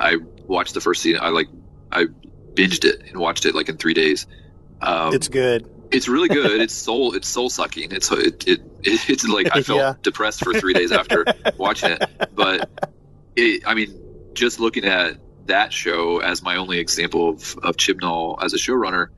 I 0.00 0.16
watched 0.46 0.74
the 0.74 0.80
first 0.80 1.02
season. 1.02 1.20
I 1.22 1.28
like 1.30 1.48
I 1.92 2.06
binged 2.54 2.84
it 2.84 3.02
and 3.08 3.18
watched 3.18 3.44
it 3.46 3.54
like 3.54 3.68
in 3.68 3.76
three 3.76 3.94
days. 3.94 4.26
Um, 4.80 5.14
it's 5.14 5.28
good. 5.28 5.68
it's 5.90 6.08
really 6.08 6.28
good. 6.28 6.60
It's 6.60 6.74
soul. 6.74 7.14
It's 7.14 7.28
soul 7.28 7.48
sucking. 7.50 7.92
It's 7.92 8.10
it, 8.12 8.46
it 8.46 8.60
it's 8.82 9.26
like 9.26 9.48
I 9.54 9.62
felt 9.62 9.78
Yeah. 9.78 9.94
depressed 10.02 10.40
for 10.44 10.52
three 10.54 10.74
days 10.74 10.92
after 10.92 11.24
watching 11.56 11.90
it. 11.92 12.04
But 12.34 12.68
it, 13.36 13.62
I 13.66 13.74
mean, 13.74 13.98
just 14.34 14.60
looking 14.60 14.84
at 14.84 15.16
that 15.46 15.72
show 15.72 16.18
as 16.18 16.42
my 16.42 16.56
only 16.56 16.78
example 16.78 17.30
of 17.30 17.56
of 17.62 17.76
Chibnall 17.76 18.42
as 18.42 18.52
a 18.52 18.56
showrunner, 18.58 19.08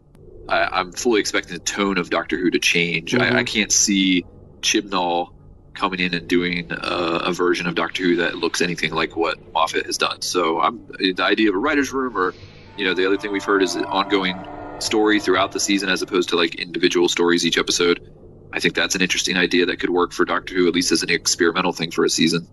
I, 0.49 0.65
I'm 0.65 0.93
fully 0.93 1.21
expecting 1.21 1.55
the 1.55 1.61
tone 1.61 1.99
of 1.99 2.11
Doctor 2.11 2.37
Who 2.39 2.51
to 2.51 2.59
change. 2.59 3.13
Mhm. 3.13 3.21
I, 3.23 3.39
I 3.39 3.45
can't 3.45 3.73
see 3.73 4.25
Chibnall 4.61 5.31
coming 5.79 6.01
in 6.01 6.13
and 6.13 6.27
doing 6.27 6.67
a, 6.71 7.33
version 7.33 7.67
of 7.69 7.75
Doctor 7.75 8.03
Who 8.03 8.17
that 8.17 8.37
looks 8.37 8.61
anything 8.61 8.93
like 8.93 9.17
what 9.17 9.39
Moffat 9.53 9.87
has 9.87 9.97
done. 9.97 10.23
So 10.23 10.61
I'm 10.61 10.85
the 10.99 11.15
idea 11.21 11.51
of 11.51 11.55
a 11.55 11.59
writer's 11.59 11.93
room, 11.93 12.17
or 12.17 12.35
you 12.77 12.85
know, 12.85 12.95
the 12.95 13.07
other 13.07 13.17
thing 13.17 13.31
we've 13.31 13.45
heard 13.45 13.63
is 13.63 13.77
an 13.77 13.85
ongoing 13.85 14.37
story 14.81 15.21
throughout 15.21 15.53
the 15.53 15.61
season 15.61 15.89
as 15.89 16.03
opposed 16.03 16.31
to 16.31 16.37
like 16.37 16.57
individual 16.57 17.09
stories 17.09 17.47
each 17.47 17.59
episode. 17.59 18.13
I 18.53 18.61
think 18.61 18.75
that's 18.75 18.95
an 18.95 19.03
interesting 19.03 19.37
idea 19.37 19.67
that 19.67 19.79
could 19.79 19.91
work 19.91 20.13
for 20.13 20.25
Doctor 20.25 20.55
Who, 20.55 20.67
at 20.67 20.75
least 20.75 20.91
as 20.91 21.03
an 21.03 21.11
experimental 21.11 21.73
thing 21.73 21.91
for 21.91 22.05
a 22.05 22.11
season. 22.11 22.49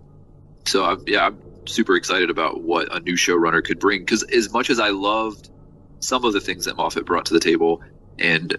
So 0.66 0.84
I'm, 0.84 1.04
yeah, 1.08 1.28
I'm 1.28 1.40
super 1.66 1.96
excited 1.96 2.30
about 2.30 2.62
what 2.62 2.96
a 2.96 3.00
new 3.00 3.16
showrunner 3.16 3.64
could 3.64 3.80
bring. 3.80 4.02
Because 4.02 4.24
as 4.24 4.52
much 4.52 4.70
as 4.70 4.80
I 4.80 4.90
loved 4.90 5.50
some 6.00 6.26
of 6.26 6.34
the 6.34 6.42
things 6.42 6.66
that 6.66 6.76
Moffat 6.76 7.06
brought 7.06 7.26
to 7.28 7.34
the 7.34 7.40
table, 7.40 7.82
and 8.20 8.56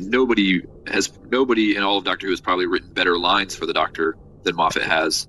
nobody 0.00 0.62
has 0.86 1.12
nobody 1.30 1.76
in 1.76 1.82
all 1.82 1.98
of 1.98 2.04
Doctor 2.04 2.26
Who 2.26 2.32
has 2.32 2.40
probably 2.40 2.66
written 2.66 2.92
better 2.92 3.18
lines 3.18 3.54
for 3.54 3.66
the 3.66 3.72
Doctor 3.72 4.16
than 4.42 4.56
Moffat 4.56 4.82
has. 4.82 5.28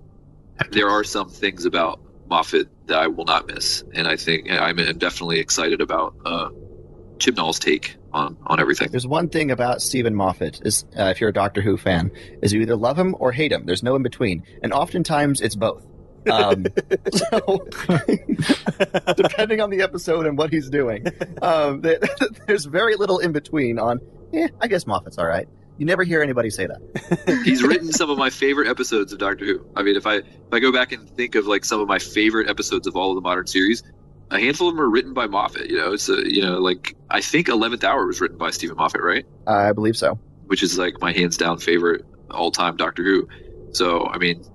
There 0.72 0.90
are 0.90 1.04
some 1.04 1.30
things 1.30 1.66
about 1.66 2.00
Moffat 2.28 2.70
that 2.88 2.98
I 2.98 3.08
will 3.08 3.26
not 3.26 3.48
miss, 3.48 3.84
and 3.94 4.08
I 4.08 4.16
think 4.16 4.50
I'm 4.52 4.78
definitely 4.98 5.40
excited 5.40 5.82
about 5.82 6.16
uh, 6.26 6.50
Chibnall's 7.20 7.60
take 7.60 7.96
on 8.12 8.38
on 8.46 8.60
everything. 8.60 8.90
There's 8.92 9.08
one 9.08 9.30
thing 9.30 9.52
about 9.52 9.82
Steven 9.82 10.16
Moffat 10.16 10.62
is 10.66 10.86
uh, 10.98 11.06
if 11.06 11.22
you're 11.22 11.30
a 11.30 11.34
Doctor 11.34 11.62
Who 11.62 11.78
fan, 11.78 12.12
is 12.42 12.54
you 12.54 12.62
either 12.62 12.76
love 12.76 12.98
him 12.98 13.16
or 13.20 13.32
hate 13.32 13.52
him. 13.52 13.66
There's 13.66 13.84
no 13.84 13.96
in 13.96 14.04
between, 14.04 14.44
and 14.62 14.74
oftentimes 14.74 15.42
it's 15.42 15.56
both. 15.56 15.86
Um, 16.30 16.68
so, 17.12 17.68
depending 19.16 19.60
on 19.60 19.70
the 19.70 19.82
episode 19.82 20.26
and 20.26 20.38
what 20.38 20.52
he's 20.52 20.70
doing, 20.70 21.06
um, 21.42 21.82
th- 21.82 22.00
there's 22.48 22.66
very 22.66 22.96
little 22.96 23.20
in 23.20 23.32
between. 23.32 23.80
On, 23.80 24.00
yeah, 24.34 24.48
I 24.60 24.68
guess 24.68 24.86
Moffat's 24.86 25.18
all 25.18 25.28
right. 25.28 25.48
You 25.78 25.86
never 25.86 26.04
hear 26.04 26.22
anybody 26.22 26.50
say 26.50 26.68
that. 26.68 27.42
He's 27.46 27.64
written 27.64 27.92
some 27.92 28.10
of 28.10 28.18
my 28.18 28.30
favorite 28.30 28.68
episodes 28.68 29.12
of 29.12 29.20
Doctor 29.20 29.46
Who. 29.46 29.66
I 29.76 29.84
mean, 29.84 29.96
if 29.96 30.06
I 30.06 30.18
if 30.18 30.26
I 30.52 30.60
go 30.60 30.72
back 30.72 30.92
and 30.92 31.10
think 31.10 31.36
of 31.36 31.48
like 31.48 31.66
some 31.66 31.80
of 31.80 31.88
my 31.88 32.00
favorite 32.00 32.50
episodes 32.50 32.86
of 32.86 32.96
all 32.96 33.10
of 33.10 33.16
the 33.16 33.22
modern 33.22 33.48
series, 33.48 33.82
a 34.30 34.40
handful 34.40 34.70
of 34.70 34.76
them 34.76 34.84
are 34.84 34.90
written 34.90 35.14
by 35.14 35.28
Moffat. 35.28 35.70
You 35.70 35.78
know, 35.78 35.94
it's 35.94 36.10
a, 36.10 36.32
you 36.32 36.42
know 36.42 36.60
like 36.60 36.96
I 37.10 37.22
think 37.22 37.48
Eleventh 37.48 37.84
Hour 37.84 38.06
was 38.06 38.22
written 38.22 38.38
by 38.38 38.52
Steven 38.52 38.78
Moffat, 38.78 39.02
right? 39.02 39.26
I 39.48 39.72
believe 39.72 39.98
so. 39.98 40.20
Which 40.46 40.62
is 40.62 40.78
like 40.78 41.00
my 41.02 41.12
hands 41.12 41.38
down 41.38 41.58
favorite 41.58 42.06
all 42.30 42.52
time 42.52 42.76
Doctor 42.76 43.04
Who. 43.04 43.28
So 43.72 44.08
I 44.08 44.20
mean, 44.20 44.46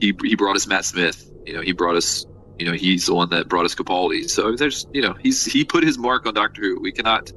he 0.00 0.14
he 0.22 0.34
brought 0.34 0.56
us 0.56 0.66
Matt 0.66 0.84
Smith. 0.84 1.30
You 1.46 1.54
know, 1.54 1.60
he 1.60 1.72
brought 1.72 1.96
us. 1.96 2.26
You 2.58 2.66
know, 2.66 2.72
he's 2.72 3.06
the 3.06 3.14
one 3.14 3.30
that 3.30 3.48
brought 3.48 3.64
us 3.64 3.74
Capaldi. 3.74 4.30
So 4.30 4.54
there's 4.54 4.86
you 4.92 5.02
know 5.02 5.14
he's 5.14 5.44
he 5.44 5.64
put 5.64 5.84
his 5.84 5.98
mark 5.98 6.26
on 6.26 6.34
Doctor 6.34 6.62
Who. 6.62 6.80
We 6.80 6.92
cannot 6.92 7.32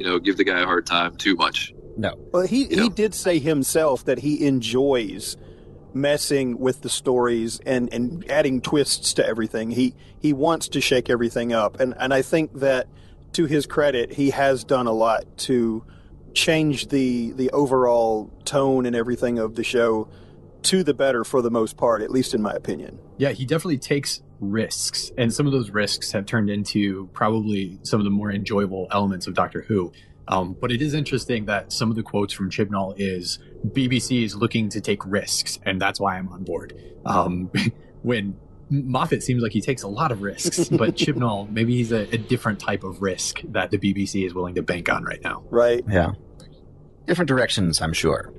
you 0.00 0.06
know 0.06 0.18
give 0.18 0.36
the 0.36 0.44
guy 0.44 0.60
a 0.60 0.64
hard 0.64 0.86
time 0.86 1.14
too 1.16 1.36
much. 1.36 1.72
No, 1.96 2.14
Well, 2.32 2.46
he, 2.46 2.64
You 2.64 2.76
know. 2.76 2.82
he 2.84 2.88
did 2.88 3.14
say 3.14 3.38
himself 3.38 4.04
that 4.06 4.20
he 4.20 4.46
enjoys 4.46 5.36
messing 5.92 6.58
with 6.58 6.80
the 6.82 6.88
stories 6.88 7.60
and, 7.66 7.92
and 7.92 8.28
adding 8.30 8.60
twists 8.60 9.12
to 9.14 9.26
everything. 9.26 9.70
He 9.70 9.94
he 10.18 10.32
wants 10.32 10.68
to 10.68 10.80
shake 10.80 11.10
everything 11.10 11.52
up, 11.52 11.78
and 11.80 11.94
and 11.98 12.14
I 12.14 12.22
think 12.22 12.54
that 12.60 12.86
to 13.32 13.44
his 13.46 13.66
credit, 13.66 14.12
he 14.12 14.30
has 14.30 14.64
done 14.64 14.86
a 14.86 14.92
lot 14.92 15.24
to 15.38 15.84
change 16.32 16.88
the 16.88 17.32
the 17.32 17.50
overall 17.50 18.30
tone 18.44 18.86
and 18.86 18.96
everything 18.96 19.38
of 19.38 19.56
the 19.56 19.64
show 19.64 20.08
to 20.62 20.82
the 20.82 20.94
better 20.94 21.24
for 21.24 21.42
the 21.42 21.50
most 21.50 21.76
part, 21.76 22.02
at 22.02 22.10
least 22.10 22.34
in 22.34 22.40
my 22.42 22.52
opinion. 22.52 22.98
Yeah, 23.18 23.32
he 23.32 23.44
definitely 23.44 23.78
takes 23.78 24.22
risks, 24.40 25.12
and 25.16 25.32
some 25.32 25.46
of 25.46 25.52
those 25.52 25.70
risks 25.70 26.12
have 26.12 26.26
turned 26.26 26.50
into 26.50 27.08
probably 27.12 27.78
some 27.82 28.00
of 28.00 28.04
the 28.04 28.10
more 28.10 28.30
enjoyable 28.30 28.88
elements 28.90 29.26
of 29.26 29.34
Doctor 29.34 29.62
Who. 29.62 29.92
Um, 30.28 30.56
but 30.58 30.70
it 30.70 30.80
is 30.80 30.94
interesting 30.94 31.46
that 31.46 31.72
some 31.72 31.90
of 31.90 31.96
the 31.96 32.02
quotes 32.02 32.32
from 32.32 32.50
Chibnall 32.50 32.94
is 32.96 33.40
BBC 33.66 34.24
is 34.24 34.36
looking 34.36 34.68
to 34.70 34.80
take 34.80 35.04
risks, 35.04 35.58
and 35.64 35.80
that's 35.80 35.98
why 35.98 36.16
I'm 36.16 36.28
on 36.28 36.44
board. 36.44 36.80
Um, 37.04 37.50
when 38.02 38.36
Moffat 38.70 39.22
seems 39.22 39.42
like 39.42 39.52
he 39.52 39.60
takes 39.60 39.82
a 39.82 39.88
lot 39.88 40.12
of 40.12 40.22
risks, 40.22 40.68
but 40.70 40.94
Chibnall 40.94 41.50
maybe 41.50 41.74
he's 41.76 41.92
a, 41.92 42.02
a 42.14 42.18
different 42.18 42.60
type 42.60 42.84
of 42.84 43.02
risk 43.02 43.40
that 43.44 43.70
the 43.70 43.78
BBC 43.78 44.24
is 44.24 44.32
willing 44.32 44.54
to 44.54 44.62
bank 44.62 44.88
on 44.88 45.04
right 45.04 45.22
now. 45.22 45.42
Right? 45.50 45.84
Yeah. 45.88 46.12
Different 47.06 47.28
directions, 47.28 47.80
I'm 47.80 47.92
sure. 47.92 48.32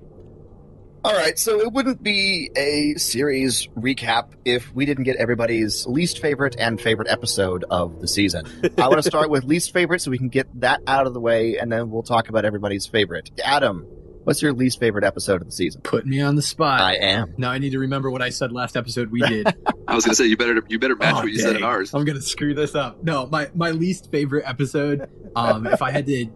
All 1.03 1.13
right, 1.13 1.37
so 1.39 1.59
it 1.59 1.73
wouldn't 1.73 2.03
be 2.03 2.51
a 2.55 2.93
series 2.99 3.67
recap 3.75 4.33
if 4.45 4.71
we 4.75 4.85
didn't 4.85 5.05
get 5.05 5.15
everybody's 5.15 5.87
least 5.87 6.19
favorite 6.19 6.55
and 6.59 6.79
favorite 6.79 7.07
episode 7.09 7.65
of 7.71 7.99
the 8.01 8.07
season. 8.07 8.45
I 8.77 8.87
want 8.87 9.01
to 9.01 9.09
start 9.09 9.31
with 9.31 9.43
least 9.43 9.73
favorite 9.73 10.01
so 10.01 10.11
we 10.11 10.19
can 10.19 10.29
get 10.29 10.47
that 10.61 10.79
out 10.85 11.07
of 11.07 11.15
the 11.15 11.19
way, 11.19 11.57
and 11.57 11.71
then 11.71 11.89
we'll 11.89 12.03
talk 12.03 12.29
about 12.29 12.45
everybody's 12.45 12.85
favorite. 12.85 13.31
Adam, 13.43 13.79
what's 14.25 14.43
your 14.43 14.53
least 14.53 14.79
favorite 14.79 15.03
episode 15.03 15.41
of 15.41 15.47
the 15.47 15.51
season? 15.51 15.81
Put 15.81 16.05
me 16.05 16.21
on 16.21 16.35
the 16.35 16.43
spot. 16.43 16.81
I 16.81 16.97
am. 16.97 17.33
now 17.35 17.49
I 17.49 17.57
need 17.57 17.71
to 17.71 17.79
remember 17.79 18.11
what 18.11 18.21
I 18.21 18.29
said 18.29 18.51
last 18.51 18.77
episode 18.77 19.09
we 19.11 19.21
did. 19.21 19.47
I 19.87 19.95
was 19.95 20.05
going 20.05 20.11
to 20.11 20.15
say 20.15 20.27
you 20.27 20.37
better 20.37 20.61
you 20.69 20.77
better 20.77 20.95
match 20.95 21.15
Oh, 21.15 21.23
what 21.23 21.31
you 21.31 21.39
said 21.39 21.55
in 21.55 21.63
ours. 21.63 21.95
I'm 21.95 22.05
gonna 22.05 22.21
screw 22.21 22.53
this 22.53 22.75
up. 22.75 23.03
No, 23.03 23.25
my 23.25 23.49
my 23.55 23.71
least 23.71 24.11
favorite 24.11 24.43
episode, 24.45 25.09
um, 25.35 25.65
if 25.65 25.81
I 25.81 25.89
had 25.89 26.05
to 26.05 26.27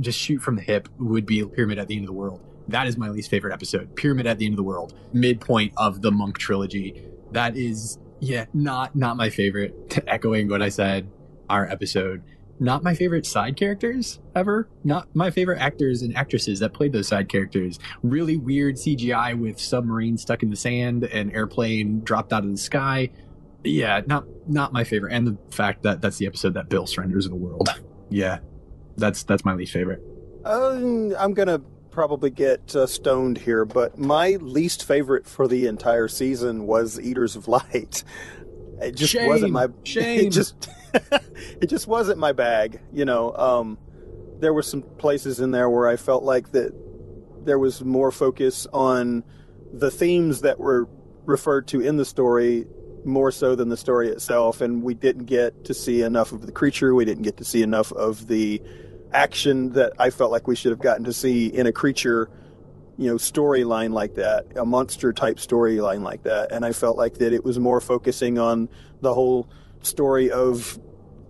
just 0.00 0.18
shoot 0.18 0.40
from 0.40 0.56
the 0.56 0.62
hip, 0.62 0.88
would 0.98 1.24
be 1.24 1.44
Pyramid 1.44 1.78
at 1.78 1.86
the 1.86 1.94
End 1.94 2.02
of 2.02 2.08
the 2.08 2.12
World. 2.14 2.44
That 2.68 2.86
is 2.86 2.96
my 2.96 3.08
least 3.08 3.30
favorite 3.30 3.52
episode. 3.52 3.96
Pyramid 3.96 4.26
at 4.26 4.38
the 4.38 4.44
End 4.46 4.52
of 4.54 4.56
the 4.56 4.62
World, 4.62 4.94
midpoint 5.12 5.72
of 5.76 6.02
the 6.02 6.10
Monk 6.10 6.38
trilogy. 6.38 7.02
That 7.32 7.56
is, 7.56 7.98
yeah, 8.20 8.46
not 8.54 8.94
not 8.94 9.16
my 9.16 9.30
favorite. 9.30 10.02
Echoing 10.06 10.48
what 10.48 10.62
I 10.62 10.68
said, 10.68 11.10
our 11.48 11.66
episode. 11.66 12.22
Not 12.60 12.82
my 12.82 12.92
favorite 12.94 13.24
side 13.24 13.56
characters 13.56 14.18
ever. 14.34 14.68
Not 14.82 15.14
my 15.14 15.30
favorite 15.30 15.60
actors 15.60 16.02
and 16.02 16.16
actresses 16.16 16.58
that 16.58 16.74
played 16.74 16.92
those 16.92 17.06
side 17.06 17.28
characters. 17.28 17.78
Really 18.02 18.36
weird 18.36 18.74
CGI 18.74 19.38
with 19.38 19.60
submarine 19.60 20.18
stuck 20.18 20.42
in 20.42 20.50
the 20.50 20.56
sand 20.56 21.04
and 21.04 21.32
airplane 21.32 22.00
dropped 22.00 22.32
out 22.32 22.44
of 22.44 22.50
the 22.50 22.56
sky 22.56 23.10
yeah 23.64 24.00
not 24.06 24.24
not 24.46 24.72
my 24.72 24.84
favorite 24.84 25.12
and 25.12 25.26
the 25.26 25.36
fact 25.50 25.82
that 25.82 26.00
that's 26.00 26.16
the 26.18 26.26
episode 26.28 26.54
that 26.54 26.68
bill 26.68 26.86
surrenders 26.86 27.28
the 27.28 27.34
world 27.34 27.68
yeah 28.08 28.38
that's 28.96 29.24
that's 29.24 29.44
my 29.44 29.52
least 29.52 29.72
favorite 29.72 30.00
Um, 30.44 31.12
I'm 31.18 31.34
gonna 31.34 31.60
probably 31.90 32.30
get 32.30 32.74
uh, 32.74 32.86
stoned 32.86 33.38
here, 33.38 33.64
but 33.64 33.98
my 33.98 34.32
least 34.40 34.84
favorite 34.84 35.26
for 35.26 35.48
the 35.48 35.66
entire 35.66 36.08
season 36.08 36.66
was 36.66 36.98
Eaters 37.00 37.36
of 37.36 37.48
Light. 37.48 38.04
It 38.80 38.94
just 38.94 39.12
Shame. 39.12 39.28
wasn't 39.28 39.52
my 39.52 39.68
Shame. 39.84 40.26
It 40.26 40.30
just 40.30 40.68
it 41.60 41.66
just 41.68 41.86
wasn't 41.86 42.18
my 42.18 42.32
bag. 42.32 42.80
You 42.92 43.04
know, 43.04 43.34
um, 43.34 43.78
there 44.40 44.52
were 44.52 44.62
some 44.62 44.82
places 44.82 45.40
in 45.40 45.50
there 45.50 45.68
where 45.68 45.88
I 45.88 45.96
felt 45.96 46.22
like 46.22 46.52
that 46.52 46.72
there 47.44 47.58
was 47.58 47.84
more 47.84 48.10
focus 48.10 48.66
on 48.72 49.24
the 49.72 49.90
themes 49.90 50.42
that 50.42 50.58
were 50.58 50.88
referred 51.24 51.66
to 51.68 51.80
in 51.80 51.96
the 51.96 52.04
story 52.04 52.66
more 53.04 53.30
so 53.30 53.54
than 53.54 53.68
the 53.68 53.76
story 53.76 54.08
itself, 54.08 54.60
and 54.60 54.82
we 54.82 54.94
didn't 54.94 55.24
get 55.24 55.64
to 55.64 55.74
see 55.74 56.02
enough 56.02 56.32
of 56.32 56.46
the 56.46 56.52
creature. 56.52 56.94
We 56.94 57.04
didn't 57.04 57.22
get 57.22 57.36
to 57.38 57.44
see 57.44 57.62
enough 57.62 57.92
of 57.92 58.26
the 58.26 58.62
action 59.12 59.72
that 59.72 59.92
I 59.98 60.10
felt 60.10 60.30
like 60.30 60.46
we 60.46 60.56
should 60.56 60.70
have 60.70 60.80
gotten 60.80 61.04
to 61.04 61.12
see 61.12 61.46
in 61.46 61.66
a 61.66 61.72
creature, 61.72 62.30
you 62.96 63.08
know, 63.08 63.16
storyline 63.16 63.92
like 63.92 64.14
that, 64.14 64.46
a 64.56 64.64
monster 64.64 65.12
type 65.12 65.36
storyline 65.36 66.02
like 66.02 66.24
that. 66.24 66.52
And 66.52 66.64
I 66.64 66.72
felt 66.72 66.96
like 66.96 67.14
that 67.14 67.32
it 67.32 67.44
was 67.44 67.58
more 67.58 67.80
focusing 67.80 68.38
on 68.38 68.68
the 69.00 69.14
whole 69.14 69.48
story 69.82 70.30
of 70.30 70.78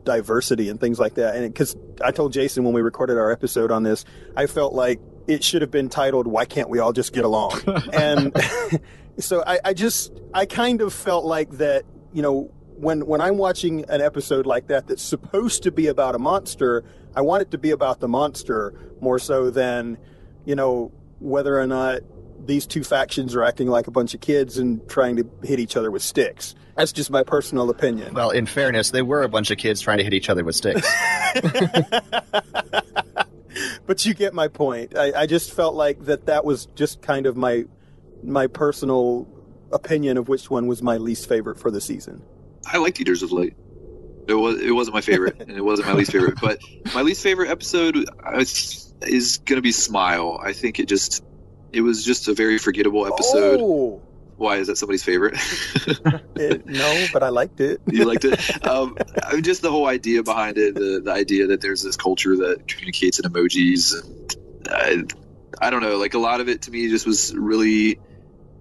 diversity 0.04 0.68
and 0.68 0.80
things 0.80 0.98
like 0.98 1.14
that. 1.14 1.36
And 1.36 1.52
because 1.52 1.76
I 2.02 2.10
told 2.10 2.32
Jason 2.32 2.64
when 2.64 2.72
we 2.72 2.80
recorded 2.80 3.18
our 3.18 3.30
episode 3.30 3.70
on 3.70 3.82
this, 3.82 4.04
I 4.36 4.46
felt 4.46 4.72
like 4.74 5.00
it 5.26 5.44
should 5.44 5.60
have 5.62 5.70
been 5.70 5.88
titled 5.88 6.26
"Why 6.26 6.46
Can't 6.46 6.70
We 6.70 6.78
All 6.78 6.92
Just 6.92 7.12
Get 7.12 7.24
Along?" 7.24 7.60
and 7.92 8.34
so 9.18 9.44
I, 9.46 9.60
I 9.66 9.74
just 9.74 10.12
I 10.32 10.46
kind 10.46 10.80
of 10.80 10.92
felt 10.92 11.24
like 11.24 11.50
that, 11.52 11.84
you 12.12 12.22
know. 12.22 12.50
When, 12.80 13.06
when 13.06 13.20
I'm 13.20 13.38
watching 13.38 13.84
an 13.90 14.00
episode 14.00 14.46
like 14.46 14.68
that 14.68 14.86
that's 14.86 15.02
supposed 15.02 15.64
to 15.64 15.72
be 15.72 15.88
about 15.88 16.14
a 16.14 16.18
monster, 16.20 16.84
I 17.18 17.20
want 17.20 17.42
it 17.42 17.50
to 17.50 17.58
be 17.58 17.72
about 17.72 17.98
the 17.98 18.06
monster 18.06 18.72
more 19.00 19.18
so 19.18 19.50
than, 19.50 19.98
you 20.44 20.54
know, 20.54 20.92
whether 21.18 21.58
or 21.58 21.66
not 21.66 22.02
these 22.46 22.64
two 22.64 22.84
factions 22.84 23.34
are 23.34 23.42
acting 23.42 23.66
like 23.66 23.88
a 23.88 23.90
bunch 23.90 24.14
of 24.14 24.20
kids 24.20 24.56
and 24.56 24.88
trying 24.88 25.16
to 25.16 25.28
hit 25.42 25.58
each 25.58 25.76
other 25.76 25.90
with 25.90 26.00
sticks. 26.00 26.54
That's 26.76 26.92
just 26.92 27.10
my 27.10 27.24
personal 27.24 27.70
opinion. 27.70 28.14
Well, 28.14 28.30
in 28.30 28.46
fairness, 28.46 28.92
they 28.92 29.02
were 29.02 29.24
a 29.24 29.28
bunch 29.28 29.50
of 29.50 29.58
kids 29.58 29.80
trying 29.80 29.98
to 29.98 30.04
hit 30.04 30.14
each 30.14 30.30
other 30.30 30.44
with 30.44 30.54
sticks. 30.54 30.86
but 33.84 34.06
you 34.06 34.14
get 34.14 34.32
my 34.32 34.46
point. 34.46 34.96
I, 34.96 35.22
I 35.22 35.26
just 35.26 35.52
felt 35.52 35.74
like 35.74 36.04
that 36.04 36.26
that 36.26 36.44
was 36.44 36.66
just 36.76 37.02
kind 37.02 37.26
of 37.26 37.36
my 37.36 37.64
my 38.22 38.46
personal 38.46 39.26
opinion 39.72 40.18
of 40.18 40.28
which 40.28 40.50
one 40.50 40.68
was 40.68 40.84
my 40.84 40.98
least 40.98 41.28
favorite 41.28 41.58
for 41.58 41.72
the 41.72 41.80
season. 41.80 42.22
I 42.64 42.76
liked 42.78 43.00
Eaters 43.00 43.24
of 43.24 43.32
Light. 43.32 43.56
It 44.28 44.34
was 44.34 44.60
it 44.60 44.72
wasn't 44.72 44.94
my 44.94 45.00
favorite, 45.00 45.40
and 45.40 45.50
it 45.50 45.64
wasn't 45.64 45.88
my 45.88 45.94
least 45.94 46.12
favorite. 46.12 46.38
But 46.40 46.60
my 46.94 47.00
least 47.00 47.22
favorite 47.22 47.50
episode 47.50 47.96
is, 48.34 48.92
is 49.02 49.38
going 49.38 49.56
to 49.56 49.62
be 49.62 49.72
Smile. 49.72 50.38
I 50.42 50.52
think 50.52 50.78
it 50.78 50.86
just 50.86 51.24
it 51.72 51.80
was 51.80 52.04
just 52.04 52.28
a 52.28 52.34
very 52.34 52.58
forgettable 52.58 53.06
episode. 53.06 53.58
Oh, 53.60 54.02
Why 54.36 54.56
is 54.56 54.66
that 54.66 54.76
somebody's 54.76 55.02
favorite? 55.02 55.34
it, 56.36 56.66
no, 56.66 57.06
but 57.12 57.22
I 57.22 57.30
liked 57.30 57.60
it. 57.60 57.80
you 57.90 58.04
liked 58.04 58.26
it. 58.26 58.66
Um, 58.66 58.98
I 59.24 59.34
mean, 59.34 59.42
just 59.42 59.62
the 59.62 59.70
whole 59.70 59.86
idea 59.86 60.22
behind 60.22 60.58
it, 60.58 60.74
the 60.74 61.00
the 61.02 61.12
idea 61.12 61.46
that 61.46 61.62
there's 61.62 61.82
this 61.82 61.96
culture 61.96 62.36
that 62.36 62.68
communicates 62.68 63.18
in 63.18 63.30
emojis, 63.30 63.94
and 63.94 64.68
I, 64.70 65.66
I 65.66 65.70
don't 65.70 65.80
know, 65.80 65.96
like 65.96 66.12
a 66.12 66.18
lot 66.18 66.42
of 66.42 66.50
it 66.50 66.62
to 66.62 66.70
me 66.70 66.88
just 66.90 67.06
was 67.06 67.34
really 67.34 67.98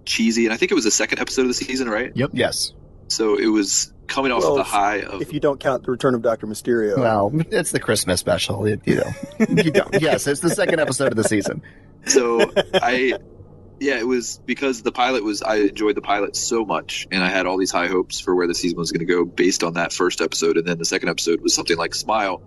cheesy. 0.05 0.45
And 0.45 0.53
I 0.53 0.57
think 0.57 0.71
it 0.71 0.75
was 0.75 0.85
the 0.85 0.91
second 0.91 1.19
episode 1.19 1.41
of 1.41 1.49
the 1.49 1.53
season, 1.53 1.89
right? 1.89 2.15
Yep. 2.15 2.31
Yes. 2.33 2.73
So 3.09 3.35
it 3.35 3.47
was 3.47 3.93
coming 4.07 4.31
off 4.31 4.43
Well, 4.43 4.55
the 4.55 4.63
high 4.63 5.01
of 5.01 5.21
If 5.21 5.33
you 5.33 5.39
don't 5.39 5.59
count 5.59 5.83
the 5.83 5.91
Return 5.91 6.15
of 6.15 6.21
Doctor 6.21 6.47
Mysterio. 6.47 6.97
Well, 6.97 7.31
it's 7.51 7.71
the 7.71 7.79
Christmas 7.79 8.19
special. 8.19 8.65
It, 8.65 8.81
you 8.85 8.95
know, 8.95 9.11
you 9.39 9.71
don't. 9.71 10.01
Yes, 10.01 10.27
it's 10.27 10.41
the 10.41 10.49
second 10.49 10.79
episode 10.79 11.11
of 11.11 11.15
the 11.15 11.23
season. 11.23 11.61
so 12.05 12.51
I 12.73 13.17
yeah, 13.79 13.99
it 13.99 14.07
was 14.07 14.39
because 14.45 14.81
the 14.81 14.91
pilot 14.91 15.23
was 15.23 15.41
I 15.41 15.57
enjoyed 15.57 15.95
the 15.95 16.01
pilot 16.01 16.35
so 16.35 16.65
much 16.65 17.07
and 17.11 17.23
I 17.23 17.29
had 17.29 17.45
all 17.45 17.57
these 17.57 17.71
high 17.71 17.87
hopes 17.87 18.19
for 18.19 18.35
where 18.35 18.47
the 18.47 18.55
season 18.55 18.77
was 18.77 18.91
going 18.91 19.05
to 19.05 19.11
go 19.11 19.25
based 19.25 19.63
on 19.63 19.73
that 19.73 19.93
first 19.93 20.21
episode 20.21 20.57
and 20.57 20.65
then 20.67 20.77
the 20.77 20.85
second 20.85 21.09
episode 21.09 21.41
was 21.41 21.53
something 21.53 21.77
like 21.77 21.93
Smile 21.93 22.41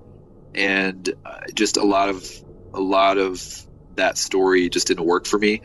and 0.54 1.08
uh, 1.24 1.40
just 1.54 1.76
a 1.76 1.84
lot 1.84 2.08
of 2.08 2.28
a 2.74 2.80
lot 2.80 3.18
of 3.18 3.66
that 3.96 4.18
story 4.18 4.68
just 4.68 4.88
didn't 4.88 5.04
work 5.04 5.26
for 5.26 5.38
me 5.38 5.60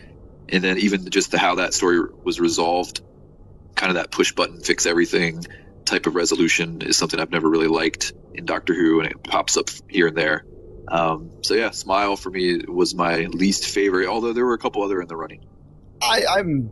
and 0.49 0.63
then 0.63 0.77
even 0.77 1.09
just 1.09 1.31
the, 1.31 1.37
how 1.39 1.55
that 1.55 1.73
story 1.73 1.99
was 2.23 2.39
resolved 2.39 3.01
kind 3.75 3.89
of 3.89 3.95
that 3.95 4.11
push 4.11 4.33
button 4.33 4.59
fix 4.61 4.85
everything 4.85 5.43
type 5.85 6.07
of 6.07 6.15
resolution 6.15 6.81
is 6.81 6.97
something 6.97 7.19
I've 7.19 7.31
never 7.31 7.49
really 7.49 7.67
liked 7.67 8.13
in 8.33 8.45
Doctor 8.45 8.73
Who 8.73 8.99
and 8.99 9.09
it 9.09 9.23
pops 9.23 9.57
up 9.57 9.69
here 9.89 10.07
and 10.07 10.17
there 10.17 10.45
um, 10.87 11.31
so 11.41 11.53
yeah, 11.53 11.71
Smile 11.71 12.15
for 12.15 12.29
me 12.29 12.59
was 12.67 12.93
my 12.95 13.25
least 13.25 13.65
favorite, 13.67 14.07
although 14.07 14.33
there 14.33 14.45
were 14.45 14.53
a 14.53 14.59
couple 14.59 14.83
other 14.83 15.01
in 15.01 15.07
the 15.07 15.15
running. 15.15 15.45
I, 16.01 16.23
I'm, 16.29 16.71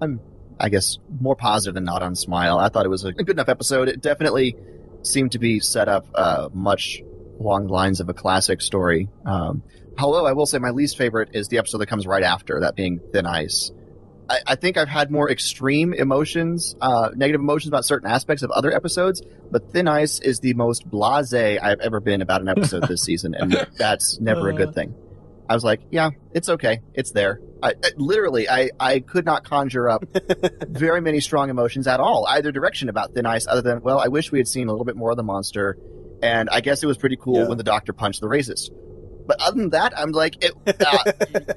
I'm, 0.00 0.20
I 0.60 0.68
guess 0.68 0.98
more 1.20 1.34
positive 1.34 1.74
than 1.74 1.84
not 1.84 2.02
on 2.02 2.14
Smile. 2.14 2.58
I 2.58 2.68
thought 2.68 2.86
it 2.86 2.90
was 2.90 3.04
a 3.04 3.12
good 3.12 3.30
enough 3.30 3.48
episode. 3.48 3.88
It 3.88 4.00
definitely 4.00 4.56
seemed 5.02 5.32
to 5.32 5.38
be 5.38 5.58
set 5.60 5.88
up 5.88 6.06
uh, 6.14 6.48
much 6.52 7.02
along 7.40 7.66
the 7.66 7.72
lines 7.72 8.00
of 8.00 8.08
a 8.08 8.14
classic 8.14 8.60
story. 8.60 9.08
Um, 9.24 9.62
although 9.98 10.26
I 10.26 10.32
will 10.32 10.46
say 10.46 10.58
my 10.58 10.70
least 10.70 10.96
favorite 10.96 11.30
is 11.32 11.48
the 11.48 11.58
episode 11.58 11.78
that 11.78 11.86
comes 11.86 12.06
right 12.06 12.22
after, 12.22 12.60
that 12.60 12.76
being 12.76 13.00
Thin 13.12 13.26
Ice. 13.26 13.72
I, 14.32 14.40
I 14.52 14.54
think 14.54 14.78
I've 14.78 14.88
had 14.88 15.10
more 15.10 15.30
extreme 15.30 15.92
emotions, 15.92 16.74
uh, 16.80 17.10
negative 17.14 17.40
emotions 17.42 17.68
about 17.68 17.84
certain 17.84 18.10
aspects 18.10 18.42
of 18.42 18.50
other 18.50 18.72
episodes, 18.74 19.20
but 19.50 19.70
Thin 19.72 19.86
Ice 19.88 20.20
is 20.20 20.40
the 20.40 20.54
most 20.54 20.88
blasé 20.90 21.62
I've 21.62 21.80
ever 21.80 22.00
been 22.00 22.22
about 22.22 22.40
an 22.40 22.48
episode 22.48 22.88
this 22.88 23.02
season, 23.04 23.34
and 23.34 23.52
that's 23.76 24.18
never 24.20 24.48
a 24.48 24.54
good 24.54 24.74
thing. 24.74 24.94
I 25.50 25.54
was 25.54 25.64
like, 25.64 25.82
yeah, 25.90 26.10
it's 26.32 26.48
okay. 26.48 26.80
It's 26.94 27.10
there. 27.10 27.40
I, 27.62 27.70
I 27.84 27.90
literally, 27.96 28.48
I, 28.48 28.70
I 28.80 29.00
could 29.00 29.26
not 29.26 29.44
conjure 29.44 29.90
up 29.90 30.02
very 30.68 31.02
many 31.02 31.20
strong 31.20 31.50
emotions 31.50 31.86
at 31.86 32.00
all, 32.00 32.24
either 32.26 32.52
direction 32.52 32.88
about 32.88 33.12
Thin 33.12 33.26
Ice, 33.26 33.46
other 33.46 33.60
than, 33.60 33.82
well, 33.82 33.98
I 33.98 34.08
wish 34.08 34.32
we 34.32 34.38
had 34.38 34.48
seen 34.48 34.68
a 34.68 34.70
little 34.70 34.86
bit 34.86 34.96
more 34.96 35.10
of 35.10 35.18
the 35.18 35.22
monster. 35.22 35.76
And 36.22 36.48
I 36.48 36.60
guess 36.60 36.82
it 36.82 36.86
was 36.86 36.96
pretty 36.96 37.16
cool 37.16 37.38
Yeah. 37.40 37.48
when 37.48 37.58
the 37.58 37.64
doctor 37.64 37.92
punched 37.92 38.20
the 38.22 38.28
racist. 38.28 38.70
But 39.26 39.40
other 39.40 39.56
than 39.56 39.70
that, 39.70 39.96
I'm 39.98 40.10
like, 40.12 40.42
it, 40.44 40.52
uh, 40.66 41.12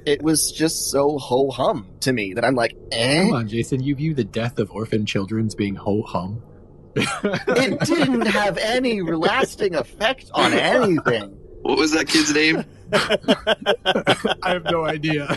it 0.06 0.22
was 0.22 0.52
just 0.52 0.90
so 0.90 1.18
ho 1.18 1.50
hum 1.50 1.88
to 2.00 2.12
me 2.12 2.34
that 2.34 2.44
I'm 2.44 2.54
like, 2.54 2.76
eh. 2.92 3.22
come 3.24 3.32
on 3.34 3.48
jason 3.48 3.82
you 3.82 3.94
view 3.94 4.14
the 4.14 4.24
death 4.24 4.58
of 4.58 4.70
orphan 4.70 5.04
children 5.06 5.46
as 5.46 5.54
being 5.54 5.74
ho-hum 5.74 6.42
It 6.96 7.80
didn't 7.80 8.26
have 8.26 8.56
any 8.58 9.02
lasting 9.02 9.74
effect 9.74 10.30
on 10.32 10.52
anything. 10.54 11.36
What 11.62 11.76
was 11.78 11.92
that 11.92 12.06
kid's 12.08 12.32
name? 12.32 12.64
i 12.92 14.48
have 14.50 14.64
no 14.64 14.84
idea 14.84 15.36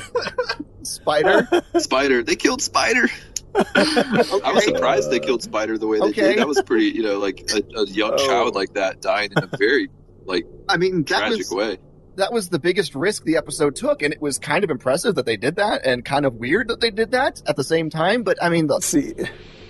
Spider. 0.84 1.47
Spider. 1.77 2.23
They 2.23 2.35
killed 2.35 2.61
Spider. 2.61 3.10
I 3.56 4.51
was 4.53 4.64
surprised 4.64 5.11
they 5.11 5.19
killed 5.19 5.43
Spider 5.43 5.77
the 5.77 5.88
way 5.88 5.99
they 5.99 6.06
Okay. 6.06 6.22
did. 6.30 6.38
That 6.39 6.47
was 6.47 6.61
pretty, 6.61 6.85
you 6.85 7.03
know, 7.03 7.19
like 7.19 7.49
a, 7.53 7.64
a 7.80 7.85
young 7.88 8.14
Oh. 8.14 8.27
child 8.27 8.56
like 8.56 8.73
that 8.76 9.01
dying 9.01 9.31
in 9.35 9.43
a 9.43 9.49
very 9.57 9.89
like 10.26 10.45
I 10.69 10.77
mean, 10.77 11.03
that 11.03 11.07
tragic 11.07 11.38
was 11.39 11.51
way. 11.51 11.77
That 12.19 12.31
was 12.31 12.49
the 12.49 12.59
biggest 12.59 12.95
risk 12.95 13.23
the 13.23 13.37
episode 13.37 13.75
took, 13.75 14.01
and 14.01 14.13
it 14.13 14.21
was 14.21 14.37
kind 14.37 14.63
of 14.63 14.69
impressive 14.69 15.15
that 15.15 15.25
they 15.25 15.37
did 15.37 15.55
that, 15.57 15.85
and 15.85 16.05
kind 16.05 16.25
of 16.25 16.35
weird 16.35 16.67
that 16.69 16.79
they 16.79 16.91
did 16.91 17.11
that 17.11 17.41
at 17.47 17.55
the 17.55 17.63
same 17.63 17.89
time. 17.89 18.23
But 18.23 18.41
I 18.41 18.49
mean, 18.49 18.67
the, 18.67 18.75
Let's 18.75 18.85
see. 18.85 19.13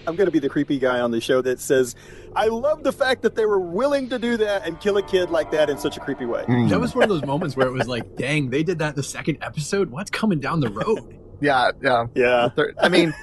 I'm 0.07 0.15
going 0.15 0.26
to 0.26 0.31
be 0.31 0.39
the 0.39 0.49
creepy 0.49 0.80
guy 0.80 0.99
on 1.01 1.11
the 1.11 1.21
show 1.21 1.41
that 1.41 1.59
says, 1.59 1.95
I 2.35 2.47
love 2.47 2.84
the 2.84 2.91
fact 2.91 3.21
that 3.23 3.35
they 3.35 3.45
were 3.45 3.59
willing 3.59 4.09
to 4.09 4.17
do 4.17 4.38
that 4.38 4.65
and 4.65 4.80
kill 4.80 4.97
a 4.97 5.03
kid 5.03 5.30
like 5.30 5.51
that 5.51 5.69
in 5.69 5.77
such 5.77 5.97
a 5.97 5.99
creepy 5.99 6.26
way. 6.26 6.45
That 6.47 6.80
was 6.80 6.95
one 6.95 7.03
of 7.03 7.09
those 7.09 7.23
moments 7.26 7.55
where 7.55 7.67
it 7.67 7.73
was 7.73 7.88
like, 7.88 8.15
dang, 8.15 8.49
they 8.49 8.63
did 8.63 8.80
that 8.80 8.89
in 8.89 8.95
the 8.95 9.03
second 9.03 9.38
episode. 9.41 9.91
What's 9.91 10.09
coming 10.09 10.39
down 10.39 10.61
the 10.61 10.69
road? 10.69 11.15
yeah, 11.41 11.71
yeah. 11.81 12.05
Yeah. 12.15 12.49
Third- 12.49 12.76
I 12.81 12.89
mean, 12.89 13.13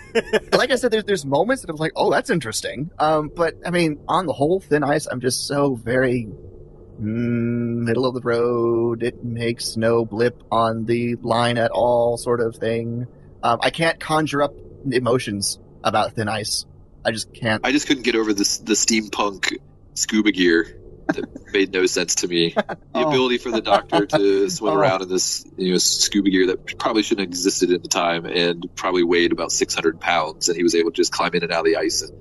like 0.52 0.70
I 0.70 0.76
said, 0.76 0.92
there's 0.92 1.04
there's 1.04 1.26
moments 1.26 1.62
that 1.62 1.70
I 1.70 1.72
was 1.72 1.80
like, 1.80 1.92
oh, 1.96 2.10
that's 2.12 2.30
interesting. 2.30 2.90
Um, 3.00 3.30
but 3.34 3.54
I 3.66 3.70
mean, 3.70 3.98
on 4.06 4.26
the 4.26 4.32
whole, 4.32 4.60
Thin 4.60 4.84
Ice, 4.84 5.06
I'm 5.06 5.20
just 5.20 5.46
so 5.48 5.74
very 5.74 6.28
mm, 6.28 6.55
middle 6.98 8.06
of 8.06 8.14
the 8.14 8.20
road. 8.22 9.02
It 9.02 9.24
makes 9.24 9.76
no 9.76 10.04
blip 10.04 10.42
on 10.50 10.84
the 10.84 11.16
line 11.16 11.58
at 11.58 11.70
all, 11.70 12.16
sort 12.16 12.40
of 12.40 12.56
thing. 12.56 13.06
Um, 13.42 13.58
I 13.62 13.70
can't 13.70 14.00
conjure 14.00 14.42
up 14.42 14.54
emotions 14.90 15.58
about 15.84 16.12
Thin 16.12 16.28
Ice. 16.28 16.64
I 17.04 17.12
just 17.12 17.32
can't. 17.32 17.64
I 17.64 17.72
just 17.72 17.86
couldn't 17.86 18.02
get 18.02 18.16
over 18.16 18.32
this 18.32 18.58
the 18.58 18.72
steampunk 18.74 19.58
scuba 19.94 20.32
gear 20.32 20.80
that 21.08 21.24
made 21.52 21.72
no 21.72 21.86
sense 21.86 22.16
to 22.16 22.28
me. 22.28 22.50
The 22.56 22.76
Oh. 22.94 23.08
ability 23.08 23.38
for 23.38 23.50
the 23.52 23.60
doctor 23.60 24.06
to 24.06 24.50
swim 24.50 24.72
Oh. 24.72 24.76
around 24.76 25.02
in 25.02 25.08
this 25.08 25.44
you 25.56 25.70
know 25.72 25.78
scuba 25.78 26.30
gear 26.30 26.46
that 26.48 26.78
probably 26.78 27.02
shouldn't 27.04 27.20
have 27.26 27.28
existed 27.28 27.70
at 27.70 27.82
the 27.82 27.88
time 27.88 28.24
and 28.26 28.66
probably 28.74 29.04
weighed 29.04 29.30
about 29.32 29.52
600 29.52 30.00
pounds, 30.00 30.48
and 30.48 30.56
he 30.56 30.64
was 30.64 30.74
able 30.74 30.90
to 30.90 30.96
just 30.96 31.12
climb 31.12 31.32
in 31.34 31.44
and 31.44 31.52
out 31.52 31.60
of 31.60 31.66
the 31.66 31.76
ice. 31.76 32.02
And 32.02 32.12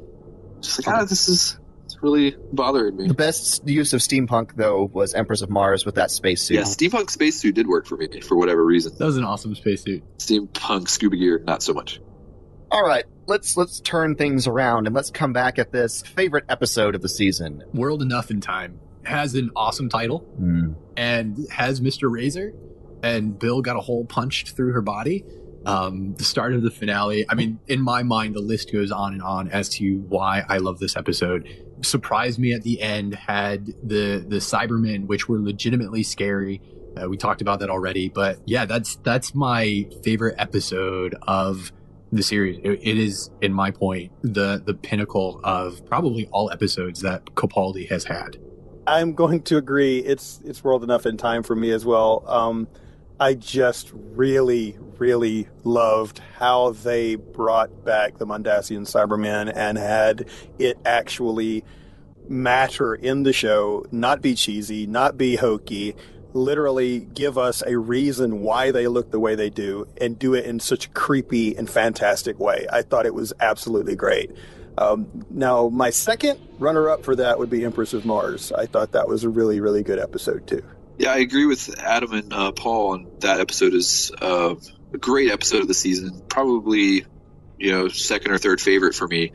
just 0.61 0.85
like, 0.85 0.95
ah, 0.95 1.05
this 1.05 1.27
is 1.29 1.57
it's 1.95 2.03
really 2.03 2.35
bothering 2.51 2.97
me. 2.97 3.07
The 3.07 3.13
best 3.13 3.67
use 3.67 3.93
of 3.93 4.01
steampunk, 4.01 4.55
though, 4.55 4.83
was 4.83 5.13
Empress 5.13 5.41
of 5.41 5.49
Mars 5.49 5.85
with 5.85 5.95
that 5.95 6.11
spacesuit. 6.11 6.57
Yeah, 6.57 6.63
steampunk 6.63 7.09
spacesuit 7.09 7.55
did 7.55 7.67
work 7.67 7.85
for 7.87 7.97
me 7.97 8.21
for 8.21 8.35
whatever 8.35 8.63
reason. 8.65 8.93
That 8.97 9.05
was 9.05 9.17
an 9.17 9.23
awesome 9.23 9.55
spacesuit. 9.55 10.03
Steampunk 10.17 10.89
scuba 10.89 11.15
gear, 11.15 11.41
not 11.45 11.63
so 11.63 11.73
much. 11.73 12.01
All 12.71 12.83
right, 12.83 13.05
let's 13.27 13.55
let's 13.55 13.79
turn 13.79 14.15
things 14.15 14.47
around 14.47 14.87
and 14.87 14.95
let's 14.95 15.09
come 15.09 15.31
back 15.33 15.57
at 15.59 15.71
this 15.71 16.01
favorite 16.01 16.45
episode 16.49 16.95
of 16.95 17.01
the 17.01 17.09
season. 17.09 17.63
World 17.73 18.01
Enough 18.01 18.29
and 18.29 18.43
Time 18.43 18.79
has 19.05 19.35
an 19.35 19.51
awesome 19.55 19.87
title 19.87 20.27
and 20.97 21.47
has 21.51 21.79
Mr. 21.79 22.11
Razor, 22.11 22.53
and 23.03 23.37
Bill 23.39 23.61
got 23.61 23.77
a 23.77 23.81
hole 23.81 24.03
punched 24.05 24.55
through 24.55 24.73
her 24.73 24.81
body. 24.81 25.23
Um, 25.65 26.13
the 26.13 26.23
start 26.23 26.53
of 26.53 26.61
the 26.61 26.69
finale. 26.69 27.25
I 27.27 27.33
mean, 27.33 27.59
in 27.67 27.81
my 27.81 28.03
mind, 28.03 28.35
the 28.35 28.39
list 28.39 28.71
goes 28.71 28.91
on 28.91 29.13
and 29.13 29.21
on 29.23 29.49
as 29.49 29.69
to 29.69 29.97
why 29.97 30.43
I 30.47 30.57
love 30.57 30.77
this 30.77 30.95
episode. 30.95 31.47
Surprised 31.81 32.39
me 32.39 32.53
at 32.53 32.63
the 32.63 32.81
end. 32.81 33.15
Had 33.15 33.67
the 33.83 34.23
the 34.27 34.37
Cybermen, 34.37 35.07
which 35.07 35.27
were 35.27 35.39
legitimately 35.39 36.03
scary. 36.03 36.61
Uh, 36.95 37.09
we 37.09 37.17
talked 37.17 37.41
about 37.41 37.59
that 37.59 37.69
already, 37.69 38.09
but 38.09 38.39
yeah, 38.45 38.65
that's 38.65 38.95
that's 38.97 39.35
my 39.35 39.87
favorite 40.03 40.35
episode 40.37 41.15
of 41.27 41.71
the 42.11 42.23
series. 42.23 42.57
It, 42.63 42.79
it 42.81 42.97
is, 42.97 43.29
in 43.41 43.53
my 43.53 43.71
point, 43.71 44.11
the 44.21 44.61
the 44.65 44.73
pinnacle 44.73 45.41
of 45.43 45.85
probably 45.85 46.27
all 46.31 46.49
episodes 46.51 47.01
that 47.01 47.25
Capaldi 47.35 47.89
has 47.89 48.05
had. 48.05 48.37
I'm 48.87 49.13
going 49.13 49.41
to 49.43 49.57
agree. 49.57 49.99
It's 49.99 50.41
it's 50.45 50.63
world 50.63 50.83
enough 50.83 51.05
and 51.05 51.17
time 51.17 51.43
for 51.43 51.55
me 51.55 51.71
as 51.71 51.85
well. 51.85 52.23
Um, 52.27 52.67
I 53.19 53.33
just 53.33 53.91
really, 53.93 54.77
really 54.97 55.47
loved 55.63 56.19
how 56.37 56.71
they 56.71 57.15
brought 57.15 57.85
back 57.85 58.17
the 58.17 58.25
Mondasian 58.25 58.81
Cybermen 58.81 59.51
and 59.55 59.77
had 59.77 60.27
it 60.59 60.77
actually 60.85 61.63
matter 62.27 62.93
in 62.93 63.23
the 63.23 63.31
show, 63.31 63.85
not 63.91 64.21
be 64.21 64.35
cheesy, 64.35 64.85
not 64.85 65.17
be 65.17 65.37
hokey, 65.37 65.95
literally 66.33 66.99
give 66.99 67.37
us 67.37 67.63
a 67.65 67.77
reason 67.77 68.41
why 68.41 68.71
they 68.71 68.87
look 68.87 69.11
the 69.11 69.19
way 69.19 69.35
they 69.35 69.49
do 69.49 69.87
and 70.01 70.19
do 70.19 70.33
it 70.33 70.45
in 70.45 70.59
such 70.59 70.87
a 70.87 70.89
creepy 70.89 71.55
and 71.55 71.69
fantastic 71.69 72.37
way. 72.37 72.67
I 72.69 72.81
thought 72.81 73.05
it 73.05 73.13
was 73.13 73.31
absolutely 73.39 73.95
great. 73.95 74.31
Um, 74.77 75.07
now, 75.29 75.69
my 75.69 75.89
second 75.89 76.37
runner 76.59 76.89
up 76.89 77.05
for 77.05 77.15
that 77.15 77.39
would 77.39 77.49
be 77.49 77.63
Empress 77.63 77.93
of 77.93 78.05
Mars. 78.05 78.51
I 78.51 78.65
thought 78.65 78.91
that 78.91 79.07
was 79.07 79.23
a 79.23 79.29
really, 79.29 79.61
really 79.61 79.83
good 79.83 79.99
episode, 79.99 80.47
too. 80.47 80.63
Yeah, 80.97 81.11
I 81.11 81.17
agree 81.17 81.45
with 81.45 81.77
Adam 81.77 82.13
and 82.13 82.33
uh, 82.33 82.51
Paul 82.53 82.93
on 82.93 83.11
that 83.19 83.39
episode 83.39 83.73
is 83.73 84.11
uh, 84.21 84.55
a 84.93 84.97
great 84.97 85.29
episode 85.29 85.61
of 85.61 85.67
the 85.67 85.73
season. 85.73 86.21
Probably, 86.29 87.05
you 87.57 87.71
know, 87.71 87.89
second 87.89 88.31
or 88.31 88.37
third 88.37 88.61
favorite 88.61 88.95
for 88.95 89.07
me. 89.07 89.33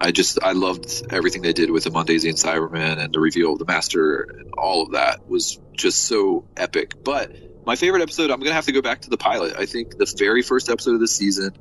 I 0.00 0.10
just 0.10 0.42
I 0.42 0.52
loved 0.52 1.06
everything 1.10 1.42
they 1.42 1.52
did 1.52 1.70
with 1.70 1.84
the 1.84 1.90
Mondasian 1.90 2.34
Cyberman 2.34 2.98
and 2.98 3.14
the 3.14 3.20
reveal 3.20 3.52
of 3.52 3.58
the 3.58 3.64
Master 3.64 4.22
and 4.22 4.52
all 4.58 4.82
of 4.82 4.92
that 4.92 5.28
was 5.28 5.58
just 5.72 6.04
so 6.04 6.44
epic. 6.56 7.02
But 7.02 7.34
my 7.64 7.76
favorite 7.76 8.02
episode, 8.02 8.30
I'm 8.30 8.40
gonna 8.40 8.52
have 8.52 8.66
to 8.66 8.72
go 8.72 8.82
back 8.82 9.02
to 9.02 9.10
the 9.10 9.16
pilot. 9.16 9.54
I 9.56 9.66
think 9.66 9.96
the 9.96 10.12
very 10.18 10.42
first 10.42 10.68
episode 10.68 10.94
of 10.94 11.00
the 11.00 11.08
season, 11.08 11.56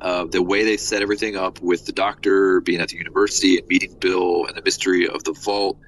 uh, 0.00 0.24
the 0.24 0.40
way 0.40 0.64
they 0.64 0.76
set 0.76 1.02
everything 1.02 1.36
up 1.36 1.60
with 1.60 1.84
the 1.84 1.92
Doctor 1.92 2.60
being 2.60 2.80
at 2.80 2.88
the 2.88 2.96
university 2.96 3.58
and 3.58 3.66
meeting 3.68 3.96
Bill 3.98 4.46
and 4.46 4.56
the 4.56 4.62
mystery 4.62 5.08
of 5.08 5.24
the 5.24 5.32
vault 5.32 5.78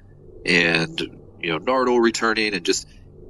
and 0.45 1.20
you 1.43 1.51
know 1.51 1.59
Nardole 1.59 2.01
returning 2.01 2.53
and 2.53 2.65
just 2.65 2.87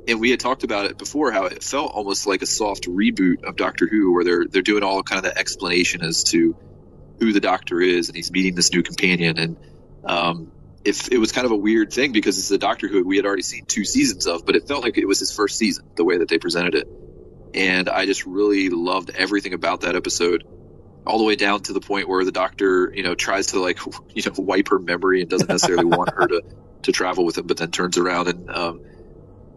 and 0.08 0.20
we 0.20 0.32
had 0.32 0.40
talked 0.40 0.64
about 0.64 0.86
it 0.86 0.98
before 0.98 1.32
how 1.32 1.46
it 1.46 1.64
felt 1.64 1.92
almost 1.92 2.26
like 2.28 2.42
a 2.42 2.46
soft 2.46 2.88
reboot 2.88 3.44
of 3.44 3.56
Doctor 3.56 3.88
Who 3.88 4.14
where 4.14 4.24
they're 4.24 4.46
they're 4.46 4.62
doing 4.62 4.84
all 4.84 5.04
kind 5.04 5.20
of 5.20 5.32
the 5.32 5.38
explanation 5.38 6.04
as 6.04 6.24
to 6.26 6.56
who 7.20 7.34
the 7.34 7.40
Doctor 7.40 7.80
is 7.80 8.10
and 8.10 8.16
he's 8.16 8.32
meeting 8.32 8.56
this 8.56 8.74
new 8.74 8.82
companion. 8.82 9.38
And 9.38 9.58
um, 10.04 10.52
if 10.84 11.12
it 11.12 11.20
was 11.20 11.32
kind 11.32 11.46
of 11.46 11.52
a 11.52 11.56
weird 11.56 11.94
thing 11.94 12.12
because 12.12 12.38
it's 12.38 12.50
the 12.50 12.58
Doctor 12.58 12.88
Who 12.88 13.04
we 13.04 13.18
had 13.18 13.26
already 13.26 13.44
seen 13.44 13.66
two 13.66 13.86
seasons 13.86 14.26
of 14.26 14.46
but 14.46 14.56
it 14.56 14.68
felt 14.68 14.84
like 14.84 14.98
it 14.98 15.08
was 15.08 15.20
his 15.20 15.32
first 15.32 15.58
season 15.58 15.86
the 15.96 16.04
way 16.04 16.18
that 16.18 16.30
they 16.30 16.40
presented 16.40 16.76
it. 16.76 16.88
And 17.54 17.90
I 17.90 18.06
just 18.06 18.26
really 18.26 18.70
loved 18.70 19.12
everything 19.12 19.54
about 19.54 19.82
that 19.82 19.96
episode 19.96 20.46
all 21.06 21.18
the 21.18 21.24
way 21.24 21.36
down 21.36 21.62
to 21.64 21.74
the 21.74 21.82
point 21.82 22.08
where 22.08 22.24
the 22.24 22.32
doctor, 22.32 22.92
you 22.96 23.04
know, 23.04 23.16
tries 23.16 23.48
to 23.48 23.60
like, 23.60 23.80
you 24.16 24.24
know, 24.26 24.34
wipe 24.38 24.70
her 24.70 24.80
memory 24.80 25.22
and 25.22 25.30
doesn't 25.30 25.50
necessarily 25.50 25.86
want 25.86 26.10
her 26.14 26.28
to, 26.28 26.42
to 26.84 26.92
travel 26.92 27.26
with 27.26 27.38
him, 27.38 27.48
but 27.48 27.58
then 27.58 27.72
turns 27.72 27.98
around 27.98 28.28
and, 28.28 28.50
um, 28.50 28.82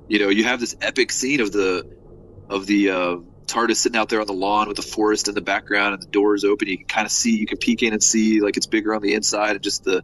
you 0.09 0.19
know, 0.19 0.29
you 0.29 0.45
have 0.45 0.61
this 0.61 0.77
epic 0.81 1.11
scene 1.11 1.41
of 1.41 1.53
the, 1.53 1.91
of 2.49 2.67
the, 2.67 2.91
uh, 2.91 3.17
TARDIS 3.47 3.77
sitting 3.77 3.99
out 3.99 4.09
there 4.09 4.21
on 4.21 4.27
the 4.27 4.33
lawn 4.33 4.69
with 4.69 4.77
the 4.77 4.83
forest 4.83 5.29
in 5.29 5.35
the 5.35 5.43
background 5.43 5.95
and 5.95 6.03
the 6.03 6.07
doors 6.07 6.45
open. 6.45 6.67
You 6.69 6.79
can 6.79 6.87
kind 6.87 7.05
of 7.05 7.13
see, 7.13 7.37
you 7.37 7.47
can 7.47 7.59
peek 7.59 7.83
in 7.83 7.93
and 7.93 8.03
see 8.03 8.41
like 8.41 8.57
it's 8.57 8.67
bigger 8.67 8.95
on 8.95 9.03
the 9.03 9.15
inside 9.15 9.53
and 9.53 9.63
just 9.63 9.85
the, 9.85 10.03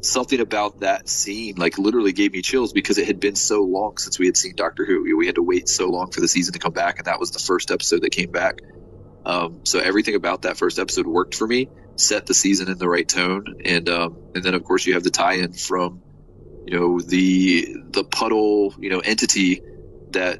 something 0.00 0.38
about 0.38 0.80
that 0.80 1.08
scene 1.08 1.56
like 1.56 1.78
literally 1.78 2.12
gave 2.12 2.32
me 2.32 2.42
chills 2.42 2.72
because 2.72 2.98
it 2.98 3.06
had 3.06 3.18
been 3.18 3.34
so 3.34 3.62
long 3.62 3.96
since 3.96 4.18
we 4.18 4.26
had 4.26 4.36
seen 4.36 4.54
Doctor 4.54 4.84
Who. 4.84 5.16
We 5.16 5.26
had 5.26 5.36
to 5.36 5.42
wait 5.42 5.68
so 5.68 5.88
long 5.88 6.10
for 6.10 6.20
the 6.20 6.28
season 6.28 6.52
to 6.52 6.58
come 6.58 6.72
back 6.72 6.98
and 6.98 7.06
that 7.06 7.18
was 7.18 7.30
the 7.30 7.40
first 7.40 7.70
episode 7.70 8.02
that 8.02 8.10
came 8.10 8.30
back. 8.30 8.60
Um, 9.28 9.60
so 9.64 9.78
everything 9.78 10.14
about 10.14 10.42
that 10.42 10.56
first 10.56 10.78
episode 10.78 11.06
worked 11.06 11.34
for 11.34 11.46
me, 11.46 11.68
set 11.96 12.24
the 12.26 12.34
season 12.34 12.70
in 12.70 12.78
the 12.78 12.88
right 12.88 13.06
tone, 13.06 13.60
and 13.64 13.86
um, 13.88 14.16
and 14.34 14.42
then 14.42 14.54
of 14.54 14.64
course 14.64 14.86
you 14.86 14.94
have 14.94 15.02
the 15.02 15.10
tie-in 15.10 15.52
from, 15.52 16.02
you 16.68 16.78
know, 16.78 17.00
the 17.00 17.66
the 17.92 18.04
puddle, 18.04 18.74
you 18.78 18.90
know, 18.90 18.98
entity 18.98 19.62
that 20.10 20.38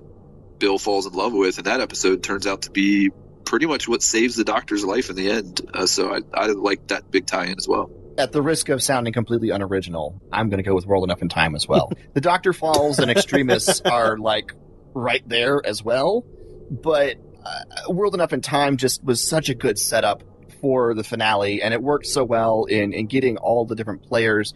Bill 0.59 0.78
falls 0.78 1.06
in 1.06 1.14
love 1.14 1.32
with, 1.32 1.56
in 1.56 1.64
that 1.64 1.80
episode 1.80 2.22
turns 2.22 2.46
out 2.46 2.62
to 2.62 2.70
be 2.70 3.10
pretty 3.46 3.64
much 3.64 3.88
what 3.88 4.02
saves 4.02 4.36
the 4.36 4.44
Doctor's 4.44 4.84
life 4.84 5.09
in 5.09 5.16
the 5.16 5.30
end. 5.30 5.62
Uh, 5.72 5.86
so 5.86 6.12
I 6.12 6.20
I 6.34 6.46
like 6.48 6.88
that 6.88 7.10
big 7.10 7.24
tie-in 7.24 7.56
as 7.56 7.66
well. 7.66 7.90
At 8.18 8.32
the 8.32 8.42
risk 8.42 8.68
of 8.68 8.82
sounding 8.82 9.14
completely 9.14 9.48
unoriginal, 9.48 10.20
I'm 10.30 10.50
going 10.50 10.59
to 10.59 10.68
go 10.68 10.74
with 10.74 10.84
World 10.84 11.05
Enough 11.05 11.22
and 11.22 11.30
Time 11.30 11.55
as 11.55 11.66
well. 11.66 11.90
the 12.12 12.20
Doctor 12.20 12.52
Falls 12.52 12.98
and 12.98 13.10
Extremis 13.10 13.80
are 13.80 14.18
like 14.18 14.52
right 14.92 15.26
there 15.26 15.62
as 15.64 15.82
well, 15.82 16.26
but 16.70 17.16
uh, 17.42 17.90
World 17.90 18.12
Enough 18.12 18.32
and 18.32 18.44
Time 18.44 18.76
just 18.76 19.02
was 19.02 19.26
such 19.26 19.48
a 19.48 19.55
good 19.55 19.78
setup 19.78 20.24
for 20.60 20.92
the 20.92 21.05
finale, 21.05 21.62
and 21.62 21.72
it 21.72 21.82
worked 21.82 22.06
so 22.06 22.22
well 22.22 22.64
in 22.64 22.92
in 22.92 23.06
getting 23.06 23.38
all 23.38 23.64
the 23.64 23.74
different 23.74 24.02
players 24.02 24.52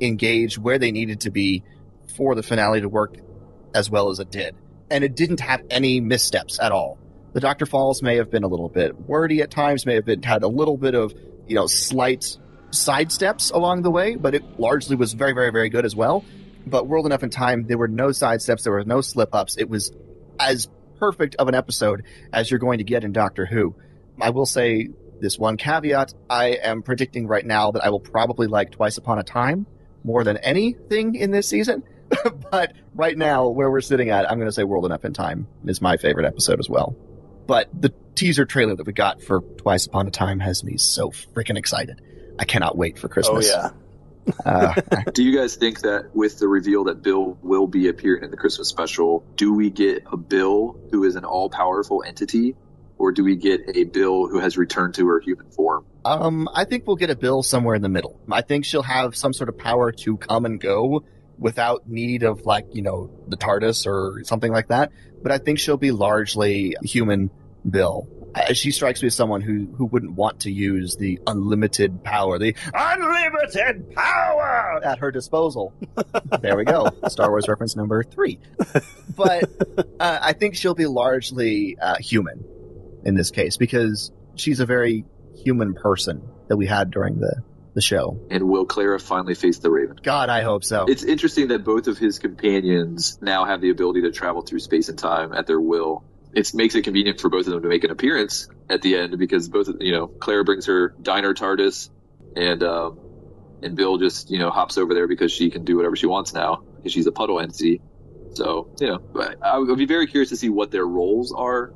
engaged 0.00 0.58
where 0.58 0.78
they 0.78 0.92
needed 0.92 1.20
to 1.22 1.30
be 1.30 1.62
for 2.16 2.34
the 2.34 2.42
finale 2.42 2.80
to 2.80 2.88
work 2.88 3.16
as 3.74 3.90
well 3.90 4.10
as 4.10 4.18
it 4.18 4.30
did. 4.30 4.54
And 4.90 5.04
it 5.04 5.14
didn't 5.14 5.40
have 5.40 5.62
any 5.70 6.00
missteps 6.00 6.58
at 6.60 6.72
all. 6.72 6.98
The 7.32 7.40
Doctor 7.40 7.66
Falls 7.66 8.02
may 8.02 8.16
have 8.16 8.30
been 8.30 8.42
a 8.42 8.48
little 8.48 8.68
bit 8.68 8.98
wordy 8.98 9.40
at 9.42 9.50
times, 9.50 9.86
may 9.86 9.94
have 9.94 10.04
been 10.04 10.22
had 10.22 10.42
a 10.42 10.48
little 10.48 10.76
bit 10.76 10.94
of 10.94 11.14
you 11.46 11.54
know 11.54 11.66
slight 11.66 12.36
sidesteps 12.70 13.52
along 13.52 13.82
the 13.82 13.90
way, 13.90 14.16
but 14.16 14.34
it 14.34 14.58
largely 14.58 14.96
was 14.96 15.12
very, 15.12 15.32
very, 15.32 15.50
very 15.50 15.68
good 15.68 15.84
as 15.84 15.94
well. 15.94 16.24
But 16.66 16.86
World 16.86 17.06
Enough 17.06 17.22
and 17.22 17.32
Time, 17.32 17.66
there 17.66 17.78
were 17.78 17.88
no 17.88 18.08
sidesteps, 18.08 18.64
there 18.64 18.72
were 18.72 18.84
no 18.84 19.00
slip 19.00 19.34
ups. 19.34 19.56
It 19.56 19.68
was 19.68 19.92
as 20.38 20.68
perfect 20.98 21.36
of 21.36 21.48
an 21.48 21.54
episode 21.54 22.04
as 22.32 22.50
you're 22.50 22.60
going 22.60 22.78
to 22.78 22.84
get 22.84 23.04
in 23.04 23.12
Doctor 23.12 23.46
Who. 23.46 23.74
I 24.20 24.30
will 24.30 24.46
say 24.46 24.88
this 25.20 25.38
one 25.38 25.56
caveat 25.56 26.14
I 26.28 26.58
am 26.62 26.82
predicting 26.82 27.26
right 27.26 27.44
now 27.44 27.70
that 27.72 27.84
I 27.84 27.90
will 27.90 28.00
probably 28.00 28.46
like 28.46 28.72
Twice 28.72 28.98
Upon 28.98 29.18
a 29.18 29.22
Time 29.22 29.66
more 30.04 30.24
than 30.24 30.36
anything 30.38 31.14
in 31.14 31.30
this 31.30 31.48
season. 31.48 31.82
but 32.50 32.72
right 32.94 33.16
now, 33.16 33.48
where 33.48 33.70
we're 33.70 33.80
sitting 33.80 34.10
at, 34.10 34.30
I'm 34.30 34.38
going 34.38 34.48
to 34.48 34.52
say 34.52 34.64
World 34.64 34.84
Enough 34.84 35.04
and 35.04 35.14
Time 35.14 35.46
is 35.64 35.80
my 35.80 35.96
favorite 35.96 36.26
episode 36.26 36.58
as 36.58 36.68
well. 36.68 36.96
But 37.46 37.68
the 37.78 37.92
teaser 38.14 38.44
trailer 38.44 38.76
that 38.76 38.86
we 38.86 38.92
got 38.92 39.22
for 39.22 39.40
Twice 39.40 39.86
Upon 39.86 40.06
a 40.06 40.10
Time 40.10 40.40
has 40.40 40.64
me 40.64 40.76
so 40.76 41.10
freaking 41.10 41.56
excited. 41.56 42.00
I 42.38 42.44
cannot 42.44 42.76
wait 42.76 42.98
for 42.98 43.08
Christmas. 43.08 43.50
Oh 43.50 43.60
Christmas. 43.60 43.72
yeah. 43.72 43.80
Uh, 44.44 45.02
Do 45.14 45.22
you 45.22 45.36
guys 45.36 45.56
think 45.56 45.80
that 45.80 46.14
with 46.14 46.38
the 46.38 46.48
reveal 46.48 46.84
that 46.84 47.02
Bill 47.02 47.38
will 47.42 47.66
be 47.66 47.88
appearing 47.88 48.24
in 48.24 48.30
the 48.30 48.36
Christmas 48.36 48.68
special, 48.68 49.24
do 49.36 49.52
we 49.52 49.70
get 49.70 50.04
a 50.10 50.16
Bill 50.16 50.78
who 50.90 51.04
is 51.04 51.16
an 51.16 51.24
all 51.24 51.48
powerful 51.50 52.04
entity, 52.06 52.54
or 52.98 53.12
do 53.12 53.24
we 53.24 53.36
get 53.36 53.62
a 53.74 53.84
Bill 53.84 54.28
who 54.28 54.38
has 54.40 54.56
returned 54.56 54.94
to 54.94 55.06
her 55.08 55.20
human 55.20 55.50
form? 55.50 55.84
Um, 56.04 56.48
I 56.54 56.64
think 56.64 56.86
we'll 56.86 56.96
get 56.96 57.10
a 57.10 57.16
Bill 57.16 57.42
somewhere 57.42 57.74
in 57.74 57.82
the 57.82 57.88
middle. 57.88 58.20
I 58.30 58.42
think 58.42 58.64
she'll 58.64 58.82
have 58.82 59.16
some 59.16 59.32
sort 59.32 59.48
of 59.48 59.58
power 59.58 59.92
to 59.92 60.16
come 60.16 60.44
and 60.44 60.60
go 60.60 61.04
without 61.38 61.88
need 61.88 62.22
of 62.22 62.44
like, 62.44 62.66
you 62.72 62.82
know, 62.82 63.10
the 63.28 63.36
TARDIS 63.36 63.86
or 63.86 64.22
something 64.24 64.52
like 64.52 64.68
that. 64.68 64.92
But 65.22 65.32
I 65.32 65.38
think 65.38 65.58
she'll 65.58 65.76
be 65.76 65.90
largely 65.90 66.76
human 66.82 67.30
Bill. 67.68 68.08
Uh, 68.34 68.52
she 68.52 68.70
strikes 68.70 69.02
me 69.02 69.06
as 69.06 69.14
someone 69.16 69.40
who, 69.40 69.66
who 69.76 69.86
wouldn't 69.86 70.12
want 70.12 70.40
to 70.40 70.52
use 70.52 70.96
the 70.96 71.18
unlimited 71.26 72.04
power, 72.04 72.38
the 72.38 72.54
unlimited 72.72 73.92
power 73.92 74.80
at 74.84 74.98
her 74.98 75.10
disposal. 75.10 75.74
there 76.40 76.56
we 76.56 76.64
go. 76.64 76.88
Star 77.08 77.28
Wars 77.30 77.48
reference 77.48 77.74
number 77.74 78.04
three. 78.04 78.38
But 79.16 79.50
uh, 80.00 80.18
I 80.22 80.32
think 80.34 80.54
she'll 80.54 80.74
be 80.74 80.86
largely 80.86 81.76
uh, 81.80 81.96
human 81.98 82.44
in 83.04 83.14
this 83.14 83.30
case 83.30 83.56
because 83.56 84.12
she's 84.36 84.60
a 84.60 84.66
very 84.66 85.04
human 85.44 85.74
person 85.74 86.22
that 86.48 86.56
we 86.56 86.66
had 86.66 86.90
during 86.90 87.18
the, 87.18 87.42
the 87.74 87.80
show. 87.80 88.20
And 88.30 88.48
will 88.48 88.66
Clara 88.66 88.98
finally 88.98 89.34
face 89.34 89.58
the 89.58 89.70
Raven? 89.70 89.98
God, 90.02 90.28
I 90.28 90.42
hope 90.42 90.64
so. 90.64 90.86
It's 90.88 91.04
interesting 91.04 91.48
that 91.48 91.64
both 91.64 91.86
of 91.86 91.98
his 91.98 92.18
companions 92.18 93.18
now 93.20 93.44
have 93.44 93.60
the 93.60 93.70
ability 93.70 94.02
to 94.02 94.10
travel 94.10 94.42
through 94.42 94.60
space 94.60 94.88
and 94.88 94.98
time 94.98 95.32
at 95.32 95.46
their 95.46 95.60
will. 95.60 96.04
It 96.32 96.54
makes 96.54 96.74
it 96.74 96.82
convenient 96.82 97.20
for 97.20 97.28
both 97.28 97.46
of 97.46 97.52
them 97.52 97.62
to 97.62 97.68
make 97.68 97.82
an 97.84 97.90
appearance 97.90 98.48
at 98.68 98.82
the 98.82 98.96
end 98.96 99.18
because 99.18 99.48
both, 99.48 99.68
you 99.80 99.92
know, 99.92 100.06
Clara 100.06 100.44
brings 100.44 100.66
her 100.66 100.94
diner 101.02 101.34
TARDIS, 101.34 101.90
and 102.36 102.62
um, 102.62 103.00
and 103.62 103.76
Bill 103.76 103.98
just 103.98 104.30
you 104.30 104.38
know 104.38 104.50
hops 104.50 104.78
over 104.78 104.94
there 104.94 105.08
because 105.08 105.32
she 105.32 105.50
can 105.50 105.64
do 105.64 105.76
whatever 105.76 105.96
she 105.96 106.06
wants 106.06 106.32
now 106.32 106.62
because 106.76 106.92
she's 106.92 107.06
a 107.06 107.12
puddle 107.12 107.40
entity. 107.40 107.80
So 108.34 108.70
you 108.80 108.86
know, 108.86 109.34
I 109.42 109.58
would 109.58 109.78
be 109.78 109.86
very 109.86 110.06
curious 110.06 110.30
to 110.30 110.36
see 110.36 110.48
what 110.48 110.70
their 110.70 110.86
roles 110.86 111.32
are 111.32 111.72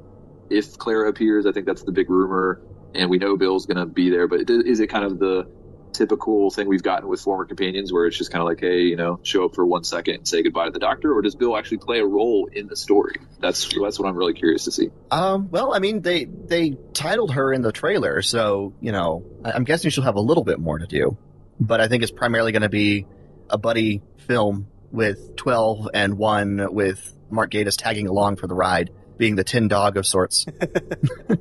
if 0.50 0.78
Clara 0.78 1.08
appears. 1.08 1.46
I 1.46 1.52
think 1.52 1.66
that's 1.66 1.82
the 1.82 1.92
big 1.92 2.10
rumor, 2.10 2.62
and 2.94 3.10
we 3.10 3.18
know 3.18 3.36
Bill's 3.36 3.66
going 3.66 3.76
to 3.76 3.86
be 3.86 4.10
there. 4.10 4.28
But 4.28 4.48
is 4.48 4.80
it 4.80 4.88
kind 4.88 5.04
of 5.04 5.18
the 5.18 5.46
typical 5.94 6.50
thing 6.50 6.68
we've 6.68 6.82
gotten 6.82 7.08
with 7.08 7.20
former 7.20 7.44
companions 7.44 7.92
where 7.92 8.06
it's 8.06 8.18
just 8.18 8.30
kind 8.30 8.42
of 8.42 8.48
like, 8.48 8.60
hey, 8.60 8.82
you 8.82 8.96
know, 8.96 9.20
show 9.22 9.46
up 9.46 9.54
for 9.54 9.64
one 9.64 9.84
second 9.84 10.16
and 10.16 10.28
say 10.28 10.42
goodbye 10.42 10.66
to 10.66 10.70
the 10.70 10.78
doctor, 10.78 11.14
or 11.16 11.22
does 11.22 11.34
Bill 11.34 11.56
actually 11.56 11.78
play 11.78 12.00
a 12.00 12.06
role 12.06 12.48
in 12.52 12.66
the 12.66 12.76
story? 12.76 13.14
That's 13.40 13.68
that's 13.80 13.98
what 13.98 14.08
I'm 14.08 14.16
really 14.16 14.34
curious 14.34 14.64
to 14.64 14.72
see. 14.72 14.90
Um, 15.10 15.50
well, 15.50 15.74
I 15.74 15.78
mean, 15.78 16.02
they 16.02 16.24
they 16.24 16.76
titled 16.92 17.32
her 17.32 17.52
in 17.52 17.62
the 17.62 17.72
trailer, 17.72 18.20
so 18.22 18.74
you 18.80 18.92
know, 18.92 19.24
I'm 19.44 19.64
guessing 19.64 19.90
she'll 19.90 20.04
have 20.04 20.16
a 20.16 20.20
little 20.20 20.44
bit 20.44 20.58
more 20.58 20.78
to 20.78 20.86
do. 20.86 21.16
But 21.60 21.80
I 21.80 21.88
think 21.88 22.02
it's 22.02 22.12
primarily 22.12 22.52
going 22.52 22.62
to 22.62 22.68
be 22.68 23.06
a 23.48 23.56
buddy 23.56 24.02
film 24.26 24.66
with 24.90 25.36
12 25.36 25.90
and 25.94 26.18
one 26.18 26.72
with 26.72 27.14
Mark 27.30 27.50
Gatiss 27.50 27.76
tagging 27.76 28.08
along 28.08 28.36
for 28.36 28.46
the 28.46 28.54
ride, 28.54 28.90
being 29.16 29.36
the 29.36 29.44
tin 29.44 29.68
dog 29.68 29.96
of 29.96 30.06
sorts. 30.06 30.46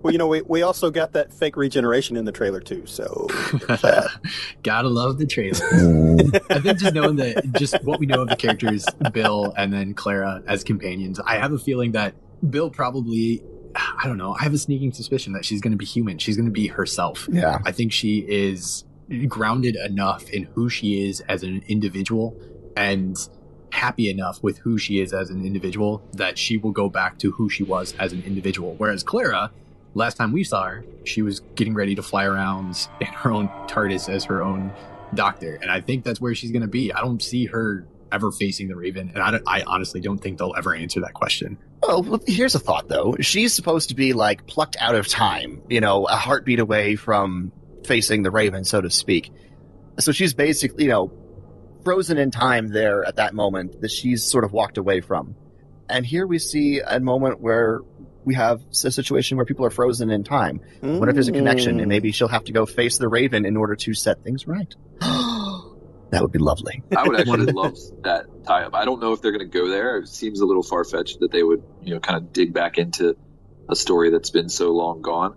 Well, 0.01 0.11
you 0.11 0.17
know, 0.17 0.27
we, 0.27 0.41
we 0.41 0.61
also 0.63 0.91
got 0.91 1.13
that 1.13 1.31
fake 1.31 1.55
regeneration 1.55 2.17
in 2.17 2.25
the 2.25 2.31
trailer 2.33 2.59
too. 2.59 2.85
So 2.85 3.27
Gotta 4.63 4.89
love 4.89 5.17
the 5.17 5.25
trailer. 5.25 5.59
I 6.49 6.59
think 6.59 6.79
just 6.79 6.93
knowing 6.93 7.15
that, 7.17 7.53
just 7.57 7.81
what 7.83 8.01
we 8.01 8.05
know 8.05 8.23
of 8.23 8.27
the 8.27 8.35
characters, 8.35 8.85
Bill 9.13 9.53
and 9.55 9.71
then 9.71 9.93
Clara 9.93 10.43
as 10.45 10.63
companions, 10.65 11.21
I 11.25 11.37
have 11.37 11.53
a 11.53 11.57
feeling 11.57 11.93
that 11.93 12.15
Bill 12.49 12.69
probably, 12.69 13.43
I 13.75 14.05
don't 14.07 14.17
know, 14.17 14.35
I 14.37 14.43
have 14.43 14.53
a 14.53 14.57
sneaking 14.57 14.91
suspicion 14.91 15.31
that 15.33 15.45
she's 15.45 15.61
going 15.61 15.71
to 15.71 15.77
be 15.77 15.85
human. 15.85 16.17
She's 16.17 16.35
going 16.35 16.47
to 16.47 16.51
be 16.51 16.67
herself. 16.67 17.29
yeah. 17.31 17.59
I 17.65 17.71
think 17.71 17.93
she 17.93 18.19
is 18.27 18.83
grounded 19.27 19.77
enough 19.77 20.29
in 20.31 20.43
who 20.43 20.69
she 20.69 21.07
is 21.07 21.21
as 21.21 21.43
an 21.43 21.63
individual 21.69 22.37
and 22.75 23.15
happy 23.73 24.07
enough 24.07 24.41
with 24.43 24.59
who 24.59 24.77
she 24.77 24.99
is 24.99 25.13
as 25.13 25.31
an 25.31 25.43
individual 25.45 26.03
that 26.13 26.37
she 26.37 26.57
will 26.57 26.71
go 26.71 26.89
back 26.89 27.17
to 27.17 27.31
who 27.31 27.49
she 27.49 27.63
was 27.63 27.93
as 27.97 28.13
an 28.13 28.23
individual. 28.23 28.75
Whereas 28.77 29.03
Clara, 29.03 29.51
last 29.95 30.15
time 30.15 30.31
we 30.31 30.43
saw 30.43 30.65
her, 30.65 30.85
she 31.05 31.23
was 31.23 31.39
getting 31.55 31.73
ready 31.73 31.95
to 31.95 32.03
fly 32.03 32.25
around 32.25 32.87
in 33.01 33.07
her 33.07 33.31
own 33.31 33.49
TARDIS 33.67 34.09
as 34.09 34.25
her 34.25 34.43
own 34.43 34.71
doctor. 35.15 35.57
And 35.61 35.71
I 35.71 35.81
think 35.81 36.03
that's 36.03 36.21
where 36.21 36.35
she's 36.35 36.51
going 36.51 36.61
to 36.61 36.67
be. 36.67 36.93
I 36.93 37.01
don't 37.01 37.21
see 37.21 37.45
her 37.47 37.85
ever 38.11 38.31
facing 38.31 38.67
the 38.67 38.75
Raven. 38.75 39.11
And 39.15 39.23
I, 39.23 39.39
I 39.47 39.63
honestly 39.63 39.99
don't 39.99 40.19
think 40.19 40.37
they'll 40.37 40.53
ever 40.55 40.75
answer 40.75 40.99
that 41.01 41.15
question. 41.15 41.57
Oh, 41.81 42.01
well, 42.03 42.21
here's 42.27 42.53
a 42.53 42.59
thought 42.59 42.87
though. 42.87 43.15
She's 43.21 43.55
supposed 43.55 43.89
to 43.89 43.95
be 43.95 44.13
like 44.13 44.45
plucked 44.45 44.77
out 44.79 44.93
of 44.93 45.07
time, 45.07 45.63
you 45.67 45.81
know, 45.81 46.05
a 46.05 46.15
heartbeat 46.15 46.59
away 46.59 46.95
from 46.95 47.51
facing 47.85 48.21
the 48.21 48.29
Raven, 48.29 48.65
so 48.65 48.81
to 48.81 48.91
speak. 48.91 49.31
So 49.99 50.11
she's 50.11 50.35
basically, 50.35 50.83
you 50.83 50.89
know, 50.91 51.11
frozen 51.83 52.17
in 52.17 52.31
time 52.31 52.67
there 52.67 53.03
at 53.03 53.17
that 53.17 53.33
moment 53.33 53.81
that 53.81 53.91
she's 53.91 54.23
sort 54.23 54.43
of 54.43 54.51
walked 54.53 54.77
away 54.77 55.01
from. 55.01 55.35
And 55.89 56.05
here 56.05 56.25
we 56.25 56.39
see 56.39 56.79
a 56.79 56.99
moment 56.99 57.39
where 57.39 57.81
we 58.25 58.35
have 58.35 58.61
a 58.71 58.91
situation 58.91 59.37
where 59.37 59.45
people 59.45 59.65
are 59.65 59.69
frozen 59.69 60.09
in 60.09 60.23
time. 60.23 60.61
What 60.79 61.09
if 61.09 61.15
there's 61.15 61.27
a 61.27 61.33
connection 61.33 61.79
and 61.79 61.89
maybe 61.89 62.11
she'll 62.11 62.29
have 62.29 62.45
to 62.45 62.53
go 62.53 62.65
face 62.65 62.97
the 62.97 63.07
Raven 63.07 63.45
in 63.45 63.57
order 63.57 63.75
to 63.75 63.93
set 63.93 64.23
things 64.23 64.47
right? 64.47 64.73
that 64.99 66.21
would 66.21 66.31
be 66.31 66.39
lovely. 66.39 66.83
I 66.95 67.07
would 67.07 67.19
actually 67.19 67.45
love 67.51 67.77
that 68.03 68.25
tie 68.45 68.63
up. 68.63 68.75
I 68.75 68.85
don't 68.85 69.01
know 69.01 69.13
if 69.13 69.21
they're 69.21 69.31
going 69.31 69.49
to 69.49 69.57
go 69.59 69.67
there. 69.67 69.97
It 69.97 70.07
seems 70.07 70.39
a 70.39 70.45
little 70.45 70.63
far 70.63 70.83
fetched 70.85 71.19
that 71.19 71.31
they 71.31 71.43
would, 71.43 71.63
you 71.81 71.93
know, 71.93 71.99
kind 71.99 72.17
of 72.17 72.31
dig 72.31 72.53
back 72.53 72.77
into 72.77 73.17
a 73.69 73.75
story 73.75 74.09
that's 74.09 74.29
been 74.29 74.49
so 74.49 74.71
long 74.71 75.01
gone. 75.01 75.35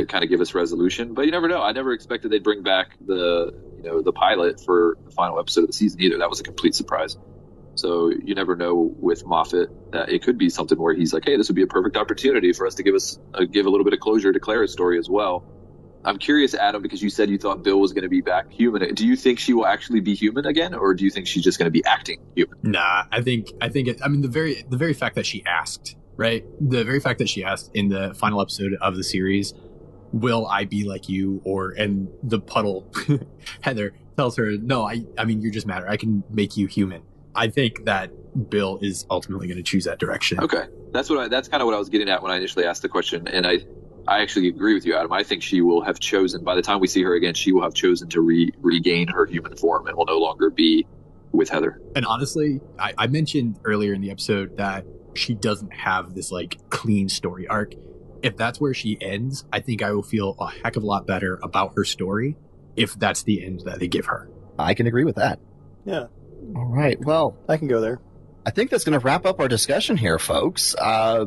to 0.00 0.06
kind 0.06 0.24
of 0.24 0.30
give 0.30 0.40
us 0.40 0.54
resolution. 0.54 1.14
But 1.14 1.26
you 1.26 1.30
never 1.30 1.46
know. 1.46 1.62
I 1.62 1.72
never 1.72 1.92
expected 1.92 2.32
they'd 2.32 2.42
bring 2.42 2.62
back 2.62 2.96
the 3.04 3.54
you 3.78 3.88
know 3.88 4.02
the 4.02 4.12
pilot 4.12 4.60
for 4.60 4.98
the 5.04 5.10
final 5.10 5.38
episode 5.38 5.62
of 5.62 5.66
the 5.68 5.72
season 5.72 6.00
either. 6.02 6.18
That 6.18 6.30
was 6.30 6.40
a 6.40 6.44
complete 6.44 6.74
surprise. 6.74 7.16
So 7.76 8.10
you 8.10 8.34
never 8.34 8.56
know 8.56 8.74
with 8.74 9.24
Moffat 9.24 9.92
that 9.92 10.08
it 10.08 10.22
could 10.24 10.36
be 10.36 10.50
something 10.50 10.76
where 10.76 10.94
he's 10.94 11.12
like, 11.12 11.24
hey, 11.24 11.36
this 11.36 11.48
would 11.48 11.54
be 11.54 11.62
a 11.62 11.68
perfect 11.68 11.96
opportunity 11.96 12.52
for 12.52 12.66
us 12.66 12.74
to 12.74 12.82
give 12.82 12.94
us 12.94 13.18
uh, 13.34 13.44
give 13.44 13.66
a 13.66 13.70
little 13.70 13.84
bit 13.84 13.92
of 13.92 14.00
closure 14.00 14.32
to 14.32 14.40
Clara's 14.40 14.72
story 14.72 14.98
as 14.98 15.08
well. 15.08 15.44
I'm 16.04 16.18
curious, 16.18 16.54
Adam, 16.54 16.82
because 16.82 17.02
you 17.02 17.10
said 17.10 17.28
you 17.28 17.38
thought 17.38 17.62
Bill 17.62 17.78
was 17.78 17.92
going 17.92 18.02
to 18.02 18.08
be 18.08 18.20
back 18.20 18.50
human. 18.50 18.94
Do 18.94 19.06
you 19.06 19.16
think 19.16 19.38
she 19.38 19.52
will 19.52 19.66
actually 19.66 20.00
be 20.00 20.14
human 20.14 20.46
again, 20.46 20.74
or 20.74 20.94
do 20.94 21.04
you 21.04 21.10
think 21.10 21.26
she's 21.26 21.44
just 21.44 21.58
going 21.58 21.66
to 21.66 21.70
be 21.72 21.84
acting 21.84 22.20
human? 22.34 22.58
Nah, 22.62 23.04
I 23.12 23.20
think 23.22 23.52
I 23.60 23.68
think 23.68 23.88
it, 23.88 24.00
I 24.04 24.08
mean 24.08 24.22
the 24.22 24.28
very 24.28 24.64
the 24.68 24.76
very 24.76 24.94
fact 24.94 25.14
that 25.16 25.26
she 25.26 25.44
asked, 25.44 25.96
right? 26.16 26.44
The 26.60 26.84
very 26.84 27.00
fact 27.00 27.18
that 27.18 27.28
she 27.28 27.44
asked 27.44 27.70
in 27.74 27.88
the 27.88 28.14
final 28.14 28.40
episode 28.40 28.74
of 28.80 28.96
the 28.96 29.04
series, 29.04 29.54
"Will 30.12 30.46
I 30.46 30.64
be 30.64 30.84
like 30.84 31.08
you?" 31.08 31.40
or 31.44 31.70
and 31.70 32.08
the 32.22 32.40
puddle 32.40 32.90
Heather 33.60 33.94
tells 34.16 34.36
her, 34.36 34.52
"No, 34.52 34.84
I 34.84 35.04
I 35.16 35.24
mean 35.24 35.40
you're 35.40 35.52
just 35.52 35.66
matter. 35.66 35.88
I 35.88 35.96
can 35.96 36.24
make 36.30 36.56
you 36.56 36.66
human." 36.66 37.02
I 37.34 37.48
think 37.48 37.84
that 37.84 38.10
Bill 38.50 38.78
is 38.82 39.06
ultimately 39.10 39.46
going 39.46 39.58
to 39.58 39.62
choose 39.62 39.84
that 39.84 39.98
direction. 40.00 40.40
Okay, 40.40 40.64
that's 40.92 41.08
what 41.08 41.18
I, 41.18 41.28
that's 41.28 41.46
kind 41.46 41.62
of 41.62 41.66
what 41.66 41.74
I 41.74 41.78
was 41.78 41.88
getting 41.88 42.08
at 42.08 42.22
when 42.22 42.32
I 42.32 42.36
initially 42.36 42.64
asked 42.64 42.82
the 42.82 42.88
question, 42.88 43.28
and 43.28 43.46
I 43.46 43.58
I 44.08 44.22
actually 44.22 44.48
agree 44.48 44.72
with 44.72 44.86
you, 44.86 44.96
Adam. 44.96 45.12
I 45.12 45.22
think 45.22 45.42
she 45.42 45.60
will 45.60 45.82
have 45.82 46.00
chosen 46.00 46.42
by 46.42 46.54
the 46.54 46.62
time 46.62 46.80
we 46.80 46.88
see 46.88 47.02
her 47.02 47.14
again, 47.14 47.34
she 47.34 47.52
will 47.52 47.62
have 47.62 47.74
chosen 47.74 48.08
to 48.08 48.22
re, 48.22 48.50
regain 48.60 49.06
her 49.08 49.26
human 49.26 49.54
form 49.54 49.86
and 49.86 49.96
will 49.96 50.06
no 50.06 50.18
longer 50.18 50.48
be 50.48 50.86
with 51.32 51.50
Heather. 51.50 51.78
And 51.94 52.06
honestly, 52.06 52.60
I, 52.78 52.94
I 52.96 53.06
mentioned 53.06 53.60
earlier 53.64 53.92
in 53.92 54.00
the 54.00 54.10
episode 54.10 54.56
that 54.56 54.86
she 55.14 55.34
doesn't 55.34 55.74
have 55.74 56.14
this 56.14 56.32
like 56.32 56.58
clean 56.70 57.10
story 57.10 57.46
arc. 57.48 57.74
If 58.22 58.36
that's 58.36 58.60
where 58.60 58.74
she 58.74 58.98
ends, 59.00 59.44
I 59.52 59.60
think 59.60 59.82
I 59.82 59.92
will 59.92 60.02
feel 60.02 60.34
a 60.40 60.48
heck 60.50 60.76
of 60.76 60.82
a 60.82 60.86
lot 60.86 61.06
better 61.06 61.38
about 61.42 61.72
her 61.76 61.84
story 61.84 62.36
if 62.76 62.94
that's 62.98 63.22
the 63.22 63.44
end 63.44 63.60
that 63.64 63.78
they 63.80 63.88
give 63.88 64.06
her. 64.06 64.28
I 64.58 64.74
can 64.74 64.86
agree 64.86 65.04
with 65.04 65.16
that. 65.16 65.38
Yeah, 65.84 66.06
All 66.54 66.66
right. 66.66 66.98
Well, 67.00 67.36
I 67.48 67.56
can 67.56 67.68
go 67.68 67.80
there. 67.80 68.00
I 68.44 68.50
think 68.50 68.70
that's 68.70 68.84
going 68.84 68.98
to 68.98 69.04
wrap 69.04 69.26
up 69.26 69.40
our 69.40 69.48
discussion 69.48 69.96
here, 69.96 70.18
folks. 70.18 70.74
Uh, 70.74 71.26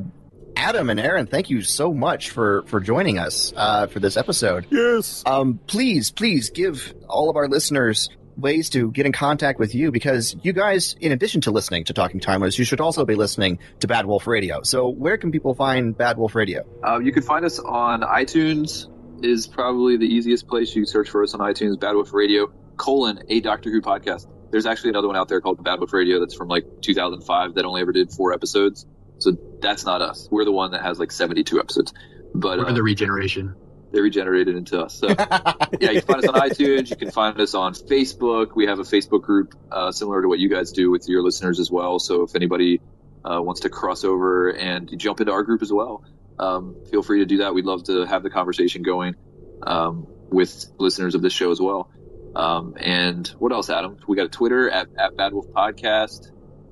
Adam 0.56 0.90
and 0.90 1.00
Aaron, 1.00 1.28
thank 1.28 1.50
you 1.50 1.62
so 1.62 1.94
much 1.94 2.30
for 2.30 2.64
for 2.68 2.80
joining 2.80 3.18
us 3.18 3.54
uh, 3.56 3.88
for 3.88 4.00
this 4.00 4.18
episode. 4.18 4.68
Yes. 4.70 5.24
Um, 5.26 5.60
please, 5.66 6.12
please 6.12 6.50
give 6.50 6.94
all 7.08 7.30
of 7.30 7.36
our 7.38 7.48
listeners 7.48 8.10
ways 8.42 8.70
to 8.72 8.92
get 8.92 9.06
in 9.06 9.12
contact 9.12 9.60
with 9.60 9.74
you 9.76 9.92
because 9.92 10.36
you 10.44 10.54
guys, 10.54 10.96
in 11.00 11.12
addition 11.12 11.42
to 11.42 11.52
listening 11.52 11.86
to 11.86 11.94
Talking 11.94 12.20
Time 12.20 12.42
Lords, 12.42 12.58
you 12.58 12.66
should 12.66 12.82
also 12.82 13.06
be 13.06 13.16
listening 13.16 13.60
to 13.80 13.88
Bad 13.88 14.06
Wolf 14.06 14.28
Radio. 14.28 14.64
So, 14.64 14.90
where 14.90 15.18
can 15.18 15.32
people 15.32 15.54
find 15.54 15.98
Bad 15.98 16.18
Wolf 16.18 16.36
Radio? 16.36 16.66
Uh, 16.86 17.00
you 17.00 17.12
can 17.12 17.24
find 17.24 17.46
us 17.46 17.60
on 17.60 18.02
iTunes. 18.02 18.88
Is 19.24 19.46
probably 19.46 19.98
the 19.98 20.08
easiest 20.08 20.48
place. 20.48 20.76
You 20.76 20.82
can 20.82 20.88
search 20.88 21.10
for 21.10 21.22
us 21.22 21.36
on 21.36 21.42
iTunes, 21.42 21.80
Bad 21.80 21.94
Wolf 21.94 22.12
Radio 22.12 22.52
colon 22.82 23.24
a 23.30 23.40
Doctor 23.40 23.70
Who 23.70 23.82
podcast. 23.82 24.28
There's 24.50 24.66
actually 24.66 24.90
another 24.90 25.08
one 25.08 25.16
out 25.16 25.28
there 25.30 25.40
called 25.40 25.64
Bad 25.64 25.80
Wolf 25.80 25.94
Radio 25.94 26.20
that's 26.20 26.34
from 26.34 26.48
like 26.48 26.82
2005 26.82 27.54
that 27.54 27.66
only 27.66 27.82
ever 27.82 27.92
did 27.92 28.12
four 28.12 28.34
episodes. 28.34 28.88
So 29.20 29.38
that's 29.62 29.86
not 29.86 30.02
us. 30.02 30.28
We're 30.32 30.46
the 30.46 30.52
one 30.52 30.72
that 30.72 30.82
has 30.82 31.00
like 31.00 31.12
72 31.12 31.60
episodes. 31.60 31.94
But 32.34 32.60
Or 32.60 32.68
uh, 32.68 32.74
the 32.74 32.82
regeneration. 32.82 33.56
They 33.92 34.02
regenerated 34.02 34.56
into 34.56 34.80
us. 34.82 34.94
So 34.96 35.08
yeah, 35.80 35.92
you 35.92 36.02
can 36.02 36.02
find 36.02 36.24
us 36.24 36.30
on 36.30 36.50
iTunes. 36.50 36.90
You 36.90 36.96
can 36.96 37.12
find 37.12 37.40
us 37.40 37.54
on 37.54 37.74
Facebook. 37.74 38.56
We 38.56 38.68
have 38.68 38.80
a 38.80 38.84
Facebook 38.84 39.22
group 39.22 39.56
uh, 39.72 39.92
similar 39.92 40.22
to 40.22 40.28
what 40.28 40.40
you 40.40 40.50
guys 40.50 40.72
do 40.72 40.90
with 40.90 41.08
your 41.08 41.22
listeners 41.22 41.60
as 41.60 41.70
well. 41.70 42.00
So 42.00 42.24
if 42.24 42.36
anybody 42.36 42.82
uh, 43.24 43.42
wants 43.42 43.62
to 43.62 43.70
cross 43.70 44.04
over 44.04 44.50
and 44.50 44.98
jump 44.98 45.20
into 45.20 45.32
our 45.32 45.44
group 45.44 45.62
as 45.62 45.72
well, 45.72 46.04
um, 46.40 46.76
feel 46.90 47.04
free 47.04 47.20
to 47.20 47.26
do 47.26 47.38
that. 47.40 47.54
We'd 47.54 47.66
love 47.66 47.84
to 47.86 48.06
have 48.06 48.24
the 48.24 48.30
conversation 48.30 48.82
going 48.84 49.16
um, 49.64 50.08
with 50.30 50.66
listeners 50.78 51.16
of 51.16 51.22
this 51.22 51.34
show 51.34 51.52
as 51.52 51.60
well. 51.60 51.90
Um, 52.36 52.76
and 52.80 53.28
what 53.40 53.52
else, 53.52 53.70
Adam? 53.70 53.98
We 54.08 54.16
got 54.16 54.26
a 54.26 54.30
Twitter 54.30 54.70
at, 54.70 54.88
at 54.98 55.18
Bad 55.18 55.34
Wolf 55.34 55.48
Podcast. 55.48 56.32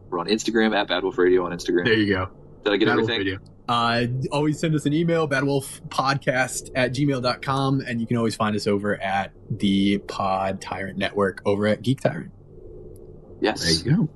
We're 0.09 0.19
on 0.19 0.27
Instagram 0.27 0.75
at 0.75 0.87
Bad 0.87 1.03
Wolf 1.03 1.17
Radio 1.17 1.45
on 1.45 1.51
Instagram. 1.51 1.85
There 1.85 1.93
you 1.93 2.13
go. 2.13 2.29
Did 2.63 2.73
I 2.73 2.77
get 2.77 2.85
Bad 2.85 2.93
everything? 2.93 3.39
Radio. 3.69 4.19
Uh, 4.29 4.35
always 4.35 4.59
send 4.59 4.75
us 4.75 4.85
an 4.85 4.93
email, 4.93 5.27
badwolfpodcast 5.27 6.71
at 6.75 6.93
gmail.com. 6.93 7.81
And 7.81 8.01
you 8.01 8.07
can 8.07 8.17
always 8.17 8.35
find 8.35 8.55
us 8.55 8.67
over 8.67 8.99
at 9.01 9.31
the 9.49 9.99
Pod 9.99 10.61
Tyrant 10.61 10.97
Network 10.97 11.41
over 11.45 11.67
at 11.67 11.81
Geek 11.81 12.01
Tyrant. 12.01 12.31
Yes. 13.41 13.63
There 13.63 13.93
you 13.93 13.97
go. 13.97 14.09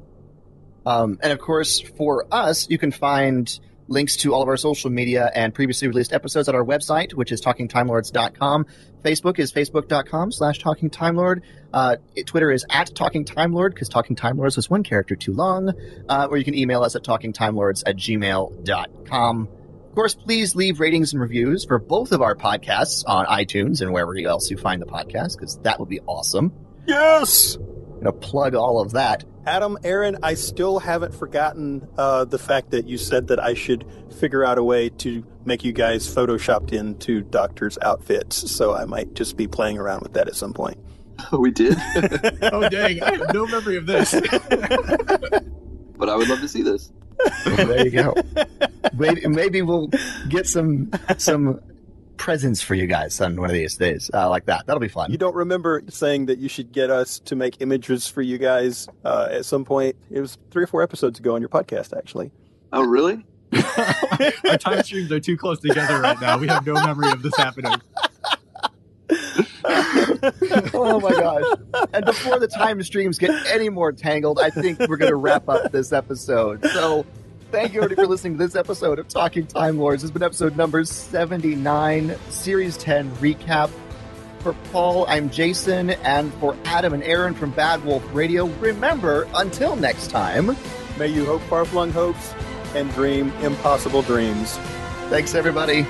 Um, 0.86 1.20
and 1.22 1.32
of 1.32 1.40
course, 1.40 1.80
for 1.80 2.26
us, 2.32 2.70
you 2.70 2.78
can 2.78 2.92
find 2.92 3.60
links 3.94 4.18
to 4.18 4.34
all 4.34 4.42
of 4.42 4.50
our 4.50 4.58
social 4.58 4.90
media 4.90 5.32
and 5.34 5.54
previously 5.54 5.88
released 5.88 6.12
episodes 6.12 6.50
at 6.50 6.56
our 6.56 6.64
website, 6.64 7.14
which 7.14 7.32
is 7.32 7.42
talkingtimelords.com. 7.42 8.66
Facebook 9.04 9.40
is 9.40 9.52
facebook.com 9.54 10.32
slash 10.32 10.60
talkingtimelord. 10.60 11.42
Uh, 11.74 11.96
Twitter 12.26 12.52
is 12.52 12.66
at 12.70 12.90
talkingtimelord 12.94 13.70
because 13.70 13.90
Talking 13.90 14.16
Time 14.16 14.38
Lords 14.38 14.56
was 14.56 14.70
one 14.70 14.84
character 14.84 15.16
too 15.16 15.34
long. 15.34 15.74
Uh, 16.10 16.28
or 16.30 16.38
you 16.38 16.44
can 16.44 16.56
email 16.56 16.84
us 16.84 16.96
at 16.96 17.04
talkingtimelords 17.04 17.84
at 17.86 17.96
gmail.com. 17.96 19.48
Of 19.94 19.96
course, 19.96 20.16
please 20.16 20.56
leave 20.56 20.80
ratings 20.80 21.14
and 21.14 21.22
reviews 21.22 21.66
for 21.66 21.78
both 21.78 22.12
of 22.12 22.22
our 22.22 22.36
podcasts 22.36 23.04
on 23.06 23.26
iTunes 23.28 23.82
and 23.82 23.94
wherever 23.94 24.18
else 24.18 24.50
you 24.50 24.58
find 24.58 24.82
the 24.82 24.88
podcast 24.88 25.38
because 25.38 25.60
that 25.60 25.80
would 25.80 25.90
be 25.90 26.00
awesome. 26.08 26.52
Yes! 26.88 27.56
I'm 27.56 28.02
going 28.02 28.06
to 28.06 28.12
plug 28.14 28.56
all 28.56 28.82
of 28.82 28.94
that. 28.94 29.24
Adam, 29.46 29.78
Aaron, 29.84 30.18
I 30.24 30.36
still 30.36 30.80
haven't 30.80 31.14
forgotten 31.14 31.88
uh, 31.98 32.26
the 32.26 32.38
fact 32.38 32.72
that 32.72 32.88
you 32.88 32.98
said 32.98 33.28
that 33.28 33.40
I 33.44 33.54
should 33.54 33.86
figure 34.20 34.46
out 34.46 34.58
a 34.58 34.64
way 34.64 34.90
to 34.90 35.26
make 35.46 35.64
you 35.64 35.74
guys 35.74 36.08
photoshopped 36.14 36.72
into 36.72 37.22
doctors' 37.22 37.78
outfits. 37.82 38.50
So 38.52 38.74
I 38.74 38.86
might 38.86 39.14
just 39.14 39.36
be 39.36 39.48
playing 39.48 39.78
around 39.78 40.02
with 40.02 40.14
that 40.14 40.28
at 40.28 40.36
some 40.36 40.54
point. 40.54 40.78
we 41.32 41.52
did. 41.52 41.78
Oh, 42.54 42.68
dang. 42.70 43.02
I 43.02 43.18
have 43.18 43.34
no 43.34 43.48
memory 43.48 43.78
of 43.78 43.86
this. 43.86 44.12
but 45.98 46.10
I 46.10 46.16
would 46.16 46.28
love 46.30 46.42
to 46.42 46.48
see 46.48 46.62
this. 46.62 46.92
there 47.46 47.86
you 47.86 47.92
go. 47.92 48.14
maybe, 48.94 49.28
maybe 49.28 49.62
we'll 49.62 49.90
get 50.30 50.46
some 50.46 50.92
some 51.18 51.60
presents 52.18 52.62
for 52.62 52.76
you 52.76 52.88
guys 52.88 53.20
on 53.22 53.36
one 53.36 53.50
of 53.50 53.54
these 53.54 53.76
days, 53.76 54.10
uh, 54.14 54.30
like 54.30 54.46
that. 54.46 54.66
That'll 54.66 54.80
be 54.80 54.88
fun. 54.88 55.12
You 55.12 55.18
don't 55.18 55.36
remember 55.36 55.82
saying 55.90 56.28
that 56.28 56.40
you 56.40 56.50
should 56.50 56.72
get 56.72 56.90
us 56.90 57.20
to 57.20 57.36
make 57.36 57.58
images 57.60 58.08
for 58.08 58.22
you 58.22 58.38
guys 58.38 58.88
uh, 59.04 59.28
at 59.32 59.46
some 59.46 59.66
point? 59.66 59.96
It 60.10 60.22
was 60.22 60.38
three 60.52 60.64
or 60.64 60.68
four 60.68 60.82
episodes 60.82 61.20
ago 61.20 61.36
on 61.36 61.42
your 61.42 61.50
podcast, 61.50 61.96
actually. 61.98 62.32
Oh, 62.72 62.84
really? 62.84 63.26
Our 64.50 64.58
time 64.58 64.84
streams 64.84 65.12
are 65.12 65.20
too 65.20 65.38
close 65.38 65.60
together 65.60 66.00
right 66.02 66.20
now. 66.20 66.38
We 66.38 66.48
have 66.48 66.66
no 66.66 66.74
memory 66.74 67.12
of 67.12 67.22
this 67.22 67.36
happening. 67.38 67.74
oh 70.74 71.00
my 71.00 71.12
gosh! 71.12 71.44
And 71.94 72.06
before 72.06 72.40
the 72.40 72.48
time 72.48 72.82
streams 72.82 73.20
get 73.20 73.32
any 73.48 73.70
more 73.70 73.92
tangled, 73.92 74.40
I 74.40 74.50
think 74.50 74.80
we're 74.80 74.98
going 74.98 75.12
to 75.12 75.16
wrap 75.18 75.48
up 75.50 75.72
this 75.72 75.94
episode. 75.94 76.66
So. 76.68 77.06
Thank 77.54 77.76
you 77.76 77.84
everybody 77.84 78.08
for 78.08 78.08
listening 78.10 78.34
to 78.34 78.44
this 78.44 78.56
episode 78.56 78.98
of 78.98 79.08
Talking 79.08 79.46
Time 79.46 79.78
Lords. 79.78 80.02
This 80.02 80.10
has 80.10 80.12
been 80.12 80.24
episode 80.24 80.58
number 80.58 80.84
79, 80.84 82.16
Series 82.30 82.78
10 82.78 83.12
recap. 83.18 83.70
For 84.40 84.54
Paul, 84.72 85.06
I'm 85.08 85.30
Jason, 85.30 85.92
and 85.92 86.34
for 86.36 86.58
Adam 86.66 86.94
and 86.94 87.04
Aaron 87.04 87.36
from 87.36 87.52
Bad 87.52 87.86
Wolf 87.86 88.04
Radio, 88.12 88.48
remember, 88.60 89.28
until 89.36 89.76
next 89.76 90.10
time, 90.10 90.58
May 90.98 91.08
you 91.08 91.26
hope 91.26 91.42
far-flung 91.44 91.92
hopes 91.92 92.34
and 92.74 92.92
dream 92.94 93.30
impossible 93.42 94.02
dreams. 94.02 94.58
thanks 95.10 95.36
everybody. 95.36 95.86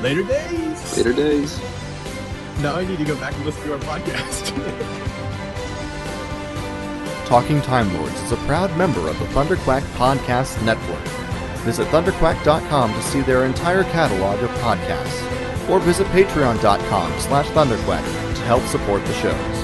Later 0.00 0.22
days. 0.22 0.96
Later 0.96 1.12
days. 1.12 1.58
Now 2.60 2.76
I 2.76 2.84
need 2.84 2.98
to 2.98 3.04
go 3.04 3.16
back 3.16 3.34
and 3.34 3.44
listen 3.44 3.64
to 3.64 3.72
our 3.74 3.80
podcast. 3.80 5.10
Talking 7.26 7.62
Time 7.62 7.92
Lords 7.94 8.20
is 8.20 8.32
a 8.32 8.36
proud 8.38 8.76
member 8.76 9.08
of 9.08 9.18
the 9.18 9.24
Thunderquack 9.26 9.80
Podcast 9.96 10.62
Network. 10.62 11.02
Visit 11.64 11.86
thunderquack.com 11.88 12.92
to 12.92 13.02
see 13.02 13.22
their 13.22 13.46
entire 13.46 13.84
catalog 13.84 14.42
of 14.42 14.50
podcasts, 14.58 15.68
or 15.70 15.80
visit 15.80 16.06
patreon.com 16.08 17.20
slash 17.20 17.46
thunderquack 17.48 18.04
to 18.36 18.42
help 18.42 18.62
support 18.64 19.04
the 19.06 19.14
shows. 19.14 19.63